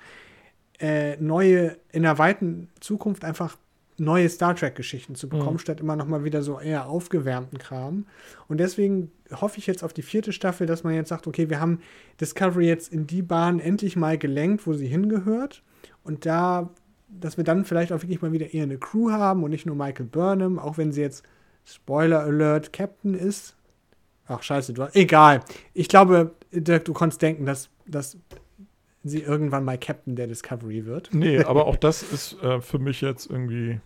äh, 0.79 1.17
neue, 1.17 1.77
in 1.91 2.05
der 2.05 2.19
weiten 2.19 2.69
Zukunft 2.79 3.25
einfach 3.25 3.57
neue 3.99 4.29
Star 4.29 4.55
Trek-Geschichten 4.55 5.17
zu 5.17 5.29
bekommen, 5.29 5.55
Mhm. 5.55 5.59
statt 5.59 5.81
immer 5.81 5.97
noch 5.97 6.07
mal 6.07 6.23
wieder 6.25 6.43
so 6.43 6.61
eher 6.61 6.89
aufgewärmten 6.89 7.59
Kram. 7.59 8.07
Und 8.49 8.59
deswegen 8.59 9.11
hoffe 9.33 9.59
ich 9.59 9.67
jetzt 9.67 9.83
auf 9.83 9.93
die 9.93 10.03
vierte 10.03 10.33
Staffel, 10.33 10.67
dass 10.69 10.85
man 10.85 10.95
jetzt 10.95 11.09
sagt, 11.09 11.27
okay, 11.27 11.51
wir 11.51 11.61
haben 11.61 11.81
Discovery 12.21 12.67
jetzt 12.69 12.93
in 12.93 13.09
die 13.09 13.23
Bahn 13.23 13.59
endlich 13.59 13.97
mal 13.97 14.17
gelenkt, 14.19 14.67
wo 14.69 14.73
sie 14.73 14.87
hingehört. 14.87 15.63
Und 16.05 16.27
da, 16.27 16.71
dass 17.21 17.37
wir 17.37 17.45
dann 17.45 17.65
vielleicht 17.65 17.93
auch 17.93 18.03
wirklich 18.03 18.23
mal 18.23 18.33
wieder 18.33 18.53
eher 18.53 18.65
eine 18.65 18.79
Crew 18.79 19.11
haben 19.11 19.43
und 19.45 19.51
nicht 19.51 19.67
nur 19.67 19.77
Michael 19.77 20.07
Burnham, 20.07 20.59
auch 20.59 20.79
wenn 20.79 20.93
sie 20.93 21.01
jetzt, 21.01 21.25
Spoiler 21.65 22.21
Alert, 22.21 22.73
Captain 22.73 23.15
ist. 23.15 23.55
Ach, 24.27 24.43
scheiße, 24.43 24.73
du 24.73 24.89
egal. 24.95 25.43
Ich 25.75 25.89
glaube, 25.89 26.33
Dirk, 26.51 26.85
du 26.85 26.93
konntest 26.93 27.23
denken, 27.23 27.47
dass, 27.47 27.71
dass 27.87 28.17
sie 29.05 29.21
irgendwann 29.21 29.65
mal 29.65 29.79
Captain 29.79 30.17
der 30.17 30.27
Discovery 30.27 30.87
wird. 30.87 31.11
Nee, 31.13 31.39
aber 31.45 31.67
auch 31.67 31.77
das 31.77 32.03
ist 32.03 32.41
äh, 32.43 32.61
für 32.61 32.79
mich 32.79 33.01
jetzt 33.01 33.31
irgendwie, 33.31 33.81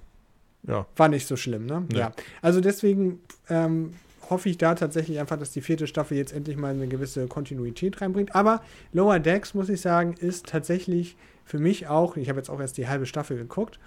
ja. 0.66 0.86
War 0.96 1.08
nicht 1.08 1.26
so 1.26 1.36
schlimm, 1.36 1.66
ne? 1.66 1.84
Nee. 1.90 1.98
Ja. 1.98 2.12
Also 2.42 2.60
deswegen 2.60 3.20
ähm, 3.48 3.92
hoffe 4.30 4.48
ich 4.48 4.58
da 4.58 4.74
tatsächlich 4.74 5.18
einfach, 5.20 5.38
dass 5.38 5.50
die 5.52 5.60
vierte 5.60 5.86
Staffel 5.86 6.16
jetzt 6.16 6.32
endlich 6.32 6.56
mal 6.56 6.72
eine 6.72 6.86
gewisse 6.88 7.26
Kontinuität 7.26 8.00
reinbringt. 8.00 8.34
Aber 8.34 8.62
Lower 8.92 9.18
Decks, 9.18 9.54
muss 9.54 9.68
ich 9.68 9.80
sagen, 9.80 10.14
ist 10.14 10.46
tatsächlich 10.46 11.16
für 11.44 11.58
mich 11.58 11.88
auch, 11.88 12.16
ich 12.16 12.28
habe 12.28 12.38
jetzt 12.38 12.50
auch 12.50 12.60
erst 12.60 12.76
die 12.76 12.88
halbe 12.88 13.06
Staffel 13.06 13.36
geguckt, 13.36 13.78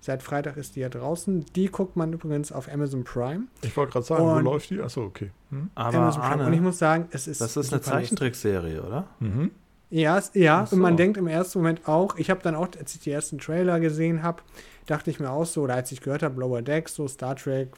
seit 0.00 0.22
Freitag 0.22 0.56
ist 0.56 0.74
die 0.76 0.80
ja 0.80 0.88
draußen. 0.88 1.44
Die 1.54 1.66
guckt 1.66 1.94
man 1.96 2.12
übrigens 2.12 2.50
auf 2.52 2.72
Amazon 2.72 3.04
Prime. 3.04 3.44
Ich 3.62 3.76
wollte 3.76 3.92
gerade 3.92 4.06
sagen, 4.06 4.24
wo 4.24 4.30
Und- 4.32 4.44
läuft 4.44 4.70
die? 4.70 4.80
Achso, 4.80 5.02
okay. 5.04 5.30
Hm? 5.50 5.70
Aber 5.74 5.98
Amazon 5.98 6.22
Prime. 6.22 6.34
Und 6.34 6.40
ich 6.40 6.46
Arne, 6.46 6.60
muss 6.62 6.78
sagen, 6.78 7.08
es 7.12 7.26
ist. 7.28 7.40
das 7.40 7.56
ist 7.56 7.72
eine. 7.72 7.82
Zeichentrickserie, 7.82 8.82
oder? 8.82 9.06
Mhm. 9.20 9.50
Ja, 9.90 10.16
es- 10.18 10.30
ja 10.34 10.64
so. 10.66 10.74
und 10.76 10.82
man 10.82 10.96
denkt 10.96 11.18
im 11.18 11.26
ersten 11.26 11.58
Moment 11.58 11.86
auch, 11.86 12.16
ich 12.16 12.30
habe 12.30 12.40
dann 12.42 12.54
auch, 12.54 12.68
als 12.78 12.94
ich 12.94 13.00
die 13.00 13.10
ersten 13.10 13.38
Trailer 13.38 13.78
gesehen 13.78 14.22
habe, 14.22 14.42
dachte 14.86 15.10
ich 15.10 15.20
mir 15.20 15.30
auch 15.30 15.44
so, 15.46 15.62
oder 15.62 15.74
als 15.74 15.92
ich 15.92 16.00
gehört 16.00 16.22
habe, 16.22 16.40
Lower 16.40 16.62
Decks, 16.62 16.94
so 16.94 17.06
Star 17.06 17.36
Trek 17.36 17.68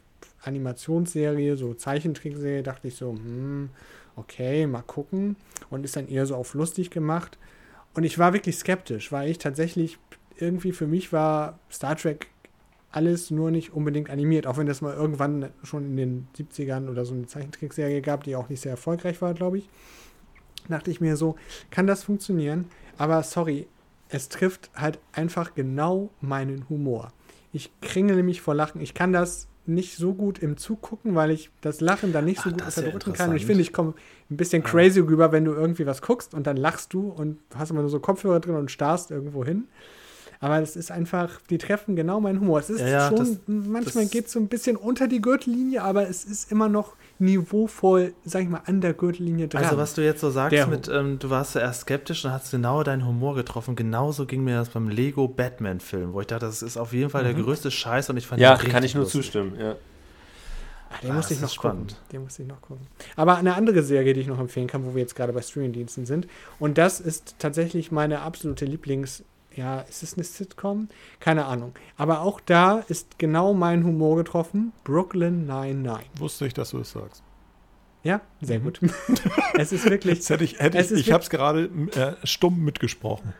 Animationsserie, 0.46 1.56
so 1.56 1.74
Zeichentrickserie, 1.74 2.62
dachte 2.62 2.88
ich 2.88 2.96
so, 2.96 3.12
hm, 3.12 3.70
okay, 4.16 4.66
mal 4.66 4.82
gucken. 4.82 5.36
Und 5.70 5.84
ist 5.84 5.96
dann 5.96 6.08
eher 6.08 6.26
so 6.26 6.36
auf 6.36 6.54
lustig 6.54 6.90
gemacht. 6.90 7.38
Und 7.94 8.04
ich 8.04 8.18
war 8.18 8.32
wirklich 8.32 8.56
skeptisch, 8.56 9.12
weil 9.12 9.30
ich 9.30 9.38
tatsächlich 9.38 9.98
irgendwie 10.36 10.72
für 10.72 10.86
mich 10.86 11.12
war 11.12 11.58
Star 11.70 11.96
Trek 11.96 12.28
alles 12.90 13.30
nur 13.30 13.50
nicht 13.50 13.72
unbedingt 13.72 14.08
animiert, 14.08 14.46
auch 14.46 14.56
wenn 14.56 14.66
das 14.66 14.80
mal 14.80 14.94
irgendwann 14.94 15.50
schon 15.64 15.84
in 15.84 15.96
den 15.96 16.28
70ern 16.38 16.88
oder 16.88 17.04
so 17.04 17.14
eine 17.14 17.26
Zeichentrickserie 17.26 18.00
gab, 18.02 18.22
die 18.22 18.36
auch 18.36 18.48
nicht 18.48 18.60
sehr 18.60 18.70
erfolgreich 18.70 19.20
war, 19.20 19.34
glaube 19.34 19.58
ich. 19.58 19.68
Dachte 20.68 20.90
ich 20.90 21.00
mir 21.00 21.16
so, 21.16 21.36
kann 21.70 21.86
das 21.86 22.04
funktionieren? 22.04 22.66
Aber 22.96 23.22
sorry, 23.22 23.66
es 24.08 24.28
trifft 24.28 24.70
halt 24.76 25.00
einfach 25.12 25.54
genau 25.54 26.10
meinen 26.20 26.68
Humor. 26.68 27.12
Ich 27.52 27.70
kringele 27.80 28.22
mich 28.22 28.40
vor 28.40 28.54
Lachen. 28.54 28.80
Ich 28.80 28.94
kann 28.94 29.12
das 29.12 29.48
nicht 29.66 29.96
so 29.96 30.12
gut 30.14 30.38
im 30.38 30.56
Zug 30.56 30.82
gucken, 30.82 31.14
weil 31.14 31.30
ich 31.30 31.50
das 31.60 31.80
Lachen 31.80 32.12
dann 32.12 32.24
nicht 32.26 32.40
so 32.40 32.50
Ach, 32.50 32.52
gut 32.54 32.66
ist 32.68 32.76
ja 32.76 32.82
unterdrücken 32.84 33.12
kann. 33.14 33.30
Und 33.30 33.36
ich 33.36 33.46
finde, 33.46 33.62
ich 33.62 33.72
komme 33.72 33.94
ein 34.30 34.36
bisschen 34.36 34.62
crazy 34.62 35.00
rüber, 35.00 35.32
wenn 35.32 35.44
du 35.44 35.52
irgendwie 35.52 35.86
was 35.86 36.02
guckst 36.02 36.34
und 36.34 36.46
dann 36.46 36.56
lachst 36.56 36.92
du 36.92 37.08
und 37.08 37.38
hast 37.54 37.70
immer 37.70 37.80
nur 37.80 37.90
so 37.90 38.00
Kopfhörer 38.00 38.40
drin 38.40 38.56
und 38.56 38.70
starrst 38.70 39.10
irgendwo 39.10 39.44
hin. 39.44 39.64
Aber 40.40 40.60
es 40.60 40.76
ist 40.76 40.90
einfach, 40.90 41.40
die 41.48 41.56
treffen 41.58 41.96
genau 41.96 42.20
meinen 42.20 42.40
Humor. 42.40 42.58
Es 42.58 42.68
ist 42.68 42.80
Ja, 42.80 42.88
ja, 42.88 43.08
schon, 43.08 43.18
das- 43.18 43.38
manchmal 43.46 44.06
geht 44.06 44.26
es 44.26 44.32
so 44.32 44.38
ein 44.40 44.48
bisschen 44.48 44.76
unter 44.76 45.08
die 45.08 45.22
Gürtellinie, 45.22 45.82
aber 45.82 46.08
es 46.08 46.24
ist 46.24 46.52
immer 46.52 46.68
noch 46.68 46.96
niveauvoll, 47.24 48.14
sag 48.24 48.42
ich 48.42 48.48
mal, 48.48 48.62
an 48.66 48.80
der 48.80 48.92
Gürtellinie 48.94 49.48
dran. 49.48 49.64
Also 49.64 49.76
was 49.76 49.94
du 49.94 50.04
jetzt 50.04 50.20
so 50.20 50.30
sagst 50.30 50.52
Der 50.52 50.66
mit, 50.66 50.88
ähm, 50.88 51.18
du 51.18 51.30
warst 51.30 51.52
zuerst 51.52 51.82
skeptisch 51.82 52.24
und 52.24 52.30
hast 52.32 52.50
genau 52.50 52.82
deinen 52.82 53.06
Humor 53.06 53.34
getroffen. 53.34 53.76
Genauso 53.76 54.26
ging 54.26 54.44
mir 54.44 54.56
das 54.56 54.68
beim 54.70 54.88
Lego 54.88 55.26
Batman 55.28 55.80
Film, 55.80 56.12
wo 56.12 56.20
ich 56.20 56.26
dachte, 56.26 56.46
das 56.46 56.62
ist 56.62 56.76
auf 56.76 56.92
jeden 56.92 57.10
Fall 57.10 57.24
der 57.24 57.34
größte 57.34 57.70
Scheiß 57.70 58.10
und 58.10 58.16
ich 58.16 58.26
fand 58.26 58.40
Ja, 58.40 58.56
den 58.56 58.70
kann 58.70 58.82
ich 58.84 58.94
nur 58.94 59.04
lustig. 59.04 59.22
zustimmen. 59.22 59.58
Ja. 59.58 59.72
Ah, 60.90 61.00
den 61.02 61.10
Ah, 61.10 61.14
muss 61.14 61.24
das 61.28 61.32
ich 61.32 61.40
noch 61.40 61.48
ist 61.50 61.56
gucken. 61.56 61.70
spannend. 61.88 61.96
Den 62.12 62.22
muss 62.22 62.38
ich 62.38 62.46
noch 62.46 62.60
gucken. 62.62 62.86
Aber 63.16 63.36
eine 63.36 63.54
andere 63.54 63.82
Serie, 63.82 64.14
die 64.14 64.20
ich 64.20 64.26
noch 64.28 64.38
empfehlen 64.38 64.68
kann, 64.68 64.84
wo 64.84 64.94
wir 64.94 65.02
jetzt 65.02 65.16
gerade 65.16 65.32
bei 65.32 65.42
Streamingdiensten 65.42 66.06
sind. 66.06 66.28
Und 66.60 66.78
das 66.78 67.00
ist 67.00 67.34
tatsächlich 67.40 67.90
meine 67.90 68.20
absolute 68.20 68.64
Lieblings- 68.66 69.22
ja, 69.56 69.80
ist 69.82 70.02
es 70.02 70.14
eine 70.14 70.24
Sitcom? 70.24 70.88
Keine 71.20 71.44
Ahnung. 71.46 71.74
Aber 71.96 72.20
auch 72.22 72.40
da 72.40 72.80
ist 72.88 73.18
genau 73.18 73.54
mein 73.54 73.84
Humor 73.84 74.16
getroffen. 74.16 74.72
Brooklyn 74.84 75.46
99. 75.46 76.10
Wusste 76.18 76.46
ich, 76.46 76.54
dass 76.54 76.70
du 76.70 76.78
es 76.80 76.90
sagst. 76.92 77.22
Ja, 78.02 78.20
sehr 78.40 78.58
Mhm. 78.60 78.64
gut. 78.64 78.80
es 79.58 79.72
ist 79.72 79.88
wirklich 79.88 80.28
hätte 80.28 80.44
ich, 80.44 80.58
hätte 80.58 80.78
ich, 80.78 80.90
ich 80.92 81.12
habe 81.12 81.22
es 81.22 81.30
gerade 81.30 81.70
äh, 81.94 82.14
stumm 82.26 82.62
mitgesprochen. 82.64 83.32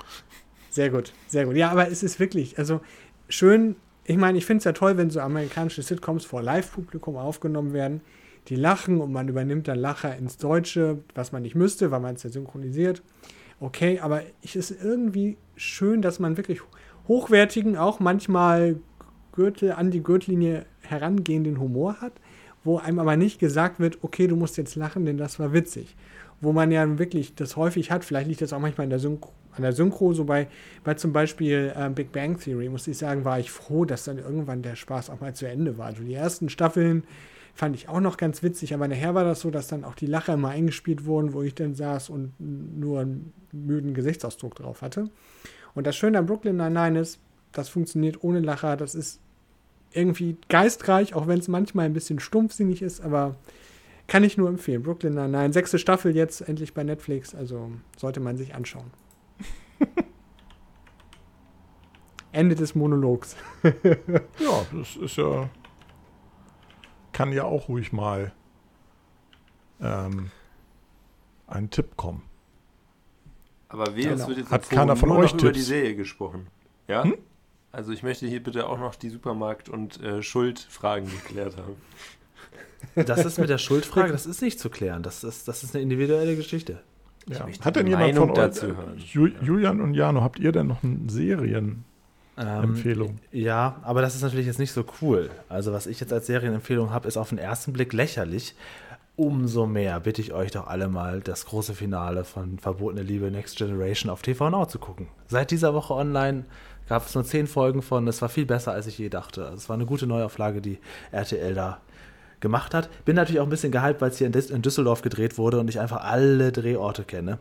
Sehr 0.70 0.90
gut, 0.90 1.12
sehr 1.28 1.44
gut. 1.46 1.56
Ja, 1.56 1.70
aber 1.70 1.88
es 1.90 2.02
ist 2.02 2.18
wirklich, 2.18 2.58
also 2.58 2.80
schön. 3.28 3.76
Ich 4.06 4.16
meine, 4.16 4.36
ich 4.38 4.44
finde 4.44 4.58
es 4.58 4.64
ja 4.64 4.72
toll, 4.72 4.96
wenn 4.96 5.08
so 5.10 5.20
amerikanische 5.20 5.82
Sitcoms 5.82 6.24
vor 6.24 6.42
Live-Publikum 6.42 7.16
aufgenommen 7.16 7.72
werden. 7.72 8.00
Die 8.48 8.56
lachen 8.56 9.00
und 9.00 9.10
man 9.12 9.28
übernimmt 9.28 9.68
dann 9.68 9.78
Lacher 9.78 10.14
ins 10.16 10.36
Deutsche, 10.36 10.98
was 11.14 11.32
man 11.32 11.40
nicht 11.42 11.54
müsste, 11.54 11.90
weil 11.90 12.00
man 12.00 12.14
es 12.16 12.22
ja 12.22 12.28
synchronisiert. 12.30 13.02
Okay, 13.60 14.00
aber 14.00 14.22
es 14.42 14.56
ist 14.56 14.70
irgendwie 14.82 15.38
schön, 15.56 16.02
dass 16.02 16.18
man 16.18 16.36
wirklich 16.36 16.60
hochwertigen, 17.08 17.76
auch 17.76 18.00
manchmal 18.00 18.76
Gürtel 19.32 19.72
an 19.72 19.90
die 19.90 20.02
Gürtellinie 20.02 20.64
herangehenden 20.80 21.58
Humor 21.58 22.00
hat, 22.00 22.12
wo 22.62 22.78
einem 22.78 22.98
aber 22.98 23.16
nicht 23.16 23.38
gesagt 23.38 23.80
wird, 23.80 23.98
okay, 24.02 24.26
du 24.26 24.36
musst 24.36 24.56
jetzt 24.56 24.76
lachen, 24.76 25.04
denn 25.04 25.18
das 25.18 25.38
war 25.38 25.52
witzig. 25.52 25.96
Wo 26.40 26.52
man 26.52 26.70
ja 26.70 26.98
wirklich 26.98 27.34
das 27.34 27.56
häufig 27.56 27.90
hat, 27.90 28.04
vielleicht 28.04 28.28
liegt 28.28 28.42
das 28.42 28.52
auch 28.52 28.60
manchmal 28.60 28.84
an 28.84 28.90
der 28.90 28.98
Synchro, 28.98 29.32
an 29.52 29.62
der 29.62 29.72
Synchro 29.72 30.12
so 30.12 30.24
bei, 30.24 30.48
bei 30.82 30.94
zum 30.94 31.12
Beispiel 31.12 31.72
äh, 31.76 31.90
Big 31.90 32.12
Bang 32.12 32.38
Theory, 32.38 32.68
muss 32.68 32.86
ich 32.86 32.98
sagen, 32.98 33.24
war 33.24 33.38
ich 33.38 33.50
froh, 33.50 33.84
dass 33.84 34.04
dann 34.04 34.18
irgendwann 34.18 34.62
der 34.62 34.76
Spaß 34.76 35.10
auch 35.10 35.20
mal 35.20 35.34
zu 35.34 35.46
Ende 35.46 35.78
war. 35.78 35.86
Also 35.86 36.02
die 36.02 36.14
ersten 36.14 36.48
Staffeln 36.48 37.04
fand 37.54 37.76
ich 37.76 37.88
auch 37.88 38.00
noch 38.00 38.16
ganz 38.16 38.42
witzig, 38.42 38.74
aber 38.74 38.88
nachher 38.88 39.14
war 39.14 39.24
das 39.24 39.40
so, 39.40 39.50
dass 39.50 39.68
dann 39.68 39.84
auch 39.84 39.94
die 39.94 40.06
Lacher 40.06 40.34
immer 40.34 40.50
eingespielt 40.50 41.06
wurden, 41.06 41.32
wo 41.32 41.42
ich 41.42 41.54
dann 41.54 41.74
saß 41.74 42.10
und 42.10 42.34
nur 42.38 43.00
einen 43.00 43.32
müden 43.52 43.94
Gesichtsausdruck 43.94 44.56
drauf 44.56 44.82
hatte. 44.82 45.08
Und 45.74 45.86
das 45.86 45.96
Schöne 45.96 46.18
an 46.18 46.26
Brooklyn 46.26 46.56
Nine-Nine 46.56 46.98
ist, 47.00 47.20
das 47.52 47.68
funktioniert 47.68 48.22
ohne 48.24 48.40
Lacher, 48.40 48.76
das 48.76 48.96
ist 48.96 49.20
irgendwie 49.92 50.36
geistreich, 50.48 51.14
auch 51.14 51.28
wenn 51.28 51.38
es 51.38 51.46
manchmal 51.46 51.86
ein 51.86 51.92
bisschen 51.92 52.18
stumpfsinnig 52.18 52.82
ist, 52.82 53.00
aber 53.00 53.36
kann 54.08 54.24
ich 54.24 54.36
nur 54.36 54.48
empfehlen. 54.48 54.82
Brooklyn 54.82 55.14
Nine-Nine, 55.14 55.52
sechste 55.52 55.78
Staffel 55.78 56.14
jetzt 56.16 56.40
endlich 56.40 56.74
bei 56.74 56.82
Netflix, 56.82 57.34
also 57.34 57.70
sollte 57.96 58.18
man 58.18 58.36
sich 58.36 58.54
anschauen. 58.54 58.90
Ende 62.32 62.56
des 62.56 62.74
Monologs. 62.74 63.36
Ja, 63.62 64.66
das 64.76 64.96
ist 64.96 65.16
ja. 65.16 65.48
Kann 67.14 67.32
ja 67.32 67.44
auch 67.44 67.68
ruhig 67.68 67.92
mal 67.92 68.32
ähm, 69.80 70.30
ein 71.46 71.70
Tipp 71.70 71.96
kommen. 71.96 72.22
Aber 73.68 73.88
es 73.88 73.94
Genau. 73.94 74.28
wird 74.28 74.38
jetzt 74.38 74.50
Hat 74.50 74.68
keiner 74.68 74.96
von 74.96 75.08
nur 75.08 75.18
euch 75.18 75.32
über 75.32 75.52
die? 75.52 75.60
Serie 75.60 75.94
gesprochen. 75.96 76.48
Ja? 76.88 77.04
Hm? 77.04 77.16
Also 77.72 77.92
ich 77.92 78.02
möchte 78.02 78.26
hier 78.26 78.42
bitte 78.42 78.68
auch 78.68 78.78
noch 78.78 78.94
die 78.96 79.10
Supermarkt- 79.10 79.68
und 79.68 80.00
äh, 80.02 80.22
Schuldfragen 80.22 81.08
geklärt 81.08 81.56
haben. 81.56 81.76
Das 83.06 83.24
ist 83.24 83.38
mit 83.38 83.48
der 83.48 83.58
Schuldfrage, 83.66 84.12
das 84.12 84.26
ist 84.26 84.42
nicht 84.42 84.60
zu 84.60 84.68
klären. 84.68 85.02
Das 85.02 85.24
ist, 85.24 85.48
das 85.48 85.64
ist 85.64 85.74
eine 85.74 85.82
individuelle 85.82 86.36
Geschichte. 86.36 86.82
Ja. 87.28 87.46
Hat 87.64 87.76
denn 87.76 87.86
jemand 87.86 88.08
Meinung 88.12 88.26
von 88.28 88.34
dazu 88.34 88.66
euch, 88.66 88.76
hören. 88.76 88.98
Ju, 88.98 89.26
Julian 89.40 89.80
und 89.80 89.94
Jano, 89.94 90.20
habt 90.20 90.38
ihr 90.40 90.52
denn 90.52 90.66
noch 90.66 90.82
eine 90.82 91.08
Ähm, 92.36 93.18
ja, 93.30 93.76
aber 93.82 94.02
das 94.02 94.14
ist 94.14 94.22
natürlich 94.22 94.46
jetzt 94.46 94.58
nicht 94.58 94.72
so 94.72 94.84
cool. 95.00 95.30
Also, 95.48 95.72
was 95.72 95.86
ich 95.86 96.00
jetzt 96.00 96.12
als 96.12 96.26
Serienempfehlung 96.26 96.90
habe, 96.90 97.06
ist 97.06 97.16
auf 97.16 97.28
den 97.28 97.38
ersten 97.38 97.72
Blick 97.72 97.92
lächerlich. 97.92 98.54
Umso 99.16 99.66
mehr 99.66 100.00
bitte 100.00 100.20
ich 100.20 100.32
euch 100.32 100.50
doch 100.50 100.66
alle 100.66 100.88
mal, 100.88 101.20
das 101.20 101.46
große 101.46 101.74
Finale 101.74 102.24
von 102.24 102.58
Verbotene 102.58 103.02
Liebe 103.02 103.30
Next 103.30 103.56
Generation 103.56 104.10
auf 104.10 104.22
TV 104.22 104.50
Now 104.50 104.66
zu 104.66 104.80
gucken. 104.80 105.06
Seit 105.28 105.52
dieser 105.52 105.72
Woche 105.72 105.94
online 105.94 106.44
gab 106.88 107.06
es 107.06 107.14
nur 107.14 107.24
zehn 107.24 107.46
Folgen 107.46 107.82
von. 107.82 108.08
Es 108.08 108.20
war 108.20 108.28
viel 108.28 108.46
besser, 108.46 108.72
als 108.72 108.88
ich 108.88 108.98
je 108.98 109.08
dachte. 109.08 109.44
Also, 109.44 109.56
es 109.56 109.68
war 109.68 109.74
eine 109.74 109.86
gute 109.86 110.08
Neuauflage, 110.08 110.60
die 110.60 110.78
RTL 111.12 111.54
da 111.54 111.78
gemacht 112.40 112.74
hat. 112.74 112.88
Bin 113.04 113.14
natürlich 113.14 113.40
auch 113.40 113.46
ein 113.46 113.50
bisschen 113.50 113.72
gehypt, 113.72 114.00
weil 114.00 114.10
es 114.10 114.18
hier 114.18 114.26
in 114.26 114.62
Düsseldorf 114.62 115.02
gedreht 115.02 115.38
wurde 115.38 115.60
und 115.60 115.68
ich 115.68 115.78
einfach 115.78 116.02
alle 116.02 116.50
Drehorte 116.50 117.04
kenne. 117.04 117.38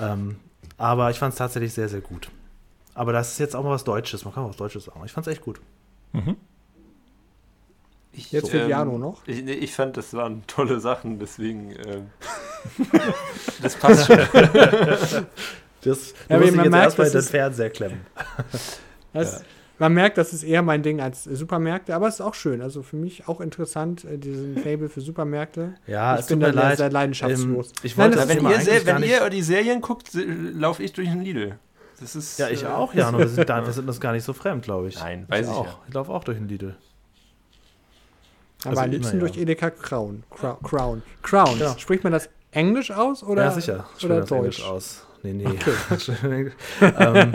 Ähm, 0.00 0.36
aber 0.78 1.10
ich 1.10 1.18
fand 1.18 1.34
es 1.34 1.38
tatsächlich 1.38 1.74
sehr, 1.74 1.90
sehr 1.90 2.00
gut. 2.00 2.30
Aber 2.94 3.12
das 3.12 3.32
ist 3.32 3.38
jetzt 3.38 3.56
auch 3.56 3.64
mal 3.64 3.70
was 3.70 3.84
Deutsches. 3.84 4.24
Man 4.24 4.34
kann 4.34 4.44
auch 4.44 4.50
was 4.50 4.56
Deutsches 4.56 4.84
sagen. 4.84 5.00
Ich 5.04 5.12
fand 5.12 5.26
es 5.26 5.32
echt 5.32 5.42
gut. 5.42 5.60
Ich, 8.12 8.30
Jetzt 8.32 8.50
fehlt 8.50 8.68
Jano 8.68 8.98
noch. 8.98 9.26
Ich, 9.26 9.42
nee, 9.42 9.54
ich 9.54 9.72
fand, 9.74 9.96
das 9.96 10.12
waren 10.12 10.42
tolle 10.46 10.80
Sachen, 10.80 11.18
deswegen. 11.18 11.70
ähm, 11.86 12.10
das 13.62 13.76
passt 13.76 14.06
schon. 14.06 14.18
Das, 15.84 16.14
Ja, 16.28 16.38
dich 16.38 16.52
man 16.52 16.66
jetzt 16.66 16.70
merkt, 16.70 16.84
erstmal 16.84 17.10
den 17.10 17.22
Fernseher 17.22 17.70
klemmen. 17.70 18.02
Das, 19.12 19.42
Man 19.80 19.92
merkt, 19.94 20.16
das 20.16 20.32
ist 20.32 20.44
eher 20.44 20.62
mein 20.62 20.84
Ding 20.84 21.00
als 21.00 21.24
Supermärkte, 21.24 21.92
aber 21.96 22.06
es 22.06 22.14
ist 22.14 22.20
auch 22.20 22.34
schön. 22.34 22.62
Also 22.62 22.84
für 22.84 22.94
mich 22.94 23.26
auch 23.26 23.40
interessant, 23.40 24.04
äh, 24.04 24.16
diesen 24.16 24.58
Fable 24.58 24.88
für 24.88 25.00
Supermärkte. 25.00 25.74
Ja, 25.88 26.14
ich 26.14 26.20
es 26.20 26.26
bin 26.28 26.38
tut 26.38 26.44
da 26.44 26.52
mir 26.52 26.54
sehr, 26.54 26.62
leid. 26.62 26.78
sehr 26.78 26.90
leidenschaftslos. 26.92 27.66
Ähm, 27.70 27.72
ich 27.82 27.96
Nein, 27.96 28.04
wollte 28.04 28.16
das 28.18 28.28
das 28.28 28.36
wenn 28.36 28.48
ihr, 28.48 28.86
wenn 28.86 29.02
ihr 29.02 29.28
die 29.30 29.42
Serien 29.42 29.80
guckt, 29.80 30.10
laufe 30.14 30.84
ich 30.84 30.92
durch 30.92 31.08
den 31.08 31.22
Lidl. 31.22 31.58
Das 32.02 32.16
ist. 32.16 32.38
Ja, 32.38 32.48
ich 32.48 32.64
äh, 32.64 32.66
auch, 32.66 32.92
Jan. 32.94 33.16
Wir 33.16 33.28
sind, 33.28 33.48
da, 33.48 33.64
wir 33.66 33.72
sind 33.72 33.88
uns 33.88 34.00
gar 34.00 34.12
nicht 34.12 34.24
so 34.24 34.32
fremd, 34.32 34.64
glaube 34.64 34.88
ich. 34.88 34.98
Nein, 34.98 35.24
weiß 35.28 35.46
ich 35.46 35.52
auch. 35.52 35.66
ja. 35.66 35.78
Ich 35.88 35.94
laufe 35.94 36.12
auch 36.12 36.24
durch 36.24 36.36
den 36.36 36.48
Lidl. 36.48 36.74
aber 38.64 38.70
also 38.70 38.82
am 38.82 38.90
liebsten 38.90 39.20
durch 39.20 39.36
Edeka 39.38 39.70
Crown. 39.70 40.24
Crown. 40.30 40.62
Crown. 40.62 41.02
Crown. 41.22 41.58
Ja. 41.58 41.78
Spricht 41.78 42.04
man 42.04 42.12
das 42.12 42.28
Englisch 42.50 42.90
aus 42.90 43.22
oder, 43.22 43.44
ja, 43.44 43.50
sicher. 43.52 43.86
Ich 43.96 44.04
oder 44.04 44.20
das 44.20 44.30
Englisch 44.30 44.58
Deutsch? 44.58 44.68
aus. 44.68 45.06
Nee, 45.22 45.32
nee. 45.34 45.44
ähm, 46.80 47.32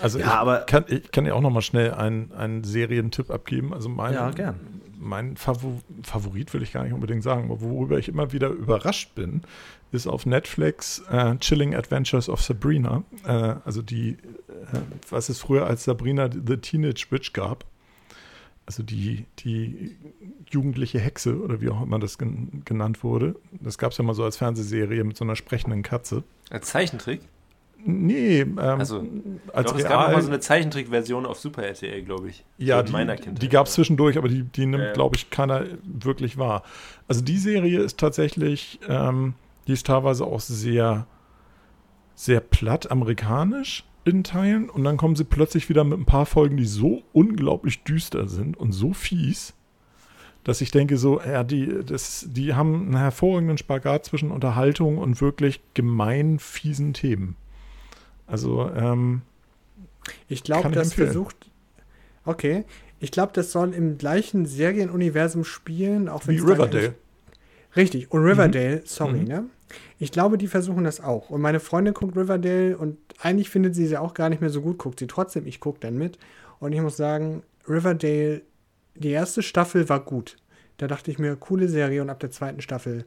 Also 0.00 0.18
ja, 0.20 0.26
ich, 0.26 0.30
aber 0.32 0.58
kann, 0.60 0.84
ich 0.86 1.10
kann 1.10 1.26
ja 1.26 1.34
auch 1.34 1.40
noch 1.40 1.50
mal 1.50 1.62
schnell 1.62 1.92
einen, 1.92 2.32
einen 2.32 2.62
Serientipp 2.62 3.30
abgeben. 3.30 3.74
Also 3.74 3.88
mein, 3.88 4.14
Ja, 4.14 4.30
gern. 4.30 4.77
Mein 4.98 5.36
Favor 5.36 5.80
Favorit 6.02 6.52
will 6.54 6.62
ich 6.62 6.72
gar 6.72 6.84
nicht 6.84 6.92
unbedingt 6.92 7.22
sagen, 7.22 7.44
aber 7.44 7.60
worüber 7.60 7.98
ich 7.98 8.08
immer 8.08 8.32
wieder 8.32 8.48
überrascht 8.48 9.14
bin, 9.14 9.42
ist 9.92 10.06
auf 10.06 10.26
Netflix 10.26 11.02
äh, 11.10 11.36
Chilling 11.36 11.74
Adventures 11.74 12.28
of 12.28 12.42
Sabrina. 12.42 13.04
Äh, 13.24 13.54
also 13.64 13.82
die, 13.82 14.10
äh, 14.10 14.78
was 15.08 15.28
es 15.28 15.40
früher 15.40 15.66
als 15.66 15.84
Sabrina 15.84 16.28
the 16.30 16.56
Teenage 16.56 17.06
Witch 17.10 17.32
gab. 17.32 17.64
Also 18.66 18.82
die, 18.82 19.24
die 19.38 19.96
jugendliche 20.50 20.98
Hexe 20.98 21.40
oder 21.40 21.62
wie 21.62 21.70
auch 21.70 21.82
immer 21.82 21.98
das 21.98 22.18
gen 22.18 22.62
genannt 22.66 23.02
wurde. 23.02 23.34
Das 23.52 23.78
gab 23.78 23.92
es 23.92 23.98
ja 23.98 24.04
mal 24.04 24.12
so 24.12 24.24
als 24.24 24.36
Fernsehserie 24.36 25.04
mit 25.04 25.16
so 25.16 25.24
einer 25.24 25.36
sprechenden 25.36 25.82
Katze. 25.82 26.22
Als 26.50 26.68
Zeichentrick? 26.68 27.22
Nee, 27.84 28.40
ähm, 28.40 28.58
Also, 28.58 29.06
als 29.52 29.70
Doch, 29.70 29.78
es 29.78 29.84
gab 29.84 30.00
real. 30.00 30.12
mal 30.12 30.22
so 30.22 30.28
eine 30.28 30.40
Zeichentrickversion 30.40 31.26
auf 31.26 31.38
Super 31.38 31.62
RTL, 31.62 32.02
glaube 32.02 32.28
ich. 32.28 32.44
Ja, 32.58 32.82
die, 32.82 32.92
meiner 32.92 33.16
Kindheit. 33.16 33.40
die 33.42 33.48
gab 33.48 33.66
es 33.66 33.74
zwischendurch, 33.74 34.18
aber 34.18 34.28
die, 34.28 34.42
die 34.42 34.66
nimmt, 34.66 34.82
ja. 34.82 34.92
glaube 34.92 35.16
ich, 35.16 35.30
keiner 35.30 35.64
wirklich 35.84 36.38
wahr. 36.38 36.64
Also 37.06 37.22
die 37.22 37.38
Serie 37.38 37.80
ist 37.80 37.98
tatsächlich, 37.98 38.80
ähm, 38.88 39.34
die 39.66 39.72
ist 39.72 39.86
teilweise 39.86 40.24
auch 40.24 40.40
sehr, 40.40 41.06
sehr 42.14 42.40
platt 42.40 42.90
amerikanisch 42.90 43.84
in 44.04 44.24
Teilen 44.24 44.70
und 44.70 44.84
dann 44.84 44.96
kommen 44.96 45.16
sie 45.16 45.24
plötzlich 45.24 45.68
wieder 45.68 45.84
mit 45.84 45.98
ein 45.98 46.06
paar 46.06 46.26
Folgen, 46.26 46.56
die 46.56 46.64
so 46.64 47.02
unglaublich 47.12 47.84
düster 47.84 48.26
sind 48.26 48.56
und 48.56 48.72
so 48.72 48.92
fies, 48.92 49.54
dass 50.44 50.60
ich 50.60 50.70
denke 50.70 50.96
so, 50.96 51.20
ja, 51.20 51.44
die, 51.44 51.84
das, 51.84 52.26
die 52.28 52.54
haben 52.54 52.86
einen 52.86 52.96
hervorragenden 52.96 53.58
Spagat 53.58 54.06
zwischen 54.06 54.30
Unterhaltung 54.30 54.98
und 54.98 55.20
wirklich 55.20 55.60
gemein 55.74 56.38
fiesen 56.38 56.94
Themen. 56.94 57.36
Also, 58.28 58.70
ähm, 58.76 59.22
Ich 60.28 60.44
glaube, 60.44 60.70
das 60.70 60.88
empfehlen. 60.88 61.08
versucht. 61.08 61.50
Okay. 62.24 62.64
Ich 63.00 63.10
glaube, 63.10 63.32
das 63.32 63.52
soll 63.52 63.74
im 63.74 63.96
gleichen 63.98 64.44
Serienuniversum 64.46 65.44
spielen, 65.44 66.08
auch 66.08 66.26
wenn 66.26 66.36
wie 66.36 66.40
Riverdale. 66.40 66.94
Richtig, 67.76 68.10
und 68.10 68.22
Riverdale, 68.24 68.82
sorry, 68.84 69.20
Mhm. 69.20 69.24
ne? 69.24 69.44
Ich 69.98 70.10
glaube, 70.12 70.38
die 70.38 70.48
versuchen 70.48 70.84
das 70.84 71.00
auch. 71.00 71.28
Und 71.30 71.40
meine 71.42 71.60
Freundin 71.60 71.92
guckt 71.94 72.16
Riverdale 72.16 72.76
und 72.78 72.96
eigentlich 73.20 73.50
findet 73.50 73.74
sie 73.74 73.86
sie 73.86 73.98
auch 73.98 74.14
gar 74.14 74.28
nicht 74.30 74.40
mehr 74.40 74.50
so 74.50 74.62
gut, 74.62 74.78
guckt 74.78 74.98
sie 74.98 75.06
trotzdem, 75.06 75.46
ich 75.46 75.60
gucke 75.60 75.78
dann 75.80 75.96
mit. 75.98 76.18
Und 76.58 76.72
ich 76.72 76.80
muss 76.80 76.96
sagen, 76.96 77.42
Riverdale, 77.68 78.42
die 78.94 79.10
erste 79.10 79.42
Staffel 79.42 79.88
war 79.88 80.00
gut. 80.00 80.36
Da 80.78 80.86
dachte 80.86 81.10
ich 81.10 81.18
mir, 81.18 81.36
coole 81.36 81.68
Serie 81.68 82.00
und 82.02 82.10
ab 82.10 82.18
der 82.20 82.30
zweiten 82.30 82.62
Staffel, 82.62 83.04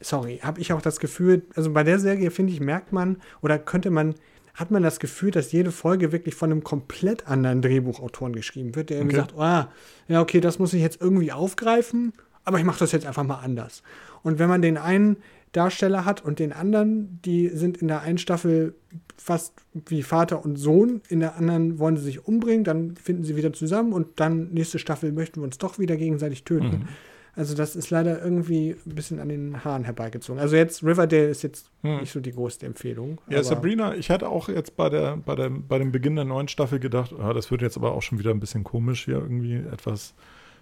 sorry, 0.00 0.40
habe 0.42 0.60
ich 0.60 0.72
auch 0.72 0.82
das 0.82 0.98
Gefühl, 0.98 1.42
also 1.54 1.70
bei 1.72 1.84
der 1.84 1.98
Serie, 2.00 2.30
finde 2.30 2.52
ich, 2.52 2.60
merkt 2.60 2.92
man 2.92 3.16
oder 3.40 3.58
könnte 3.58 3.90
man, 3.90 4.14
hat 4.54 4.70
man 4.70 4.82
das 4.82 5.00
Gefühl, 5.00 5.30
dass 5.30 5.52
jede 5.52 5.72
Folge 5.72 6.12
wirklich 6.12 6.34
von 6.34 6.50
einem 6.50 6.62
komplett 6.64 7.26
anderen 7.26 7.62
Drehbuchautoren 7.62 8.34
geschrieben 8.34 8.74
wird, 8.74 8.90
der 8.90 9.02
Okay. 9.02 9.16
sagt, 9.16 9.34
ah, 9.38 9.70
ja, 10.08 10.20
okay, 10.20 10.40
das 10.40 10.58
muss 10.58 10.74
ich 10.74 10.82
jetzt 10.82 11.00
irgendwie 11.00 11.32
aufgreifen, 11.32 12.12
aber 12.44 12.58
ich 12.58 12.64
mache 12.64 12.78
das 12.80 12.92
jetzt 12.92 13.06
einfach 13.06 13.24
mal 13.24 13.40
anders. 13.40 13.82
Und 14.22 14.38
wenn 14.38 14.48
man 14.48 14.62
den 14.62 14.76
einen 14.76 15.16
Darsteller 15.52 16.04
hat 16.04 16.24
und 16.24 16.38
den 16.38 16.52
anderen, 16.52 17.20
die 17.24 17.48
sind 17.48 17.76
in 17.76 17.88
der 17.88 18.00
einen 18.00 18.18
Staffel 18.18 18.74
fast 19.16 19.54
wie 19.86 20.02
Vater 20.02 20.44
und 20.44 20.56
Sohn, 20.56 21.02
in 21.08 21.20
der 21.20 21.36
anderen 21.36 21.78
wollen 21.78 21.96
sie 21.96 22.04
sich 22.04 22.26
umbringen, 22.26 22.64
dann 22.64 22.96
finden 22.96 23.24
sie 23.24 23.36
wieder 23.36 23.52
zusammen 23.52 23.92
und 23.92 24.18
dann 24.20 24.48
nächste 24.52 24.78
Staffel 24.78 25.12
möchten 25.12 25.40
wir 25.40 25.44
uns 25.44 25.58
doch 25.58 25.78
wieder 25.78 25.96
gegenseitig 25.96 26.44
töten. 26.44 26.88
Also 27.34 27.54
das 27.54 27.76
ist 27.76 27.88
leider 27.90 28.22
irgendwie 28.22 28.76
ein 28.86 28.94
bisschen 28.94 29.18
an 29.18 29.28
den 29.30 29.64
Haaren 29.64 29.84
herbeigezogen. 29.84 30.40
Also 30.40 30.56
jetzt 30.56 30.82
Riverdale 30.84 31.28
ist 31.28 31.42
jetzt 31.42 31.70
Hm. 31.82 32.00
nicht 32.00 32.12
so 32.12 32.20
die 32.20 32.32
größte 32.32 32.66
Empfehlung. 32.66 33.20
Ja, 33.28 33.42
Sabrina, 33.42 33.94
ich 33.94 34.10
hatte 34.10 34.28
auch 34.28 34.48
jetzt 34.48 34.76
bei, 34.76 34.88
der, 34.90 35.16
bei, 35.16 35.34
der, 35.34 35.48
bei 35.50 35.78
dem 35.78 35.92
Beginn 35.92 36.14
der 36.16 36.26
neuen 36.26 36.48
Staffel 36.48 36.78
gedacht, 36.78 37.14
ah, 37.18 37.32
das 37.32 37.50
wird 37.50 37.62
jetzt 37.62 37.76
aber 37.76 37.92
auch 37.92 38.02
schon 38.02 38.18
wieder 38.18 38.30
ein 38.30 38.40
bisschen 38.40 38.64
komisch 38.64 39.06
hier 39.06 39.14
irgendwie, 39.14 39.54
etwas, 39.56 40.14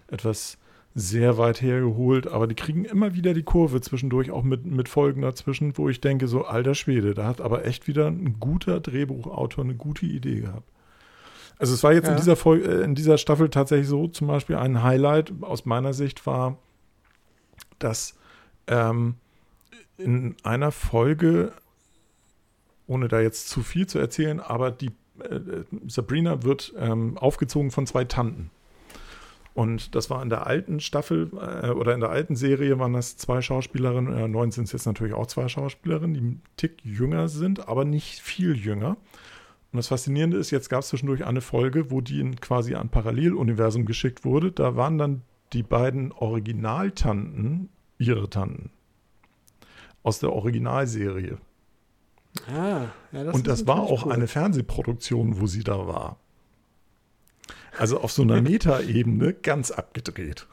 etwas 0.09 0.57
sehr 0.95 1.37
weit 1.37 1.61
hergeholt, 1.61 2.27
aber 2.27 2.47
die 2.47 2.55
kriegen 2.55 2.83
immer 2.85 3.13
wieder 3.15 3.33
die 3.33 3.43
Kurve 3.43 3.79
zwischendurch, 3.81 4.31
auch 4.31 4.43
mit, 4.43 4.65
mit 4.65 4.89
Folgen 4.89 5.21
dazwischen, 5.21 5.77
wo 5.77 5.87
ich 5.89 6.01
denke, 6.01 6.27
so 6.27 6.43
alter 6.45 6.75
Schwede, 6.75 7.13
da 7.13 7.27
hat 7.27 7.39
aber 7.41 7.65
echt 7.65 7.87
wieder 7.87 8.07
ein 8.07 8.37
guter 8.39 8.79
Drehbuchautor 8.79 9.63
eine 9.63 9.75
gute 9.75 10.05
Idee 10.05 10.41
gehabt. 10.41 10.69
Also 11.61 11.75
es 11.75 11.83
war 11.83 11.93
jetzt 11.93 12.05
in, 12.07 12.13
Ja. 12.13 12.17
dieser 12.17 12.35
Folge, 12.35 12.65
äh, 12.67 12.83
in 12.83 12.95
dieser 12.95 13.17
Staffel 13.17 13.49
tatsächlich 13.49 13.87
so, 13.87 14.07
zum 14.07 14.27
Beispiel 14.27 14.55
ein 14.55 14.81
Highlight 14.83 15.31
aus 15.41 15.65
meiner 15.65 15.93
Sicht 15.93 16.25
war, 16.25 16.57
dass 17.79 18.17
ähm, 18.67 19.15
in 19.97 20.35
einer 20.43 20.71
Folge 20.71 21.53
ohne 22.87 23.07
da 23.07 23.21
jetzt 23.21 23.47
zu 23.47 23.61
viel 23.61 23.87
zu 23.87 23.99
erzählen, 23.99 24.39
aber 24.39 24.71
die 24.71 24.87
äh, 25.19 25.39
Sabrina 25.87 26.43
wird 26.43 26.73
ähm, 26.77 27.17
aufgezogen 27.17 27.71
von 27.71 27.87
zwei 27.87 28.03
Tanten. 28.03 28.49
Und 29.53 29.95
das 29.95 30.09
war 30.09 30.21
in 30.23 30.29
der 30.29 30.47
alten 30.47 30.79
Staffel 30.79 31.29
äh, 31.33 31.69
oder 31.69 31.93
in 31.93 31.99
der 31.99 32.09
alten 32.09 32.35
Serie 32.35 32.79
waren 32.79 32.93
das 32.93 33.17
zwei 33.17 33.41
Schauspielerinnen, 33.41 34.13
äh, 34.17 34.27
neun 34.27 34.51
sind 34.51 34.65
es 34.65 34.71
jetzt 34.71 34.85
natürlich 34.85 35.13
auch 35.13 35.27
zwei 35.27 35.47
Schauspielerinnen, 35.47 36.13
die 36.13 36.19
einen 36.19 36.41
Tick 36.57 36.83
jünger 36.83 37.27
sind, 37.27 37.67
aber 37.67 37.85
nicht 37.85 38.19
viel 38.19 38.57
jünger. 38.57 38.97
Und 39.71 39.77
das 39.77 39.87
Faszinierende 39.87 40.37
ist, 40.37 40.51
jetzt 40.51 40.69
gab 40.69 40.81
es 40.81 40.89
zwischendurch 40.89 41.25
eine 41.25 41.39
Folge, 41.41 41.91
wo 41.91 42.01
die 42.01 42.19
in 42.19 42.35
quasi 42.41 42.75
ein 42.75 42.89
Paralleluniversum 42.89 43.85
geschickt 43.85 44.25
wurde. 44.25 44.51
Da 44.51 44.75
waren 44.75 44.97
dann 44.97 45.21
die 45.53 45.63
beiden 45.63 46.11
Originaltanten 46.11 47.69
ihre 47.97 48.29
Tanten. 48.29 48.71
Aus 50.03 50.19
der 50.19 50.33
Originalserie. 50.33 51.37
Ah, 52.47 52.87
ja, 53.11 53.23
das 53.23 53.35
Und 53.35 53.47
das 53.47 53.67
war 53.67 53.81
auch 53.81 54.05
cool. 54.05 54.13
eine 54.13 54.27
Fernsehproduktion, 54.27 55.39
wo 55.39 55.47
sie 55.47 55.63
da 55.63 55.87
war. 55.87 56.17
Also 57.77 58.01
auf 58.01 58.11
so 58.11 58.23
einer 58.23 58.41
Meta-Ebene 58.41 59.33
ganz 59.33 59.71
abgedreht. 59.71 60.47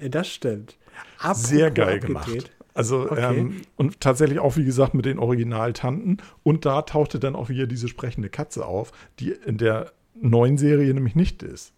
Das 0.00 0.28
stimmt. 0.28 0.76
Apropos 1.18 1.48
Sehr 1.48 1.70
geil 1.70 1.96
abgedreht. 1.96 2.06
gemacht. 2.34 2.50
Also 2.74 3.10
Okay. 3.10 3.38
ähm, 3.38 3.62
und 3.76 4.00
tatsächlich 4.00 4.38
auch, 4.38 4.56
wie 4.56 4.64
gesagt, 4.64 4.94
mit 4.94 5.04
den 5.04 5.18
Originaltanten. 5.18 6.18
Und 6.42 6.64
da 6.64 6.82
tauchte 6.82 7.18
dann 7.18 7.36
auch 7.36 7.48
wieder 7.48 7.66
diese 7.66 7.88
sprechende 7.88 8.28
Katze 8.28 8.64
auf, 8.66 8.92
die 9.18 9.30
in 9.30 9.58
der 9.58 9.92
neuen 10.14 10.58
Serie 10.58 10.92
nämlich 10.94 11.14
nicht 11.14 11.42
ist. 11.42 11.72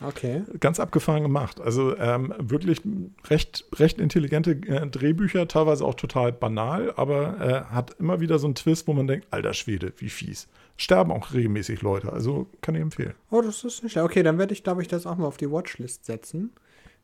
Okay. 0.00 0.42
Ganz 0.60 0.78
abgefahren 0.78 1.22
gemacht. 1.22 1.60
Also 1.60 1.96
ähm, 1.96 2.32
wirklich 2.38 2.80
recht, 3.28 3.64
recht 3.74 4.00
intelligente 4.00 4.52
äh, 4.52 4.86
Drehbücher, 4.86 5.48
teilweise 5.48 5.84
auch 5.84 5.94
total 5.94 6.32
banal, 6.32 6.92
aber 6.96 7.40
äh, 7.40 7.74
hat 7.74 7.96
immer 7.98 8.20
wieder 8.20 8.38
so 8.38 8.46
einen 8.46 8.54
Twist, 8.54 8.86
wo 8.86 8.92
man 8.92 9.08
denkt, 9.08 9.26
alter 9.32 9.54
Schwede, 9.54 9.92
wie 9.96 10.08
fies. 10.08 10.46
Sterben 10.76 11.10
auch 11.10 11.32
regelmäßig 11.34 11.82
Leute, 11.82 12.12
also 12.12 12.46
kann 12.60 12.76
ich 12.76 12.80
empfehlen. 12.80 13.14
Oh, 13.30 13.40
das 13.42 13.64
ist 13.64 13.82
nicht 13.82 13.92
schlecht. 13.92 14.04
Okay, 14.04 14.22
dann 14.22 14.38
werde 14.38 14.52
ich, 14.52 14.62
glaube 14.62 14.82
ich, 14.82 14.88
das 14.88 15.04
auch 15.04 15.16
mal 15.16 15.26
auf 15.26 15.36
die 15.36 15.50
Watchlist 15.50 16.04
setzen. 16.04 16.52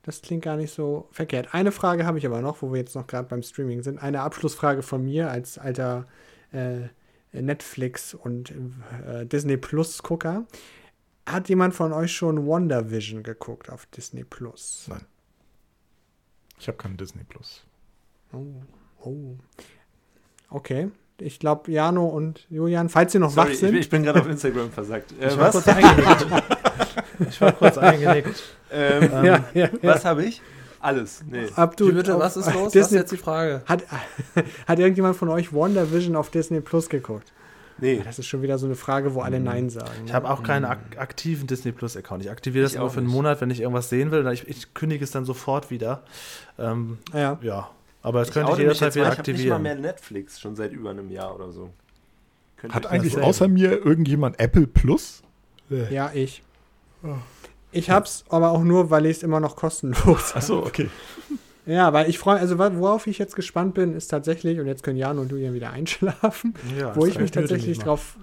Das 0.05 0.21
klingt 0.21 0.45
gar 0.45 0.57
nicht 0.57 0.73
so 0.73 1.09
verkehrt. 1.11 1.55
Eine 1.55 1.73
Frage 1.73 2.05
habe 2.05 2.19
ich 2.19 2.27
aber 2.27 2.43
noch, 2.43 2.61
wo 2.61 2.73
wir 2.73 2.79
jetzt 2.79 2.95
noch 2.95 3.07
gerade 3.07 3.27
beim 3.27 3.43
Streaming 3.43 3.83
sind. 3.83 3.99
Eine 3.99 4.21
Abschlussfrage 4.21 4.83
von 4.83 5.03
mir 5.03 5.31
als 5.31 5.59
alter 5.59 6.07
äh, 6.53 6.89
Netflix 7.33 8.13
und 8.13 8.53
äh, 9.07 9.25
Disney 9.25 9.57
Plus 9.57 10.03
Gucker. 10.03 10.47
Hat 11.27 11.49
jemand 11.49 11.75
von 11.75 11.95
euch 11.95 12.13
schon 12.13 12.45
Wonder 12.45 12.91
Vision 12.91 13.23
geguckt 13.23 13.71
auf 13.71 13.87
Disney 13.87 14.25
Plus? 14.25 14.87
Nein. 14.89 15.07
Ich 16.59 16.69
habe 16.69 16.77
keinen 16.77 16.99
Disney 16.99 17.25
Plus. 17.25 17.65
Oh, 18.33 18.45
oh. 19.03 19.37
Okay. 20.51 20.91
Ich 21.19 21.39
glaube, 21.39 21.71
Jano 21.73 22.07
und 22.07 22.47
Julian, 22.51 22.91
falls 22.91 23.15
ihr 23.15 23.21
noch 23.21 23.31
Sorry, 23.31 23.53
wach 23.53 23.55
sind. 23.55 23.75
Ich, 23.75 23.83
ich 23.83 23.91
bin 23.91 24.03
gerade 24.03 24.21
auf 24.21 24.29
Instagram 24.29 24.71
versagt. 24.71 25.13
Äh, 25.19 25.37
was? 25.39 25.65
ich 27.29 27.41
war 27.41 27.53
kurz 27.53 27.79
eingenickt. 27.79 28.43
Ähm, 28.71 29.11
ja, 29.13 29.23
ja, 29.25 29.45
ja. 29.55 29.69
Was 29.83 30.05
habe 30.05 30.25
ich? 30.25 30.43
Alles. 30.81 31.23
Nee. 31.31 31.47
Ab 31.57 31.77
du, 31.77 31.89
Wie 31.89 31.93
bitte, 31.93 32.15
auf- 32.15 32.21
was 32.21 32.37
ist 32.37 32.47
los? 32.47 32.55
Was 32.57 32.65
ist 32.67 32.75
Disney, 32.75 32.99
jetzt 32.99 33.13
die 33.13 33.17
Frage? 33.17 33.63
hat, 33.67 33.85
hat 34.67 34.79
irgendjemand 34.79 35.17
von 35.17 35.29
euch 35.31 35.53
Wonder 35.53 35.91
Vision 35.93 36.15
auf 36.17 36.31
Disney 36.31 36.61
Plus 36.61 36.89
geguckt? 36.89 37.33
Nee. 37.79 38.03
Das 38.05 38.19
ist 38.21 38.27
schon 38.27 38.43
wieder 38.43 38.57
so 38.59 38.67
eine 38.67 38.77
Frage, 38.77 39.15
wo 39.15 39.21
alle 39.23 39.41
Nein 39.41 39.69
sagen. 39.69 39.91
Ich 40.07 40.13
habe 40.13 40.31
auch 40.31 40.43
keinen 40.45 40.65
ak 40.65 40.79
aktiven 40.97 41.47
Disney 41.49 41.73
Plus 41.73 41.97
Account. 41.97 42.23
Ich 42.25 42.31
aktiviere 42.31 42.63
das 42.65 42.75
Ich 42.75 42.79
nur 42.79 42.89
für 42.91 42.99
einen 42.99 43.07
nicht. 43.07 43.15
Monat, 43.17 43.41
wenn 43.41 43.51
ich 43.51 43.61
irgendwas 43.61 43.89
sehen 43.89 44.11
will. 44.13 44.25
Ich, 44.33 44.47
ich 44.47 44.75
kündige 44.75 45.03
es 45.03 45.11
dann 45.11 45.25
sofort 45.25 45.71
wieder. 45.71 46.03
Ähm, 46.59 46.99
Ja. 47.13 47.39
ja, 47.43 47.71
aber 48.03 48.21
das 48.21 48.29
Ich 48.29 48.35
könnte 48.35 48.53
ich 48.53 48.59
jederzeit 48.59 48.95
wieder 48.95 49.07
mal, 49.07 49.13
ich 49.13 49.19
habe 49.19 49.33
nicht 49.33 49.49
mal 49.49 49.55
aktivieren. 49.57 49.63
mehr 49.63 49.75
Netflix, 49.75 50.39
schon 50.41 50.55
seit 50.55 50.73
über 50.73 50.91
einem 50.91 51.11
Jahr 51.11 51.35
oder 51.35 51.51
so. 51.51 51.71
Könnt 52.59 52.75
Hat 52.75 52.87
eigentlich 52.87 53.15
das 53.15 53.25
außer 53.25 53.49
mir 53.49 53.85
irgendjemand 53.85 54.39
Apple 54.39 54.67
Plus? 54.69 55.23
Ja, 55.91 56.13
ich. 56.15 56.43
Ich 57.73 57.91
hab's 57.91 58.25
aber 58.29 58.51
auch 58.51 58.63
nur, 58.63 58.91
weil 58.91 59.07
ich 59.07 59.19
es 59.19 59.23
immer 59.23 59.41
noch 59.41 59.57
kostenlos 59.57 60.29
habe. 60.31 60.37
Achso, 60.37 60.59
okay. 60.61 60.89
Ja, 61.67 61.93
weil 61.93 62.11
ich 62.11 62.19
freue, 62.19 62.39
also 62.39 62.59
worauf 62.59 63.07
ich 63.07 63.19
jetzt 63.19 63.35
gespannt 63.37 63.75
bin, 63.75 63.95
ist 63.95 64.09
tatsächlich, 64.09 64.61
und 64.61 64.67
jetzt 64.67 64.83
können 64.83 64.99
Jan 64.99 65.19
und 65.19 65.31
Julian 65.31 65.55
wieder 65.55 65.71
einschlafen, 65.71 66.55
Ja, 66.79 66.95
wo 66.95 67.07
ich 67.07 67.19
mich 67.19 67.31
tatsächlich 67.31 67.79
drauf, 67.79 68.17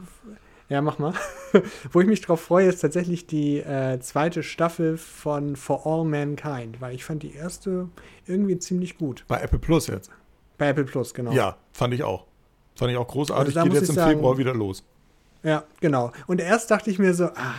ja, 0.69 0.81
mach 0.81 0.99
mal, 0.99 1.13
wo 1.91 2.01
ich 2.01 2.07
mich 2.07 2.21
drauf 2.21 2.39
freue, 2.39 2.67
ist 2.67 2.79
tatsächlich 2.81 3.25
die 3.27 3.57
äh, 3.57 3.99
zweite 3.99 4.43
Staffel 4.43 4.97
von 4.97 5.55
For 5.55 5.85
All 5.87 6.05
Mankind, 6.05 6.79
weil 6.81 6.93
ich 6.93 7.03
fand 7.03 7.23
die 7.23 7.33
erste 7.33 7.89
irgendwie 8.27 8.59
ziemlich 8.59 8.97
gut. 8.97 9.25
Bei 9.27 9.41
Apple 9.41 9.59
Plus 9.59 9.87
jetzt. 9.87 10.11
Bei 10.59 10.69
Apple 10.69 10.85
Plus, 10.85 11.13
genau. 11.13 11.31
Ja, 11.31 11.57
fand 11.73 11.93
ich 11.95 12.03
auch. 12.03 12.25
Fand 12.75 12.91
ich 12.91 12.97
auch 12.97 13.07
großartig. 13.07 13.57
Also 13.57 13.69
Geht 13.69 13.79
jetzt 13.81 13.89
im 13.89 13.95
sagen- 13.95 14.11
Februar 14.11 14.37
wieder 14.37 14.53
los. 14.53 14.83
Ja, 15.43 15.63
genau. 15.79 16.11
Und 16.27 16.39
erst 16.39 16.69
dachte 16.69 16.91
ich 16.91 16.99
mir 16.99 17.15
so, 17.15 17.25
ah, 17.25 17.55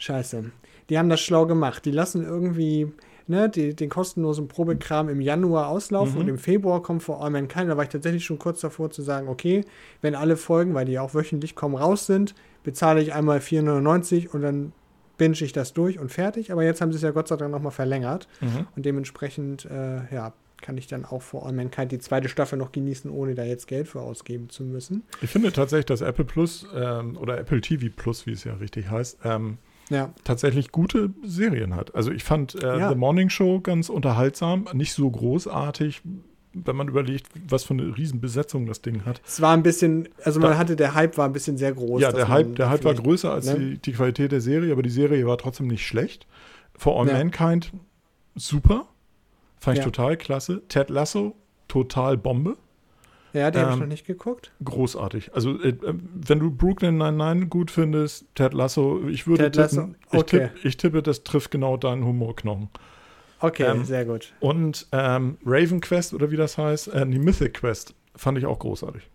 scheiße. 0.00 0.44
Die 0.88 0.98
haben 0.98 1.08
das 1.08 1.20
schlau 1.20 1.46
gemacht. 1.46 1.84
Die 1.84 1.92
lassen 1.92 2.24
irgendwie 2.24 2.92
ne, 3.28 3.48
die, 3.48 3.76
den 3.76 3.88
kostenlosen 3.90 4.48
Probekram 4.48 5.08
im 5.08 5.20
Januar 5.20 5.68
auslaufen 5.68 6.14
Mhm. 6.16 6.20
und 6.22 6.28
im 6.28 6.38
Februar 6.38 6.82
kommt 6.82 7.04
vor 7.04 7.22
allem 7.24 7.46
kein. 7.46 7.68
Da 7.68 7.76
war 7.76 7.84
ich 7.84 7.90
tatsächlich 7.90 8.24
schon 8.24 8.40
kurz 8.40 8.60
davor 8.60 8.90
zu 8.90 9.02
sagen, 9.02 9.28
okay, 9.28 9.64
wenn 10.02 10.16
alle 10.16 10.36
Folgen, 10.36 10.74
weil 10.74 10.84
die 10.86 10.98
auch 10.98 11.14
wöchentlich 11.14 11.54
kommen, 11.54 11.76
raus 11.76 12.06
sind, 12.06 12.34
bezahle 12.64 13.00
ich 13.00 13.14
einmal 13.14 13.38
4,99 13.38 14.28
und 14.30 14.42
dann 14.42 14.72
binge 15.16 15.36
ich 15.40 15.52
das 15.52 15.72
durch 15.74 15.98
und 16.00 16.10
fertig. 16.10 16.50
Aber 16.50 16.64
jetzt 16.64 16.80
haben 16.80 16.90
sie 16.90 16.96
es 16.96 17.02
ja 17.02 17.12
Gott 17.12 17.28
sei 17.28 17.36
Dank 17.36 17.52
nochmal 17.52 17.70
verlängert. 17.72 18.26
Mhm. 18.40 18.66
Und 18.74 18.84
dementsprechend, 18.86 19.66
äh, 19.66 20.12
ja, 20.12 20.32
kann 20.60 20.76
ich 20.76 20.88
dann 20.88 21.04
auch 21.06 21.22
vor 21.22 21.46
allem 21.46 21.70
die 21.88 21.98
zweite 22.00 22.28
Staffel 22.28 22.58
noch 22.58 22.72
genießen, 22.72 23.10
ohne 23.10 23.34
da 23.34 23.44
jetzt 23.44 23.66
Geld 23.66 23.86
für 23.88 24.00
ausgeben 24.00 24.50
zu 24.50 24.62
müssen. 24.64 25.04
Ich 25.22 25.30
finde 25.30 25.52
tatsächlich, 25.52 25.86
dass 25.86 26.00
Apple 26.02 26.24
Plus 26.26 26.66
ähm, 26.74 27.16
oder 27.16 27.38
Apple 27.38 27.60
TV 27.62 27.86
Plus, 27.94 28.26
wie 28.26 28.32
es 28.32 28.44
ja 28.44 28.54
richtig 28.54 28.90
heißt, 28.90 29.20
ähm, 29.24 29.56
Ja, 29.90 30.10
tatsächlich 30.24 30.72
gute 30.72 31.10
Serien 31.24 31.74
hat. 31.76 31.94
Also 31.94 32.10
ich 32.12 32.24
fand 32.24 32.54
äh, 32.62 32.78
Ja. 32.78 32.88
The 32.88 32.94
Morning 32.94 33.28
Show 33.28 33.60
ganz 33.60 33.88
unterhaltsam, 33.90 34.66
nicht 34.72 34.92
so 34.94 35.10
großartig, 35.10 36.00
wenn 36.52 36.74
man 36.76 36.88
überlegt, 36.88 37.26
was 37.48 37.64
für 37.64 37.74
eine 37.74 37.96
Riesenbesetzung 37.96 38.66
das 38.66 38.82
Ding 38.82 39.04
hat. 39.04 39.20
Es 39.26 39.40
war 39.40 39.52
ein 39.52 39.62
bisschen, 39.62 40.08
also 40.24 40.40
man 40.40 40.52
Da- 40.52 40.58
hatte, 40.58 40.76
der 40.76 40.94
Hype 40.94 41.18
war 41.18 41.26
ein 41.26 41.32
bisschen 41.32 41.58
sehr 41.58 41.72
groß. 41.72 42.00
ja, 42.02 42.10
der 42.12 42.28
Hype, 42.28 42.56
der 42.56 42.70
Hype 42.70 42.84
war 42.84 42.94
größer 42.94 43.32
als 43.32 43.46
ne? 43.46 43.58
die, 43.58 43.78
die 43.78 43.92
Qualität 43.92 44.32
der 44.32 44.40
Serie, 44.40 44.72
aber 44.72 44.82
die 44.82 44.90
Serie 44.90 45.26
war 45.26 45.38
trotzdem 45.38 45.66
nicht 45.66 45.86
schlecht. 45.86 46.26
For 46.76 46.98
All 46.98 47.06
Ja. 47.08 47.14
Mankind, 47.14 47.72
super. 48.36 48.86
Fand 49.58 49.78
ich 49.78 49.84
Ja. 49.84 49.90
total 49.90 50.16
klasse. 50.16 50.62
Ted 50.68 50.88
Lasso, 50.90 51.36
total 51.68 52.16
Bombe. 52.16 52.56
Ja, 53.32 53.50
die 53.50 53.58
habe 53.58 53.70
ich 53.70 53.74
Ähm, 53.74 53.80
noch 53.80 53.86
nicht 53.86 54.06
geguckt. 54.06 54.52
Großartig. 54.64 55.34
Also, 55.34 55.60
äh, 55.60 55.68
äh, 55.68 55.94
wenn 56.14 56.38
du 56.38 56.50
Brooklyn 56.50 56.96
Nine-Nine 56.98 57.46
gut 57.46 57.70
findest, 57.70 58.26
Ted 58.34 58.54
Lasso, 58.54 59.02
ich 59.08 59.26
würde 59.26 59.44
Ted 59.44 59.56
Lasso, 59.56 59.76
tippen, 59.82 59.96
ich, 60.12 60.18
okay. 60.18 60.48
tipp, 60.54 60.64
ich 60.64 60.76
tippe, 60.76 61.02
das 61.02 61.22
trifft 61.24 61.50
genau 61.50 61.76
deinen 61.76 62.04
Humorknochen. 62.04 62.68
Okay, 63.40 63.64
ähm, 63.64 63.84
sehr 63.84 64.04
gut. 64.04 64.32
Und 64.40 64.86
ähm, 64.92 65.38
Raven 65.44 65.80
Quest 65.80 66.14
oder 66.14 66.30
wie 66.30 66.36
das 66.36 66.58
heißt, 66.58 66.88
äh, 66.88 67.06
die 67.06 67.18
Mythic 67.18 67.54
Quest, 67.54 67.94
fand 68.14 68.38
ich 68.38 68.46
auch 68.46 68.58
großartig. 68.58 69.09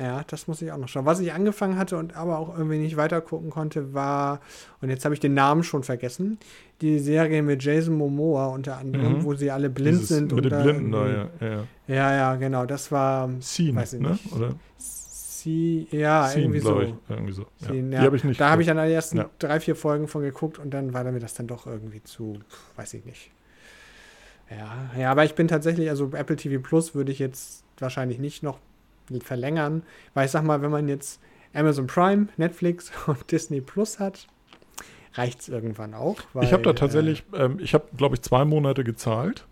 Ja, 0.00 0.22
das 0.28 0.46
muss 0.48 0.62
ich 0.62 0.72
auch 0.72 0.78
noch 0.78 0.88
schauen. 0.88 1.04
Was 1.04 1.20
ich 1.20 1.32
angefangen 1.32 1.76
hatte 1.76 1.96
und 1.98 2.16
aber 2.16 2.38
auch 2.38 2.56
irgendwie 2.56 2.78
nicht 2.78 2.96
weiter 2.96 3.20
gucken 3.20 3.50
konnte, 3.50 3.92
war, 3.92 4.40
und 4.80 4.88
jetzt 4.88 5.04
habe 5.04 5.14
ich 5.14 5.20
den 5.20 5.34
Namen 5.34 5.62
schon 5.62 5.82
vergessen, 5.82 6.38
die 6.80 6.98
Serie 6.98 7.42
mit 7.42 7.62
Jason 7.62 7.96
Momoa 7.96 8.46
unter 8.46 8.78
anderem, 8.78 9.18
Mhm. 9.18 9.24
wo 9.24 9.34
sie 9.34 9.50
alle 9.50 9.68
blind 9.68 9.98
Dieses 9.98 10.08
sind. 10.08 10.32
Mit 10.32 10.44
und 10.46 10.50
den 10.52 10.62
Blinden 10.62 10.92
da, 10.92 11.06
ja. 11.08 11.28
ja. 11.40 11.64
Ja, 11.86 12.14
ja, 12.16 12.34
genau. 12.36 12.64
Das 12.66 12.90
war 12.90 13.28
Scene, 13.42 13.74
Weiß 13.76 13.92
ich 13.94 14.00
ne? 14.00 14.10
nicht. 14.12 14.32
Oder 14.32 14.54
sie, 14.78 15.86
ja, 15.90 16.28
Scene, 16.28 16.44
irgendwie 16.44 16.60
so. 16.60 16.80
ich. 16.80 16.94
Irgendwie 17.08 17.32
so. 17.32 17.42
Ja. 17.60 17.66
Scene, 17.68 17.88
Die 17.90 17.96
ja. 17.96 18.02
habe 18.02 18.16
ich 18.16 18.24
nicht 18.24 18.40
da 18.40 18.50
habe 18.50 18.62
ich 18.62 18.68
dann 18.68 18.76
die 18.78 18.92
ersten 18.92 19.18
Ja. 19.18 19.30
drei, 19.38 19.60
vier 19.60 19.76
Folgen 19.76 20.08
von 20.08 20.22
geguckt 20.22 20.58
und 20.58 20.70
dann 20.70 20.94
war 20.94 21.04
mir 21.04 21.20
das 21.20 21.34
dann 21.34 21.46
doch 21.46 21.66
irgendwie 21.66 22.02
zu, 22.02 22.38
weiß 22.76 22.94
ich 22.94 23.04
nicht. 23.04 23.30
Ja, 24.50 24.90
ja, 24.98 25.10
aber 25.12 25.24
ich 25.24 25.34
bin 25.34 25.46
tatsächlich, 25.46 25.88
also 25.90 26.10
Apple 26.14 26.36
TV 26.36 26.60
Plus 26.62 26.94
würde 26.94 27.12
ich 27.12 27.18
jetzt 27.18 27.64
wahrscheinlich 27.78 28.18
nicht 28.18 28.42
noch 28.42 28.58
verlängern, 29.18 29.82
weil 30.14 30.26
ich 30.26 30.30
sag 30.30 30.44
mal, 30.44 30.62
wenn 30.62 30.70
man 30.70 30.88
jetzt 30.88 31.20
Amazon 31.52 31.86
Prime, 31.86 32.28
Netflix 32.36 32.92
und 33.06 33.30
Disney 33.30 33.60
Plus 33.60 33.98
hat, 33.98 34.26
reicht 35.14 35.40
es 35.40 35.48
irgendwann 35.48 35.94
auch. 35.94 36.18
Weil, 36.32 36.44
ich 36.44 36.52
habe 36.52 36.62
da 36.62 36.72
tatsächlich, 36.72 37.24
ähm, 37.34 37.58
ich 37.60 37.74
habe, 37.74 37.84
glaube 37.96 38.14
ich, 38.14 38.22
zwei 38.22 38.44
Monate 38.44 38.84
gezahlt, 38.84 39.46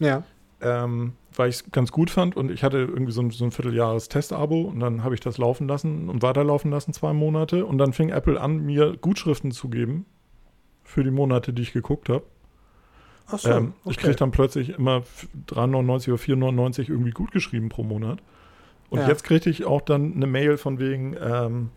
Äh, 0.00 0.06
ja, 0.06 0.22
ähm, 0.60 1.12
weil 1.36 1.50
ich 1.50 1.56
es 1.56 1.70
ganz 1.70 1.92
gut 1.92 2.10
fand 2.10 2.36
und 2.36 2.50
ich 2.50 2.64
hatte 2.64 2.78
irgendwie 2.78 3.12
so 3.12 3.20
ein, 3.22 3.30
so 3.30 3.44
ein 3.44 3.52
Vierteljahres-Testabo 3.52 4.62
und 4.62 4.80
dann 4.80 5.04
habe 5.04 5.14
ich 5.14 5.20
das 5.20 5.38
laufen 5.38 5.68
lassen 5.68 6.08
und 6.08 6.22
weiterlaufen 6.22 6.70
lassen 6.70 6.92
zwei 6.92 7.12
Monate 7.12 7.64
und 7.64 7.78
dann 7.78 7.92
fing 7.92 8.08
Apple 8.10 8.40
an, 8.40 8.64
mir 8.64 8.96
Gutschriften 8.96 9.52
zu 9.52 9.68
geben 9.68 10.04
für 10.82 11.04
die 11.04 11.10
Monate, 11.10 11.52
die 11.52 11.62
ich 11.62 11.72
geguckt 11.72 12.08
habe. 12.08 12.24
ach 13.28 13.38
so, 13.38 13.50
ähm, 13.50 13.74
Ich 13.84 13.98
kriege 13.98 14.16
dann 14.16 14.32
plötzlich 14.32 14.70
immer 14.70 15.02
3,99 15.48 16.08
oder 16.08 16.22
4,99 16.48 16.88
irgendwie 16.88 17.12
gut 17.12 17.30
geschrieben 17.30 17.68
pro 17.68 17.84
Monat. 17.84 18.20
Und 18.90 19.00
Ja. 19.00 19.08
jetzt 19.08 19.24
kriegte 19.24 19.50
ich 19.50 19.64
auch 19.64 19.80
dann 19.82 20.14
eine 20.14 20.26
Mail 20.26 20.56
von 20.56 20.78
wegen, 20.78 21.14
ähm, 21.20 21.70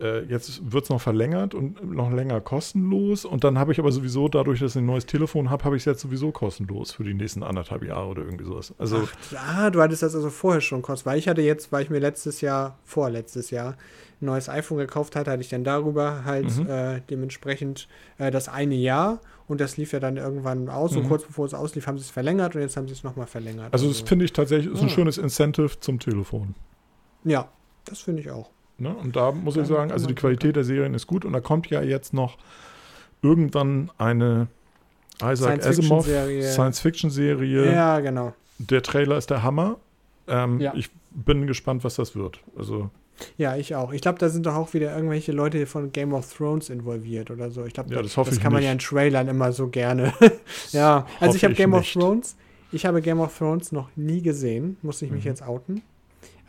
äh, 0.00 0.24
jetzt 0.24 0.72
wird 0.72 0.84
es 0.84 0.90
noch 0.90 1.00
verlängert 1.00 1.54
und 1.54 1.92
noch 1.94 2.10
länger 2.10 2.40
kostenlos. 2.40 3.24
Und 3.24 3.44
dann 3.44 3.58
habe 3.58 3.72
ich 3.72 3.78
aber 3.78 3.92
sowieso, 3.92 4.28
dadurch, 4.28 4.60
dass 4.60 4.72
ich 4.74 4.82
ein 4.82 4.86
neues 4.86 5.06
Telefon 5.06 5.48
habe, 5.48 5.64
habe 5.64 5.76
ich 5.76 5.82
es 5.82 5.86
jetzt 5.86 6.00
sowieso 6.00 6.32
kostenlos 6.32 6.92
für 6.92 7.04
die 7.04 7.14
nächsten 7.14 7.42
anderthalb 7.42 7.84
Jahre 7.84 8.08
oder 8.08 8.22
irgendwie 8.22 8.44
sowas. 8.44 8.74
Also 8.78 9.08
Ach, 9.32 9.36
ah, 9.64 9.70
du 9.70 9.80
hattest 9.80 10.02
das 10.02 10.14
also 10.14 10.28
vorher 10.30 10.60
schon 10.60 10.82
kostenlos. 10.82 11.06
Weil 11.12 11.18
ich 11.18 11.28
hatte 11.28 11.40
jetzt, 11.42 11.70
weil 11.72 11.84
ich 11.84 11.90
mir 11.90 12.00
letztes 12.00 12.40
Jahr, 12.40 12.78
vorletztes 12.84 13.50
Jahr, 13.50 13.76
ein 14.20 14.26
neues 14.26 14.48
iPhone 14.48 14.78
gekauft 14.78 15.14
hatte, 15.16 15.30
hatte 15.30 15.42
ich 15.42 15.48
dann 15.48 15.64
darüber 15.64 16.24
halt 16.24 16.56
Mhm. 16.58 16.66
äh, 16.68 17.00
dementsprechend 17.08 17.88
äh, 18.18 18.30
das 18.30 18.48
eine 18.48 18.74
Jahr 18.74 19.20
und 19.52 19.60
das 19.60 19.76
lief 19.76 19.92
ja 19.92 20.00
dann 20.00 20.16
irgendwann 20.16 20.68
aus 20.68 20.96
und 20.96 21.04
Mhm. 21.04 21.08
kurz 21.08 21.24
bevor 21.24 21.46
es 21.46 21.54
auslief, 21.54 21.86
haben 21.86 21.96
sie 21.98 22.02
es 22.04 22.10
verlängert 22.10 22.54
und 22.56 22.62
jetzt 22.62 22.76
haben 22.76 22.88
sie 22.88 22.94
es 22.94 23.04
nochmal 23.04 23.26
verlängert. 23.26 23.72
also 23.72 23.86
das 23.88 24.00
finde 24.00 24.24
ich 24.24 24.32
tatsächlich 24.32 24.72
ist 24.72 24.80
ein 24.80 24.86
Ah. 24.86 24.90
schönes 24.90 25.18
Incentive 25.18 25.78
zum 25.78 26.00
Telefon. 26.00 26.54
Ja, 27.24 27.48
das 27.84 28.00
finde 28.00 28.22
ich 28.22 28.30
auch. 28.30 28.50
Ne? 28.78 28.92
Und 28.96 29.14
da 29.14 29.30
muss 29.30 29.54
Ja, 29.54 29.62
ich 29.62 29.68
sagen, 29.68 29.92
also 29.92 30.06
die 30.06 30.14
Qualität 30.14 30.56
der 30.56 30.64
Serien 30.64 30.94
ist 30.94 31.06
gut 31.06 31.24
und 31.24 31.32
da 31.32 31.40
kommt 31.40 31.68
ja 31.70 31.82
jetzt 31.82 32.12
noch 32.12 32.36
irgendwann 33.22 33.90
eine 33.98 34.48
Isaac 35.22 35.64
Asimov 35.64 36.04
Science-Fiction-Serie. 36.04 36.42
Science-Fiction-Serie. 36.52 37.72
Ja, 37.72 38.00
genau. 38.00 38.32
Der 38.58 38.82
Trailer 38.82 39.18
ist 39.18 39.30
der 39.30 39.42
Hammer. 39.42 39.76
Ähm, 40.26 40.60
Ja. 40.60 40.72
Ich 40.74 40.90
bin 41.10 41.46
gespannt, 41.46 41.84
was 41.84 41.96
das 41.96 42.16
wird. 42.16 42.40
Also 42.56 42.90
Ja, 43.36 43.56
ich 43.56 43.74
auch. 43.74 43.92
Ich 43.92 44.00
glaube, 44.00 44.18
da 44.18 44.28
sind 44.28 44.46
doch 44.46 44.54
auch 44.54 44.74
wieder 44.74 44.94
irgendwelche 44.94 45.32
Leute 45.32 45.66
von 45.66 45.92
Game 45.92 46.12
of 46.12 46.32
Thrones 46.34 46.70
involviert 46.70 47.30
oder 47.30 47.50
so. 47.50 47.64
Ich 47.64 47.74
glaube, 47.74 47.94
Ja, 47.94 48.02
das, 48.02 48.14
das 48.14 48.40
kann 48.40 48.52
man 48.52 48.60
nicht. 48.60 48.66
ja 48.66 48.72
in 48.72 48.78
Trailern 48.78 49.28
immer 49.28 49.52
so 49.52 49.68
gerne. 49.68 50.12
ja, 50.72 51.06
also 51.20 51.36
ich 51.36 51.44
habe 51.44 51.54
Game 51.54 51.72
of 51.74 51.80
nicht. 51.80 51.92
Thrones, 51.92 52.36
ich 52.72 52.84
habe 52.86 53.00
Game 53.02 53.20
of 53.20 53.36
Thrones 53.36 53.70
noch 53.70 53.90
nie 53.96 54.22
gesehen, 54.22 54.76
muss 54.82 55.02
ich 55.02 55.10
mich 55.10 55.24
Mhm. 55.24 55.30
jetzt 55.30 55.42
outen. 55.42 55.82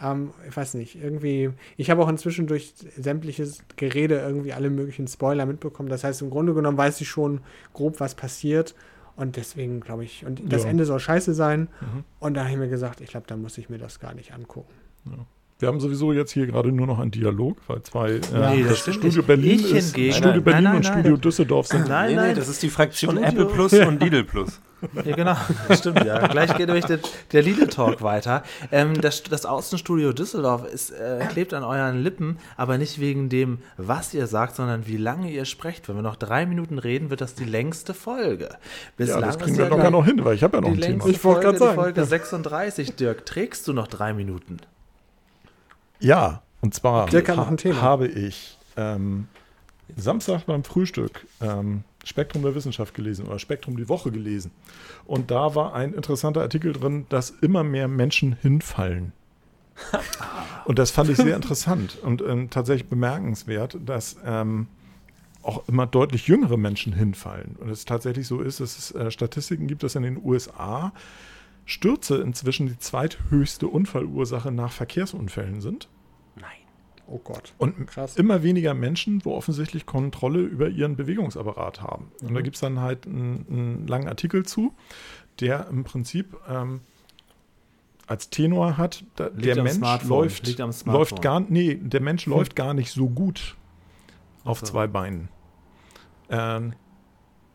Ähm, 0.01 0.31
ich 0.49 0.55
weiß 0.57 0.73
nicht, 0.73 0.95
irgendwie, 1.01 1.51
ich 1.77 1.91
habe 1.91 2.01
auch 2.03 2.09
inzwischen 2.09 2.47
durch 2.47 2.73
sämtliches 2.97 3.61
Gerede 3.75 4.19
irgendwie 4.19 4.53
alle 4.53 4.69
möglichen 4.71 5.07
Spoiler 5.07 5.45
mitbekommen. 5.45 5.89
Das 5.89 6.03
heißt, 6.03 6.21
im 6.23 6.29
Grunde 6.31 6.53
genommen 6.55 6.77
weiß 6.77 6.99
ich 7.01 7.07
schon 7.09 7.41
grob, 7.73 7.99
was 7.99 8.15
passiert. 8.15 8.73
Und 9.15 9.35
deswegen 9.37 9.79
glaube 9.79 10.05
ich, 10.05 10.25
und 10.25 10.41
das 10.51 10.63
Ja. 10.63 10.69
Ende 10.71 10.85
soll 10.85 10.99
scheiße 10.99 11.35
sein. 11.35 11.67
mhm. 11.81 12.03
Und 12.19 12.33
da 12.33 12.41
habe 12.45 12.51
ich 12.53 12.57
mir 12.57 12.67
gesagt, 12.69 12.99
ich 12.99 13.09
glaube, 13.11 13.27
da 13.27 13.37
muss 13.37 13.59
ich 13.59 13.69
mir 13.69 13.77
das 13.77 13.99
gar 13.99 14.15
nicht 14.15 14.33
angucken. 14.33 14.73
Wir 15.63 15.69
haben 15.69 15.79
sowieso 15.79 16.11
jetzt 16.11 16.31
hier 16.33 16.45
gerade 16.45 16.73
nur 16.73 16.85
noch 16.87 16.99
einen 16.99 17.11
Dialog, 17.11 17.55
weil 17.67 17.81
zwei 17.83 18.09
äh, 18.15 18.19
Nee, 18.55 18.63
das 18.67 18.83
das 18.83 18.95
Studio 18.95 19.19
nicht. 19.19 19.27
Berlin 19.27 19.59
Ich 19.61 19.71
ist, 19.73 19.95
hingegen- 19.95 20.13
Studio 20.13 20.31
Nein, 20.33 20.43
Berlin 20.43 20.63
nein, 20.65 20.75
und 20.75 20.83
nein, 20.83 20.91
Studio 20.93 21.11
nein. 21.13 21.21
Düsseldorf 21.21 21.67
sind. 21.67 21.87
Nein, 21.87 22.09
nee, 22.09 22.15
nein. 22.17 22.27
nee, 22.31 22.35
das 22.35 22.49
ist 22.49 22.61
die 22.63 22.69
Fraktion 22.69 23.11
Studio- 23.17 23.29
Apple 23.29 23.45
Plus 23.55 23.73
und 23.73 24.03
Lidl 24.03 24.25
Plus. 24.25 24.59
Ja, 25.05 25.15
genau. 25.15 25.37
Stimmt, 25.71 26.03
ja. 26.03 26.27
Gleich 26.27 26.53
geht 26.57 26.67
nämlich 26.67 26.83
der, 26.83 26.99
der 27.31 27.41
Lidl-Talk 27.41 28.01
weiter. 28.01 28.43
Ähm, 28.69 28.99
das, 28.99 29.23
das 29.23 29.45
Außenstudio 29.45 30.11
Düsseldorf 30.11 30.65
ist, 30.65 30.91
äh, 30.91 31.25
klebt 31.29 31.53
an 31.53 31.63
euren 31.63 32.03
Lippen, 32.03 32.37
aber 32.57 32.77
nicht 32.77 32.99
wegen 32.99 33.29
dem, 33.29 33.59
was 33.77 34.13
ihr 34.13 34.27
sagt, 34.27 34.57
sondern 34.57 34.85
wie 34.85 34.97
lange 34.97 35.31
ihr 35.31 35.45
sprecht. 35.45 35.87
Wenn 35.87 35.95
wir 35.95 36.01
noch 36.01 36.17
drei 36.17 36.45
Minuten 36.45 36.79
reden, 36.79 37.09
wird 37.09 37.21
das 37.21 37.33
die 37.33 37.45
längste 37.45 37.93
Folge. 37.93 38.49
Ja, 38.51 38.57
Bislang 38.97 39.21
das 39.21 39.39
kriegen 39.39 39.57
wir 39.57 39.63
ja 39.63 39.69
locker 39.69 39.89
noch 39.89 40.03
hin, 40.03 40.19
weil 40.25 40.35
ich 40.35 40.43
habe 40.43 40.57
ja 40.57 40.61
noch 40.61 40.73
Die 40.73 40.83
ein 40.83 40.99
Thema. 40.99 41.07
Ich 41.07 41.23
wollte 41.23 41.53
die 41.53 41.57
sagen. 41.59 41.75
Folge 41.75 42.03
36. 42.03 42.95
Dirk, 42.97 43.25
trägst 43.25 43.65
du 43.69 43.71
noch 43.71 43.87
drei 43.87 44.11
Minuten? 44.13 44.57
Ja, 46.03 46.43
und 46.61 46.73
zwar 46.73 47.07
Thema. 47.57 47.81
habe 47.81 48.07
ich 48.07 48.57
ähm, 48.75 49.27
Samstag 49.95 50.45
beim 50.45 50.63
Frühstück 50.63 51.25
ähm, 51.41 51.83
Spektrum 52.03 52.43
der 52.43 52.55
Wissenschaft 52.55 52.93
gelesen 52.93 53.25
oder 53.25 53.39
Spektrum 53.39 53.77
die 53.77 53.87
Woche 53.87 54.11
gelesen. 54.11 54.51
Und 55.05 55.31
da 55.31 55.55
war 55.55 55.73
ein 55.73 55.93
interessanter 55.93 56.41
Artikel 56.41 56.73
drin, 56.73 57.05
dass 57.07 57.29
immer 57.29 57.63
mehr 57.63 57.87
Menschen 57.87 58.33
hinfallen. 58.41 59.13
Und 60.65 60.77
das 60.77 60.91
fand 60.91 61.09
ich 61.09 61.17
sehr 61.17 61.35
interessant 61.35 61.97
und 62.03 62.21
ähm, 62.21 62.49
tatsächlich 62.49 62.87
bemerkenswert, 62.87 63.75
dass 63.83 64.15
ähm, 64.23 64.67
auch 65.41 65.67
immer 65.67 65.87
deutlich 65.87 66.27
jüngere 66.27 66.57
Menschen 66.57 66.93
hinfallen. 66.93 67.57
Und 67.59 67.69
es 67.69 67.83
tatsächlich 67.83 68.27
so 68.27 68.39
ist, 68.39 68.59
dass 68.59 68.77
es 68.77 68.91
äh, 68.91 69.09
Statistiken 69.11 69.67
gibt, 69.67 69.83
dass 69.83 69.95
in 69.95 70.03
den 70.03 70.23
USA 70.23 70.93
Stürze 71.65 72.17
inzwischen 72.17 72.67
die 72.67 72.77
zweithöchste 72.77 73.67
Unfallursache 73.67 74.51
nach 74.51 74.71
Verkehrsunfällen 74.71 75.59
sind. 75.59 75.89
Oh 77.07 77.19
Gott. 77.23 77.53
Und 77.57 77.85
Krass. 77.87 78.15
immer 78.15 78.43
weniger 78.43 78.73
Menschen, 78.73 79.23
wo 79.25 79.33
offensichtlich 79.35 79.85
Kontrolle 79.85 80.39
über 80.39 80.69
ihren 80.69 80.95
Bewegungsapparat 80.95 81.81
haben. 81.81 82.11
Und 82.21 82.31
Mhm. 82.31 82.35
da 82.35 82.41
gibt 82.41 82.55
es 82.55 82.61
dann 82.61 82.79
halt 82.79 83.05
einen, 83.05 83.45
einen 83.49 83.87
langen 83.87 84.07
Artikel 84.07 84.45
zu, 84.45 84.73
der 85.39 85.67
im 85.67 85.83
Prinzip 85.83 86.35
ähm, 86.49 86.79
als 88.07 88.29
Tenor 88.29 88.77
hat, 88.77 89.03
da, 89.15 89.29
der 89.29 89.55
Mensch 89.63 89.77
Smartphone, 89.77 90.09
läuft, 90.09 90.85
läuft 90.85 91.21
gar, 91.21 91.39
nee, 91.41 91.75
der 91.75 92.01
Mensch 92.01 92.25
läuft 92.25 92.55
gar 92.55 92.73
nicht 92.73 92.91
so 92.91 93.09
gut 93.09 93.55
auf 94.43 94.59
Ach 94.61 94.65
so. 94.65 94.71
zwei 94.73 94.87
Beinen. 94.87 95.29
Ähm, 96.29 96.73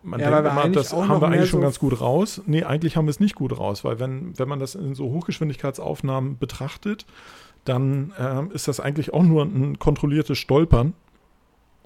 man 0.03 0.21
Ja, 0.21 0.31
denkt 0.41 0.53
immer, 0.53 0.69
das 0.71 0.93
haben 0.93 1.21
wir 1.21 1.29
eigentlich 1.29 1.51
schon 1.51 1.61
so- 1.61 1.65
ganz 1.65 1.79
gut 1.79 2.01
raus. 2.01 2.41
Nee, 2.47 2.63
eigentlich 2.65 2.97
haben 2.97 3.07
wir 3.07 3.11
es 3.11 3.21
nicht 3.21 3.35
gut 3.35 3.59
raus, 3.59 3.85
weil 3.85 3.99
wenn, 3.99 4.39
wenn 4.39 4.49
man 4.49 4.59
das 4.61 4.75
in 4.75 4.95
so 4.95 5.11
Hochgeschwindigkeitsaufnahmen 5.11 6.39
betrachtet, 6.39 7.05
dann 7.69 8.13
ähm, 8.19 8.51
ist 8.53 8.69
das 8.69 8.81
eigentlich 8.81 9.13
auch 9.13 9.23
nur 9.23 9.45
ein 9.45 9.79
kontrolliertes 9.79 10.39
Stolpern, 10.39 10.95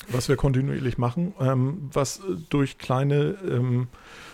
was 0.09 0.29
wir 0.29 0.37
kontinuierlich 0.37 0.99
machen, 0.99 1.35
ähm, 1.41 1.91
was 1.93 2.19
äh, 2.19 2.37
durch 2.49 2.79
kleine 2.79 3.37
ähm, 3.49 3.89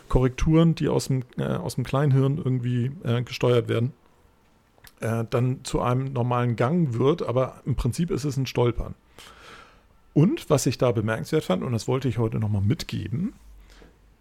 Korrekturen, 0.08 0.74
die 0.74 0.88
aus 0.88 1.08
dem, 1.08 1.22
äh, 1.36 1.44
aus 1.44 1.74
dem 1.76 1.84
Kleinhirn 1.84 2.38
irgendwie 2.38 2.92
äh, 3.04 3.22
gesteuert 3.22 3.68
werden, 3.68 3.92
äh, 5.00 5.24
dann 5.28 5.64
zu 5.64 5.80
einem 5.80 6.12
normalen 6.12 6.56
Gang 6.56 6.94
wird, 6.94 7.22
aber 7.22 7.60
im 7.64 7.74
Prinzip 7.74 8.10
ist 8.10 8.24
es 8.24 8.36
ein 8.36 8.46
Stolpern. 8.46 8.94
Und 10.14 10.50
was 10.50 10.66
ich 10.66 10.78
da 10.78 10.92
bemerkenswert 10.92 11.44
fand, 11.44 11.62
und 11.62 11.72
das 11.72 11.86
wollte 11.86 12.08
ich 12.08 12.18
heute 12.18 12.38
nochmal 12.38 12.62
mitgeben, 12.62 13.34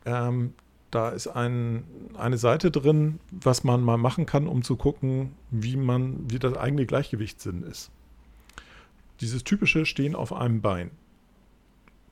ähm, 0.06 0.54
da 0.92 1.10
ist 1.10 1.28
ein, 1.28 1.84
eine 2.18 2.38
Seite 2.38 2.72
drin, 2.72 3.20
was 3.32 3.64
man 3.64 3.82
mal 3.82 3.98
machen 3.98 4.26
kann, 4.26 4.48
um 4.48 4.64
zu 4.64 4.76
gucken, 4.78 5.34
wie 5.52 5.76
man, 5.76 6.30
wie 6.32 6.40
das 6.40 6.56
eigene 6.56 6.86
Gleichgewichtssinn 6.86 7.64
ist. 7.64 7.92
Dieses 9.22 9.44
typische 9.44 9.86
Stehen 9.86 10.16
auf 10.16 10.32
einem 10.32 10.62
Bein. 10.62 10.92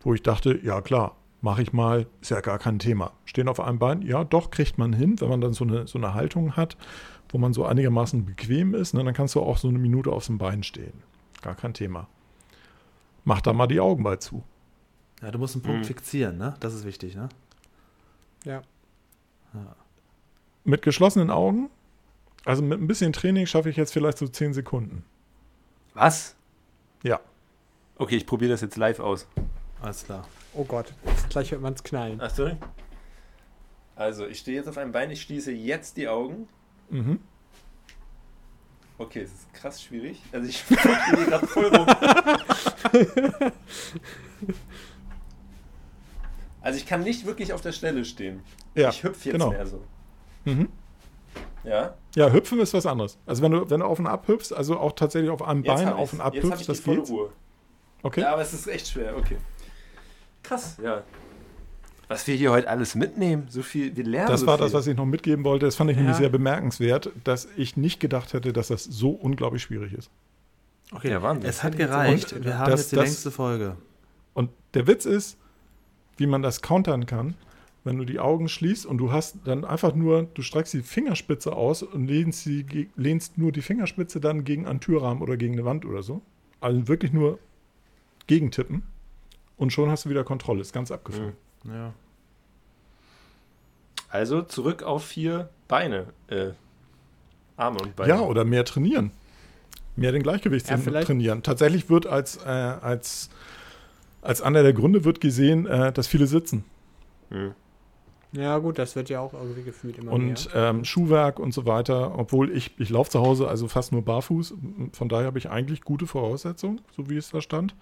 Wo 0.01 0.13
ich 0.13 0.23
dachte, 0.23 0.59
ja 0.61 0.81
klar, 0.81 1.15
mache 1.41 1.61
ich 1.61 1.71
mal, 1.73 2.07
ist 2.21 2.31
ja 2.31 2.41
gar 2.41 2.59
kein 2.59 2.79
Thema. 2.79 3.13
Stehen 3.25 3.47
auf 3.47 3.59
einem 3.59 3.79
Bein, 3.79 4.01
ja 4.01 4.23
doch, 4.23 4.51
kriegt 4.51 4.77
man 4.77 4.93
hin, 4.93 5.19
wenn 5.21 5.29
man 5.29 5.41
dann 5.41 5.53
so 5.53 5.63
eine, 5.63 5.87
so 5.87 5.97
eine 5.97 6.13
Haltung 6.13 6.55
hat, 6.55 6.75
wo 7.29 7.37
man 7.37 7.53
so 7.53 7.65
einigermaßen 7.65 8.25
bequem 8.25 8.73
ist, 8.73 8.93
ne, 8.93 9.03
dann 9.03 9.13
kannst 9.13 9.35
du 9.35 9.41
auch 9.41 9.57
so 9.57 9.67
eine 9.67 9.79
Minute 9.79 10.11
auf 10.11 10.25
dem 10.25 10.37
Bein 10.37 10.63
stehen. 10.63 10.93
Gar 11.41 11.55
kein 11.55 11.73
Thema. 11.73 12.07
Mach 13.23 13.41
da 13.41 13.53
mal 13.53 13.67
die 13.67 13.79
Augen 13.79 14.03
bei 14.03 14.17
zu. 14.17 14.43
Ja, 15.21 15.31
du 15.31 15.39
musst 15.39 15.55
einen 15.55 15.63
Punkt 15.63 15.81
Mhm. 15.81 15.85
fixieren, 15.85 16.37
ne? 16.37 16.55
Das 16.59 16.73
ist 16.73 16.85
wichtig, 16.85 17.15
ne? 17.15 17.29
Ja. 18.45 18.61
Mit 20.63 20.81
geschlossenen 20.81 21.29
Augen, 21.29 21.69
also 22.45 22.61
mit 22.61 22.79
ein 22.79 22.87
bisschen 22.87 23.11
Training 23.11 23.45
schaffe 23.47 23.69
ich 23.69 23.75
jetzt 23.75 23.91
vielleicht 23.91 24.17
so 24.17 24.27
10 24.27 24.53
Sekunden. 24.53 25.03
Was? 25.93 26.35
Ja. 27.03 27.19
Okay, 27.97 28.17
ich 28.17 28.25
probiere 28.25 28.51
das 28.51 28.61
jetzt 28.61 28.77
live 28.77 28.99
aus. 28.99 29.27
Alles 29.81 30.05
klar. 30.05 30.27
Oh 30.53 30.63
Gott. 30.63 30.93
Gleich 31.29 31.51
hört 31.51 31.61
man 31.61 31.73
es 31.73 31.83
knallen. 31.83 32.19
Ach, 32.21 32.29
sorry. 32.29 32.57
Also, 33.95 34.27
ich 34.27 34.39
stehe 34.39 34.57
jetzt 34.57 34.67
auf 34.67 34.77
einem 34.77 34.91
Bein, 34.91 35.09
ich 35.09 35.21
schließe 35.21 35.51
jetzt 35.51 35.97
die 35.97 36.07
Augen. 36.07 36.47
Mhm. 36.89 37.19
Okay, 38.97 39.21
es 39.21 39.33
ist 39.33 39.53
krass 39.53 39.81
schwierig. 39.81 40.21
Also, 40.31 40.47
ich 40.47 40.61
hier 40.67 40.77
gerade 41.25 41.47
voll 41.47 41.67
rum. 41.67 41.87
Also, 46.65 46.77
ich 46.77 46.85
kann 46.85 47.03
nicht 47.03 47.25
wirklich 47.25 47.53
auf 47.53 47.61
der 47.61 47.71
Stelle 47.71 48.03
stehen. 48.05 48.41
Ja, 48.75 48.89
ich 48.89 49.03
hüpfe 49.03 49.29
jetzt 49.29 49.33
genau. 49.33 49.51
mehr 49.51 49.65
so. 49.65 49.81
Mhm. 50.45 50.69
Ja? 51.63 51.95
Ja, 52.15 52.31
hüpfen 52.31 52.59
ist 52.59 52.73
was 52.73 52.85
anderes. 52.85 53.17
Also 53.25 53.41
wenn 53.41 53.51
du, 53.51 53.69
wenn 53.69 53.79
du 53.79 53.85
auf 53.85 53.97
und 53.99 54.07
ab 54.07 54.27
hüpfst, 54.27 54.51
also 54.53 54.77
auch 54.79 54.91
tatsächlich 54.93 55.31
auf 55.31 55.41
einem 55.41 55.63
Jetzt 55.63 55.75
Bein 55.83 55.93
auf 55.93 56.13
und 56.13 56.21
ab 56.21 56.33
Jetzt 56.35 56.43
hüpfst, 56.45 56.67
das 56.69 56.83
geht. 56.83 56.99
Okay. 58.03 58.21
Ja, 58.21 58.33
aber 58.33 58.41
es 58.43 58.53
ist 58.53 58.67
echt 58.67 58.87
schwer, 58.87 59.17
okay. 59.17 59.37
Krass, 60.43 60.77
ja. 60.83 61.01
Was 62.07 62.27
wir 62.27 62.35
hier 62.35 62.51
heute 62.51 62.67
alles 62.69 62.93
mitnehmen, 62.93 63.47
so 63.49 63.63
viel, 63.63 63.95
wir 63.97 64.03
lernen 64.03 64.29
Das 64.29 64.41
so 64.41 64.47
war 64.47 64.57
viel. 64.57 64.65
das, 64.65 64.73
was 64.73 64.85
ich 64.85 64.95
noch 64.95 65.05
mitgeben 65.07 65.43
wollte. 65.43 65.65
Das 65.65 65.75
fand 65.75 65.89
ich 65.89 65.97
nämlich 65.97 66.13
Ja. 66.15 66.19
sehr 66.19 66.29
bemerkenswert, 66.29 67.09
dass 67.23 67.47
ich 67.57 67.77
nicht 67.77 67.99
gedacht 67.99 68.33
hätte, 68.33 68.53
dass 68.53 68.67
das 68.67 68.83
so 68.83 69.09
unglaublich 69.09 69.63
schwierig 69.63 69.93
ist. 69.93 70.11
Okay, 70.91 71.09
Ja, 71.09 71.23
Wahnsinn. 71.23 71.49
es 71.49 71.63
hat 71.63 71.75
gereicht. 71.77 72.33
auch- 72.39 72.43
Wir 72.45 72.59
haben 72.59 72.69
das- 72.69 72.81
jetzt 72.81 72.91
die 72.91 72.95
das- 72.97 73.05
längste 73.05 73.31
Folge. 73.31 73.75
Und 74.35 74.51
der 74.75 74.85
Witz 74.85 75.05
ist, 75.05 75.37
wie 76.17 76.27
man 76.27 76.41
das 76.41 76.61
countern 76.61 77.05
kann, 77.05 77.35
wenn 77.83 77.97
du 77.97 78.05
die 78.05 78.19
Augen 78.19 78.49
schließt 78.49 78.85
und 78.85 78.97
du 78.97 79.11
hast 79.11 79.37
dann 79.45 79.63
einfach 79.63 79.93
nur, 79.93 80.23
du 80.33 80.41
streckst 80.41 80.73
die 80.73 80.81
Fingerspitze 80.81 81.55
aus 81.55 81.83
und 81.83 82.07
lehnst, 82.07 82.43
sie, 82.43 82.89
lehnst 82.95 83.37
nur 83.37 83.51
die 83.51 83.61
Fingerspitze 83.61 84.19
dann 84.19 84.43
gegen 84.43 84.65
einen 84.65 84.79
Türrahmen 84.79 85.21
oder 85.21 85.37
gegen 85.37 85.53
eine 85.53 85.65
Wand 85.65 85.85
oder 85.85 86.01
so. 86.01 86.21
Also 86.59 86.87
wirklich 86.87 87.13
nur 87.13 87.37
gegentippen 88.27 88.83
und 89.57 89.71
schon 89.71 89.89
hast 89.89 90.05
du 90.05 90.09
wieder 90.09 90.23
Kontrolle. 90.23 90.61
Ist 90.61 90.73
ganz 90.73 90.91
abgefahren. 90.91 91.33
Ja. 91.65 91.93
Also 94.09 94.41
zurück 94.41 94.83
auf 94.83 95.05
vier 95.05 95.49
Beine. 95.67 96.07
Äh, 96.27 96.51
Arme 97.57 97.79
und 97.79 97.95
Beine. 97.95 98.09
Ja, 98.09 98.21
oder 98.21 98.45
mehr 98.45 98.65
trainieren. 98.65 99.11
Mehr 99.95 100.11
den 100.11 100.23
Gleichgewichtssinn 100.23 100.81
Ja, 100.91 101.01
trainieren. 101.01 101.43
Tatsächlich 101.43 101.89
wird 101.89 102.05
als, 102.05 102.37
äh, 102.37 102.49
als, 102.49 103.29
als 104.25 104.41
einer 104.41 104.63
der 104.63 104.73
Gründe 104.73 105.05
wird 105.05 105.21
gesehen, 105.21 105.65
äh, 105.67 105.91
dass 105.91 106.07
viele 106.07 106.27
sitzen. 106.27 106.65
Hm. 107.29 107.53
Ja, 108.31 108.57
gut, 108.57 108.77
das 108.79 108.95
wird 108.95 109.09
ja 109.09 109.21
auch 109.21 109.33
irgendwie 109.33 109.63
gefühlt 109.63 109.97
immer 109.97 110.11
und 110.11 110.53
mehr. 110.53 110.69
ähm, 110.69 110.83
Schuhwerk 110.83 111.39
und 111.39 111.53
so 111.53 111.65
weiter. 111.65 112.17
Obwohl 112.17 112.51
ich, 112.51 112.71
ich 112.77 112.89
laufe 112.89 113.09
zu 113.09 113.21
Hause 113.21 113.47
also 113.47 113.67
fast 113.67 113.91
nur 113.91 114.01
barfuß. 114.01 114.55
Von 114.91 115.09
daher 115.09 115.27
habe 115.27 115.37
ich 115.37 115.49
eigentlich 115.49 115.81
gute 115.81 116.05
Voraussetzungen, 116.05 116.81
so 116.95 117.09
wie 117.09 117.17
es 117.17 117.29
da 117.29 117.39
stand. 117.39 117.75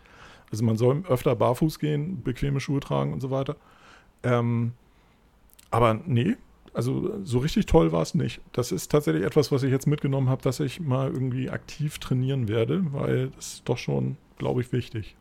Also 0.51 0.63
man 0.63 0.77
soll 0.77 1.03
öfter 1.09 1.35
barfuß 1.35 1.79
gehen, 1.79 2.21
bequeme 2.23 2.59
Schuhe 2.59 2.81
tragen 2.81 3.13
und 3.13 3.21
so 3.21 3.31
weiter. 3.31 3.55
Ähm, 4.21 4.73
aber 5.71 5.99
nee, 6.05 6.35
also 6.73 7.19
so 7.23 7.39
richtig 7.39 7.65
toll 7.65 7.91
war 7.91 8.03
es 8.03 8.13
nicht. 8.13 8.41
Das 8.51 8.71
ist 8.71 8.91
tatsächlich 8.91 9.23
etwas, 9.23 9.51
was 9.51 9.63
ich 9.63 9.71
jetzt 9.71 9.87
mitgenommen 9.87 10.29
habe, 10.29 10.43
dass 10.43 10.59
ich 10.59 10.79
mal 10.79 11.09
irgendwie 11.09 11.49
aktiv 11.49 11.97
trainieren 11.97 12.47
werde, 12.47 12.85
weil 12.91 13.29
das 13.29 13.55
ist 13.55 13.69
doch 13.69 13.79
schon, 13.79 14.17
glaube 14.37 14.61
ich, 14.61 14.71
wichtig. 14.71 15.15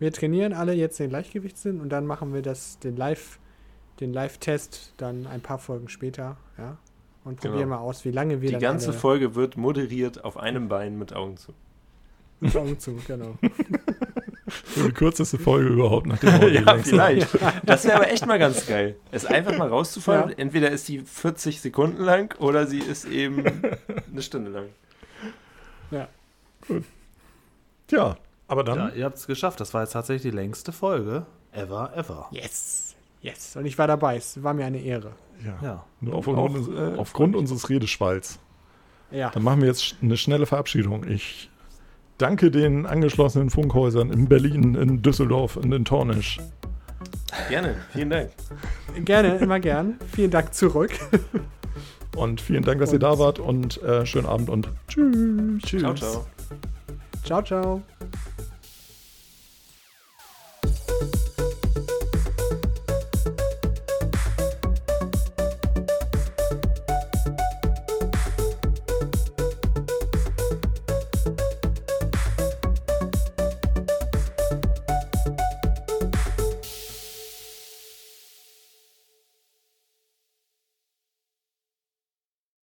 Wir 0.00 0.12
trainieren 0.12 0.52
alle 0.54 0.72
jetzt 0.72 0.98
den 0.98 1.10
Gleichgewichtssinn 1.10 1.80
und 1.80 1.90
dann 1.90 2.06
machen 2.06 2.34
wir 2.34 2.42
das, 2.42 2.78
den 2.80 2.96
Live, 2.96 3.38
den 4.00 4.12
Live-Test 4.12 4.94
dann 4.96 5.26
ein 5.26 5.40
paar 5.42 5.58
Folgen 5.58 5.88
später, 5.88 6.36
ja. 6.58 6.78
Und 7.22 7.40
Genau. 7.42 7.52
probieren 7.52 7.68
mal 7.68 7.76
aus, 7.78 8.06
wie 8.06 8.10
lange 8.10 8.40
wir 8.40 8.48
Die 8.48 8.52
dann 8.54 8.62
ganze 8.62 8.94
Folge 8.94 9.34
wird 9.34 9.58
moderiert 9.58 10.24
auf 10.24 10.38
einem 10.38 10.68
Bein 10.68 10.98
mit 10.98 11.12
Augen 11.14 11.36
zu. 11.36 11.52
mit 12.40 12.56
Augen 12.56 12.78
zu, 12.78 12.96
genau. 13.06 13.36
So 14.74 14.84
die 14.88 14.92
kürzeste 14.92 15.38
Folge 15.38 15.68
überhaupt 15.68 16.06
nach 16.06 16.18
dem 16.18 16.30
Audio 16.34 16.48
ja, 16.66 16.78
vielleicht. 16.78 17.28
Das 17.64 17.84
wäre 17.84 17.96
aber 17.96 18.10
echt 18.10 18.26
mal 18.26 18.38
ganz 18.38 18.66
geil. 18.66 18.96
Es 19.12 19.24
einfach 19.24 19.56
mal 19.56 19.68
rauszufallen. 19.68 20.30
Ja. 20.30 20.34
Entweder 20.38 20.70
ist 20.70 20.86
sie 20.86 21.00
40 21.00 21.60
Sekunden 21.60 22.02
lang 22.02 22.34
oder 22.40 22.66
sie 22.66 22.80
ist 22.80 23.04
eben 23.04 23.44
eine 24.10 24.22
Stunde 24.22 24.50
lang. 24.50 24.66
Tja, 27.86 28.16
aber 28.50 28.64
dann 28.64 28.78
ja, 28.78 28.88
ihr 28.90 29.04
habt 29.04 29.16
es 29.16 29.26
geschafft. 29.26 29.60
Das 29.60 29.72
war 29.74 29.82
jetzt 29.82 29.92
tatsächlich 29.92 30.30
die 30.30 30.36
längste 30.36 30.72
Folge 30.72 31.24
ever, 31.52 31.92
ever. 31.96 32.28
Yes! 32.32 32.94
Yes! 33.22 33.56
Und 33.56 33.66
ich 33.66 33.76
war 33.78 33.86
dabei, 33.86 34.16
es 34.16 34.42
war 34.42 34.54
mir 34.54 34.64
eine 34.66 34.80
Ehre. 34.80 35.12
ja, 35.44 35.58
Ja. 35.62 35.84
nur 36.00 36.12
Und 36.14 36.18
aufgrund, 36.18 36.38
auch, 36.38 36.54
uns- 36.54 36.68
äh, 36.68 36.96
aufgrund 36.98 37.36
unseres 37.36 37.68
Redeschwalls. 37.68 38.38
Ja. 39.10 39.30
Dann 39.30 39.42
machen 39.42 39.60
wir 39.60 39.68
jetzt 39.68 39.96
eine 40.02 40.16
schnelle 40.16 40.46
Verabschiedung. 40.46 41.04
Ich 41.08 41.50
danke 42.18 42.50
den 42.50 42.86
angeschlossenen 42.86 43.50
Funkhäusern 43.50 44.10
in 44.12 44.28
Berlin, 44.28 44.74
in 44.74 45.02
Düsseldorf 45.02 45.56
und 45.56 45.72
in 45.72 45.84
Tornisch. 45.84 46.38
Gerne, 47.48 47.76
vielen 47.92 48.10
Dank. 48.10 48.30
Gerne, 49.04 49.36
immer 49.36 49.60
gern. 49.60 49.98
Vielen 50.12 50.30
Dank 50.30 50.52
zurück. 50.54 50.90
Und 52.16 52.40
vielen 52.40 52.64
Dank, 52.64 52.80
dass 52.80 52.92
ihr 52.92 52.98
da 52.98 53.18
wart 53.18 53.38
und 53.38 53.80
äh, 53.82 54.04
schönen 54.04 54.26
Abend 54.26 54.50
und 54.50 54.68
tschüss. 54.88 55.62
Ciao, 55.80 55.94
ciao. 55.94 56.26
Ciao, 57.24 57.42
ciao. 57.42 57.82